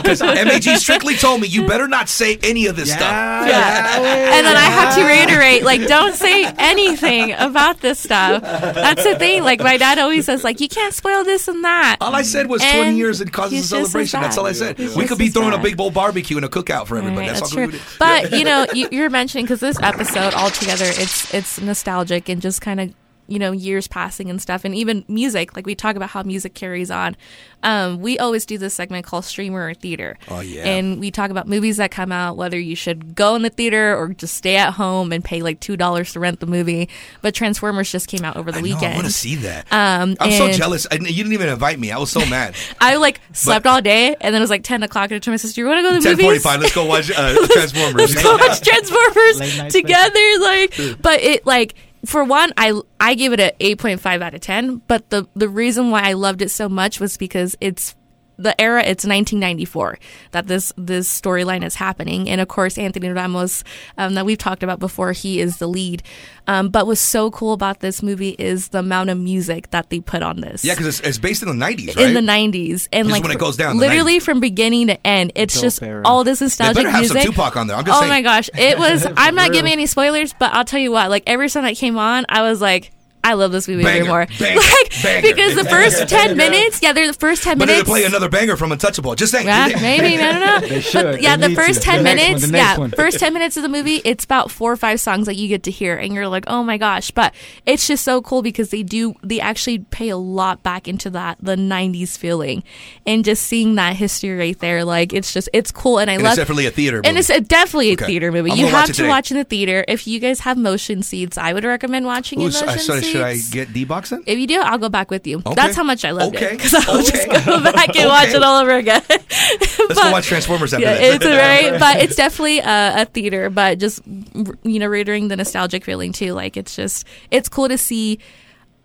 Because 0.00 0.22
MAG 0.22 0.62
strictly 0.78 1.14
told 1.14 1.40
me 1.40 1.48
you 1.48 1.66
better 1.66 1.88
not 1.88 2.08
say 2.08 2.38
any 2.42 2.66
of 2.66 2.76
this 2.76 2.90
stuff. 2.92 3.46
Yeah. 3.46 3.96
And 4.34 4.46
then 4.46 4.56
I 4.56 4.64
have 4.64 4.94
to 4.96 5.04
reiterate, 5.04 5.62
like, 5.62 5.86
don't 5.86 6.14
say 6.14 6.44
anything 6.58 7.32
about 7.32 7.80
this 7.80 7.98
stuff. 7.98 8.42
That's 8.42 9.04
the 9.04 9.16
thing. 9.16 9.42
Like, 9.42 9.60
my 9.60 9.76
dad 9.76 9.98
always 9.98 10.26
says, 10.26 10.44
like, 10.44 10.60
you 10.60 10.68
can't 10.68 10.92
spoil 10.94 11.24
this 11.24 11.48
and 11.48 11.64
that. 11.64 11.96
All 12.00 12.14
I 12.14 12.22
said 12.22 12.48
was 12.48 12.62
20 12.62 12.96
years 12.96 13.20
and 13.20 13.32
causes 13.32 13.52
a 13.52 13.56
he's 13.56 13.70
just 13.70 13.72
as 13.72 13.90
celebration. 13.90 14.20
That's 14.20 14.38
all 14.38 14.46
I 14.46 14.52
said. 14.52 14.78
He's 14.78 14.96
we 14.96 15.06
could 15.06 15.18
be 15.18 15.26
as 15.26 15.32
throwing 15.32 15.54
a 15.54 15.58
big 15.58 15.76
bowl 15.76 15.90
barbecue 15.90 16.36
and 16.36 16.44
a 16.44 16.48
cookout 16.48 16.86
for 16.86 16.96
everybody. 16.96 17.28
Right, 17.28 17.28
that's, 17.28 17.40
that's 17.40 17.52
all 17.52 17.56
true. 17.56 17.66
we 17.66 17.72
would. 17.72 17.82
But 17.98 18.32
you 18.32 18.44
know, 18.44 18.66
you, 18.74 18.88
you're 18.90 19.10
mentioning 19.10 19.44
because 19.44 19.60
this 19.60 19.80
episode 19.82 20.34
altogether, 20.34 20.86
it's 20.86 21.32
it's 21.32 21.60
nostalgic 21.60 22.28
and 22.28 22.40
just 22.42 22.60
kind 22.60 22.80
of 22.80 22.94
you 23.30 23.38
know 23.38 23.52
years 23.52 23.86
passing 23.88 24.28
and 24.28 24.42
stuff, 24.42 24.64
and 24.64 24.74
even 24.74 25.04
music. 25.08 25.56
Like 25.56 25.64
we 25.64 25.74
talk 25.74 25.96
about 25.96 26.10
how 26.10 26.22
music 26.22 26.54
carries 26.54 26.90
on. 26.90 27.16
Um, 27.62 28.00
we 28.00 28.18
always 28.18 28.46
do 28.46 28.58
this 28.58 28.74
segment 28.74 29.04
called 29.04 29.24
Streamer 29.24 29.68
or 29.68 29.74
Theater. 29.74 30.16
Oh, 30.28 30.40
yeah. 30.40 30.64
And 30.64 30.98
we 30.98 31.10
talk 31.10 31.30
about 31.30 31.46
movies 31.46 31.76
that 31.76 31.90
come 31.90 32.10
out, 32.10 32.38
whether 32.38 32.58
you 32.58 32.74
should 32.74 33.14
go 33.14 33.34
in 33.34 33.42
the 33.42 33.50
theater 33.50 33.94
or 33.94 34.08
just 34.08 34.34
stay 34.34 34.56
at 34.56 34.72
home 34.72 35.12
and 35.12 35.22
pay 35.22 35.42
like 35.42 35.60
two 35.60 35.76
dollars 35.76 36.12
to 36.14 36.20
rent 36.20 36.40
the 36.40 36.46
movie. 36.46 36.88
But 37.22 37.34
Transformers 37.34 37.90
just 37.90 38.08
came 38.08 38.24
out 38.24 38.36
over 38.36 38.50
the 38.50 38.58
I 38.58 38.60
know, 38.60 38.64
weekend. 38.64 38.94
I 38.94 38.96
want 38.96 39.06
to 39.06 39.12
see 39.12 39.36
that. 39.36 39.66
Um, 39.70 40.16
I'm 40.20 40.32
so 40.32 40.50
jealous. 40.50 40.86
I, 40.90 40.94
you 40.94 41.00
didn't 41.00 41.32
even 41.32 41.48
invite 41.48 41.78
me. 41.78 41.92
I 41.92 41.98
was 41.98 42.10
so 42.10 42.24
mad. 42.26 42.54
I 42.80 42.96
like 42.96 43.20
slept 43.32 43.66
all 43.66 43.80
day, 43.80 44.16
and 44.20 44.34
then 44.34 44.40
it 44.40 44.40
was 44.40 44.50
like 44.50 44.64
ten 44.64 44.82
o'clock, 44.82 45.10
and 45.10 45.16
I 45.16 45.18
told 45.18 45.34
my 45.34 45.36
sister, 45.36 45.60
"You 45.60 45.66
want 45.66 45.78
to 45.78 45.82
go 45.82 45.94
to 45.94 46.16
the 46.16 46.22
10:45. 46.22 46.26
movies?" 46.26 46.44
Let's 46.44 46.74
go 46.74 46.84
watch 46.86 47.10
uh, 47.10 47.46
Transformers. 47.52 48.14
Let's 48.14 48.22
go 48.22 48.36
watch 48.36 48.60
Transformers 48.66 49.72
together. 49.72 50.38
Like, 50.40 51.00
but 51.02 51.20
it 51.20 51.46
like 51.46 51.74
for 52.04 52.24
one, 52.24 52.52
I 52.56 52.80
I 52.98 53.14
gave 53.14 53.32
it 53.32 53.40
a 53.40 53.52
eight 53.60 53.78
point 53.78 54.00
five 54.00 54.22
out 54.22 54.34
of 54.34 54.40
ten. 54.40 54.76
But 54.88 55.10
the 55.10 55.28
the 55.34 55.48
reason 55.48 55.90
why 55.90 56.02
I 56.02 56.14
loved 56.14 56.42
it 56.42 56.50
so 56.50 56.68
much 56.68 57.00
was 57.00 57.16
because 57.16 57.56
it's 57.60 57.94
the 58.42 58.58
era. 58.60 58.80
It's 58.80 59.04
1994 59.04 59.98
that 60.32 60.46
this 60.46 60.72
this 60.76 61.08
storyline 61.20 61.64
is 61.64 61.74
happening, 61.76 62.28
and 62.28 62.40
of 62.40 62.48
course 62.48 62.78
Anthony 62.78 63.08
Ramos 63.08 63.64
um, 63.98 64.14
that 64.14 64.24
we've 64.26 64.38
talked 64.38 64.62
about 64.62 64.78
before. 64.80 65.12
He 65.12 65.40
is 65.40 65.58
the 65.58 65.66
lead. 65.66 66.02
Um, 66.46 66.68
but 66.70 66.86
what's 66.86 67.00
so 67.00 67.30
cool 67.30 67.52
about 67.52 67.78
this 67.78 68.02
movie 68.02 68.30
is 68.30 68.68
the 68.68 68.80
amount 68.80 69.10
of 69.10 69.18
music 69.18 69.70
that 69.70 69.90
they 69.90 70.00
put 70.00 70.22
on 70.22 70.40
this 70.40 70.64
yeah, 70.64 70.74
because 70.74 70.98
it's, 70.98 71.00
it's 71.06 71.18
based 71.18 71.42
in 71.42 71.48
the 71.48 71.54
90s, 71.54 71.96
right? 71.96 72.06
in 72.06 72.14
the 72.14 72.20
90s 72.20 72.88
and 72.92 73.06
Just 73.06 73.10
like 73.10 73.22
when 73.22 73.30
it 73.30 73.38
goes 73.38 73.56
down, 73.56 73.78
literally 73.78 74.18
from 74.18 74.40
beginning 74.40 74.88
to 74.88 75.06
end 75.06 75.30
it's 75.36 75.54
Dope 75.54 75.62
just 75.62 75.82
era. 75.82 76.02
all 76.04 76.24
this 76.24 76.40
they 76.40 76.46
nostalgic 76.46 76.76
better 76.76 76.90
have 76.90 77.00
music 77.02 77.22
some 77.22 77.32
Tupac 77.32 77.56
on 77.56 77.68
there. 77.68 77.76
I'm 77.76 77.84
just 77.84 77.96
oh 77.96 78.00
saying. 78.00 78.10
my 78.10 78.22
gosh 78.22 78.50
it 78.58 78.78
was 78.78 79.06
i'm 79.16 79.36
not 79.36 79.50
real. 79.50 79.60
giving 79.60 79.72
any 79.72 79.86
spoilers 79.86 80.32
but 80.32 80.52
i'll 80.52 80.64
tell 80.64 80.80
you 80.80 80.90
what 80.90 81.08
like 81.10 81.22
every 81.26 81.48
time 81.48 81.62
that 81.64 81.76
came 81.76 81.96
on 81.96 82.24
i 82.28 82.42
was 82.42 82.60
like 82.60 82.90
I 83.22 83.34
love 83.34 83.52
this 83.52 83.68
movie 83.68 83.82
Banger, 83.82 84.02
way 84.04 84.08
more. 84.08 84.26
banger, 84.38 84.56
like 84.60 85.02
banger. 85.02 85.22
because 85.28 85.54
the 85.54 85.64
first 85.64 86.08
ten 86.08 86.36
minutes, 86.36 86.80
yeah, 86.82 86.92
they're 86.92 87.06
the 87.06 87.12
first 87.12 87.42
ten 87.42 87.58
But 87.58 87.66
they're 87.66 87.76
minutes. 87.76 87.90
play 87.90 88.04
another 88.04 88.28
banger 88.28 88.56
from 88.56 88.72
Untouchable. 88.72 89.14
Just 89.14 89.32
saying. 89.32 89.46
Yeah, 89.46 89.68
maybe 89.82 90.22
I 90.22 90.32
don't 90.32 90.40
know. 90.62 90.68
They 90.68 90.80
should. 90.80 91.02
But 91.04 91.22
yeah, 91.22 91.36
They 91.36 91.48
the 91.48 91.54
first 91.54 91.80
to. 91.82 91.86
ten 91.86 91.98
The 91.98 92.02
minutes, 92.04 92.42
one, 92.42 92.52
the 92.52 92.58
yeah, 92.58 92.78
one. 92.78 92.90
first 92.92 93.18
ten 93.18 93.32
minutes 93.34 93.56
of 93.56 93.62
the 93.62 93.68
movie, 93.68 93.96
it's 94.04 94.24
about 94.24 94.50
four 94.50 94.72
or 94.72 94.76
five 94.76 95.00
songs 95.00 95.26
that 95.26 95.36
you 95.36 95.48
get 95.48 95.62
to 95.64 95.70
hear, 95.70 95.96
and 95.96 96.14
you're 96.14 96.28
like, 96.28 96.44
oh 96.46 96.62
my 96.62 96.78
gosh! 96.78 97.10
But 97.10 97.34
it's 97.66 97.86
just 97.86 98.04
so 98.04 98.22
cool 98.22 98.40
because 98.42 98.70
they 98.70 98.82
do, 98.82 99.14
they 99.22 99.38
actually 99.40 99.80
pay 99.80 100.08
a 100.08 100.16
lot 100.16 100.62
back 100.62 100.88
into 100.88 101.10
that 101.10 101.36
the 101.42 101.56
'90s 101.56 102.16
feeling, 102.16 102.64
and 103.06 103.24
just 103.24 103.42
seeing 103.44 103.74
that 103.74 103.96
history 103.96 104.34
right 104.36 104.58
there, 104.60 104.84
like 104.84 105.12
it's 105.12 105.32
just 105.34 105.48
it's 105.52 105.70
cool, 105.70 105.98
and 105.98 106.10
I 106.10 106.14
And 106.14 106.22
love. 106.22 106.32
it's 106.32 106.36
definitely 106.38 106.66
a 106.66 106.70
theater 106.70 106.96
movie. 106.98 107.08
and 107.08 107.18
it's 107.18 107.28
a, 107.30 107.40
definitely 107.40 107.90
a 107.90 107.92
Okay. 107.94 108.06
theater 108.06 108.32
movie. 108.32 108.50
I'm 108.50 108.56
You 108.56 108.64
gonna 108.64 108.74
watch 108.74 108.86
have 108.88 108.96
to 108.96 109.02
today. 109.02 109.08
watch 109.08 109.30
in 109.30 109.36
the 109.36 109.44
theater. 109.44 109.84
If 109.88 110.06
you 110.06 110.20
guys 110.20 110.40
have 110.40 110.56
motion 110.56 111.02
seats, 111.02 111.36
I 111.36 111.52
would 111.52 111.64
recommend 111.64 112.06
watching 112.06 112.40
Ooh, 112.40 112.46
in 112.46 112.52
so, 112.52 112.64
motion 112.66 112.80
so 112.80 113.00
seats. 113.00 113.09
Should 113.10 113.22
I 113.22 113.36
get 113.50 113.72
D-Box 113.72 114.10
then? 114.10 114.22
If 114.26 114.38
you 114.38 114.46
do, 114.46 114.60
I'll 114.60 114.78
go 114.78 114.88
back 114.88 115.10
with 115.10 115.26
you. 115.26 115.38
Okay. 115.38 115.54
That's 115.54 115.76
how 115.76 115.84
much 115.84 116.04
I 116.04 116.10
loved 116.12 116.36
Okay. 116.36 116.46
it 116.46 116.50
because 116.52 116.74
I'll 116.74 117.02
just 117.02 117.28
go 117.28 117.62
back 117.62 117.94
and 117.96 118.08
watch 118.08 118.28
it 118.28 118.42
all 118.42 118.60
over 118.62 118.74
again. 118.76 119.02
Let's 119.10 119.74
go 120.00 120.10
watch 120.12 120.26
Transformers 120.26 120.72
after 120.74 120.84
yeah, 120.86 120.96
this. 120.96 121.14
it's 121.16 121.24
right, 121.26 121.78
but 121.80 121.96
it's 122.02 122.16
definitely 122.16 122.58
a, 122.60 123.02
a 123.02 123.04
theater. 123.06 123.50
But 123.50 123.78
just 123.78 124.00
you 124.06 124.78
know, 124.78 124.86
reiterating 124.86 125.28
the 125.28 125.36
nostalgic 125.36 125.84
feeling 125.84 126.12
too. 126.12 126.32
Like 126.34 126.56
it's 126.56 126.76
just 126.76 127.06
it's 127.30 127.48
cool 127.48 127.68
to 127.68 127.78
see. 127.78 128.18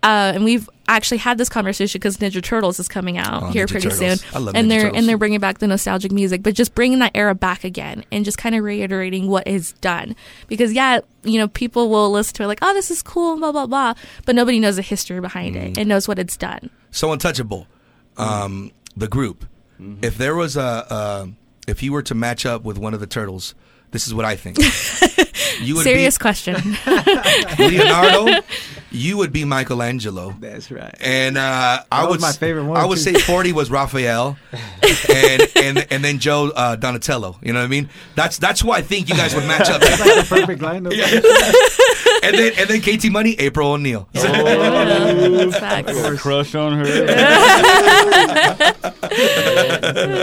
Uh, 0.02 0.32
and 0.34 0.44
we've 0.44 0.68
actually 0.88 1.18
had 1.18 1.36
this 1.36 1.48
conversation 1.48 1.98
because 1.98 2.18
Ninja 2.18 2.40
Turtles 2.40 2.78
is 2.78 2.86
coming 2.86 3.18
out 3.18 3.42
Oh, 3.42 3.46
here 3.48 3.66
Ninja 3.66 3.70
pretty 3.70 3.88
Turtles. 3.88 4.20
soon, 4.20 4.30
I 4.34 4.38
love 4.38 4.54
and 4.54 4.66
Ninja 4.66 4.68
they're 4.68 4.80
Turtles. 4.82 4.98
and 4.98 5.08
they're 5.08 5.18
bringing 5.18 5.40
back 5.40 5.58
the 5.58 5.66
nostalgic 5.66 6.12
music, 6.12 6.42
but 6.44 6.54
just 6.54 6.74
bringing 6.76 7.00
that 7.00 7.10
era 7.14 7.34
back 7.34 7.64
again 7.64 8.04
and 8.12 8.24
just 8.24 8.38
kind 8.38 8.54
of 8.54 8.62
reiterating 8.62 9.26
what 9.26 9.48
is 9.48 9.72
done. 9.80 10.14
Because 10.46 10.72
yeah, 10.72 11.00
you 11.24 11.38
know, 11.38 11.48
people 11.48 11.88
will 11.90 12.10
listen 12.12 12.34
to 12.36 12.44
it 12.44 12.46
like, 12.46 12.60
oh, 12.62 12.72
this 12.72 12.90
is 12.90 13.02
cool, 13.02 13.36
blah 13.38 13.50
blah 13.50 13.66
blah, 13.66 13.94
but 14.26 14.36
nobody 14.36 14.60
knows 14.60 14.76
the 14.76 14.82
history 14.82 15.20
behind 15.20 15.56
Mm. 15.56 15.70
it 15.72 15.78
and 15.78 15.88
knows 15.88 16.06
what 16.06 16.18
it's 16.20 16.36
done. 16.36 16.70
So 16.92 17.10
Untouchable, 17.12 17.66
um, 18.16 18.70
the 18.96 19.08
group. 19.08 19.44
If 20.02 20.16
there 20.16 20.34
was 20.34 20.56
a, 20.56 20.62
uh, 20.88 21.26
if 21.68 21.82
you 21.82 21.92
were 21.92 22.02
to 22.02 22.14
match 22.14 22.46
up 22.46 22.62
with 22.64 22.78
one 22.78 22.94
of 22.94 23.00
the 23.00 23.06
turtles, 23.06 23.54
this 23.90 24.06
is 24.06 24.14
what 24.14 24.24
I 24.24 24.36
think. 24.36 24.58
You 25.60 25.76
would 25.76 25.84
Serious 25.84 26.18
question. 26.18 26.56
Leonardo. 27.58 28.40
You 28.90 29.16
would 29.18 29.32
be 29.32 29.44
Michelangelo. 29.44 30.34
That's 30.38 30.70
right. 30.70 30.94
And 31.00 31.38
uh, 31.38 31.82
I 31.90 32.04
was 32.04 32.10
would 32.12 32.20
my 32.20 32.32
favorite 32.32 32.64
one, 32.64 32.76
I 32.76 32.84
would 32.84 32.96
too. 32.98 33.14
say 33.14 33.14
forty 33.14 33.52
was 33.52 33.70
Raphael, 33.70 34.36
and 34.52 35.42
and 35.56 35.86
and 35.90 36.04
then 36.04 36.18
Joe 36.18 36.50
uh, 36.54 36.76
Donatello. 36.76 37.38
You 37.42 37.52
know 37.52 37.60
what 37.60 37.66
I 37.66 37.68
mean? 37.68 37.88
That's 38.14 38.38
that's 38.38 38.60
who 38.60 38.70
I 38.70 38.82
think 38.82 39.08
you 39.08 39.14
guys 39.16 39.34
would 39.34 39.46
match 39.46 39.68
up. 39.68 39.80
That's 39.80 40.00
like 40.00 40.28
the 40.28 40.36
perfect 40.36 40.62
lineup. 40.62 40.92
And 42.26 42.34
then 42.36 42.52
and 42.58 42.68
then 42.68 42.80
KT 42.80 43.10
Money, 43.10 43.34
April 43.38 43.72
O'Neil. 43.72 44.08
That's 44.12 45.58
facts. 45.58 46.20
Crush 46.20 46.54
on 46.54 46.72
her. 46.78 46.86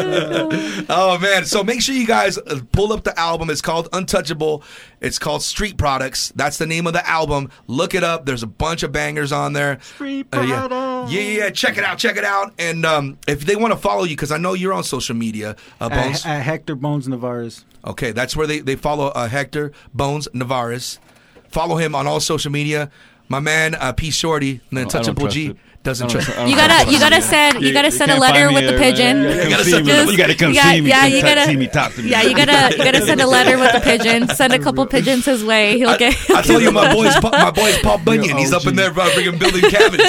Oh 0.89 1.17
man! 1.19 1.45
So 1.45 1.63
make 1.63 1.81
sure 1.81 1.95
you 1.95 2.05
guys 2.05 2.37
uh, 2.37 2.59
pull 2.71 2.91
up 2.93 3.03
the 3.03 3.17
album. 3.19 3.49
It's 3.49 3.61
called 3.61 3.89
Untouchable. 3.93 4.63
It's 5.01 5.17
called 5.19 5.41
Street 5.43 5.77
Products. 5.77 6.31
That's 6.35 6.57
the 6.57 6.65
name 6.65 6.87
of 6.87 6.93
the 6.93 7.07
album. 7.07 7.49
Look 7.67 7.93
it 7.95 8.03
up. 8.03 8.25
There's 8.25 8.43
a 8.43 8.47
bunch 8.47 8.83
of 8.83 8.91
bangers 8.91 9.31
on 9.31 9.53
there. 9.53 9.79
Street 9.81 10.27
Uh, 10.33 10.41
yeah. 10.41 10.67
Products. 10.67 11.11
yeah, 11.13 11.21
yeah, 11.21 11.37
yeah. 11.45 11.49
Check 11.49 11.77
it 11.77 11.83
out. 11.83 11.97
Check 11.97 12.17
it 12.17 12.23
out. 12.23 12.53
And 12.59 12.85
um, 12.85 13.17
if 13.27 13.45
they 13.45 13.55
want 13.55 13.73
to 13.73 13.79
follow 13.79 14.03
you, 14.03 14.15
because 14.15 14.31
I 14.31 14.37
know 14.37 14.53
you're 14.53 14.73
on 14.73 14.83
social 14.83 15.15
media, 15.15 15.55
uh, 15.79 15.89
Bonez. 15.89 16.25
At, 16.25 16.37
at 16.37 16.43
Hector 16.43 16.75
Bonez 16.75 17.07
Nevarez. 17.07 17.63
Okay, 17.85 18.11
that's 18.11 18.35
where 18.35 18.47
they, 18.47 18.59
they 18.59 18.75
follow 18.75 19.07
uh, 19.07 19.27
Hector 19.27 19.71
Bonez 19.93 20.27
Nevarez. 20.33 20.99
Follow 21.53 21.75
him 21.75 21.93
on 21.93 22.07
all 22.07 22.19
social 22.19 22.51
media. 22.51 22.89
My 23.29 23.39
man, 23.39 23.75
uh, 23.75 23.93
P 23.93 24.09
Sho'ty, 24.09 24.59
the 24.71 24.81
I 24.81 24.83
don't 24.83 24.95
Untouchable 24.95 25.27
G, 25.27 25.49
it. 25.49 25.57
Doesn't 25.83 26.09
trust. 26.09 26.27
tr- 26.31 26.41
You 26.47 26.55
gotta, 26.55 26.89
you 26.91 26.99
gotta 26.99 27.21
send, 27.21 27.61
you 27.61 27.73
gotta 27.73 27.91
send 27.91 28.11
a 28.11 28.17
letter 28.19 28.51
with 28.51 28.63
me 28.63 28.71
the 28.71 28.77
pigeon. 28.77 29.23
You 29.23 29.29
gotta 29.35 29.49
gotta, 29.49 29.63
send- 29.65 29.87
you 30.11 30.17
gotta 30.17 30.35
come 30.35 30.53
see 30.53 30.81
me. 30.81 30.89
yeah, 30.89 31.05
you 31.05 31.21
gotta- 31.21 31.45
see 31.45 31.57
me 31.57 31.67
talk 31.67 31.93
to 31.93 32.01
me. 32.01 32.09
Yeah, 32.09 32.21
you 32.23 32.35
gotta, 32.35 32.75
you 32.77 32.83
gotta 32.83 33.05
send 33.05 33.21
a 33.21 33.27
letter 33.27 33.57
with 33.57 33.73
the 33.73 33.79
pigeon. 33.81 34.27
Send 34.33 34.53
a 34.53 34.59
couple 34.59 34.85
pigeons 34.87 35.25
his 35.25 35.43
way. 35.43 35.77
He'll 35.77 35.89
I, 35.89 35.97
get. 35.97 36.29
I 36.31 36.41
told 36.41 36.61
you 36.61 36.71
my 36.71 36.93
boy's 36.93 37.21
my 37.21 37.51
boy's 37.51 37.77
Paul 37.79 37.99
Bunyan. 37.99 38.37
He's 38.37 38.51
up 38.53 38.65
in 38.65 38.75
there 38.75 38.89
uh, 38.89 39.09
freaking 39.11 39.37
building 39.39 39.61
cabins. 39.69 40.01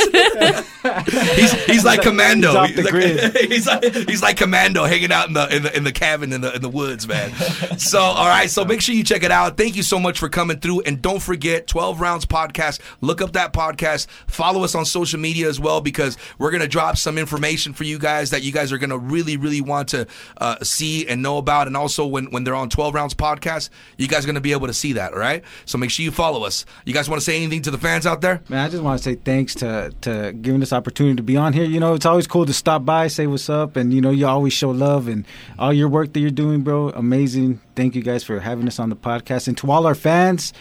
he's 1.37 1.53
he's 1.66 1.85
like 1.85 2.01
commando. 2.03 2.62
he's 2.64 2.79
off 2.79 2.93
like, 2.93 3.37
he's 3.51 3.66
like 3.66 3.85
he's 4.09 4.22
like 4.22 4.37
commando, 4.37 4.85
hanging 4.85 5.12
out 5.12 5.29
in 5.29 5.35
the 5.35 5.55
in 5.57 5.62
the 5.62 5.77
in 5.77 5.85
the 5.85 5.93
cabin 5.93 6.33
in 6.33 6.41
the 6.41 6.55
in 6.55 6.62
the 6.62 6.68
woods, 6.68 7.07
man. 7.07 7.33
So 7.79 8.01
all 8.01 8.27
right, 8.29 8.49
so 8.49 8.64
make 8.64 8.81
sure 8.81 8.95
you 8.95 9.05
check 9.05 9.22
it 9.22 9.31
out. 9.31 9.57
Thank 9.57 9.77
you 9.77 9.83
so 9.83 9.99
much 9.99 10.18
for 10.18 10.29
coming 10.29 10.59
through, 10.59 10.83
and 10.83 11.03
don't 11.03 11.20
forget 11.20 11.66
Twelve 11.66 12.01
Rounds 12.01 12.25
Podcast. 12.25 12.81
Look 13.01 13.20
up 13.20 13.33
that 13.33 13.53
podcast. 13.53 14.07
Follow 14.27 14.64
us 14.64 14.75
on 14.75 14.85
social 14.85 15.20
media 15.20 15.49
as 15.49 15.61
well 15.61 15.64
because 15.81 16.17
we're 16.39 16.51
gonna 16.51 16.69
drop 16.69 16.97
some 16.97 17.19
information 17.19 17.73
for 17.73 17.85
you 17.85 17.99
guys 17.99 18.31
that 18.31 18.43
you 18.43 18.53
guys 18.53 18.73
are 18.73 18.79
gonna 18.79 18.99
really 18.99 19.37
really 19.37 19.61
want 19.61 19.89
to 19.89 20.07
uh, 20.39 20.57
see 20.62 21.07
and 21.07 21.23
know 21.23 21.39
about, 21.39 21.67
and 21.67 21.77
also 21.77 22.07
when 22.07 22.27
when 22.27 22.45
they're 22.45 22.55
on 22.55 22.69
Twelve 22.69 22.95
Rounds 22.95 23.15
Podcast, 23.15 23.71
you 23.97 24.09
guys 24.09 24.25
are 24.25 24.27
gonna 24.27 24.41
be 24.41 24.53
able 24.53 24.67
to 24.67 24.75
see 24.75 24.93
that. 24.95 25.12
All 25.12 25.19
right, 25.19 25.43
so 25.65 25.79
make 25.79 25.91
sure 25.91 26.05
you 26.05 26.11
follow 26.11 26.45
us. 26.45 26.65
You 26.85 26.95
guys 26.95 27.09
want 27.09 27.21
to 27.21 27.25
say 27.25 27.37
anything 27.37 27.62
to 27.62 27.71
the 27.71 27.79
fans 27.79 28.07
out 28.07 28.21
there? 28.21 28.43
Man, 28.49 28.65
I 28.65 28.69
just 28.69 28.83
want 28.83 28.99
to 28.99 29.03
say 29.05 29.15
thanks 29.15 29.55
to 29.57 29.93
to 30.03 30.33
giving 30.33 30.61
this 30.61 30.73
opportunity 30.73 31.17
to 31.17 31.23
be 31.23 31.37
on 31.37 31.53
here. 31.53 31.65
You 31.65 31.81
know, 31.81 31.95
it's 31.95 32.07
always 32.07 32.27
cool 32.27 32.47
to 32.47 32.53
stop 32.53 32.85
by, 32.85 33.09
say 33.09 33.27
what's 33.27 33.49
up, 33.49 33.77
and 33.77 33.93
you 33.93 34.01
know, 34.01 34.11
you 34.11 34.27
always 34.27 34.53
show 34.53 34.71
love 34.71 35.09
and 35.09 35.25
all 35.59 35.73
your 35.73 35.89
work 35.89 36.12
that 36.12 36.21
you're 36.21 36.31
doing, 36.31 36.62
bro. 36.62 36.91
Amazing. 36.91 37.61
Thank 37.77 37.95
you 37.95 38.03
guys 38.03 38.23
for 38.25 38.41
having 38.41 38.67
us 38.67 38.79
on 38.79 38.91
the 38.91 38.97
podcast, 38.97 39.49
and 39.49 39.57
to 39.59 39.71
all 39.71 39.87
our 39.87 39.95
fans. 39.95 40.53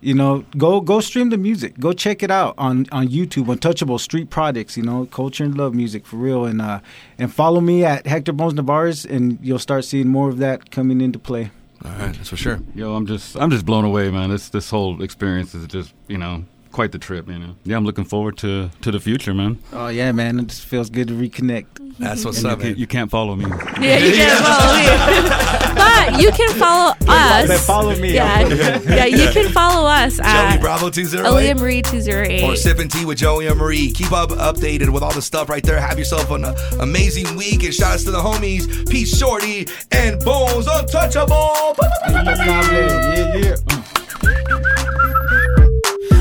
You 0.00 0.14
know, 0.14 0.44
go 0.56 0.80
go 0.80 1.00
stream 1.00 1.30
the 1.30 1.36
music. 1.38 1.78
Go 1.80 1.92
check 1.92 2.22
it 2.22 2.30
out 2.30 2.54
on 2.56 2.86
on 2.92 3.08
YouTube. 3.08 3.48
Untouchable 3.52 3.98
Street 3.98 4.30
Products. 4.30 4.76
You 4.76 4.84
know, 4.84 5.06
culture 5.06 5.44
and 5.44 5.56
love 5.56 5.74
music 5.74 6.06
for 6.06 6.16
real. 6.16 6.44
And 6.44 6.60
uh, 6.62 6.80
and 7.18 7.32
follow 7.34 7.60
me 7.60 7.84
at 7.84 8.06
Hector 8.06 8.32
Bonez 8.32 8.54
Nevarez, 8.54 9.04
and 9.10 9.38
you'll 9.42 9.58
start 9.58 9.84
seeing 9.84 10.08
more 10.08 10.28
of 10.28 10.38
that 10.38 10.70
coming 10.70 11.00
into 11.00 11.18
play. 11.18 11.50
All 11.84 11.90
right, 11.92 12.14
that's 12.14 12.28
for 12.28 12.36
sure. 12.36 12.60
Yo, 12.74 12.94
I'm 12.94 13.06
just 13.06 13.36
I'm 13.36 13.50
just 13.50 13.66
blown 13.66 13.84
away, 13.84 14.10
man. 14.10 14.30
This 14.30 14.48
this 14.50 14.70
whole 14.70 15.02
experience 15.02 15.54
is 15.54 15.66
just 15.66 15.92
you 16.08 16.18
know 16.18 16.44
quite 16.70 16.92
the 16.92 16.98
trip, 16.98 17.28
you 17.28 17.38
know. 17.38 17.56
Yeah, 17.64 17.76
I'm 17.76 17.84
looking 17.84 18.04
forward 18.04 18.36
to 18.38 18.70
to 18.82 18.90
the 18.92 19.00
future, 19.00 19.34
man. 19.34 19.58
Oh 19.72 19.88
yeah, 19.88 20.12
man, 20.12 20.38
it 20.38 20.46
just 20.46 20.64
feels 20.64 20.90
good 20.90 21.08
to 21.08 21.14
reconnect. 21.14 21.66
That's 21.98 22.24
what's 22.24 22.38
And 22.38 22.46
up, 22.46 22.60
can, 22.60 22.68
man. 22.70 22.78
you 22.78 22.86
can't 22.86 23.10
follow 23.10 23.34
me. 23.34 23.46
Yeah, 23.80 23.98
you 23.98 24.12
can't 24.14 24.44
follow 24.44 24.74
me. 24.76 25.57
but 25.78 26.20
you 26.20 26.30
can 26.32 26.50
follow 26.58 26.92
us. 27.08 27.48
But 27.48 27.60
follow 27.60 27.96
me. 27.96 28.14
Yeah, 28.14 28.46
yeah, 28.48 29.04
you 29.06 29.30
can 29.30 29.50
follow 29.52 29.88
us 29.88 30.18
at 30.22 30.52
Joey 30.54 30.60
Bravo 30.60 30.90
208. 30.90 31.28
Aaliyah 31.54 31.60
Marie 31.60 31.82
208. 31.82 32.42
Or 32.44 32.56
Sipping 32.56 32.88
Tea 32.88 33.04
with 33.04 33.18
Joey 33.18 33.46
and 33.46 33.58
Marie. 33.58 33.90
Keep 33.92 34.12
up 34.12 34.30
updated 34.30 34.90
with 34.90 35.02
all 35.02 35.12
the 35.12 35.22
stuff 35.22 35.48
right 35.48 35.62
there. 35.62 35.80
Have 35.80 35.98
yourself 35.98 36.30
an 36.30 36.44
amazing 36.80 37.36
week. 37.36 37.62
And 37.64 37.72
shout 37.72 37.94
outs 37.94 38.04
to 38.04 38.10
the 38.10 38.18
homies, 38.18 38.88
Peace, 38.90 39.16
Shorty 39.16 39.66
and 39.92 40.18
Bonez 40.24 40.66
Untouchable. 40.66 41.74
Yeah, 42.08 43.36
yeah. 43.36 43.56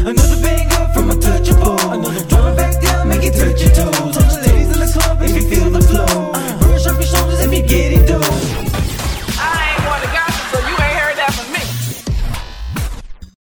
Another 0.07 0.41
bang 0.41 0.71
up 0.73 0.93
from 0.93 1.09
Untouchable. 1.11 1.79
Another 1.91 2.23
drop 2.29 2.55
back 2.55 2.81
down, 2.81 3.09
make 3.09 3.23
it 3.23 3.33
touch 3.33 3.61
your 3.61 3.71
toes. 3.71 4.15
Touch 4.15 4.33
the 4.35 4.41
ladies 4.47 4.71
in 4.71 4.79
the 4.79 4.89
club 4.93 5.21
if 5.21 5.35
you 5.35 5.49
feel 5.49 5.69
the 5.69 5.81
flow. 5.81 6.05
Uh-huh. 6.05 6.59
Brush 6.59 6.87
off 6.87 6.93
your 6.95 7.03
shoulders 7.03 7.41
if 7.41 7.53
you 7.53 7.61
get 7.67 7.93
it 7.93 8.07
though. 8.07 8.66